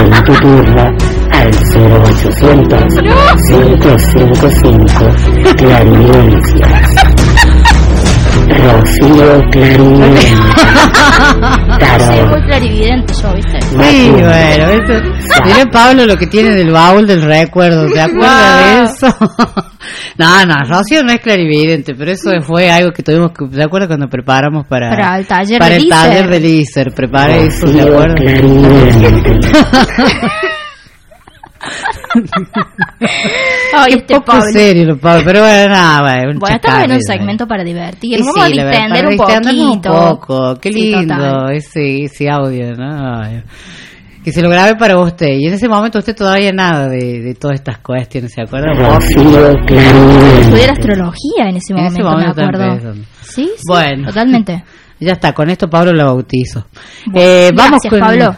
En 0.00 0.10
tu 0.24 0.32
turno 0.34 0.84
al 1.30 1.50
0800 1.74 2.78
555 3.48 5.14
Clarividencias. 5.56 7.25
Rocío 8.48 9.42
Clariviente. 9.50 10.26
Sí, 11.76 11.78
Tarot. 11.80 12.28
muy 12.30 12.42
clarividente 12.46 13.12
yo, 13.22 13.34
¿viste? 13.34 13.60
Sí, 13.62 14.10
bueno, 14.10 14.30
eso. 14.70 15.02
Mire 15.44 15.66
Pablo 15.72 16.06
lo 16.06 16.16
que 16.16 16.26
tiene 16.26 16.50
del 16.50 16.70
baúl 16.70 17.06
del 17.06 17.22
recuerdo, 17.22 17.88
¿se 17.88 18.00
acuerda 18.02 18.56
de 18.56 18.74
Wow. 18.76 18.84
eso? 18.84 19.16
no, 20.18 20.46
no, 20.46 20.54
Rocío 20.68 21.02
no 21.02 21.12
es 21.12 21.20
clarividente, 21.20 21.94
pero 21.94 22.12
eso 22.12 22.30
fue 22.42 22.70
algo 22.70 22.92
que 22.92 23.02
tuvimos 23.02 23.32
que, 23.32 23.46
¿se 23.54 23.62
acuerda 23.62 23.86
cuando 23.88 24.08
preparamos 24.08 24.66
para, 24.66 24.90
Para 24.90 25.18
el 25.18 25.26
taller 25.26 25.58
para 25.58 25.74
del 25.74 25.84
el 25.84 25.88
taller 25.88 26.16
ISER? 26.26 26.30
del 26.30 26.44
ISER? 26.44 26.94
Preparé 26.94 27.46
eso, 27.46 27.66
¿se 27.66 27.72
Rocío 27.72 27.92
acuerda? 27.92 28.14
Clariviente. 28.14 29.40
Ay, 33.74 33.92
Qué 33.92 33.98
este 33.98 34.14
poco 34.14 34.24
Pablo. 34.26 34.44
serio, 34.52 34.84
lo 34.86 34.98
Pablo, 34.98 35.22
pero 35.24 35.40
bueno, 35.40 35.68
nada, 35.68 36.00
bueno, 36.02 36.30
un 36.32 36.38
Bueno, 36.38 36.56
estamos 36.56 36.84
en 36.84 36.92
un 36.92 37.02
segmento 37.02 37.46
para 37.46 37.64
divertir. 37.64 38.18
Y 38.18 38.22
Vamos 38.22 38.34
sí, 38.34 38.40
a 38.40 38.46
distender 38.46 39.06
un 39.06 39.16
poquito. 39.16 39.52
un 39.64 39.80
poco. 39.82 40.54
Qué 40.60 40.72
Sí, 40.72 40.80
lindo 40.92 41.14
total. 41.14 41.52
ese, 41.56 42.04
ese 42.04 42.30
audio, 42.30 42.74
¿no? 42.74 43.20
Ay, 43.22 43.42
Que 44.24 44.32
se 44.32 44.42
lo 44.42 44.48
grabe 44.50 44.74
para 44.76 44.98
usted. 44.98 45.28
Y 45.38 45.46
en 45.46 45.54
ese 45.54 45.68
momento 45.68 45.98
usted 45.98 46.14
todavía 46.16 46.52
nada 46.52 46.88
de, 46.88 47.20
de 47.22 47.34
todas 47.34 47.54
estas 47.60 47.78
cuestiones, 47.78 48.32
¿se 48.32 48.42
acuerda? 48.42 48.72
Estudiar 50.40 50.70
astrología 50.70 51.48
en 51.48 51.56
ese 51.56 51.72
En 51.74 51.78
ese 51.86 52.02
momento, 52.02 52.40
momento 52.42 52.60
me 52.60 52.66
acuerdo. 52.66 52.94
Sí, 53.22 53.44
sí, 53.44 53.50
Bueno. 53.68 54.08
totalmente. 54.08 54.64
Ya 54.98 55.12
está, 55.12 55.32
con 55.34 55.50
esto 55.50 55.68
Pablo 55.68 55.92
lo 55.92 56.04
bautizo. 56.06 56.66
Bueno, 57.06 57.20
Eh, 57.28 57.50
vamos 57.54 57.80
gracias, 57.82 57.90
con, 57.90 58.00
Pablo. 58.00 58.36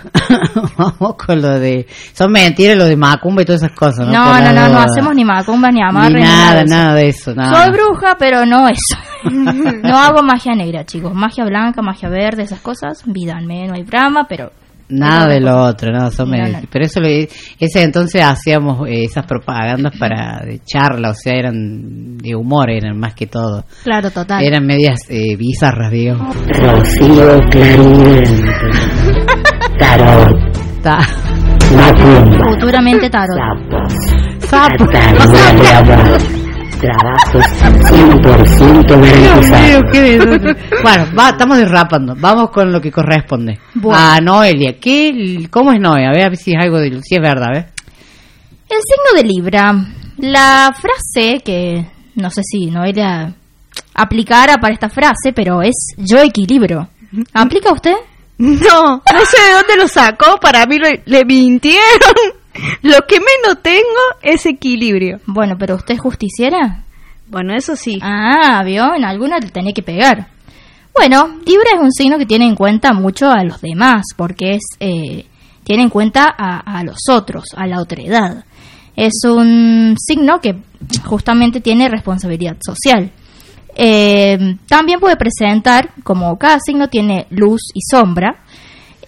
vamos 0.77 1.15
con 1.17 1.41
lo 1.41 1.59
de... 1.61 1.87
Son 2.13 2.33
mentiras 2.33 2.77
lo 2.77 2.85
de 2.87 2.97
Macumba 2.97 3.43
y 3.43 3.45
todas 3.45 3.63
esas 3.63 3.77
cosas, 3.77 4.07
¿no? 4.07 4.13
No, 4.13 4.41
no, 4.41 4.53
no, 4.53 4.69
no 4.69 4.79
hacemos 4.81 5.15
ni 5.15 5.25
macumba 5.25 5.69
ni 5.69 5.77
Ni 5.77 5.83
amarre. 5.83 6.21
nada, 6.21 6.55
de 6.57 6.65
eso. 6.65 6.75
nada 6.75 6.95
de 6.95 7.09
eso, 7.09 7.35
nada. 7.35 7.65
Soy 7.65 7.73
bruja, 7.73 8.17
pero 8.19 8.45
no 8.45 8.69
eso. 8.69 8.97
no 9.31 9.97
hago 9.99 10.23
magia 10.23 10.55
negra, 10.55 10.85
chicos. 10.85 11.15
Magia 11.15 11.45
blanca, 11.45 11.81
magia 11.81 12.09
verde, 12.09 12.43
esas 12.43 12.61
cosas. 12.61 13.03
Vídanme, 13.07 13.67
no 13.69 13.75
hay 13.75 13.85
drama, 13.85 14.27
pero 14.29 14.51
Nada 14.91 15.27
de 15.29 15.39
lo 15.41 15.65
otro, 15.65 15.93
no, 15.93 16.11
son 16.11 16.31
No, 16.31 16.37
medios- 16.39 16.63
no. 16.63 16.69
Pero 16.71 16.85
eso, 16.87 16.99
lo- 17.01 17.09
ese 17.09 17.83
entonces 17.83 18.23
hacíamos 18.23 18.89
eh, 18.89 19.05
esas 19.05 19.27
propagandas 19.27 19.93
para 19.99 20.41
de 20.47 20.61
charla, 20.65 21.11
o 21.11 21.15
sea, 21.15 21.35
eran 21.35 22.17
de 22.17 22.35
humor, 22.35 22.71
eran 22.71 22.99
más 22.99 23.13
que 23.15 23.27
todo. 23.27 23.65
claro, 23.85 24.11
total. 24.11 24.43
Eran 24.43 24.65
medias 24.65 25.01
eh, 25.11 25.37
bizarras, 25.37 25.91
digo. 25.93 26.17
Rocío. 26.47 27.39
Tarot. 29.79 30.37
Ta-. 30.83 30.99
Futuramente 32.51 33.11
tarot. 33.11 33.29
Sapos. 34.41 34.89
Amor. 35.75 36.48
Trabajos 36.81 37.45
100% 37.63 38.87
Dios 38.87 39.51
mío, 39.51 39.81
garantizados. 39.93 40.57
bueno, 40.83 41.07
va, 41.19 41.29
estamos 41.31 41.59
derrapando. 41.59 42.15
Vamos 42.17 42.51
con 42.51 42.71
lo 42.73 42.81
que 42.81 42.93
corresponde. 42.93 43.59
Bueno. 43.75 43.99
A 43.99 44.21
Noelia. 44.21 44.79
¿Qué, 44.81 45.49
¿Cómo 45.51 45.73
es 45.73 45.81
Noelia? 45.81 46.11
A 46.11 46.13
ver 46.13 46.37
si 46.37 46.53
es 46.53 46.59
algo 46.61 46.79
de... 46.79 47.01
Si 47.03 47.17
es 47.17 47.21
verdad, 47.21 47.49
¿ves? 47.53 47.67
El 48.69 48.79
signo 48.83 49.17
de 49.17 49.25
Libra. 49.25 49.75
La 50.19 50.75
frase 50.79 51.41
que 51.45 51.87
no 52.15 52.31
sé 52.31 52.43
si 52.45 52.67
Noelia 52.67 53.33
aplicara 53.95 54.59
para 54.59 54.75
esta 54.75 54.89
frase, 54.89 55.33
pero 55.35 55.63
es 55.63 55.95
yo 55.97 56.19
equilibro. 56.19 56.89
¿Aplica 57.33 57.73
usted? 57.73 57.95
No, 58.39 58.97
no 58.97 59.25
sé 59.25 59.43
de 59.47 59.53
dónde 59.53 59.77
lo 59.77 59.89
sacó, 59.89 60.39
para 60.41 60.67
mí 60.67 60.79
le 61.05 61.25
mintieron. 61.25 62.38
Lo 62.83 62.99
que 63.07 63.19
menos 63.19 63.63
tengo 63.63 63.83
es 64.23 64.47
equilibrio. 64.47 65.21
Bueno, 65.27 65.57
pero 65.59 65.77
usted 65.77 65.95
es 65.95 66.01
justiciera. 66.01 66.85
Bueno, 67.27 67.55
eso 67.55 67.77
sí. 67.77 67.99
Ah, 68.03 68.63
vio, 68.65 68.95
en 68.95 69.05
alguna 69.05 69.39
le 69.39 69.51
tenía 69.51 69.73
que 69.73 69.83
pegar. 69.83 70.29
Bueno, 70.95 71.39
Libra 71.47 71.71
es 71.75 71.81
un 71.81 71.93
signo 71.93 72.19
que 72.19 72.27
tiene 72.27 72.47
en 72.47 72.57
cuenta 72.57 72.93
mucho 72.93 73.31
a 73.31 73.45
los 73.45 73.61
demás, 73.61 74.07
porque 74.17 74.55
es 74.55 74.65
eh, 74.81 75.27
tiene 75.63 75.83
en 75.83 75.91
cuenta 75.91 76.35
a, 76.37 76.79
a 76.79 76.83
los 76.83 76.99
otros, 77.11 77.45
a 77.57 77.67
la 77.67 77.81
otredad. 77.81 78.45
Es 78.97 79.13
un 79.25 79.95
signo 79.99 80.41
que 80.41 80.57
justamente 81.05 81.61
tiene 81.61 81.89
responsabilidad 81.89 82.57
social. 82.65 83.13
Eh, 83.77 84.57
también 84.67 84.99
puede 84.99 85.17
presentar, 85.17 85.91
como 86.03 86.37
cada 86.37 86.59
signo 86.59 86.89
tiene 86.89 87.29
luz 87.31 87.61
y 87.75 87.81
sombra, 87.89 88.43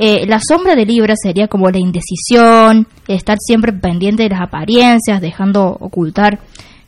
eh, 0.02 0.24
la 0.26 0.40
sombra 0.40 0.74
de 0.74 0.86
Libra 0.86 1.12
sería 1.14 1.46
como 1.46 1.70
la 1.70 1.78
indecisión, 1.78 2.86
estar 3.06 3.36
siempre 3.38 3.70
pendiente 3.70 4.22
de 4.22 4.30
las 4.30 4.40
apariencias, 4.40 5.20
dejando 5.20 5.76
ocultar 5.78 6.38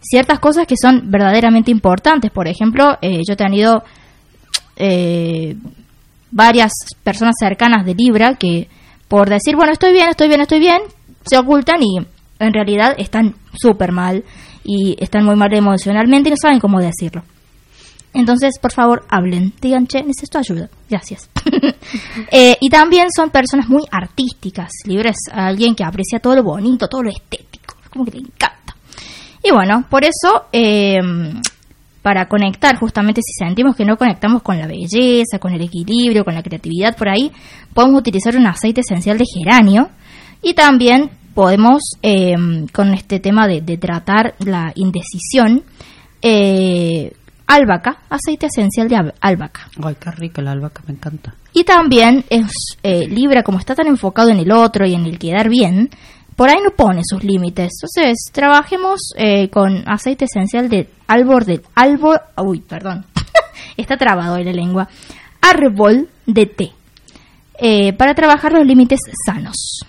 ciertas 0.01 0.39
cosas 0.39 0.67
que 0.67 0.77
son 0.81 1.11
verdaderamente 1.11 1.71
importantes. 1.71 2.31
Por 2.31 2.49
ejemplo, 2.49 2.97
eh, 3.03 3.21
yo 3.29 3.35
he 3.35 3.37
tenido 3.37 3.85
eh, 4.77 5.57
varias 6.31 6.73
personas 7.05 7.35
cercanas 7.39 7.85
de 7.85 7.95
Libra 7.95 8.37
que 8.37 8.69
por 9.09 9.29
decir, 9.29 9.57
bueno, 9.57 9.73
estoy 9.73 9.93
bien, 9.93 10.09
estoy 10.09 10.29
bien, 10.29 10.41
estoy 10.41 10.59
bien, 10.61 10.81
se 11.27 11.37
ocultan 11.37 11.83
y 11.83 11.99
en 12.39 12.55
realidad 12.55 12.95
están 12.97 13.35
súper 13.53 13.93
mal 13.93 14.25
y 14.65 14.97
están 14.99 15.27
muy 15.27 15.37
mal 15.37 15.53
emocionalmente 15.53 16.31
y 16.31 16.33
no 16.33 16.37
saben 16.41 16.61
cómo 16.61 16.81
decirlo. 16.81 17.23
Entonces, 18.15 18.59
por 18.59 18.73
favor, 18.73 19.05
hablen, 19.11 19.53
digan, 19.61 19.87
che, 19.87 20.03
necesito 20.03 20.39
ayuda. 20.39 20.71
Gracias. 20.89 21.29
Eh, 22.31 22.57
y 22.61 22.69
también 22.71 23.07
son 23.15 23.31
personas 23.31 23.69
muy 23.69 23.83
artísticas. 23.91 24.71
Libra 24.85 25.11
es 25.11 25.33
alguien 25.33 25.75
que 25.75 25.85
aprecia 25.85 26.19
todo 26.19 26.35
lo 26.35 26.43
bonito, 26.43 26.89
todo 26.89 27.03
lo 27.03 27.11
estético. 27.11 27.77
Como 27.91 28.05
que 28.05 28.13
le 28.13 28.19
encanta. 28.19 28.75
Y 29.43 29.53
bueno, 29.53 29.85
por 29.89 30.03
eso, 30.03 30.47
eh, 30.53 30.99
para 32.01 32.27
conectar, 32.29 32.77
justamente 32.79 33.21
si 33.23 33.33
sentimos 33.35 33.77
que 33.77 33.85
no 33.85 33.97
conectamos 33.97 34.43
con 34.43 34.59
la 34.59 34.67
belleza, 34.67 35.39
con 35.39 35.53
el 35.53 35.63
equilibrio, 35.63 36.25
con 36.25 36.35
la 36.35 36.43
creatividad 36.43 36.97
por 36.97 37.09
ahí, 37.09 37.31
podemos 37.75 38.01
utilizar 38.01 38.37
un 38.37 38.47
aceite 38.47 38.81
esencial 38.81 39.19
de 39.19 39.25
geranio. 39.25 39.91
Y 40.43 40.55
también 40.55 41.11
podemos, 41.35 41.83
eh, 42.03 42.35
con 42.73 42.95
este 42.95 43.21
tema 43.21 43.47
de, 43.47 43.61
de 43.61 43.77
tratar 43.77 44.35
la 44.41 44.73
indecisión, 44.75 45.65
eh, 46.23 47.13
albahaca, 47.55 47.99
aceite 48.11 48.47
esencial 48.47 48.89
de 48.89 48.97
al- 48.97 49.15
albahaca. 49.21 49.69
Ay, 49.83 49.97
qué 50.01 50.11
rica 50.11 50.43
la 50.43 50.53
albahaca, 50.53 50.83
me 50.87 50.95
encanta. 50.95 51.35
Y 51.53 51.65
también 51.65 52.25
es 52.31 52.51
eh, 52.83 53.07
Libra, 53.09 53.43
como 53.43 53.59
está 53.59 53.75
tan 53.75 53.87
enfocado 53.87 54.31
en 54.31 54.39
el 54.39 54.51
otro 54.53 54.87
y 54.87 54.95
en 54.95 55.05
el 55.07 55.19
quedar 55.19 55.49
bien, 55.49 55.91
por 56.37 56.49
ahí 56.49 56.59
no 56.65 56.71
pone 56.71 57.03
sus 57.05 57.23
límites. 57.23 57.71
Entonces, 57.83 58.19
trabajemos 58.33 59.01
eh, 59.17 59.49
con 59.51 59.85
aceite 59.87 60.25
esencial 60.25 60.69
de 60.69 60.89
árbol 61.07 61.45
de 61.45 61.61
árbol, 61.75 62.19
uy, 62.39 62.61
perdón, 62.61 63.05
está 63.77 63.97
trabado 63.97 64.37
ahí 64.37 64.45
la 64.45 64.53
lengua, 64.53 64.89
árbol 65.43 66.09
de 66.27 66.47
té, 66.47 66.73
eh, 67.59 67.93
para 67.93 68.15
trabajar 68.15 68.53
los 68.53 68.67
límites 68.67 69.01
sanos. 69.27 69.81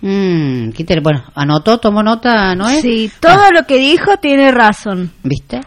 Mm, 0.00 0.70
bueno, 1.02 1.24
anotó, 1.34 1.78
tomó 1.78 2.04
nota, 2.04 2.54
¿no 2.54 2.68
es? 2.68 2.82
Sí, 2.82 3.10
todo 3.18 3.50
lo 3.50 3.64
que 3.64 3.78
dijo 3.78 4.16
tiene 4.18 4.52
razón. 4.52 5.10
¿Viste? 5.24 5.60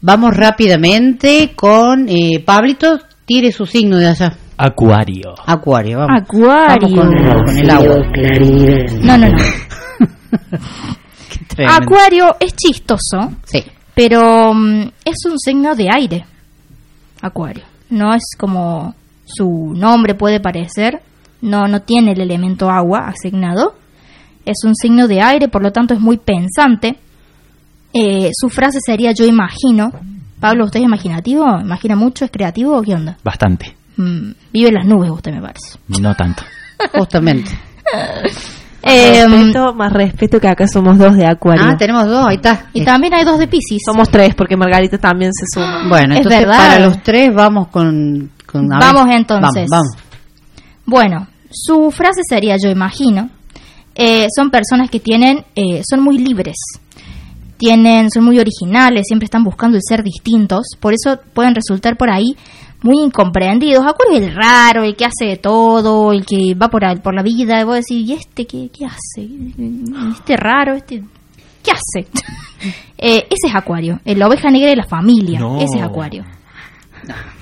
Vamos 0.00 0.36
rápidamente 0.36 1.52
con 1.56 2.08
eh, 2.08 2.42
Pablito, 2.44 2.98
tire 3.24 3.50
su 3.50 3.66
signo 3.66 3.96
de 3.96 4.08
allá. 4.08 4.32
Acuario. 4.56 5.34
Acuario, 5.46 5.98
vamos. 5.98 6.22
Acuario. 6.22 6.96
Vamos 6.96 7.14
con, 7.24 7.44
con 7.44 7.58
el 7.58 7.70
agua. 7.70 7.96
No, 9.02 9.18
no, 9.18 9.28
no. 9.28 9.38
Acuario 11.68 12.36
es 12.40 12.54
chistoso, 12.54 13.32
Sí. 13.44 13.64
pero 13.94 14.52
mm, 14.54 14.82
es 15.04 15.16
un 15.28 15.38
signo 15.38 15.74
de 15.74 15.88
aire. 15.92 16.24
Acuario. 17.22 17.64
No 17.90 18.14
es 18.14 18.22
como 18.38 18.94
su 19.24 19.72
nombre 19.74 20.14
puede 20.14 20.40
parecer. 20.40 21.00
No, 21.40 21.66
no 21.68 21.82
tiene 21.82 22.12
el 22.12 22.20
elemento 22.20 22.70
agua 22.70 23.08
asignado. 23.08 23.74
Es 24.44 24.58
un 24.64 24.74
signo 24.74 25.06
de 25.08 25.20
aire, 25.22 25.48
por 25.48 25.62
lo 25.62 25.72
tanto 25.72 25.94
es 25.94 26.00
muy 26.00 26.16
pensante. 26.18 26.96
Eh, 27.92 28.30
su 28.32 28.48
frase 28.48 28.78
sería 28.84 29.12
yo 29.12 29.24
imagino. 29.24 29.92
Pablo, 30.40 30.66
¿usted 30.66 30.80
es 30.80 30.84
imaginativo? 30.86 31.44
¿Imagina 31.60 31.96
mucho? 31.96 32.24
¿Es 32.24 32.30
creativo 32.30 32.76
o 32.76 32.82
qué 32.82 32.94
onda? 32.94 33.16
Bastante. 33.24 33.76
Mm, 33.96 34.30
vive 34.52 34.68
en 34.68 34.74
las 34.74 34.86
nubes 34.86 35.10
usted, 35.10 35.32
me 35.32 35.40
parece. 35.40 35.78
No 36.00 36.14
tanto. 36.14 36.42
Justamente. 36.92 37.50
Eh, 38.80 39.26
respeto, 39.26 39.74
más 39.74 39.92
respeto 39.92 40.40
que 40.40 40.46
acá 40.48 40.66
somos 40.68 40.96
dos 40.98 41.14
de 41.16 41.26
Acuario. 41.26 41.64
Ah, 41.66 41.76
tenemos 41.76 42.06
dos, 42.06 42.24
ahí 42.28 42.36
está. 42.36 42.66
Y 42.72 42.84
también 42.84 43.12
hay 43.12 43.24
dos 43.24 43.38
de 43.38 43.48
Pisces. 43.48 43.82
Somos 43.84 44.08
tres, 44.08 44.34
porque 44.36 44.56
Margarita 44.56 44.96
también 44.98 45.32
se 45.32 45.44
suma. 45.52 45.88
Bueno, 45.88 46.14
Es 46.14 46.18
entonces 46.20 46.40
verdad. 46.46 46.56
para 46.56 46.78
los 46.78 47.02
tres 47.02 47.34
vamos 47.34 47.68
con... 47.68 48.30
con- 48.46 48.68
ver. 48.68 48.78
Vamos 48.80 49.06
entonces. 49.14 49.66
Vamos, 49.68 49.88
vamos. 49.90 49.96
Bueno, 50.86 51.26
su 51.50 51.90
frase 51.90 52.20
sería 52.26 52.56
yo 52.62 52.70
imagino. 52.70 53.28
Eh, 53.96 54.28
son 54.34 54.48
personas 54.48 54.88
que 54.90 55.00
tienen, 55.00 55.44
eh, 55.56 55.82
son 55.84 56.00
muy 56.00 56.16
libres, 56.18 56.56
tienen, 57.58 58.10
son 58.10 58.24
muy 58.24 58.38
originales, 58.38 59.02
siempre 59.06 59.24
están 59.26 59.44
buscando 59.44 59.76
el 59.76 59.82
ser 59.86 60.02
distintos, 60.02 60.66
por 60.80 60.94
eso 60.94 61.18
pueden 61.34 61.54
resultar 61.54 61.96
por 61.96 62.10
ahí 62.10 62.36
muy 62.82 62.96
incomprendidos. 63.02 63.84
Acuerdo 63.86 64.16
el 64.16 64.34
raro, 64.34 64.84
el 64.84 64.94
que 64.96 65.04
hace 65.04 65.26
de 65.26 65.36
todo, 65.36 66.12
el 66.12 66.24
que 66.24 66.54
va 66.54 66.68
por, 66.68 66.84
al- 66.84 67.02
por 67.02 67.14
la 67.14 67.22
vida, 67.22 67.60
y 67.60 67.64
vos 67.64 67.74
decís, 67.76 68.08
¿y 68.08 68.12
este 68.12 68.46
qué, 68.46 68.70
qué 68.72 68.84
hace? 68.86 69.28
Este 70.12 70.36
raro, 70.36 70.74
este... 70.74 71.02
¿Qué 71.62 71.70
hace? 71.72 72.08
Eh, 73.00 73.18
ese 73.30 73.46
es 73.46 73.54
Acuario, 73.54 74.00
el 74.04 74.20
oveja 74.20 74.50
negra 74.50 74.70
de 74.70 74.74
la 74.76 74.84
familia, 74.84 75.38
No. 75.38 75.58
ese 75.60 75.78
es 75.78 75.82
Acuario. 75.84 76.24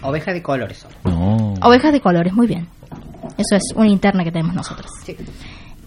Oveja 0.02 0.34
de 0.34 0.42
colores. 0.42 0.76
solo. 0.76 0.94
No. 1.04 1.54
Ovejas 1.62 1.92
de 1.92 2.00
colores, 2.02 2.34
muy 2.34 2.46
bien. 2.46 2.68
Eso 3.38 3.56
es 3.56 3.62
una 3.74 3.88
interna 3.88 4.22
que 4.22 4.30
tenemos 4.30 4.54
nosotros. 4.54 4.90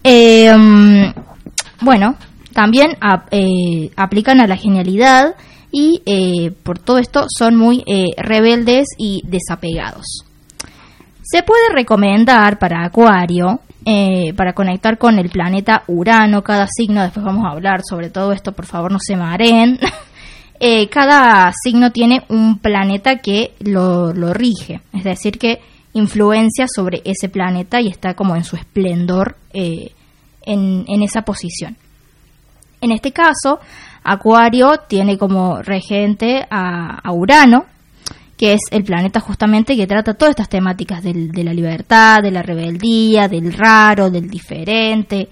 Eh, 0.02 0.52
mm, 0.52 1.12
bueno, 1.82 2.16
también 2.52 2.96
eh, 3.30 3.90
aplican 3.96 4.40
a 4.40 4.46
la 4.46 4.56
genialidad 4.56 5.34
y 5.72 6.02
eh, 6.04 6.50
por 6.62 6.78
todo 6.78 6.98
esto 6.98 7.26
son 7.28 7.56
muy 7.56 7.84
eh, 7.86 8.06
rebeldes 8.16 8.88
y 8.98 9.22
desapegados. 9.24 10.24
Se 11.22 11.42
puede 11.42 11.68
recomendar 11.72 12.58
para 12.58 12.84
Acuario, 12.84 13.60
para 14.36 14.52
conectar 14.52 14.98
con 14.98 15.18
el 15.18 15.30
planeta 15.30 15.84
Urano, 15.86 16.42
cada 16.42 16.66
signo, 16.66 17.02
después 17.02 17.24
vamos 17.24 17.44
a 17.46 17.52
hablar 17.52 17.82
sobre 17.88 18.10
todo 18.10 18.32
esto, 18.32 18.52
por 18.52 18.66
favor 18.66 18.92
no 18.92 18.98
se 19.00 19.16
mareen. 19.16 19.78
Cada 20.90 21.50
signo 21.62 21.90
tiene 21.90 22.22
un 22.28 22.58
planeta 22.58 23.18
que 23.18 23.52
lo, 23.60 24.12
lo 24.12 24.34
rige, 24.34 24.80
es 24.92 25.04
decir, 25.04 25.38
que 25.38 25.60
influencia 25.94 26.66
sobre 26.68 27.00
ese 27.04 27.28
planeta 27.28 27.80
y 27.80 27.88
está 27.88 28.14
como 28.14 28.36
en 28.36 28.44
su 28.44 28.56
esplendor 28.56 29.36
en, 29.52 30.84
en 30.86 31.02
esa 31.02 31.22
posición. 31.22 31.76
En 32.80 32.92
este 32.92 33.12
caso, 33.12 33.60
Acuario 34.02 34.78
tiene 34.88 35.18
como 35.18 35.62
regente 35.62 36.46
a, 36.50 37.12
Urano, 37.12 37.66
que 38.36 38.54
es 38.54 38.60
el 38.70 38.84
planeta 38.84 39.20
justamente 39.20 39.76
que 39.76 39.86
trata 39.86 40.14
todas 40.14 40.30
estas 40.30 40.48
temáticas 40.48 41.02
de 41.02 41.44
la 41.44 41.52
libertad, 41.52 42.22
de 42.22 42.30
la 42.30 42.42
rebeldía, 42.42 43.28
del 43.28 43.52
raro, 43.52 44.10
del 44.10 44.30
diferente, 44.30 45.28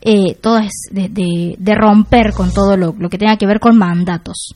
eh, 0.00 0.36
todo 0.40 0.60
de, 0.90 1.74
romper 1.74 2.32
con 2.32 2.52
todo 2.52 2.76
lo, 2.76 2.94
lo 2.98 3.08
que 3.08 3.18
tenga 3.18 3.36
que 3.36 3.46
ver 3.46 3.60
con 3.60 3.76
mandatos. 3.76 4.54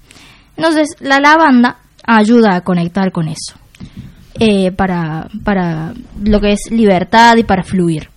Entonces, 0.56 0.96
la 1.00 1.18
lavanda 1.18 1.78
ayuda 2.04 2.56
a 2.56 2.60
conectar 2.60 3.12
con 3.12 3.28
eso, 3.28 3.54
eh, 4.38 4.70
para, 4.72 5.28
para 5.44 5.92
lo 6.22 6.40
que 6.40 6.52
es 6.52 6.70
libertad 6.70 7.36
y 7.36 7.44
para 7.44 7.64
fluir. 7.64 8.08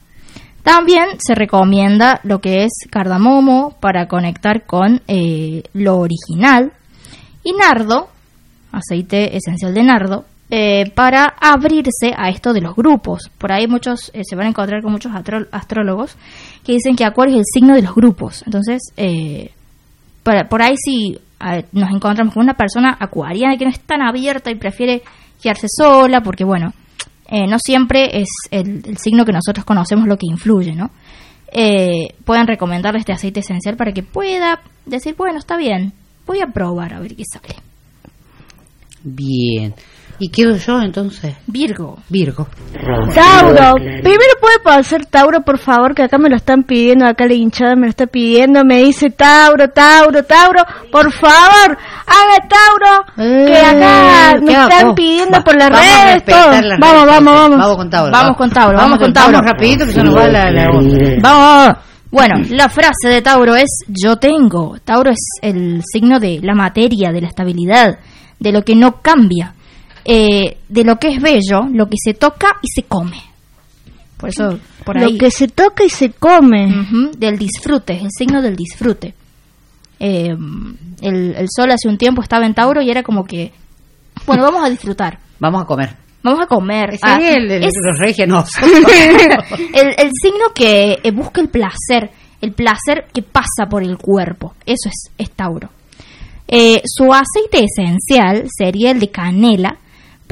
También 0.64 1.06
se 1.20 1.36
recomienda 1.36 2.20
lo 2.24 2.40
que 2.40 2.64
es 2.64 2.72
cardamomo 2.90 3.76
para 3.80 4.08
conectar 4.08 4.66
con 4.66 5.02
eh, 5.08 5.64
lo 5.74 5.98
original 5.98 6.72
y 7.44 7.52
nardo, 7.54 8.08
aceite 8.72 9.36
esencial 9.36 9.74
de 9.74 9.84
nardo, 9.84 10.26
eh, 10.50 10.90
para 10.96 11.26
abrirse 11.26 12.14
a 12.16 12.30
esto 12.30 12.54
de 12.54 12.62
los 12.62 12.76
grupos. 12.76 13.30
Por 13.38 13.52
ahí 13.52 13.68
muchos 13.68 14.10
eh, 14.14 14.22
se 14.24 14.36
van 14.38 14.46
a 14.46 14.50
encontrar 14.50 14.82
con 14.82 14.92
muchos 14.94 15.12
astrólogos 15.52 16.16
que 16.64 16.74
dicen 16.74 16.96
que 16.96 17.04
Acuario 17.06 17.36
es 17.36 17.40
el 17.40 17.46
signo 17.62 17.76
de 17.76 17.82
los 17.82 17.94
grupos. 17.94 18.44
Entonces, 18.46 18.82
eh, 18.96 19.52
para- 20.24 20.48
por 20.48 20.62
ahí 20.62 20.76
si 20.78 21.20
nos 21.74 21.90
encontramos 21.92 22.34
con 22.34 22.44
una 22.44 22.54
persona 22.54 22.96
acuariana 22.98 23.58
que 23.58 23.66
no 23.66 23.72
es 23.72 23.80
tan 23.82 24.02
abierta 24.02 24.50
y 24.50 24.56
prefiere 24.56 25.02
quedarse 25.42 25.68
sola, 25.70 26.22
porque 26.22 26.46
bueno, 26.46 26.72
eh, 27.34 27.48
no 27.48 27.58
siempre 27.58 28.22
es 28.22 28.30
el, 28.52 28.96
signo 29.00 29.26
que 29.26 29.32
nosotros 29.32 29.66
conocemos 29.66 30.08
lo 30.08 30.18
que 30.18 30.28
influye, 30.28 30.76
¿no? 30.76 30.92
Eh, 31.52 32.14
pueden 32.26 32.46
recomendarle 32.46 33.00
este 33.00 33.12
aceite 33.12 33.40
esencial 33.40 33.76
para 33.76 33.92
que 33.92 34.04
pueda 34.04 34.62
decir, 34.86 35.16
bueno, 35.18 35.40
está 35.40 35.58
bien, 35.58 35.94
voy 36.28 36.42
a 36.42 36.54
probar 36.54 36.94
a 36.94 37.00
ver 37.00 37.16
qué 37.16 37.24
sale. 37.26 37.56
Bien. 39.02 39.74
¿Y 40.26 40.30
quedo 40.30 40.56
yo 40.56 40.80
entonces? 40.82 41.36
Virgo. 41.48 41.98
Virgo. 42.08 42.48
Tauro, 43.14 43.74
primero 43.76 44.34
puede 44.40 44.60
pasar 44.64 45.06
Tauro, 45.06 45.42
por 45.42 45.58
favor, 45.58 45.94
que 45.94 46.04
acá 46.04 46.18
me 46.18 46.30
lo 46.30 46.38
están 46.38 46.64
pidiendo, 46.64 47.06
acá 47.06 47.26
la 47.26 47.34
hinchada 47.34 47.76
me 47.76 47.88
lo 47.88 47.90
está 47.90 48.08
pidiendo, 48.08 48.64
me 48.64 48.84
dice 48.84 49.10
Tauro, 49.10 49.68
Tauro, 49.70 50.24
Tauro, 50.24 50.62
por 50.94 51.12
favor, 51.12 51.78
haga 52.08 52.48
Tauro, 52.48 53.06
que 53.18 53.58
acá 53.58 54.36
nos 54.40 54.50
¿qué 54.50 54.56
hago? 54.56 54.70
están 54.70 54.96
pidiendo 54.96 55.38
Va- 55.40 55.44
por 55.44 55.56
las 55.58 55.70
vamos 55.72 55.86
redes, 55.86 56.14
respetar 56.14 56.44
todo. 56.44 56.62
las 56.62 56.80
Vamos, 56.80 57.02
redes, 57.04 57.08
vamos, 57.16 57.34
vamos. 57.42 57.58
Vamos 57.60 57.76
con 57.78 57.90
Tauro. 57.90 58.12
Vamos 58.14 58.38
con 58.38 58.50
Tauro, 58.50 58.78
vamos 58.78 59.00
con 59.00 59.14
Tauro. 59.14 59.32
Vamos 59.34 59.52
rapidito 59.52 59.86
que 59.86 59.92
se 59.92 60.04
nos 60.04 60.16
va 60.16 60.28
la, 60.30 60.52
la 60.52 60.66
Vamos, 60.72 61.22
vamos. 61.22 61.78
Bueno, 62.12 62.36
la 62.52 62.70
frase 62.70 63.10
de 63.10 63.22
Tauro 63.22 63.56
es 63.56 63.70
yo 63.90 64.16
tengo. 64.16 64.78
Tauro 64.86 65.12
es 65.12 65.20
el 65.42 65.82
signo 65.84 66.20
de 66.22 66.40
la 66.42 66.54
materia, 66.54 67.12
de 67.12 67.20
la 67.22 67.28
estabilidad, 67.28 67.98
de 68.40 68.52
lo 68.54 68.62
que 68.64 68.76
no 68.76 69.02
cambia, 69.02 69.54
eh, 70.06 70.58
de 70.70 70.84
lo 70.84 70.98
que 70.98 71.10
es 71.10 71.22
bello, 71.22 71.62
lo 71.72 71.86
que 71.88 71.96
se 72.04 72.14
toca 72.14 72.58
y 72.62 72.68
se 72.74 72.84
come. 72.88 73.22
Por 74.18 74.30
eso, 74.30 74.58
por 74.86 75.00
Lo 75.00 75.08
ahí. 75.08 75.18
que 75.18 75.30
se 75.32 75.48
toca 75.50 75.84
y 75.84 75.90
se 75.90 76.12
come. 76.12 76.86
Del 77.18 77.38
disfrute, 77.38 77.94
es 77.94 78.04
el 78.04 78.10
signo 78.18 78.42
del 78.42 78.56
disfrute. 78.56 79.14
Eh, 80.00 80.30
el, 81.02 81.36
el 81.36 81.48
sol 81.50 81.72
hace 81.72 81.88
un 81.88 81.98
tiempo 81.98 82.22
estaba 82.22 82.46
en 82.46 82.54
Tauro 82.54 82.82
y 82.82 82.90
era 82.90 83.04
como 83.04 83.26
que, 83.26 83.52
bueno, 84.26 84.44
vamos 84.44 84.64
a 84.66 84.70
disfrutar. 84.70 85.20
Vamos 85.40 85.62
a 85.64 85.66
comer. 85.66 85.96
Vamos 86.22 86.40
a 86.42 86.48
comer. 86.48 86.92
Ese 86.92 87.00
Ah, 87.04 87.18
es 87.22 87.36
el 87.36 87.48
de 87.50 87.58
es- 87.66 87.74
los 87.84 87.98
regios. 88.00 88.30
el, 89.74 89.88
el 89.98 90.10
signo 90.22 90.54
que 90.56 91.00
eh, 91.04 91.12
busca 91.12 91.42
el 91.42 91.50
placer, 91.50 92.12
el 92.40 92.54
placer 92.54 93.08
que 93.14 93.24
pasa 93.24 93.66
por 93.70 93.84
el 93.84 93.98
cuerpo. 93.98 94.54
Eso 94.66 94.88
es, 94.90 95.12
es 95.18 95.32
Tauro. 95.32 95.70
Eh, 96.48 96.82
su 96.86 97.12
aceite 97.12 97.66
esencial 97.66 98.46
sería 98.58 98.92
el 98.92 99.00
de 99.02 99.10
canela 99.10 99.78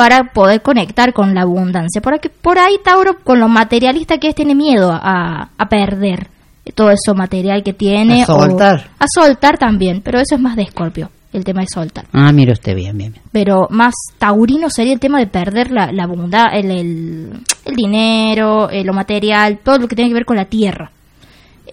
para 0.02 0.24
poder 0.34 0.64
conectar 0.64 1.14
con 1.14 1.36
la 1.36 1.42
abundancia. 1.44 2.02
Por, 2.02 2.16
aquí, 2.16 2.30
por 2.42 2.58
ahí 2.58 2.78
Tauro, 2.84 3.20
con 3.24 3.40
lo 3.40 3.48
materialista 3.48 4.18
que 4.18 4.30
es, 4.30 4.36
tiene 4.36 4.56
miedo 4.56 4.92
a, 4.92 5.50
a 5.56 5.70
perder 5.70 6.28
todo 6.74 6.90
eso 6.90 7.14
material 7.14 7.62
que 7.64 7.74
tiene. 7.74 8.24
A 8.24 8.26
soltar. 8.26 8.90
o- 9.00 9.04
a 9.04 9.06
soltar 9.14 9.58
también, 9.60 10.02
pero 10.04 10.20
eso 10.20 10.34
es 10.36 10.42
más 10.42 10.56
de 10.56 10.64
Escorpio, 10.64 11.12
el 11.34 11.44
tema 11.44 11.62
de 11.62 11.68
soltar. 11.72 12.06
Ah, 12.14 12.32
mire 12.32 12.54
usted, 12.54 12.74
bien, 12.76 12.98
bien. 12.98 13.12
bien. 13.12 13.24
Pero 13.32 13.68
más 13.70 13.94
taurino 14.18 14.70
sería 14.72 14.94
el 14.94 15.00
tema 15.00 15.20
de 15.20 15.28
perder 15.28 15.70
la, 15.72 15.92
la 15.92 16.06
el, 16.54 16.72
el, 16.72 17.30
el 17.66 17.76
dinero, 17.76 18.70
eh, 18.72 18.84
lo 18.84 18.94
material, 18.94 19.60
todo 19.64 19.78
lo 19.78 19.88
que 19.88 19.96
tiene 19.96 20.10
que 20.10 20.16
ver 20.16 20.26
con 20.26 20.38
la 20.38 20.46
tierra. 20.46 20.92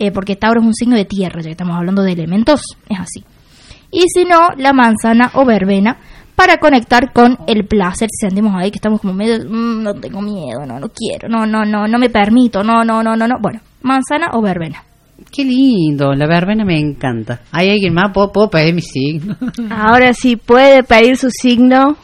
Eh, 0.00 0.10
porque 0.10 0.36
Tauro 0.36 0.60
es 0.60 0.66
un 0.66 0.74
signo 0.74 0.96
de 0.96 1.06
tierra, 1.06 1.40
ya 1.40 1.46
que 1.46 1.52
estamos 1.52 1.76
hablando 1.76 2.02
de 2.02 2.12
elementos, 2.12 2.60
es 2.88 2.98
así. 3.00 3.24
Y 3.90 4.02
si 4.14 4.24
no, 4.26 4.48
la 4.58 4.72
manzana 4.74 5.30
o 5.34 5.44
verbena 5.46 5.96
para 6.38 6.58
conectar 6.58 7.12
con 7.12 7.36
el 7.48 7.66
placer. 7.66 8.08
Si 8.12 8.28
sentimos 8.28 8.54
ahí 8.54 8.70
que 8.70 8.76
estamos 8.76 9.00
como 9.00 9.12
medio, 9.12 9.40
"Mm, 9.44 9.82
no 9.82 9.92
tengo 9.94 10.22
miedo, 10.22 10.64
no, 10.64 10.78
no 10.78 10.88
quiero, 10.90 11.28
no, 11.28 11.44
no, 11.44 11.64
no, 11.64 11.88
no 11.88 11.98
me 11.98 12.10
permito, 12.10 12.62
no, 12.62 12.84
no, 12.84 13.02
no, 13.02 13.16
no, 13.16 13.26
no. 13.26 13.34
Bueno, 13.40 13.60
manzana 13.82 14.28
o 14.34 14.40
verbena. 14.40 14.84
Qué 15.32 15.44
lindo, 15.44 16.14
la 16.14 16.28
verbena 16.28 16.64
me 16.64 16.78
encanta. 16.78 17.40
¿Hay 17.50 17.70
alguien 17.70 17.92
más? 17.92 18.12
¿Puedo, 18.14 18.30
puedo 18.30 18.50
pedir 18.50 18.72
mi 18.72 18.82
signo? 18.82 19.36
Ahora 19.70 20.14
sí 20.14 20.36
puede 20.36 20.84
pedir 20.84 21.16
su 21.16 21.28
signo, 21.28 21.96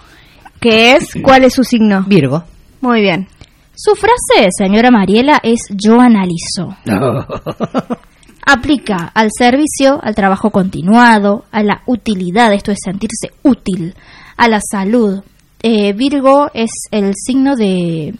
que 0.60 0.96
es, 0.96 1.10
¿cuál 1.22 1.44
es 1.44 1.54
su 1.54 1.62
signo? 1.62 2.02
Virgo. 2.02 2.42
Muy 2.80 3.02
bien. 3.02 3.28
Su 3.76 3.94
frase, 3.94 4.48
señora 4.50 4.90
Mariela, 4.90 5.38
es 5.44 5.60
yo 5.70 6.00
analizo. 6.00 6.76
Aplica 8.46 9.12
al 9.14 9.28
servicio, 9.30 10.00
al 10.02 10.16
trabajo 10.16 10.50
continuado, 10.50 11.44
a 11.52 11.62
la 11.62 11.82
utilidad, 11.86 12.52
esto 12.52 12.72
es 12.72 12.78
sentirse 12.84 13.30
útil, 13.42 13.94
a 14.36 14.48
la 14.48 14.60
salud. 14.60 15.22
Eh, 15.62 15.92
Virgo 15.94 16.50
es 16.54 16.70
el 16.90 17.12
signo 17.14 17.56
de 17.56 18.14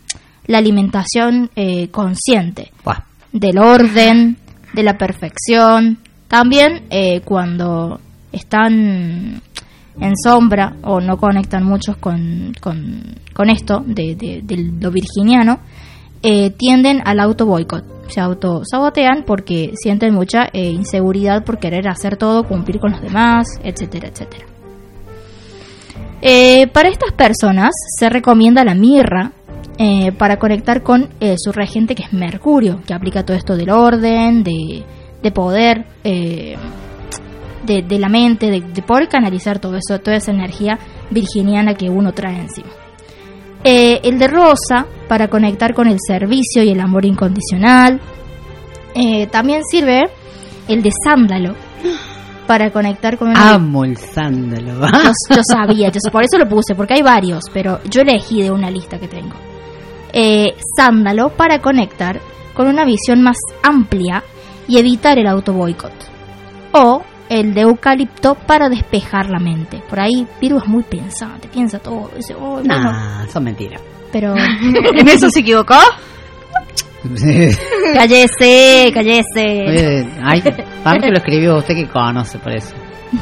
la 0.47 0.59
alimentación 0.59 1.51
eh, 1.57 1.89
consciente, 1.89 2.73
Buah. 2.85 3.05
del 3.33 3.59
orden, 3.59 4.37
de 4.73 4.83
la 4.83 4.97
perfección. 4.97 5.99
También 6.29 6.85
eh, 6.91 7.21
cuando 7.21 8.01
están 8.33 9.41
en 10.01 10.17
sombra 10.17 10.77
o 10.83 11.01
no 11.01 11.17
conectan 11.19 11.65
muchos 11.65 11.97
con, 11.99 12.53
con, 12.61 13.15
con 13.33 13.51
esto 13.51 13.83
de, 13.87 14.17
de- 14.17 14.41
de 14.43 14.57
lo 14.81 14.91
virginiano, 14.91 15.61
eh, 16.23 16.51
tienden 16.51 17.01
al 17.05 17.21
auto 17.21 17.47
boicot. 17.47 17.85
Se 18.09 18.21
autosabotean 18.21 19.25
porque 19.27 19.73
sienten 19.77 20.15
mucha 20.15 20.45
eh, 20.53 20.71
inseguridad 20.71 21.45
por 21.45 21.59
querer 21.59 21.89
hacer 21.89 22.17
todo, 22.17 22.45
cumplir 22.45 22.79
con 22.81 22.93
los 22.93 23.01
demás, 23.03 23.47
etcétera, 23.63 24.09
etcétera. 24.09 24.47
Eh, 26.27 26.69
para 26.69 26.89
estas 26.89 27.13
personas 27.13 27.73
se 27.99 28.09
recomienda 28.09 28.65
la 28.65 28.75
mirra 28.75 29.33
eh, 29.77 30.11
para 30.13 30.39
conectar 30.39 30.83
con 30.83 31.11
eh, 31.21 31.35
su 31.37 31.53
regente 31.53 31.95
que 31.95 32.05
es 32.05 32.15
Mercurio, 32.15 32.81
que 32.87 32.95
aplica 32.95 33.27
todo 33.27 33.37
esto 33.37 33.55
del 33.55 33.69
orden, 33.69 34.43
de, 34.43 34.83
de 35.23 35.31
poder, 35.31 35.85
de, 36.03 36.57
la 37.99 38.09
mente, 38.09 38.51
de, 38.51 38.63
de 38.63 38.83
poder 38.83 39.07
canalizar 39.09 39.59
todo 39.59 39.77
eso, 39.77 40.01
toda 40.01 40.17
esa 40.17 40.31
energía 40.31 40.79
virginiana 41.11 41.75
que 41.75 41.91
uno 41.91 42.13
trae 42.13 42.41
encima. 42.41 42.71
El 43.63 44.19
de 44.19 44.27
rosa 44.27 44.87
para 45.07 45.29
conectar 45.29 45.75
con 45.75 45.89
el 45.89 45.99
servicio 46.01 46.63
y 46.63 46.71
el 46.71 46.81
amor 46.81 47.05
incondicional. 47.05 48.01
También 49.31 49.63
sirve 49.65 50.05
el 50.69 50.83
de 50.83 50.91
sándalo 51.05 51.55
para 52.47 52.71
conectar 52.71 53.17
con 53.19 53.31
el 53.31 53.37
Amo 53.37 53.85
el 53.85 53.97
sándalo. 53.97 54.81
yo, 54.81 55.37
yo 55.37 55.43
sabía, 55.51 55.89
yo- 55.91 56.11
por 56.13 56.23
eso 56.25 56.39
lo 56.39 56.49
puse, 56.49 56.75
porque 56.75 56.95
hay 56.95 57.03
varios, 57.03 57.45
pero 57.53 57.81
yo 57.91 58.03
elegí 58.03 58.43
de 58.43 58.51
una 58.51 58.71
lista 58.71 58.99
que 58.99 59.09
tengo. 59.09 59.35
Eh, 60.13 60.55
sándalo 60.77 61.31
para 61.31 61.61
conectar 61.61 62.21
con 62.55 62.69
una 62.69 62.85
visión 62.85 63.23
más 63.23 63.37
amplia 63.63 64.23
y 64.69 64.79
evitar 64.79 65.19
el 65.19 65.27
auto 65.27 65.53
boicot. 65.53 65.93
O 66.73 67.03
el 67.29 67.55
de 67.55 67.63
eucalipto 67.63 68.35
para 68.35 68.69
despejar 68.69 69.29
la 69.31 69.39
mente. 69.41 69.83
Por 69.89 69.99
ahí 70.01 70.27
Virgo 70.41 70.59
es 70.61 70.67
muy 70.69 70.83
pensante, 70.85 71.49
piensa 71.49 71.79
todo. 71.79 72.11
Dice, 72.17 72.35
"Oh, 72.35 72.61
bueno". 72.61 72.75
Nah, 72.79 73.27
son 73.29 73.45
mentiras. 73.45 73.81
pero 74.13 74.35
¿En 74.95 75.09
eso 75.09 75.29
se 75.31 75.41
equivocó? 75.41 75.75
cállese, 77.95 78.91
cállese. 78.93 79.65
Oye, 79.69 80.09
Ay, 80.23 80.43
para 80.83 81.01
que 81.01 81.11
lo 81.11 81.19
escribió 81.19 81.57
usted 81.57 81.75
que 81.75 81.89
conoce 81.89 82.39
por 82.39 82.53
eso. 82.57 82.75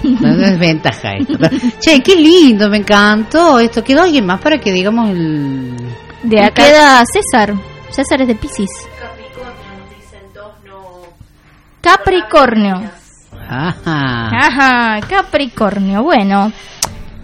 No, 0.03 0.35
no 0.35 0.47
es 0.47 0.59
ventaja 0.59 1.13
esto. 1.19 1.35
Pero, 1.39 1.57
che, 1.81 2.01
qué 2.01 2.17
lindo, 2.17 2.71
me 2.71 2.79
encantó 2.79 3.59
esto. 3.59 3.85
¿Quedó 3.85 4.03
alguien 4.03 4.25
más 4.25 4.41
para 4.41 4.59
que 4.59 4.73
digamos 4.73 5.11
el... 5.11 5.77
De 6.23 6.41
acá 6.41 6.65
queda 6.65 7.03
César. 7.05 7.55
César 7.91 8.23
es 8.23 8.29
de 8.29 8.35
Pisces. 8.37 8.71
Capricornio. 11.81 12.81
Ajá. 13.49 14.29
Ajá, 14.31 15.01
Capricornio. 15.07 16.03
Bueno, 16.03 16.53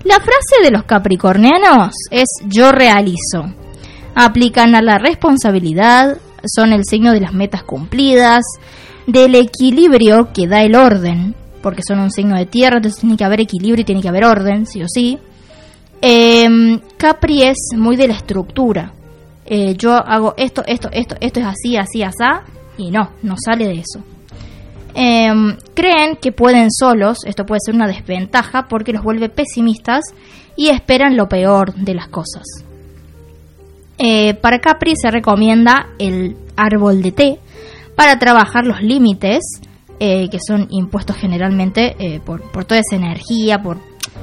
la 0.04 0.16
frase 0.16 0.62
de 0.62 0.70
los 0.70 0.82
capricornianos 0.82 1.94
es 2.10 2.26
yo 2.44 2.72
realizo. 2.72 3.54
Aplican 4.14 4.74
a 4.74 4.82
la 4.82 4.98
responsabilidad, 4.98 6.18
son 6.44 6.72
el 6.72 6.84
signo 6.84 7.12
de 7.12 7.20
las 7.20 7.32
metas 7.32 7.62
cumplidas, 7.62 8.44
del 9.06 9.34
equilibrio 9.34 10.32
que 10.32 10.46
da 10.46 10.62
el 10.62 10.74
orden, 10.74 11.34
porque 11.62 11.82
son 11.86 12.00
un 12.00 12.10
signo 12.10 12.36
de 12.36 12.46
tierra, 12.46 12.76
entonces 12.76 13.00
tiene 13.00 13.16
que 13.16 13.24
haber 13.24 13.40
equilibrio 13.40 13.82
y 13.82 13.84
tiene 13.84 14.02
que 14.02 14.08
haber 14.08 14.24
orden, 14.24 14.66
sí 14.66 14.82
o 14.82 14.86
sí. 14.88 15.18
Em, 16.00 16.80
Capri 16.96 17.42
es 17.42 17.56
muy 17.76 17.96
de 17.96 18.08
la 18.08 18.14
estructura. 18.14 18.92
Eh, 19.46 19.74
yo 19.76 19.92
hago 19.94 20.34
esto, 20.36 20.62
esto, 20.66 20.88
esto, 20.92 21.16
esto 21.20 21.40
es 21.40 21.46
así, 21.46 21.76
así, 21.76 22.02
así, 22.02 22.24
y 22.76 22.90
no, 22.90 23.10
no 23.22 23.36
sale 23.42 23.66
de 23.66 23.80
eso. 23.80 24.02
Em, 24.94 25.56
creen 25.74 26.16
que 26.16 26.32
pueden 26.32 26.70
solos, 26.70 27.18
esto 27.24 27.46
puede 27.46 27.60
ser 27.64 27.74
una 27.74 27.86
desventaja 27.86 28.68
porque 28.68 28.92
los 28.92 29.02
vuelve 29.02 29.28
pesimistas 29.28 30.02
y 30.56 30.68
esperan 30.68 31.16
lo 31.16 31.28
peor 31.28 31.74
de 31.74 31.94
las 31.94 32.08
cosas. 32.08 32.42
Eh, 33.98 34.34
para 34.34 34.60
Capri 34.60 34.94
se 34.96 35.10
recomienda 35.10 35.88
el 35.98 36.36
árbol 36.56 37.02
de 37.02 37.12
té 37.12 37.40
para 37.96 38.18
trabajar 38.18 38.64
los 38.64 38.80
límites 38.80 39.60
eh, 39.98 40.28
que 40.30 40.38
son 40.38 40.68
impuestos 40.70 41.16
generalmente 41.16 41.96
eh, 41.98 42.20
por, 42.20 42.40
por 42.52 42.64
toda 42.64 42.80
esa 42.80 42.94
energía, 42.94 43.60
por 43.60 43.78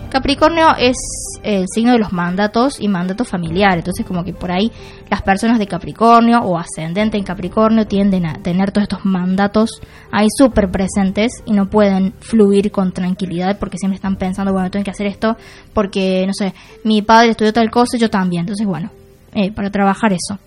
Capricornio 0.10 0.68
es 0.80 0.96
el 1.44 1.66
signo 1.68 1.92
de 1.92 2.00
los 2.00 2.14
mandatos 2.14 2.80
y 2.80 2.88
mandatos 2.88 3.28
familiares, 3.28 3.80
entonces 3.80 4.06
como 4.06 4.24
que 4.24 4.32
por 4.32 4.50
ahí 4.50 4.72
las 5.10 5.22
personas 5.22 5.60
de 5.60 5.68
Capricornio 5.68 6.40
o 6.40 6.58
ascendente 6.58 7.18
en 7.18 7.26
Capricornio 7.26 7.86
tienden 7.86 8.26
a 8.26 8.36
tener 8.36 8.72
todos 8.72 8.84
estos 8.84 9.04
mandatos 9.04 9.82
ahí 10.14 10.28
súper 10.38 10.72
presentes 10.72 11.44
y 11.46 11.52
no 11.52 11.70
pueden 11.70 12.14
fluir 12.22 12.72
con 12.72 12.94
tranquilidad 12.94 13.60
porque 13.60 13.78
siempre 13.78 13.96
están 13.96 14.16
pensando, 14.16 14.54
bueno, 14.54 14.72
tengo 14.72 14.86
que 14.86 14.92
hacer 14.92 15.08
esto 15.08 15.36
porque, 15.74 16.24
no 16.26 16.34
sé, 16.34 16.54
mi 16.86 17.02
padre 17.02 17.32
estudió 17.32 17.52
tal 17.52 17.70
cosa 17.70 17.98
y 17.98 18.00
yo 18.00 18.10
también, 18.10 18.42
entonces 18.42 18.66
bueno, 18.66 18.92
eh, 19.36 19.52
para 19.52 19.70
trabajar 19.70 20.14
eso. 20.14 20.40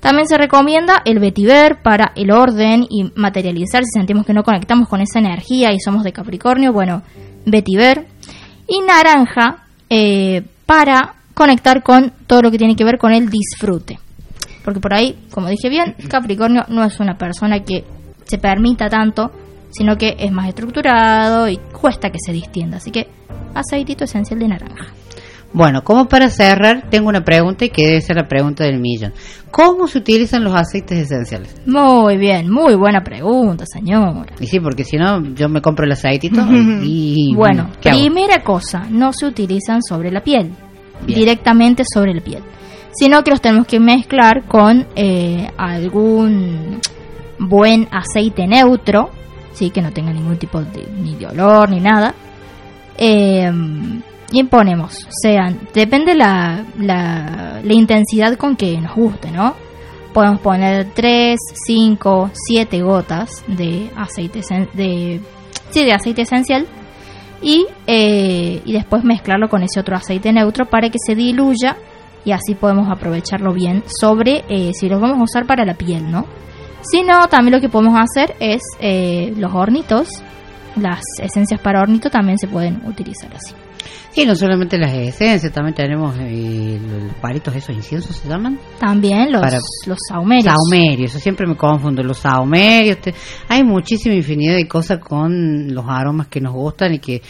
También 0.00 0.28
se 0.28 0.36
recomienda 0.36 1.00
el 1.06 1.18
vetiver 1.18 1.80
para 1.80 2.12
el 2.14 2.30
orden 2.30 2.86
y 2.90 3.10
materializar 3.14 3.84
si 3.84 3.92
sentimos 3.98 4.26
que 4.26 4.34
no 4.34 4.42
conectamos 4.42 4.86
con 4.86 5.00
esa 5.00 5.18
energía 5.18 5.72
y 5.72 5.80
somos 5.80 6.04
de 6.04 6.12
Capricornio, 6.12 6.74
bueno, 6.74 7.02
vetiver 7.46 8.06
y 8.68 8.80
naranja 8.82 9.64
eh, 9.88 10.42
para 10.66 11.14
conectar 11.32 11.82
con 11.82 12.12
todo 12.26 12.42
lo 12.42 12.50
que 12.50 12.58
tiene 12.58 12.76
que 12.76 12.84
ver 12.84 12.98
con 12.98 13.12
el 13.12 13.30
disfrute. 13.30 13.98
Porque 14.62 14.80
por 14.80 14.92
ahí, 14.92 15.26
como 15.30 15.48
dije 15.48 15.70
bien, 15.70 15.94
Capricornio 16.08 16.64
no 16.68 16.84
es 16.84 17.00
una 17.00 17.16
persona 17.16 17.60
que 17.60 17.84
se 18.24 18.38
permita 18.38 18.88
tanto, 18.88 19.30
sino 19.70 19.96
que 19.96 20.16
es 20.18 20.30
más 20.30 20.48
estructurado 20.48 21.48
y 21.48 21.56
cuesta 21.56 22.10
que 22.10 22.18
se 22.18 22.32
distienda. 22.32 22.76
Así 22.76 22.90
que 22.90 23.08
aceitito 23.54 24.04
esencial 24.04 24.38
de 24.38 24.48
naranja. 24.48 24.86
Bueno, 25.54 25.84
como 25.84 26.06
para 26.06 26.28
cerrar, 26.30 26.90
tengo 26.90 27.08
una 27.08 27.22
pregunta 27.22 27.64
y 27.64 27.70
que 27.70 27.86
debe 27.86 28.00
ser 28.00 28.16
la 28.16 28.26
pregunta 28.26 28.64
del 28.64 28.80
millón. 28.80 29.12
¿Cómo 29.52 29.86
se 29.86 29.98
utilizan 29.98 30.42
los 30.42 30.52
aceites 30.52 30.98
esenciales? 30.98 31.54
Muy 31.64 32.16
bien, 32.16 32.50
muy 32.50 32.74
buena 32.74 33.04
pregunta, 33.04 33.64
señora. 33.64 34.34
Y 34.40 34.48
sí, 34.48 34.58
porque 34.58 34.82
si 34.82 34.96
no, 34.96 35.22
yo 35.32 35.48
me 35.48 35.62
compro 35.62 35.86
el 35.86 35.92
aceitito 35.92 36.44
y... 36.82 37.32
Bueno, 37.36 37.70
primera 37.80 38.42
cosa, 38.42 38.88
no 38.90 39.12
se 39.12 39.26
utilizan 39.26 39.80
sobre 39.80 40.10
la 40.10 40.24
piel, 40.24 40.50
Bien. 41.06 41.20
directamente 41.20 41.84
sobre 41.84 42.14
la 42.14 42.20
piel, 42.20 42.42
sino 42.90 43.22
que 43.22 43.30
los 43.30 43.40
tenemos 43.40 43.68
que 43.68 43.78
mezclar 43.78 44.48
con 44.48 44.84
eh, 44.96 45.48
algún 45.56 46.80
buen 47.38 47.86
aceite 47.92 48.48
neutro, 48.48 49.10
sí, 49.52 49.70
que 49.70 49.82
no 49.82 49.92
tenga 49.92 50.12
ningún 50.12 50.36
tipo 50.36 50.60
de, 50.60 50.84
ni 51.00 51.14
de 51.14 51.28
olor 51.28 51.70
ni 51.70 51.78
nada. 51.78 52.12
Eh, 52.98 53.52
y 54.32 54.42
ponemos, 54.44 55.06
sean, 55.22 55.60
depende 55.72 56.14
la, 56.14 56.64
la, 56.78 57.60
la 57.62 57.72
intensidad 57.72 58.36
con 58.36 58.56
que 58.56 58.80
nos 58.80 58.94
guste, 58.94 59.30
¿no? 59.30 59.54
Podemos 60.12 60.40
poner 60.40 60.88
3, 60.94 61.38
5, 61.66 62.30
7 62.32 62.82
gotas 62.82 63.44
de 63.46 63.90
aceite, 63.96 64.40
de, 64.74 65.20
sí, 65.70 65.84
de 65.84 65.92
aceite 65.92 66.22
esencial 66.22 66.66
y, 67.42 67.66
eh, 67.86 68.62
y 68.64 68.72
después 68.72 69.04
mezclarlo 69.04 69.48
con 69.48 69.62
ese 69.62 69.80
otro 69.80 69.96
aceite 69.96 70.32
neutro 70.32 70.66
para 70.66 70.88
que 70.88 70.98
se 71.04 71.14
diluya 71.14 71.76
y 72.24 72.32
así 72.32 72.54
podemos 72.54 72.88
aprovecharlo 72.90 73.52
bien 73.52 73.82
sobre 73.86 74.44
eh, 74.48 74.72
si 74.72 74.88
los 74.88 75.00
vamos 75.00 75.18
a 75.18 75.22
usar 75.24 75.46
para 75.46 75.64
la 75.64 75.74
piel, 75.74 76.10
¿no? 76.10 76.26
Si 76.82 77.02
no, 77.02 77.28
también 77.28 77.54
lo 77.54 77.60
que 77.60 77.68
podemos 77.68 77.98
hacer 77.98 78.34
es 78.40 78.62
eh, 78.78 79.32
los 79.36 79.54
hornitos, 79.54 80.08
las 80.76 81.00
esencias 81.20 81.60
para 81.60 81.80
hornito 81.80 82.10
también 82.10 82.38
se 82.38 82.46
pueden 82.46 82.82
utilizar 82.86 83.34
así. 83.34 83.54
Sí, 84.10 84.24
no 84.24 84.34
solamente 84.36 84.78
las 84.78 84.92
esencias, 84.92 85.52
también 85.52 85.74
tenemos 85.74 86.14
eh, 86.20 86.78
los 86.80 87.14
palitos 87.20 87.54
esos 87.56 87.74
inciensos, 87.74 88.16
¿se 88.16 88.28
llaman? 88.28 88.58
También 88.78 89.32
los, 89.32 89.40
Para- 89.42 89.58
los 89.86 89.98
saumerios. 90.08 90.54
Saumerios, 90.54 91.12
yo 91.14 91.18
siempre 91.18 91.46
me 91.46 91.56
confundo, 91.56 92.02
los 92.02 92.18
saumerios, 92.18 92.98
te- 92.98 93.14
hay 93.48 93.64
muchísima 93.64 94.14
infinidad 94.14 94.54
de 94.54 94.68
cosas 94.68 94.98
con 95.00 95.74
los 95.74 95.84
aromas 95.88 96.28
que 96.28 96.40
nos 96.40 96.52
gustan 96.52 96.94
y 96.94 96.98
que 97.00 97.22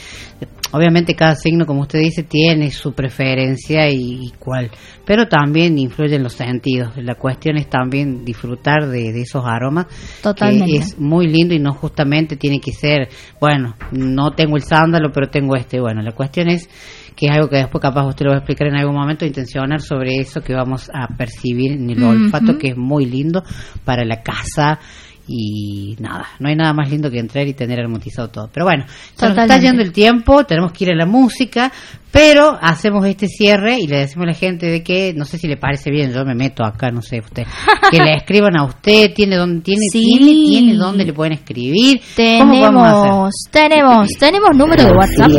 obviamente 0.74 1.14
cada 1.14 1.36
signo, 1.36 1.66
como 1.66 1.82
usted 1.82 2.00
dice, 2.00 2.24
tiene 2.24 2.70
su 2.72 2.92
preferencia 2.92 3.88
y, 3.88 4.26
y 4.26 4.32
cuál, 4.38 4.70
pero 5.04 5.28
también 5.28 5.78
influyen 5.78 6.22
los 6.22 6.32
sentidos. 6.32 6.96
La 6.96 7.14
cuestión 7.14 7.56
es 7.56 7.68
también 7.68 8.24
disfrutar 8.24 8.88
de, 8.88 9.12
de 9.12 9.20
esos 9.20 9.44
aromas. 9.46 9.86
que 9.86 10.22
Totalmente. 10.22 10.76
es 10.76 10.98
muy 10.98 11.28
lindo 11.28 11.54
y 11.54 11.60
no 11.60 11.72
justamente 11.74 12.36
tiene 12.36 12.58
que 12.58 12.72
ser, 12.72 13.08
bueno, 13.40 13.76
no 13.92 14.32
tengo 14.32 14.56
el 14.56 14.62
sándalo, 14.62 15.10
pero 15.12 15.28
tengo 15.28 15.54
este. 15.54 15.80
Bueno, 15.80 16.02
la 16.02 16.12
cuestión 16.12 16.48
es 16.48 16.68
que 17.14 17.26
es 17.26 17.32
algo 17.32 17.48
que 17.48 17.58
después 17.58 17.80
capaz 17.80 18.06
usted 18.06 18.24
lo 18.24 18.32
va 18.32 18.36
a 18.36 18.38
explicar 18.40 18.66
en 18.66 18.76
algún 18.76 18.96
momento, 18.96 19.24
intencionar 19.24 19.80
sobre 19.80 20.16
eso 20.16 20.40
que 20.40 20.54
vamos 20.54 20.90
a 20.92 21.06
percibir 21.16 21.72
en 21.72 21.88
el 21.88 22.02
olfato, 22.02 22.58
que 22.58 22.70
es 22.70 22.76
muy 22.76 23.06
lindo 23.06 23.44
para 23.84 24.04
la 24.04 24.22
casa 24.22 24.80
y 25.26 25.96
nada, 26.00 26.26
no 26.38 26.48
hay 26.48 26.56
nada 26.56 26.72
más 26.72 26.90
lindo 26.90 27.10
que 27.10 27.18
entrar 27.18 27.46
y 27.46 27.54
tener 27.54 27.80
armonizado 27.80 28.28
todo. 28.28 28.50
Pero 28.52 28.66
bueno, 28.66 28.84
se 29.14 29.28
nos 29.28 29.38
está 29.38 29.58
yendo 29.58 29.82
el 29.82 29.92
tiempo, 29.92 30.44
tenemos 30.44 30.72
que 30.72 30.84
ir 30.84 30.90
a 30.90 30.94
la 30.96 31.06
música, 31.06 31.72
pero 32.10 32.56
hacemos 32.60 33.04
este 33.06 33.26
cierre 33.26 33.78
y 33.80 33.86
le 33.86 33.98
decimos 34.00 34.24
a 34.24 34.32
la 34.32 34.34
gente 34.34 34.66
de 34.66 34.82
que, 34.82 35.14
no 35.16 35.24
sé 35.24 35.38
si 35.38 35.48
le 35.48 35.56
parece 35.56 35.90
bien, 35.90 36.12
yo 36.12 36.24
me 36.24 36.34
meto 36.34 36.62
acá, 36.64 36.90
no 36.90 37.00
sé 37.02 37.20
usted, 37.20 37.44
que 37.90 37.98
le 37.98 38.14
escriban 38.16 38.56
a 38.58 38.64
usted, 38.64 39.12
tiene 39.14 39.36
donde 39.36 39.62
tiene, 39.62 39.80
Sí. 39.90 40.00
tiene, 40.00 40.26
tiene 40.32 40.74
donde 40.74 41.04
le 41.04 41.12
pueden 41.12 41.32
escribir. 41.32 42.00
Tenemos, 42.14 43.32
tenemos, 43.50 44.08
tenemos 44.18 44.50
número 44.54 44.84
de 44.84 44.92
WhatsApp. 44.92 45.30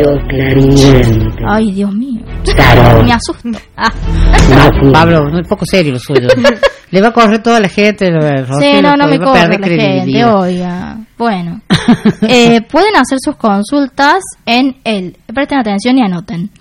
Ay, 1.48 1.72
Dios 1.72 1.94
mío. 1.94 2.22
Claro. 2.44 3.04
Me 3.04 3.14
asusto. 3.14 3.50
Ah. 3.78 3.92
Pablo, 4.94 5.30
no 5.30 5.40
es 5.40 5.48
poco 5.48 5.64
serio 5.66 5.94
lo 5.94 6.00
suyo. 6.00 6.28
le 6.92 7.02
va 7.02 7.08
a 7.10 7.14
correr 7.14 7.42
toda 7.42 7.60
la 7.60 7.70
gente. 7.70 8.08
Sí, 8.08 8.82
no, 8.82 8.96
no 8.96 9.08
me 9.08 9.20
corre 9.20 9.48
la 9.48 9.68
gente, 9.68 10.26
oiga. 10.26 10.98
Bueno, 11.18 11.62
eh, 12.28 12.62
pueden 12.62 12.96
hacer 12.96 13.18
sus 13.20 13.36
consultas 13.38 14.22
en 14.46 14.78
el, 14.84 15.18
presten 15.34 15.60
atención 15.60 15.98
y 15.98 16.02
anoten, 16.02 16.52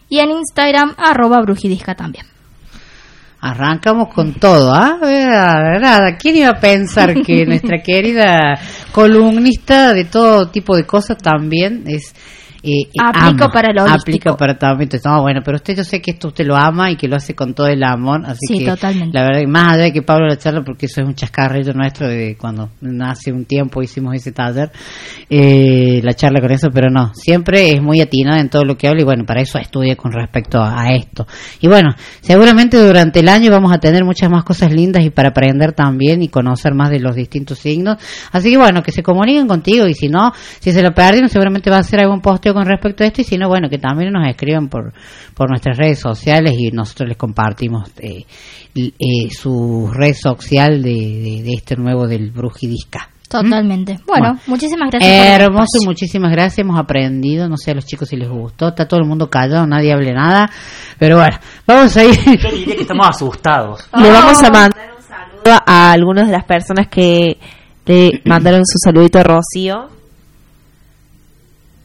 y 0.09 0.19
en 0.21 0.31
Instagram, 0.31 0.95
arroba 0.97 1.41
brujidisca 1.41 1.95
también. 1.95 2.27
Arrancamos 3.41 4.13
con 4.13 4.35
todo, 4.35 4.75
¿ah? 4.75 4.99
Nada. 5.01 6.17
¿Quién 6.17 6.37
iba 6.37 6.51
a 6.51 6.61
pensar 6.61 7.15
que 7.23 7.47
nuestra 7.47 7.83
querida 7.83 8.59
columnista 8.91 9.95
de 9.95 10.05
todo 10.05 10.49
tipo 10.49 10.77
de 10.77 10.85
cosas 10.85 11.19
también 11.19 11.85
es... 11.87 12.15
eh, 12.73 12.89
Aplica 12.99 13.45
ama, 13.45 13.53
para 13.53 13.73
lo 13.73 13.83
Aplica 13.89 14.37
para 14.37 14.59
todo. 14.59 14.77
No, 15.05 15.23
bueno, 15.23 15.41
pero 15.45 15.57
usted 15.57 15.77
yo 15.77 15.85
sé 15.85 16.01
que 16.01 16.13
esto 16.13 16.29
usted 16.29 16.47
lo 16.47 16.57
ama 16.57 16.91
y 16.91 16.97
que 16.97 17.09
lo 17.09 17.17
hace 17.17 17.35
con 17.35 17.55
todo 17.55 17.67
el 17.69 17.83
amor, 17.83 18.23
así 18.27 18.47
Sí, 18.47 18.59
que 18.59 18.67
totalmente. 18.67 19.17
la 19.19 19.25
verdad, 19.25 19.43
más 19.49 19.75
allá 19.75 19.85
de 19.85 19.93
que 19.93 20.03
Pablo 20.03 20.27
la 20.27 20.37
charla, 20.39 20.63
porque 20.65 20.87
eso 20.87 21.01
es 21.01 21.07
un 21.07 21.15
chascarrillo 21.15 21.73
nuestro 21.75 22.07
de 22.09 22.37
cuando 22.39 22.71
hace 23.03 23.33
un 23.33 23.45
tiempo 23.45 23.83
hicimos 23.83 24.15
ese 24.15 24.33
taller, 24.33 24.71
eh, 25.31 26.01
la 26.03 26.13
charla 26.15 26.41
con 26.41 26.51
eso, 26.53 26.69
pero 26.73 26.91
no, 26.91 27.13
siempre 27.15 27.71
es 27.73 27.83
muy 27.83 28.01
atinada 28.01 28.41
en 28.41 28.49
todo 28.49 28.65
lo 28.65 28.77
que 28.77 28.89
habla 28.89 29.03
y 29.03 29.05
bueno, 29.05 29.25
para 29.25 29.41
eso 29.43 29.59
estudia 29.59 29.97
con 29.97 30.13
respecto 30.13 30.59
a, 30.61 30.83
a 30.83 30.95
esto. 30.95 31.27
Y 31.61 31.69
bueno, 31.69 31.91
seguramente 32.21 32.77
durante 32.79 33.21
el 33.21 33.29
año 33.29 33.51
vamos 33.51 33.73
a 33.73 33.79
tener 33.79 34.05
muchas 34.05 34.31
más 34.31 34.45
cosas 34.45 34.73
lindas 34.73 35.05
y 35.05 35.11
para 35.11 35.29
aprender 35.31 35.73
también 35.73 36.23
y 36.23 36.29
conocer 36.29 36.75
más 36.75 36.91
de 36.91 37.01
los 37.01 37.15
distintos 37.15 37.59
signos. 37.59 37.99
Así 38.33 38.51
que 38.51 38.57
bueno, 38.59 38.83
que 38.83 38.93
se 38.93 39.03
comuniquen 39.03 39.47
contigo 39.47 39.87
y 39.87 39.95
si 39.95 40.09
no, 40.09 40.33
si 40.61 40.73
se 40.73 40.83
lo 40.83 40.93
perdieron, 40.93 41.29
seguramente 41.29 41.71
va 41.71 41.77
a 41.77 41.81
hacer 41.81 42.01
algún 42.01 42.21
posteo 42.21 42.55
con 42.59 42.67
respecto 42.67 43.05
a 43.05 43.07
esto 43.07 43.21
y 43.21 43.25
si 43.25 43.37
no, 43.39 43.49
bueno, 43.49 43.69
que 43.69 43.79
también 43.79 44.13
nos 44.13 44.27
escriban 44.29 44.69
por, 44.69 44.93
por 45.35 45.49
nuestras 45.49 45.77
redes 45.79 45.99
sociales 45.99 46.55
y 46.59 46.71
nosotros 46.71 47.09
les 47.09 47.17
compartimos 47.17 47.91
eh, 47.99 48.25
eh, 48.75 49.31
su 49.31 49.91
red 49.93 50.15
social 50.15 50.83
de, 50.83 50.91
de, 50.91 51.43
de 51.45 51.53
este 51.55 51.77
nuevo 51.77 52.07
del 52.07 52.31
Brujidisca. 52.31 53.09
Totalmente. 53.29 53.99
Bueno, 54.07 54.29
Bueno. 54.29 54.41
muchísimas 54.47 54.91
gracias. 54.91 55.13
por 55.13 55.21
el 55.27 55.41
Hermoso, 55.43 55.63
espacio. 55.65 55.89
muchísimas 55.91 56.31
gracias. 56.33 56.59
Hemos 56.61 56.79
aprendido. 56.81 57.47
No 57.47 57.59
sé 57.59 57.73
a 57.73 57.75
los 57.75 57.85
chicos 57.85 58.09
si 58.09 58.17
les 58.17 58.27
gustó. 58.29 58.69
Está 58.69 58.89
todo 58.89 59.01
el 59.01 59.07
mundo 59.07 59.29
callado, 59.29 59.67
nadie 59.67 59.93
hable 59.93 60.15
nada. 60.15 60.49
Pero 60.99 61.17
bueno, 61.19 61.37
vamos 61.67 61.95
a 61.99 62.05
ir. 62.05 62.15
Yo 62.43 62.51
diría 62.51 62.75
que 62.77 62.83
estamos 62.83 63.07
asustados. 63.07 63.87
Le 64.01 64.11
vamos 64.11 64.43
a 64.43 64.51
mandar 64.51 64.91
un 64.97 65.03
saludo 65.03 65.63
a 65.67 65.93
algunas 65.93 66.27
de 66.27 66.33
las 66.33 66.45
personas 66.45 66.89
que 66.89 67.37
le 67.85 68.11
mandaron 68.25 68.63
su 68.65 68.79
saludito 68.83 69.19
a 69.19 69.25
Rocío. 69.25 69.89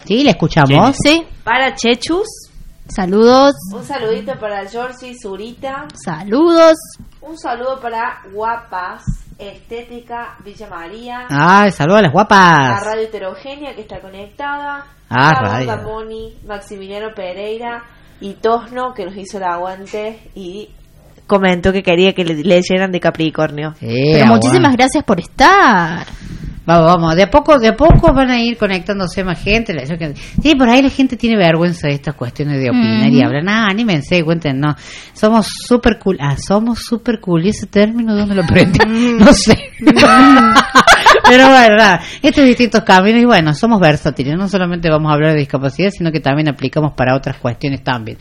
Sí, 0.05 0.23
le 0.23 0.31
escuchamos. 0.31 0.95
Sí. 1.03 1.25
Para 1.43 1.73
Chechus. 1.75 2.27
Saludos. 2.87 3.53
Un 3.73 3.83
saludito 3.83 4.33
para 4.39 4.67
Georgie 4.67 5.15
Zurita. 5.19 5.87
Saludos. 6.03 6.75
Un 7.21 7.37
saludo 7.37 7.79
para 7.79 8.21
Guapas, 8.33 9.03
Estética, 9.39 10.35
Villa 10.43 10.67
María. 10.69 11.27
Ay, 11.29 11.71
saludos 11.71 11.99
a 11.99 12.01
las 12.03 12.09
A 12.09 12.13
guapas. 12.13 12.85
Radio 12.85 13.03
Heterogénea 13.03 13.73
que 13.73 13.81
está 13.81 14.01
conectada. 14.01 14.85
Ah, 15.09 15.29
a 15.29 15.41
radio. 15.41 15.67
Gamoni, 15.67 16.37
Maximiliano 16.45 17.13
Pereira 17.15 17.83
y 18.19 18.33
Tosno 18.33 18.93
que 18.93 19.05
nos 19.05 19.15
hizo 19.15 19.37
el 19.37 19.43
aguante 19.43 20.31
y 20.35 20.69
comentó 21.25 21.71
que 21.71 21.83
quería 21.83 22.13
que 22.13 22.25
le 22.25 22.35
leyeran 22.35 22.91
de 22.91 22.99
Capricornio. 22.99 23.73
Pero 23.79 24.25
muchísimas 24.27 24.75
gracias 24.75 25.03
por 25.03 25.19
estar. 25.19 26.05
Vamos, 26.65 26.85
vamos, 26.85 27.15
de 27.15 27.23
a 27.23 27.29
poco, 27.29 27.59
de 27.59 27.67
a 27.67 27.75
poco 27.75 28.13
van 28.13 28.29
a 28.29 28.41
ir 28.41 28.57
conectándose 28.57 29.21
más 29.23 29.43
gente. 29.43 29.75
Sí, 30.41 30.55
por 30.55 30.69
ahí 30.69 30.81
la 30.81 30.89
gente 30.89 31.17
tiene 31.17 31.35
vergüenza 31.35 31.87
de 31.87 31.95
estas 31.95 32.15
cuestiones 32.15 32.57
de 32.57 32.69
opinar 32.69 33.09
y 33.09 33.21
hablar. 33.21 33.43
Ah, 33.47 33.67
anímense, 33.69 34.23
cuenten, 34.23 34.61
no. 34.61 34.73
Somos 35.13 35.47
super 35.67 35.99
cool. 35.99 36.17
Ah, 36.21 36.37
somos 36.37 36.79
super 36.79 37.19
cool. 37.19 37.45
¿Y 37.45 37.49
ese 37.49 37.67
término 37.67 38.15
dónde 38.15 38.35
lo 38.35 38.43
aprendí? 38.43 38.79
no 39.19 39.33
sé. 39.33 39.71
Pero 41.29 41.49
bueno, 41.49 41.75
nada, 41.75 42.01
estos 42.21 42.45
distintos 42.45 42.81
caminos 42.83 43.21
y 43.21 43.25
bueno, 43.25 43.53
somos 43.53 43.81
versátiles. 43.81 44.37
No 44.37 44.47
solamente 44.47 44.89
vamos 44.89 45.11
a 45.11 45.15
hablar 45.15 45.33
de 45.33 45.39
discapacidad, 45.39 45.89
sino 45.89 46.13
que 46.13 46.21
también 46.21 46.47
aplicamos 46.47 46.93
para 46.93 47.13
otras 47.13 47.37
cuestiones 47.37 47.83
también. 47.83 48.17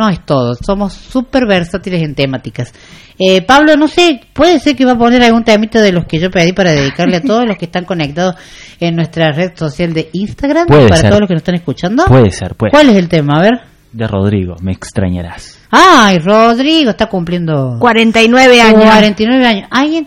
No 0.00 0.08
es 0.08 0.24
todo, 0.24 0.54
somos 0.54 0.94
súper 0.94 1.46
versátiles 1.46 2.02
en 2.02 2.14
temáticas. 2.14 2.72
Eh, 3.18 3.42
Pablo, 3.42 3.76
no 3.76 3.86
sé, 3.86 4.18
puede 4.32 4.58
ser 4.58 4.74
que 4.74 4.86
va 4.86 4.92
a 4.92 4.98
poner 4.98 5.22
algún 5.22 5.44
temita 5.44 5.82
de 5.82 5.92
los 5.92 6.06
que 6.06 6.18
yo 6.18 6.30
pedí 6.30 6.54
para 6.54 6.72
dedicarle 6.72 7.18
a 7.18 7.20
todos 7.20 7.46
los 7.46 7.58
que 7.58 7.66
están 7.66 7.84
conectados 7.84 8.34
en 8.80 8.96
nuestra 8.96 9.30
red 9.32 9.50
social 9.54 9.92
de 9.92 10.08
Instagram, 10.14 10.68
Puede 10.68 10.88
para 10.88 11.02
ser. 11.02 11.10
todos 11.10 11.20
los 11.20 11.28
que 11.28 11.34
nos 11.34 11.42
están 11.42 11.54
escuchando. 11.56 12.06
Puede 12.06 12.30
ser, 12.30 12.54
puede 12.54 12.70
¿Cuál 12.70 12.88
es 12.88 12.96
el 12.96 13.10
tema? 13.10 13.40
A 13.40 13.42
ver. 13.42 13.60
De 13.92 14.06
Rodrigo, 14.06 14.56
me 14.62 14.72
extrañarás. 14.72 15.60
Ay, 15.70 16.18
Rodrigo 16.18 16.92
está 16.92 17.08
cumpliendo 17.10 17.76
49 17.78 18.58
años. 18.58 18.82
49 18.82 19.46
años. 19.46 19.68
Alguien, 19.70 20.06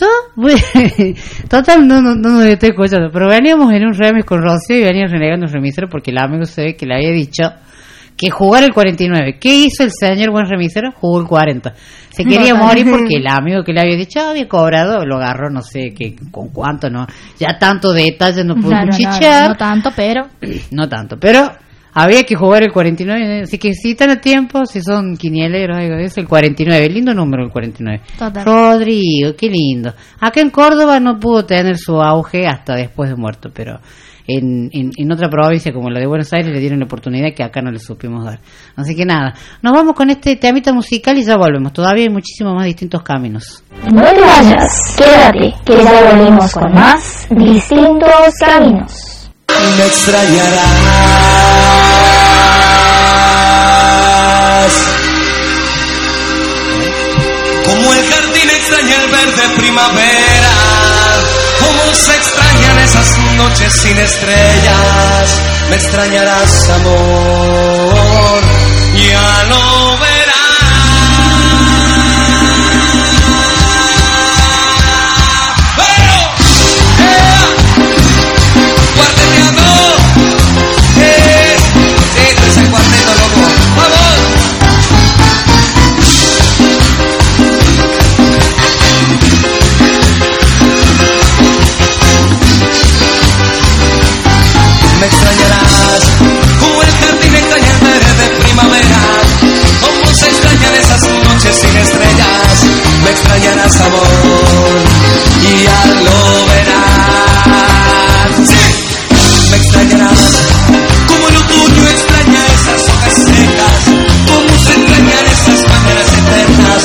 yo, 0.00 0.06
total, 1.48 1.88
no, 1.88 2.00
no, 2.00 2.14
no 2.14 2.28
nos 2.28 2.44
estoy 2.44 2.68
escuchando, 2.68 3.10
pero 3.12 3.28
veníamos 3.28 3.72
en 3.72 3.86
un 3.86 3.94
remix 3.94 4.24
con 4.24 4.40
Rocío 4.40 4.76
y 4.78 4.84
veníamos 4.84 5.10
renegando 5.10 5.46
un 5.46 5.52
remisero 5.52 5.88
porque 5.88 6.12
el 6.12 6.18
amigo 6.18 6.44
se 6.44 6.62
ve 6.62 6.76
que 6.76 6.86
le 6.86 6.94
había 6.94 7.10
dicho 7.10 7.42
que 8.22 8.30
jugar 8.30 8.62
el 8.62 8.72
49. 8.72 9.38
¿Qué 9.40 9.54
hizo 9.66 9.82
el 9.82 9.90
señor 9.90 10.30
buen 10.30 10.46
remisero? 10.48 10.90
Jugó 10.92 11.20
el 11.20 11.26
40. 11.26 11.74
Se 12.10 12.24
quería 12.24 12.54
morir 12.54 12.86
porque 12.90 13.16
el 13.16 13.26
amigo 13.26 13.64
que 13.64 13.72
le 13.72 13.80
había 13.80 13.96
dicho 13.96 14.20
había 14.20 14.46
cobrado, 14.46 15.04
lo 15.04 15.16
agarró, 15.16 15.50
no 15.50 15.62
sé 15.62 15.92
qué, 15.96 16.14
con 16.30 16.48
cuánto, 16.48 16.88
no. 16.90 17.06
Ya 17.38 17.58
tanto 17.58 17.92
detalle 17.92 18.44
no 18.44 18.54
pudo 18.54 18.68
Claro, 18.68 18.86
no, 18.86 18.90
cuchichear. 18.92 19.48
no 19.48 19.54
tanto, 19.56 19.90
pero 19.96 20.28
No 20.70 20.88
tanto, 20.88 21.16
pero 21.18 21.50
había 21.94 22.24
que 22.24 22.34
jugar 22.34 22.62
el 22.62 22.72
49, 22.72 23.42
así 23.42 23.58
que 23.58 23.74
si 23.74 23.90
están 23.92 24.10
a 24.10 24.20
tiempo, 24.20 24.64
si 24.64 24.80
son 24.80 25.16
quinieleros, 25.16 25.76
algo 25.76 25.96
de 25.96 26.04
eso, 26.04 26.20
el 26.20 26.28
49, 26.28 26.88
lindo 26.88 27.14
número 27.14 27.44
el 27.44 27.50
49. 27.50 28.02
Total. 28.18 28.44
Rodrigo, 28.44 29.34
qué 29.36 29.48
lindo. 29.48 29.92
Acá 30.20 30.40
en 30.40 30.50
Córdoba 30.50 31.00
no 31.00 31.18
pudo 31.18 31.44
tener 31.44 31.76
su 31.76 32.00
auge 32.00 32.46
hasta 32.46 32.74
después 32.74 33.10
de 33.10 33.16
muerto, 33.16 33.50
pero 33.52 33.80
en, 34.26 34.70
en, 34.72 34.90
en 34.96 35.12
otra 35.12 35.28
provincia 35.28 35.72
como 35.72 35.90
la 35.90 36.00
de 36.00 36.06
Buenos 36.06 36.32
Aires 36.32 36.52
le 36.52 36.60
dieron 36.60 36.78
la 36.78 36.86
oportunidad 36.86 37.34
que 37.34 37.42
acá 37.42 37.60
no 37.60 37.70
le 37.70 37.78
supimos 37.78 38.24
dar. 38.24 38.40
Así 38.76 38.94
que 38.94 39.04
nada, 39.04 39.34
nos 39.60 39.72
vamos 39.72 39.94
con 39.94 40.10
este 40.10 40.36
temita 40.36 40.72
musical 40.72 41.18
y 41.18 41.24
ya 41.24 41.36
volvemos. 41.36 41.72
Todavía 41.72 42.04
hay 42.04 42.10
muchísimos 42.10 42.54
más 42.54 42.66
distintos 42.66 43.02
caminos. 43.02 43.62
No 43.92 44.02
te 44.02 44.20
vayas, 44.20 44.96
quédate, 44.96 45.54
que 45.64 45.84
ya 45.84 46.12
volvemos 46.12 46.52
con 46.52 46.72
más 46.72 47.26
distintos 47.30 48.10
caminos. 48.38 49.11
Me 49.76 49.86
extrañarás. 49.86 51.52
Como 57.64 57.92
el 57.92 58.08
jardín 58.08 58.50
extraña 58.50 58.96
el 58.96 59.10
verde 59.10 59.48
primavera 59.56 60.52
Como 61.60 61.94
se 61.94 62.14
extrañan 62.14 62.78
esas 62.78 63.18
noches 63.36 63.72
sin 63.72 63.98
estrellas 63.98 65.40
Me 65.70 65.76
extrañarás 65.76 66.70
amor. 66.70 68.42
Ya 68.94 69.44
lo 69.48 69.98
verás 69.98 70.11
sabor 103.72 104.76
y 105.40 105.64
ya 105.64 105.80
lo 106.04 106.18
verás. 106.46 108.32
¡Sí! 108.44 108.62
Me 109.50 109.56
extrañarás 109.56 110.22
como 111.06 111.28
el 111.28 111.36
otoño 111.36 111.88
extraña 111.88 112.40
esas 112.54 112.82
hojas 112.88 113.14
secas, 113.14 113.80
como 114.28 114.52
se 114.64 114.72
extrañan 114.76 115.24
esas 115.26 115.60
maneras 115.72 116.08
eternas 116.20 116.82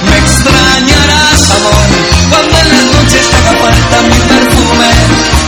Me 0.09 0.17
extrañarás, 0.17 1.41
amor, 1.57 1.89
cuando 2.29 2.55
en 2.57 2.67
las 2.69 2.85
noches 2.85 3.23
te 3.29 3.35
haga 3.37 3.53
falta 3.61 3.95
mi 4.09 4.19
perfume, 4.33 4.91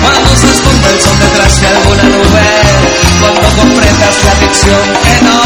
vamos 0.03 0.37
a 0.43 0.51
esconder 0.51 0.91
el 0.91 1.01
sol 1.01 1.17
detrás 1.19 1.61
de 1.61 1.67
alguna 1.67 2.03
nube 2.03 2.91
cuando 3.21 3.47
comprendas 3.55 4.15
la 4.23 4.30
canción 4.63 5.40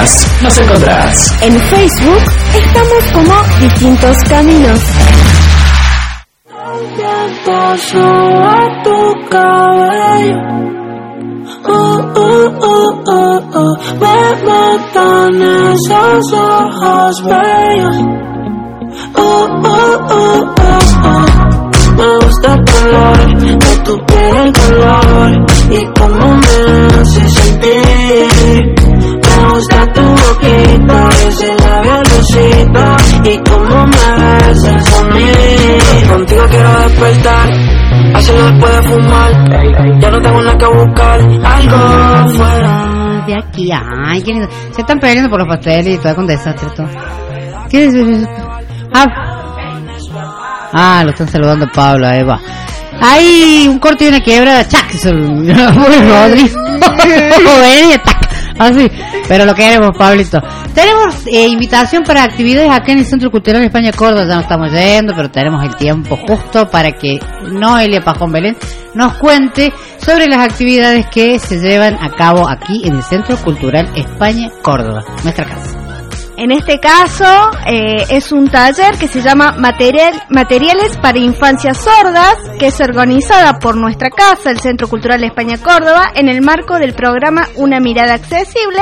Nos 0.00 0.08
buscas, 0.08 0.42
nos 0.42 0.58
encontrás. 0.58 1.42
En 1.42 1.60
Facebook 1.60 2.22
estamos 2.54 3.12
como 3.12 3.34
Distintos 3.60 4.16
Caminos. 4.28 4.80
paso 7.44 7.98
a 7.98 8.82
tu 8.82 9.28
cabello. 9.28 10.38
Oh, 11.66 11.98
oh, 12.16 12.48
oh, 12.60 13.02
oh, 13.06 13.40
oh. 13.54 13.76
Me 14.00 14.42
matan 14.46 15.42
esos 15.42 16.32
ojos 16.32 17.24
bellos. 17.24 18.19
Después 37.14 38.76
de 38.76 38.82
fumar. 38.82 40.00
Ya 40.00 40.10
no 40.10 40.20
tengo 40.20 40.40
nada 40.42 40.58
que 40.58 40.66
buscar, 40.66 41.20
algo 41.20 41.76
afuera. 41.76 43.24
De 43.26 43.34
aquí, 43.36 43.70
ay, 43.72 44.22
qué 44.22 44.32
lindo. 44.32 44.48
Se 44.72 44.80
están 44.80 44.98
peleando 44.98 45.30
por 45.30 45.40
los 45.40 45.48
pasteles 45.48 45.96
y 45.96 45.98
todo 45.98 46.14
con 46.14 46.26
desastre 46.26 46.68
todo. 46.76 46.88
¿Qué 47.70 47.86
es 47.86 47.94
eso? 47.94 48.28
Ah, 48.92 49.06
ah, 50.72 51.02
lo 51.04 51.10
están 51.10 51.28
saludando 51.28 51.66
Pablo, 51.72 52.06
a 52.06 52.16
Eva. 52.16 52.40
Hay 53.02 53.66
un 53.68 53.78
corte 53.78 54.04
y 54.04 54.08
una 54.08 54.20
quiebra, 54.20 54.66
¡chac! 54.66 54.90
Se 54.90 55.10
lo- 55.12 55.42
Así, 58.60 58.90
pero 59.26 59.46
lo 59.46 59.54
queremos, 59.54 59.96
Pablito. 59.96 60.38
Tenemos 60.74 61.26
eh, 61.26 61.48
invitación 61.48 62.02
para 62.02 62.24
actividades 62.24 62.70
acá 62.70 62.92
en 62.92 62.98
el 62.98 63.06
Centro 63.06 63.30
Cultural 63.30 63.62
España 63.62 63.90
Córdoba, 63.90 64.26
ya 64.28 64.34
no 64.34 64.42
estamos 64.42 64.70
yendo, 64.70 65.14
pero 65.16 65.30
tenemos 65.30 65.64
el 65.64 65.74
tiempo 65.76 66.18
justo 66.28 66.66
para 66.68 66.92
que 66.92 67.18
Noelia 67.50 68.02
Pajón 68.02 68.32
Belén 68.32 68.58
nos 68.92 69.14
cuente 69.14 69.72
sobre 69.96 70.26
las 70.26 70.40
actividades 70.40 71.06
que 71.06 71.38
se 71.38 71.58
llevan 71.58 71.94
a 71.94 72.10
cabo 72.10 72.46
aquí 72.46 72.82
en 72.84 72.96
el 72.96 73.02
Centro 73.02 73.34
Cultural 73.38 73.88
España 73.96 74.50
Córdoba, 74.62 75.04
nuestra 75.24 75.46
casa. 75.46 75.79
En 76.40 76.52
este 76.52 76.80
caso 76.80 77.50
eh, 77.66 78.06
es 78.08 78.32
un 78.32 78.48
taller 78.48 78.96
que 78.96 79.08
se 79.08 79.20
llama 79.20 79.52
Material, 79.58 80.22
Materiales 80.30 80.96
para 80.96 81.18
Infancias 81.18 81.76
Sordas, 81.76 82.34
que 82.58 82.68
es 82.68 82.80
organizada 82.80 83.58
por 83.58 83.76
nuestra 83.76 84.08
casa, 84.08 84.50
el 84.50 84.58
Centro 84.58 84.88
Cultural 84.88 85.22
España 85.22 85.58
Córdoba, 85.58 86.12
en 86.14 86.30
el 86.30 86.40
marco 86.40 86.78
del 86.78 86.94
programa 86.94 87.46
Una 87.56 87.78
Mirada 87.78 88.14
Accesible. 88.14 88.80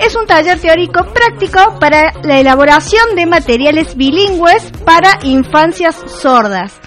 Es 0.00 0.16
un 0.16 0.26
taller 0.26 0.58
teórico 0.58 1.06
práctico 1.14 1.78
para 1.78 2.12
la 2.24 2.40
elaboración 2.40 3.14
de 3.14 3.26
materiales 3.26 3.96
bilingües 3.96 4.72
para 4.84 5.20
infancias 5.22 5.94
sordas. 6.20 6.80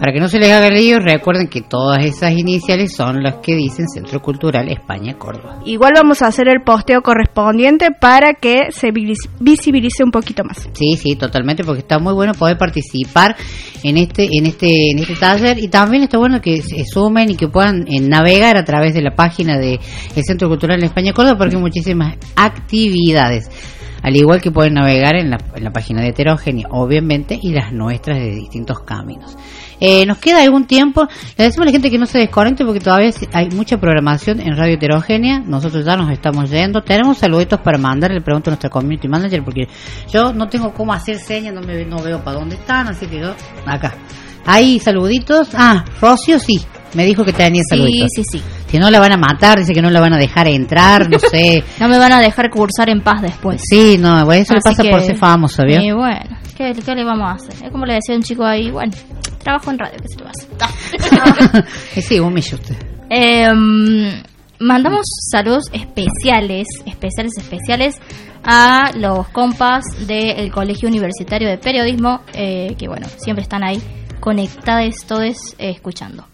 Para 0.00 0.12
que 0.14 0.18
no 0.20 0.28
se 0.28 0.38
les 0.38 0.50
haga 0.50 0.70
lío, 0.70 0.98
recuerden 0.98 1.46
que 1.48 1.60
todas 1.60 2.02
esas 2.02 2.32
iniciales 2.32 2.96
son 2.96 3.22
las 3.22 3.34
que 3.42 3.54
dicen 3.54 3.86
Centro 3.86 4.20
Cultural 4.22 4.66
España 4.70 5.18
Córdoba. 5.18 5.60
Igual 5.66 5.92
vamos 5.94 6.22
a 6.22 6.28
hacer 6.28 6.48
el 6.48 6.62
posteo 6.64 7.02
correspondiente 7.02 7.88
para 8.00 8.32
que 8.32 8.70
se 8.70 8.92
vis- 8.92 9.28
visibilice 9.40 10.02
un 10.02 10.10
poquito 10.10 10.42
más. 10.42 10.66
Sí, 10.72 10.96
sí, 10.96 11.16
totalmente, 11.16 11.64
porque 11.64 11.80
está 11.80 11.98
muy 11.98 12.14
bueno 12.14 12.32
poder 12.32 12.56
participar 12.56 13.36
en 13.82 13.98
este, 13.98 14.26
en 14.32 14.46
este, 14.46 14.90
en 14.90 15.00
este 15.00 15.16
taller 15.16 15.58
y 15.58 15.68
también 15.68 16.04
está 16.04 16.16
bueno 16.16 16.40
que 16.40 16.62
se 16.62 16.82
sumen 16.86 17.30
y 17.30 17.34
que 17.36 17.48
puedan 17.48 17.82
eh, 17.86 18.00
navegar 18.00 18.56
a 18.56 18.64
través 18.64 18.94
de 18.94 19.02
la 19.02 19.14
página 19.14 19.58
del 19.58 19.78
Centro 20.24 20.48
Cultural 20.48 20.82
España 20.82 21.12
Córdoba, 21.12 21.36
porque 21.36 21.56
hay 21.56 21.60
muchísimas 21.62 22.16
actividades. 22.36 23.50
Al 24.02 24.16
igual 24.16 24.40
que 24.40 24.50
pueden 24.50 24.72
navegar 24.74 25.14
en 25.16 25.28
la, 25.28 25.36
en 25.54 25.62
la 25.62 25.72
página 25.72 26.00
de 26.00 26.08
Heterogénea, 26.08 26.68
obviamente, 26.70 27.38
y 27.42 27.52
las 27.52 27.70
nuestras 27.70 28.18
de 28.18 28.30
distintos 28.30 28.78
caminos. 28.80 29.36
Eh, 29.80 30.04
nos 30.06 30.18
queda 30.18 30.42
algún 30.42 30.66
tiempo. 30.66 31.08
Le 31.36 31.44
decimos 31.44 31.62
a 31.62 31.66
la 31.66 31.72
gente 31.72 31.90
que 31.90 31.98
no 31.98 32.06
se 32.06 32.18
desconecte 32.18 32.64
porque 32.64 32.80
todavía 32.80 33.10
hay 33.32 33.48
mucha 33.50 33.78
programación 33.78 34.40
en 34.40 34.56
Radio 34.56 34.74
Heterogénea. 34.74 35.40
Nosotros 35.40 35.84
ya 35.84 35.96
nos 35.96 36.10
estamos 36.10 36.50
yendo. 36.50 36.82
Tenemos 36.82 37.18
saluditos 37.18 37.60
para 37.60 37.78
mandar. 37.78 38.10
Le 38.10 38.20
pregunto 38.20 38.50
a 38.50 38.52
nuestra 38.52 38.68
community 38.70 39.08
manager 39.08 39.42
porque 39.42 39.66
yo 40.12 40.32
no 40.32 40.48
tengo 40.48 40.72
cómo 40.74 40.92
hacer 40.92 41.18
señas, 41.18 41.54
no, 41.54 41.62
me, 41.62 41.84
no 41.86 42.02
veo 42.02 42.22
para 42.22 42.38
dónde 42.38 42.56
están. 42.56 42.88
Así 42.88 43.06
que 43.06 43.20
yo, 43.20 43.34
acá. 43.66 43.94
Hay 44.46 44.78
saluditos. 44.80 45.48
Ah, 45.54 45.84
Rocio 46.00 46.38
sí. 46.38 46.60
Me 46.94 47.04
dijo 47.04 47.24
que 47.24 47.32
tenía 47.32 47.62
Sí, 47.62 47.68
saluditos. 47.76 48.08
sí, 48.16 48.22
sí. 48.32 48.42
Que 48.70 48.78
no 48.78 48.90
la 48.90 49.00
van 49.00 49.12
a 49.12 49.16
matar, 49.16 49.58
dice 49.58 49.72
que 49.72 49.82
no 49.82 49.90
la 49.90 50.00
van 50.00 50.12
a 50.14 50.18
dejar 50.18 50.46
entrar, 50.48 51.08
no 51.10 51.18
sé. 51.18 51.64
No 51.80 51.88
me 51.88 51.98
van 51.98 52.12
a 52.12 52.20
dejar 52.20 52.50
cursar 52.50 52.88
en 52.88 53.00
paz 53.02 53.20
después. 53.22 53.60
Sí, 53.68 53.96
no, 53.98 54.24
bueno, 54.24 54.42
eso 54.42 54.54
le 54.54 54.60
pasa 54.60 54.82
que- 54.82 54.90
por 54.90 55.00
ser 55.02 55.16
famoso, 55.16 55.64
¿vio? 55.64 55.80
Y 55.80 55.90
bueno, 55.92 56.38
¿qué, 56.56 56.72
qué 56.84 56.94
le 56.94 57.04
vamos 57.04 57.28
a 57.28 57.32
hacer? 57.34 57.66
Es 57.66 57.70
como 57.72 57.84
le 57.86 57.94
decía 57.94 58.14
un 58.14 58.22
chico 58.22 58.44
ahí, 58.44 58.70
bueno, 58.70 58.92
trabajo 59.42 59.70
en 59.70 59.78
radio, 59.78 59.98
¿qué 60.00 60.08
se 60.08 60.18
le 60.18 60.24
va 60.24 60.30
a 60.30 60.32
hacer? 60.32 61.64
Eh, 61.96 62.02
sí, 62.02 62.20
humillo 62.20 62.56
usted. 62.56 62.76
Eh, 63.10 63.48
mm, 63.52 64.64
mandamos 64.64 65.00
saludos 65.32 65.64
especiales, 65.72 66.66
especiales, 66.86 67.32
especiales 67.38 67.96
a 68.44 68.92
los 68.94 69.28
compas 69.28 69.84
del 70.06 70.50
Colegio 70.52 70.88
Universitario 70.88 71.48
de 71.48 71.58
Periodismo, 71.58 72.20
eh, 72.34 72.74
que 72.78 72.86
bueno, 72.88 73.06
siempre 73.16 73.42
están 73.42 73.64
ahí 73.64 73.82
conectados 74.20 75.04
todos 75.06 75.54
eh, 75.58 75.70
escuchando. 75.70 76.24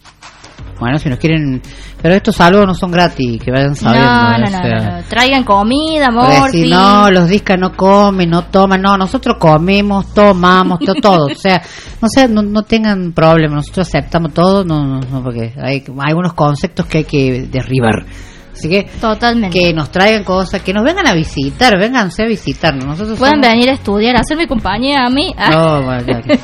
Bueno, 0.79 0.99
si 0.99 1.09
nos 1.09 1.19
quieren... 1.19 1.63
Pero 2.03 2.15
estos 2.15 2.37
saludos 2.37 2.67
no 2.67 2.75
son 2.75 2.91
gratis, 2.91 3.43
que 3.43 3.51
vayan 3.51 3.75
sabiendo. 3.75 4.09
no, 4.11 4.31
no, 4.31 4.37
O 4.37 4.39
no, 4.39 4.47
sea, 4.49 4.61
no, 4.91 4.97
no. 4.99 5.03
Traigan 5.09 5.45
comida, 5.45 6.07
amor, 6.09 6.51
si 6.51 6.69
no, 6.69 7.11
los 7.11 7.29
discas 7.29 7.59
no 7.59 7.73
comen, 7.73 8.29
no 8.31 8.45
toman, 8.45 8.83
no, 8.83 8.97
nosotros 8.99 9.37
comemos, 9.39 10.13
tomamos, 10.13 10.79
to- 10.81 10.95
todo, 10.95 11.27
o 11.27 11.35
sea, 11.35 11.63
no 12.03 12.09
sé, 12.09 12.29
no, 12.29 12.43
no 12.43 12.63
tengan 12.63 13.13
problema, 13.13 13.55
nosotros 13.57 13.89
aceptamos 13.89 14.35
todo, 14.35 14.65
no, 14.65 14.85
no, 14.85 15.01
no, 15.01 15.23
porque 15.23 15.53
hay 15.63 15.83
algunos 16.07 16.35
conceptos 16.35 16.87
que 16.87 16.99
hay 16.99 17.05
que 17.05 17.47
derribar. 17.51 18.05
Así 18.53 18.71
que 18.71 18.85
Totalmente. 19.01 19.59
que 19.59 19.75
nos 19.75 19.91
traigan 19.91 20.25
cosas, 20.25 20.63
que 20.63 20.73
nos 20.73 20.83
vengan 20.83 21.07
a 21.07 21.13
visitar, 21.13 21.79
vénganse 21.79 22.23
a 22.23 22.27
visitarnos. 22.27 22.87
Nosotros 22.87 23.19
Pueden 23.19 23.35
somos- 23.43 23.49
venir 23.51 23.69
a 23.69 23.73
estudiar, 23.73 24.17
a 24.17 24.21
hacerme 24.21 24.47
compañía 24.49 25.05
a 25.05 25.11
mí. 25.11 25.35
Ah. 25.37 25.51
No, 25.51 25.83
bueno, 25.83 26.03
ya 26.07 26.23
que- 26.23 26.39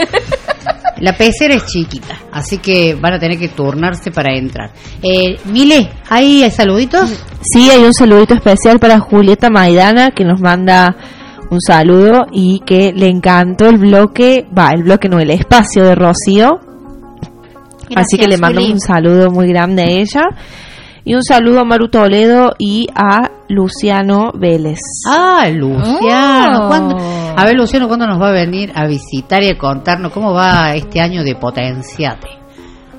La 1.02 1.16
pecera 1.16 1.56
es 1.56 1.66
chiquita, 1.66 2.16
así 2.30 2.58
que 2.58 2.94
van 2.94 3.14
a 3.14 3.18
tener 3.18 3.36
que 3.36 3.48
turnarse 3.48 4.12
para 4.12 4.36
entrar. 4.36 4.70
Eh, 5.02 5.36
Mile, 5.46 5.90
¿hay 6.08 6.48
saluditos? 6.48 7.10
Sí, 7.40 7.68
hay 7.70 7.82
un 7.82 7.92
saludito 7.92 8.34
especial 8.34 8.78
para 8.78 9.00
Julieta 9.00 9.50
Maidana 9.50 10.12
que 10.12 10.22
nos 10.24 10.40
manda 10.40 10.94
un 11.50 11.60
saludo 11.60 12.26
y 12.30 12.60
que 12.60 12.92
le 12.94 13.08
encantó 13.08 13.68
el 13.68 13.78
bloque, 13.78 14.46
va, 14.56 14.70
el 14.70 14.84
bloque 14.84 15.08
no, 15.08 15.18
el 15.18 15.30
espacio 15.30 15.82
de 15.82 15.96
Rocío. 15.96 16.60
Así 17.96 18.16
que 18.16 18.28
le 18.28 18.38
mando 18.38 18.60
Juli. 18.60 18.74
un 18.74 18.80
saludo 18.80 19.28
muy 19.32 19.48
grande 19.48 19.82
a 19.82 19.90
ella. 19.90 20.28
Y 21.04 21.14
un 21.14 21.22
saludo 21.24 21.60
a 21.60 21.64
Maru 21.64 21.88
Toledo 21.88 22.52
y 22.58 22.86
a 22.94 23.30
Luciano 23.48 24.30
Vélez. 24.34 24.78
Ah, 25.08 25.48
Luciano. 25.52 26.64
Oh. 26.64 26.68
¿cuándo- 26.68 26.96
A 27.36 27.44
ver, 27.44 27.56
Luciano, 27.56 27.88
¿cuándo 27.88 28.06
nos 28.06 28.20
va 28.20 28.28
a 28.28 28.32
venir 28.32 28.70
a 28.74 28.86
visitar 28.86 29.42
y 29.42 29.50
a 29.50 29.58
contarnos 29.58 30.12
cómo 30.12 30.32
va 30.32 30.74
este 30.76 31.00
año 31.00 31.24
de 31.24 31.34
Potenciate? 31.34 32.28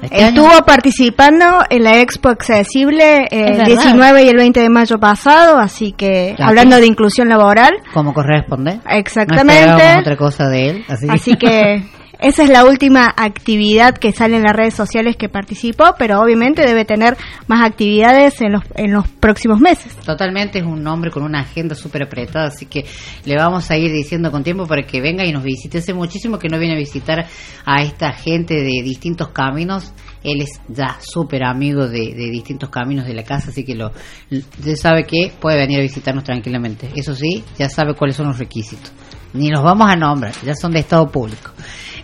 Este 0.01 0.21
año- 0.21 0.41
Estuvo 0.43 0.65
participando 0.65 1.45
en 1.69 1.83
la 1.83 2.01
Expo 2.01 2.27
Accesible 2.27 3.21
eh, 3.23 3.27
Es 3.31 3.41
el 3.51 3.51
verdad. 3.51 3.65
19 3.67 4.23
y 4.25 4.27
el 4.27 4.35
20 4.35 4.59
de 4.59 4.69
mayo 4.69 4.99
pasado, 4.99 5.57
así 5.57 5.93
que 5.93 6.35
Ya, 6.37 6.47
hablando 6.47 6.75
sí. 6.75 6.81
de 6.81 6.87
inclusión 6.87 7.29
laboral, 7.29 7.71
¿Cómo 7.93 8.13
corresponde? 8.13 8.81
Exactamente. 8.89 9.93
No 9.93 9.99
otra 10.01 10.17
cosa 10.17 10.49
de 10.49 10.69
él. 10.71 10.85
Así, 10.89 11.07
así 11.09 11.35
que 11.37 11.85
esa 12.23 12.43
es 12.43 12.49
la 12.49 12.63
última 12.63 13.13
actividad 13.17 13.97
que 13.97 14.13
sale 14.13 14.37
en 14.37 14.43
las 14.43 14.55
redes 14.55 14.73
sociales 14.73 15.17
que 15.17 15.27
participó, 15.27 15.95
pero 15.99 16.21
obviamente 16.21 16.65
debe 16.65 16.85
tener 16.85 17.17
más 17.47 17.65
actividades 17.65 18.39
en 18.39 18.53
los, 18.53 18.63
en 18.75 18.93
los 18.93 19.05
próximos 19.09 19.59
meses. 19.59 19.93
Totalmente 20.05 20.59
es 20.59 20.65
un 20.65 20.87
hombre 20.87 21.11
con 21.11 21.23
una 21.23 21.41
agenda 21.41 21.75
súper 21.75 22.03
apretada, 22.03 22.47
así 22.47 22.65
que 22.65 22.85
le 23.25 23.35
vamos 23.35 23.69
a 23.69 23.77
ir 23.77 23.91
diciendo 23.91 24.31
con 24.31 24.41
tiempo 24.41 24.65
para 24.65 24.83
que 24.83 25.01
venga 25.01 25.25
y 25.25 25.33
nos 25.33 25.43
visite. 25.43 25.79
Hace 25.79 25.93
muchísimo 25.93 26.39
que 26.39 26.47
no 26.47 26.57
viene 26.57 26.75
a 26.75 26.77
visitar 26.77 27.27
a 27.65 27.83
esta 27.83 28.13
gente 28.13 28.53
de 28.55 28.81
distintos 28.83 29.27
caminos. 29.29 29.91
Él 30.23 30.41
es 30.41 30.61
ya 30.69 30.97
súper 31.01 31.43
amigo 31.43 31.89
de, 31.89 32.13
de 32.13 32.29
distintos 32.29 32.69
caminos 32.69 33.05
de 33.05 33.15
la 33.15 33.23
casa, 33.23 33.49
así 33.49 33.65
que 33.65 33.75
lo, 33.75 33.91
ya 34.29 34.75
sabe 34.77 35.03
que 35.03 35.33
puede 35.37 35.57
venir 35.57 35.79
a 35.79 35.81
visitarnos 35.81 36.23
tranquilamente. 36.23 36.89
Eso 36.95 37.13
sí, 37.13 37.43
ya 37.57 37.67
sabe 37.67 37.93
cuáles 37.95 38.15
son 38.15 38.27
los 38.27 38.39
requisitos. 38.39 38.93
Ni 39.33 39.49
los 39.49 39.61
vamos 39.61 39.91
a 39.91 39.95
nombrar, 39.97 40.33
ya 40.45 40.55
son 40.55 40.71
de 40.71 40.79
estado 40.79 41.07
público. 41.07 41.51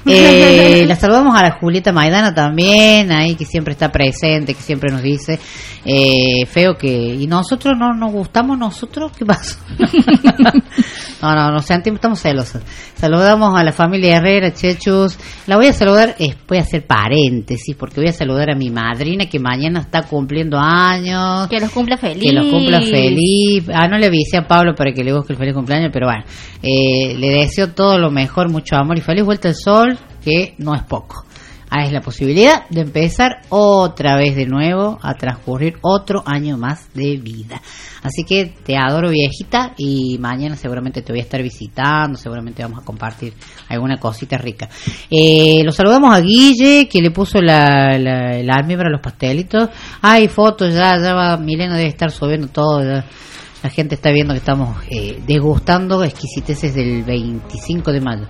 Eh, 0.05 0.85
la 0.87 0.95
saludamos 0.99 1.35
a 1.35 1.43
la 1.43 1.51
Julieta 1.51 1.91
Maidana 1.91 2.33
también, 2.33 3.11
ahí 3.11 3.35
que 3.35 3.45
siempre 3.45 3.73
está 3.73 3.91
presente, 3.91 4.53
que 4.53 4.61
siempre 4.61 4.91
nos 4.91 5.01
dice, 5.01 5.39
eh, 5.85 6.45
feo 6.45 6.75
que, 6.75 6.87
y 6.87 7.27
nosotros 7.27 7.75
no 7.77 7.93
nos 7.93 8.11
gustamos 8.11 8.57
nosotros, 8.57 9.11
¿qué 9.17 9.25
pasa? 9.25 9.59
no, 11.21 11.35
no, 11.35 11.51
no 11.51 11.59
sentimos, 11.61 11.97
estamos 11.97 12.21
celosos. 12.21 12.61
Saludamos 12.95 13.57
a 13.57 13.63
la 13.63 13.71
familia 13.71 14.17
Herrera, 14.17 14.53
Chechus, 14.53 15.17
la 15.47 15.57
voy 15.57 15.67
a 15.67 15.73
saludar, 15.73 16.15
eh, 16.19 16.35
voy 16.47 16.57
a 16.57 16.61
hacer 16.61 16.85
paréntesis, 16.85 17.75
porque 17.75 18.01
voy 18.01 18.09
a 18.09 18.13
saludar 18.13 18.51
a 18.51 18.55
mi 18.55 18.69
madrina 18.69 19.25
que 19.27 19.39
mañana 19.39 19.81
está 19.81 20.03
cumpliendo 20.03 20.57
años. 20.59 21.47
Que 21.47 21.59
los 21.59 21.71
cumpla 21.71 21.97
feliz. 21.97 22.23
Que 22.23 22.33
los 22.33 22.47
cumpla 22.47 22.81
feliz. 22.81 23.63
Ah, 23.73 23.87
no 23.87 23.97
le 23.97 24.07
avisé 24.07 24.37
a 24.37 24.47
Pablo 24.47 24.75
para 24.75 24.91
que 24.91 25.03
le 25.03 25.13
busque 25.13 25.33
el 25.33 25.39
feliz 25.39 25.53
cumpleaños, 25.53 25.91
pero 25.93 26.07
bueno, 26.07 26.23
eh, 26.61 27.15
le 27.17 27.29
deseo 27.31 27.69
todo 27.69 27.97
lo 27.97 28.11
mejor, 28.11 28.49
mucho 28.49 28.75
amor 28.75 28.97
y 28.97 29.01
feliz 29.01 29.23
vuelta 29.23 29.47
al 29.47 29.55
sol, 29.55 29.88
que 30.19 30.55
no 30.57 30.75
es 30.75 30.83
poco. 30.83 31.25
Ah, 31.71 31.85
es 31.85 31.91
la 31.91 32.01
posibilidad 32.01 32.67
de 32.69 32.81
empezar 32.81 33.41
otra 33.49 34.17
vez 34.17 34.35
de 34.35 34.47
nuevo 34.47 34.97
a 35.03 35.13
transcurrir 35.13 35.75
otro 35.81 36.23
año 36.25 36.57
más 36.57 36.91
de 36.95 37.17
vida. 37.17 37.61
Así 38.01 38.23
que 38.23 38.55
te 38.65 38.75
adoro 38.75 39.11
viejita 39.11 39.73
y 39.77 40.17
mañana 40.19 40.55
seguramente 40.55 41.03
te 41.03 41.13
voy 41.13 41.19
a 41.19 41.23
estar 41.23 41.43
visitando, 41.43 42.17
seguramente 42.17 42.63
vamos 42.63 42.79
a 42.81 42.85
compartir 42.85 43.35
alguna 43.67 43.97
cosita 43.97 44.35
rica. 44.39 44.67
Eh, 45.11 45.61
lo 45.63 45.71
saludamos 45.71 46.11
a 46.11 46.21
Guille 46.21 46.87
que 46.87 47.03
le 47.03 47.11
puso 47.11 47.39
la, 47.39 47.99
la, 47.99 48.55
a 48.55 48.89
los 48.89 49.01
pastelitos. 49.01 49.69
Hay 50.01 50.27
fotos 50.27 50.73
ya, 50.73 50.97
ya 50.97 51.13
va, 51.13 51.37
Milena 51.37 51.77
debe 51.77 51.89
estar 51.89 52.09
subiendo 52.09 52.47
todo. 52.47 52.81
La 52.81 53.69
gente 53.69 53.93
está 53.93 54.09
viendo 54.11 54.33
que 54.33 54.39
estamos 54.39 54.75
eh, 54.89 55.21
degustando 55.27 56.03
exquisiteces 56.03 56.73
del 56.73 57.03
25 57.03 57.91
de 57.91 58.01
mayo. 58.01 58.27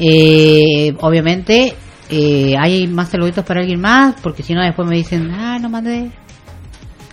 Eh, 0.00 0.94
obviamente, 1.00 1.74
eh, 2.10 2.54
¿hay 2.58 2.86
más 2.86 3.08
saluditos 3.08 3.44
para 3.44 3.60
alguien 3.60 3.80
más? 3.80 4.14
Porque 4.22 4.42
si 4.42 4.54
no, 4.54 4.62
después 4.62 4.88
me 4.88 4.96
dicen, 4.96 5.30
ah, 5.32 5.58
no 5.60 5.68
mandé. 5.68 6.10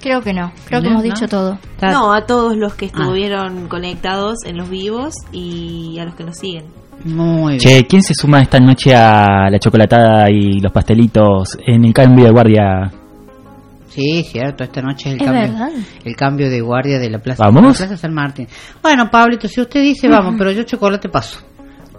Creo 0.02 0.22
que 0.22 0.34
no, 0.34 0.52
creo 0.66 0.82
que 0.82 0.88
¿No? 0.88 0.92
hemos 1.00 1.04
¿No? 1.06 1.14
dicho 1.14 1.28
todo. 1.28 1.58
No, 1.82 2.14
a 2.14 2.26
todos 2.28 2.56
los 2.56 2.76
que 2.76 2.86
Ah. 2.86 2.90
estuvieron 2.94 3.68
conectados 3.68 4.36
en 4.46 4.58
los 4.58 4.70
vivos 4.70 5.16
y 5.32 5.98
a 6.00 6.06
los 6.06 6.14
que 6.16 6.24
nos 6.24 6.38
siguen. 6.38 6.66
Muy 7.04 7.58
bien. 7.58 7.60
Che, 7.60 7.86
¿quién 7.88 8.02
se 8.04 8.14
suma 8.14 8.42
esta 8.42 8.60
noche 8.60 8.94
a 8.96 9.50
la 9.50 9.58
chocolatada 9.60 10.30
y 10.30 10.60
los 10.60 10.72
pastelitos 10.72 11.58
en 11.66 11.86
el 11.86 11.94
cambio 11.94 12.26
de 12.26 12.32
guardia? 12.32 12.92
Sí, 13.90 14.24
cierto, 14.24 14.64
esta 14.64 14.82
noche 14.82 15.10
es 15.10 15.16
el 15.16 15.22
Es 15.22 15.26
cambio, 15.28 15.42
verdad. 15.54 15.70
el 16.04 16.16
cambio 16.16 16.50
de 16.50 16.62
guardia 16.62 17.00
de 17.00 17.10
la 17.10 17.20
plaza, 17.20 17.44
¿Vamos? 17.46 17.80
la 17.80 17.88
plaza 17.88 17.98
San 17.98 18.14
Martín. 18.14 18.48
Bueno, 18.82 19.10
Pablito, 19.10 19.48
si 19.48 19.60
usted 19.62 19.82
dice 19.82 20.08
vamos, 20.10 20.36
pero 20.38 20.52
yo 20.52 20.64
chocolate 20.64 21.10
paso. 21.10 21.40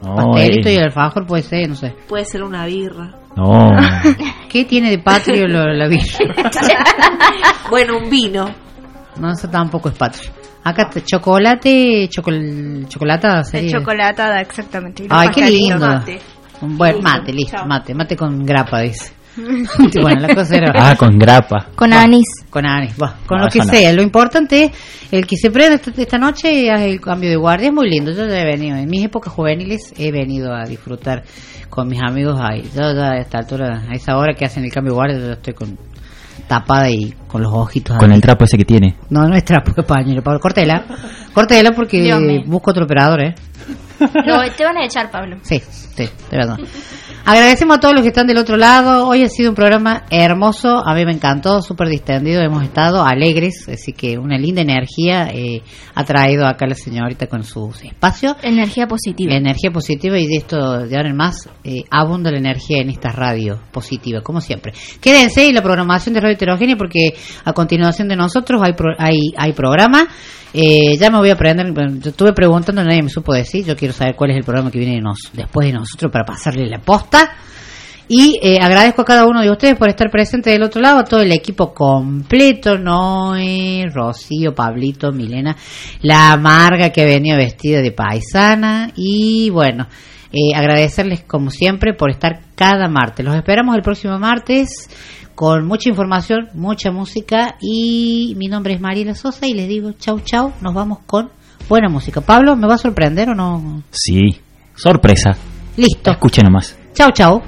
No, 0.02 0.14
Pastelito 0.32 0.68
eh, 0.68 0.74
y 0.74 0.78
alfajor 0.78 1.26
puede 1.26 1.42
ser, 1.42 1.68
no 1.68 1.74
sé. 1.74 1.94
Puede 2.08 2.24
ser 2.24 2.42
una 2.42 2.66
birra. 2.66 3.14
no. 3.36 3.70
¿Qué 4.48 4.64
tiene 4.64 4.90
de 4.90 4.98
patrio 4.98 5.46
lo- 5.48 5.72
la 5.72 5.86
birra? 5.88 6.18
bueno, 7.70 7.98
un 7.98 8.08
vino. 8.10 8.48
No, 9.18 9.32
eso 9.32 9.48
tampoco 9.48 9.88
es 9.88 9.94
patrio. 9.96 10.30
Acá 10.64 10.88
te- 10.90 11.02
chocolate, 11.04 12.08
chocol, 12.08 12.86
chocolata 12.88 13.38
El 13.38 13.44
sería. 13.44 13.78
chocolatada, 13.78 14.40
exactamente. 14.40 15.06
Ay, 15.10 15.28
qué 15.28 15.48
lindo. 15.50 16.02
Bueno, 16.60 16.98
mate, 17.02 17.32
listo, 17.32 17.64
mate, 17.66 17.94
mate 17.94 18.16
con 18.16 18.44
grapa, 18.44 18.80
dice. 18.80 19.12
bueno, 20.00 20.20
la 20.20 20.34
cosa 20.34 20.56
era... 20.56 20.72
Ah, 20.74 20.96
con 20.96 21.18
grapa. 21.18 21.68
Con 21.74 21.92
anís. 21.92 22.26
Con 22.50 22.66
anís, 22.66 22.94
con 22.94 23.38
No, 23.38 23.44
lo 23.44 23.50
que 23.50 23.58
no. 23.58 23.64
sea. 23.64 23.92
Lo 23.92 24.02
importante 24.02 24.64
es 24.64 24.70
el 25.12 25.26
que 25.26 25.36
se 25.36 25.50
prende 25.50 25.76
esta, 25.76 25.90
esta 26.00 26.18
noche 26.18 26.52
y 26.52 26.68
haga 26.68 26.84
el 26.84 27.00
cambio 27.00 27.30
de 27.30 27.36
guardia. 27.36 27.68
Es 27.68 27.74
muy 27.74 27.88
lindo. 27.88 28.12
Yo 28.12 28.26
ya 28.26 28.40
he 28.40 28.44
venido, 28.44 28.76
en 28.76 28.88
mis 28.88 29.04
épocas 29.04 29.32
juveniles, 29.32 29.92
he 29.98 30.10
venido 30.10 30.54
a 30.54 30.64
disfrutar 30.64 31.24
con 31.68 31.88
mis 31.88 32.00
amigos 32.02 32.38
ahí. 32.40 32.62
Yo 32.74 32.92
ya 32.94 33.12
a 33.12 33.18
esta 33.18 33.38
altura, 33.38 33.82
a 33.88 33.92
esa 33.94 34.16
hora 34.16 34.34
que 34.34 34.44
hacen 34.44 34.64
el 34.64 34.72
cambio 34.72 34.92
de 34.92 34.96
guardia, 34.96 35.18
yo 35.18 35.32
estoy 35.32 35.54
con 35.54 35.78
tapada 36.48 36.88
y 36.90 37.12
con 37.26 37.42
los 37.42 37.52
ojitos. 37.52 37.96
Con 37.98 38.10
ahí. 38.10 38.16
el 38.16 38.22
trapo 38.22 38.44
ese 38.44 38.56
que 38.56 38.64
tiene. 38.64 38.96
No, 39.10 39.26
no 39.28 39.34
es 39.34 39.44
trapo 39.44 39.72
de 39.72 39.82
pañuelo, 39.82 40.22
Pablo. 40.22 40.40
Cortela. 40.40 40.84
Cortela 41.32 41.72
porque 41.72 42.42
busco 42.46 42.70
otro 42.70 42.84
operador, 42.84 43.22
¿eh? 43.22 43.34
No, 43.98 44.42
te 44.56 44.64
van 44.64 44.76
a 44.76 44.84
echar, 44.84 45.10
Pablo. 45.10 45.38
Sí, 45.42 45.60
sí, 45.60 46.04
de 46.30 46.36
verdad. 46.36 46.58
Agradecemos 47.28 47.78
a 47.78 47.80
todos 47.80 47.92
los 47.94 48.02
que 48.02 48.08
están 48.10 48.28
del 48.28 48.38
otro 48.38 48.56
lado. 48.56 49.08
Hoy 49.08 49.24
ha 49.24 49.28
sido 49.28 49.50
un 49.50 49.56
programa 49.56 50.04
hermoso. 50.10 50.80
A 50.86 50.94
mí 50.94 51.04
me 51.04 51.10
encantó, 51.10 51.60
súper 51.60 51.88
distendido. 51.88 52.40
Hemos 52.40 52.62
estado 52.62 53.04
alegres, 53.04 53.68
así 53.68 53.92
que 53.92 54.16
una 54.16 54.38
linda 54.38 54.62
energía 54.62 55.26
eh, 55.34 55.60
ha 55.96 56.04
traído 56.04 56.46
acá 56.46 56.68
la 56.68 56.76
señorita 56.76 57.26
con 57.26 57.42
sus 57.42 57.82
espacios. 57.82 58.36
Energía 58.44 58.86
positiva. 58.86 59.34
Energía 59.34 59.72
positiva 59.72 60.16
y 60.20 60.28
de 60.28 60.36
esto 60.36 60.86
de 60.86 60.96
ahora 60.96 61.08
en 61.10 61.16
más 61.16 61.48
eh, 61.64 61.82
abunda 61.90 62.30
la 62.30 62.38
energía 62.38 62.78
en 62.80 62.90
esta 62.90 63.10
radio 63.10 63.58
positiva, 63.72 64.20
como 64.20 64.40
siempre. 64.40 64.72
Quédense 65.00 65.48
en 65.48 65.56
la 65.56 65.62
programación 65.62 66.14
de 66.14 66.20
Radio 66.20 66.34
Heterogénea 66.36 66.76
porque 66.76 67.12
a 67.44 67.52
continuación 67.52 68.06
de 68.06 68.14
nosotros 68.14 68.62
hay 68.64 68.74
pro- 68.74 68.94
hay, 68.96 69.32
hay 69.36 69.52
programa. 69.52 70.06
Eh, 70.58 70.96
ya 70.98 71.10
me 71.10 71.18
voy 71.18 71.28
a 71.28 71.34
aprender, 71.34 71.70
yo 72.00 72.08
estuve 72.08 72.32
preguntando, 72.32 72.82
nadie 72.82 73.02
me 73.02 73.10
supo 73.10 73.34
decir, 73.34 73.62
yo 73.66 73.76
quiero 73.76 73.92
saber 73.92 74.16
cuál 74.16 74.30
es 74.30 74.38
el 74.38 74.42
programa 74.42 74.70
que 74.70 74.78
viene 74.78 74.94
de 74.94 75.02
nos, 75.02 75.30
después 75.34 75.66
de 75.66 75.74
nosotros 75.74 76.10
para 76.10 76.24
pasarle 76.24 76.66
la 76.66 76.78
posta. 76.78 77.30
Y 78.08 78.38
eh, 78.40 78.58
agradezco 78.58 79.02
a 79.02 79.04
cada 79.04 79.26
uno 79.26 79.42
de 79.42 79.50
ustedes 79.50 79.76
por 79.76 79.90
estar 79.90 80.10
presente 80.10 80.48
del 80.48 80.62
otro 80.62 80.80
lado, 80.80 81.00
a 81.00 81.04
todo 81.04 81.20
el 81.20 81.30
equipo 81.32 81.74
completo, 81.74 82.78
Noé, 82.78 83.84
Rocío, 83.92 84.54
Pablito, 84.54 85.12
Milena, 85.12 85.54
la 86.00 86.32
amarga 86.32 86.88
que 86.88 87.04
venía 87.04 87.36
vestida 87.36 87.82
de 87.82 87.92
paisana 87.92 88.92
y 88.96 89.50
bueno, 89.50 89.88
eh, 90.32 90.56
agradecerles 90.56 91.22
como 91.24 91.50
siempre 91.50 91.92
por 91.92 92.10
estar 92.10 92.40
cada 92.54 92.88
martes. 92.88 93.26
Los 93.26 93.36
esperamos 93.36 93.76
el 93.76 93.82
próximo 93.82 94.18
martes 94.18 94.88
con 95.36 95.66
mucha 95.66 95.90
información, 95.90 96.48
mucha 96.54 96.90
música 96.90 97.56
y 97.60 98.34
mi 98.36 98.48
nombre 98.48 98.74
es 98.74 98.80
Mariela 98.80 99.14
Sosa 99.14 99.46
y 99.46 99.52
les 99.52 99.68
digo 99.68 99.92
chau 99.92 100.18
chau, 100.20 100.52
nos 100.62 100.74
vamos 100.74 101.00
con 101.06 101.30
buena 101.68 101.88
música. 101.88 102.22
Pablo, 102.22 102.56
¿me 102.56 102.66
va 102.66 102.74
a 102.74 102.78
sorprender 102.78 103.28
o 103.28 103.34
no? 103.34 103.82
Sí. 103.90 104.40
Sorpresa. 104.74 105.36
Listo. 105.76 106.10
Escuche 106.10 106.42
nomás. 106.42 106.76
Chau 106.94 107.10
chau. 107.12 107.42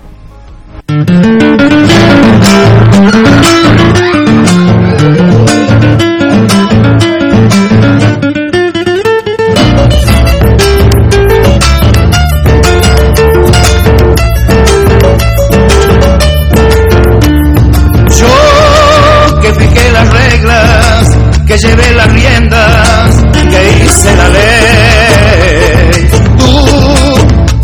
Llevé 21.60 21.92
las 21.92 22.12
riendas, 22.12 23.24
que 23.32 23.84
hice 23.84 24.16
la 24.16 24.28
ley. 24.28 26.08
Tú 26.38 26.54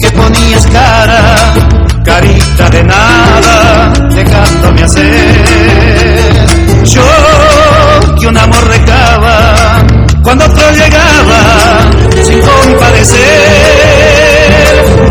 que 0.01 0.11
ponías 0.11 0.67
cara, 0.67 1.55
carita 2.05 2.71
de 2.71 2.85
nada, 2.85 3.93
dejándome 4.11 4.83
hacer. 4.83 6.35
Yo 6.85 7.03
que 8.19 8.27
un 8.27 8.37
amor 8.37 8.67
recaba, 8.67 9.83
cuando 10.23 10.45
otro 10.45 10.71
llegaba, 10.73 11.41
sin 12.23 12.41
compadecer. 12.41 13.25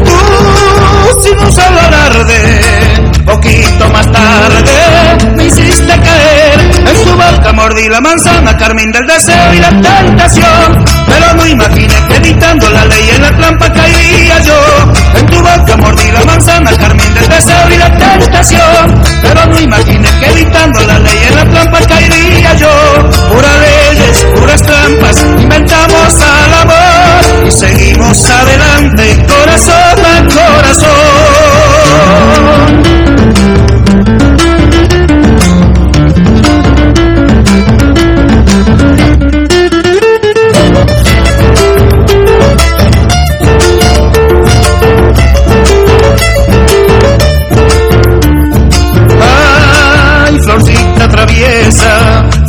Tú 0.05 1.21
sin 1.23 1.39
un 1.39 1.51
solo 1.51 1.79
alarde, 1.79 2.32
boca 7.31 7.53
mordí 7.53 7.87
la 7.89 8.01
manzana 8.01 8.55
carmín 8.57 8.91
del 8.91 9.05
deseo 9.07 9.53
y 9.53 9.59
la 9.59 9.69
tentación. 9.69 10.85
Pero 11.07 11.33
no 11.35 11.45
imaginé 11.45 11.95
que 12.07 12.15
evitando 12.15 12.69
la 12.69 12.85
ley 12.85 13.09
en 13.15 13.21
la 13.21 13.31
trampa 13.35 13.71
caería 13.71 14.39
yo. 14.39 14.59
En 15.15 15.25
tu 15.27 15.37
boca 15.37 15.77
mordí 15.77 16.11
la 16.11 16.23
manzana 16.25 16.71
carmín 16.71 17.13
del 17.13 17.27
deseo 17.29 17.69
y 17.71 17.77
la 17.77 17.89
tentación. 17.91 19.01
Pero 19.21 19.45
no 19.45 19.59
imaginé 19.59 20.09
que 20.19 20.25
evitando 20.31 20.79
la 20.81 20.99
ley 20.99 21.19
en 21.29 21.35
la 21.35 21.45
trampa 21.45 21.79
caería 21.87 22.53
yo. 22.55 23.09
Puras 23.29 23.57
leyes 23.59 24.25
puras 24.35 24.61
trampas 24.63 25.25
inventamos 25.39 26.13
al 26.21 26.53
amor. 26.61 27.47
Y 27.47 27.51
seguimos 27.51 28.29
adelante 28.29 29.25
corazón 29.27 30.05
a 30.05 30.23
corazón 30.33 31.32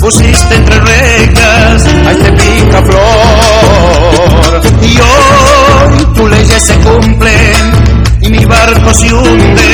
pusiste 0.05 0.55
entre 0.55 0.78
reglas 0.81 1.86
a 1.86 2.12
este 2.12 2.31
picaflor. 2.32 3.01
Y 4.82 4.98
hoy 5.01 6.06
tu 6.14 6.28
leyes 6.28 6.62
se 6.62 6.74
cumplen 6.81 8.05
y 8.20 8.28
mi 8.28 8.44
barco 8.44 8.93
se 8.93 9.10
hunde 9.14 9.73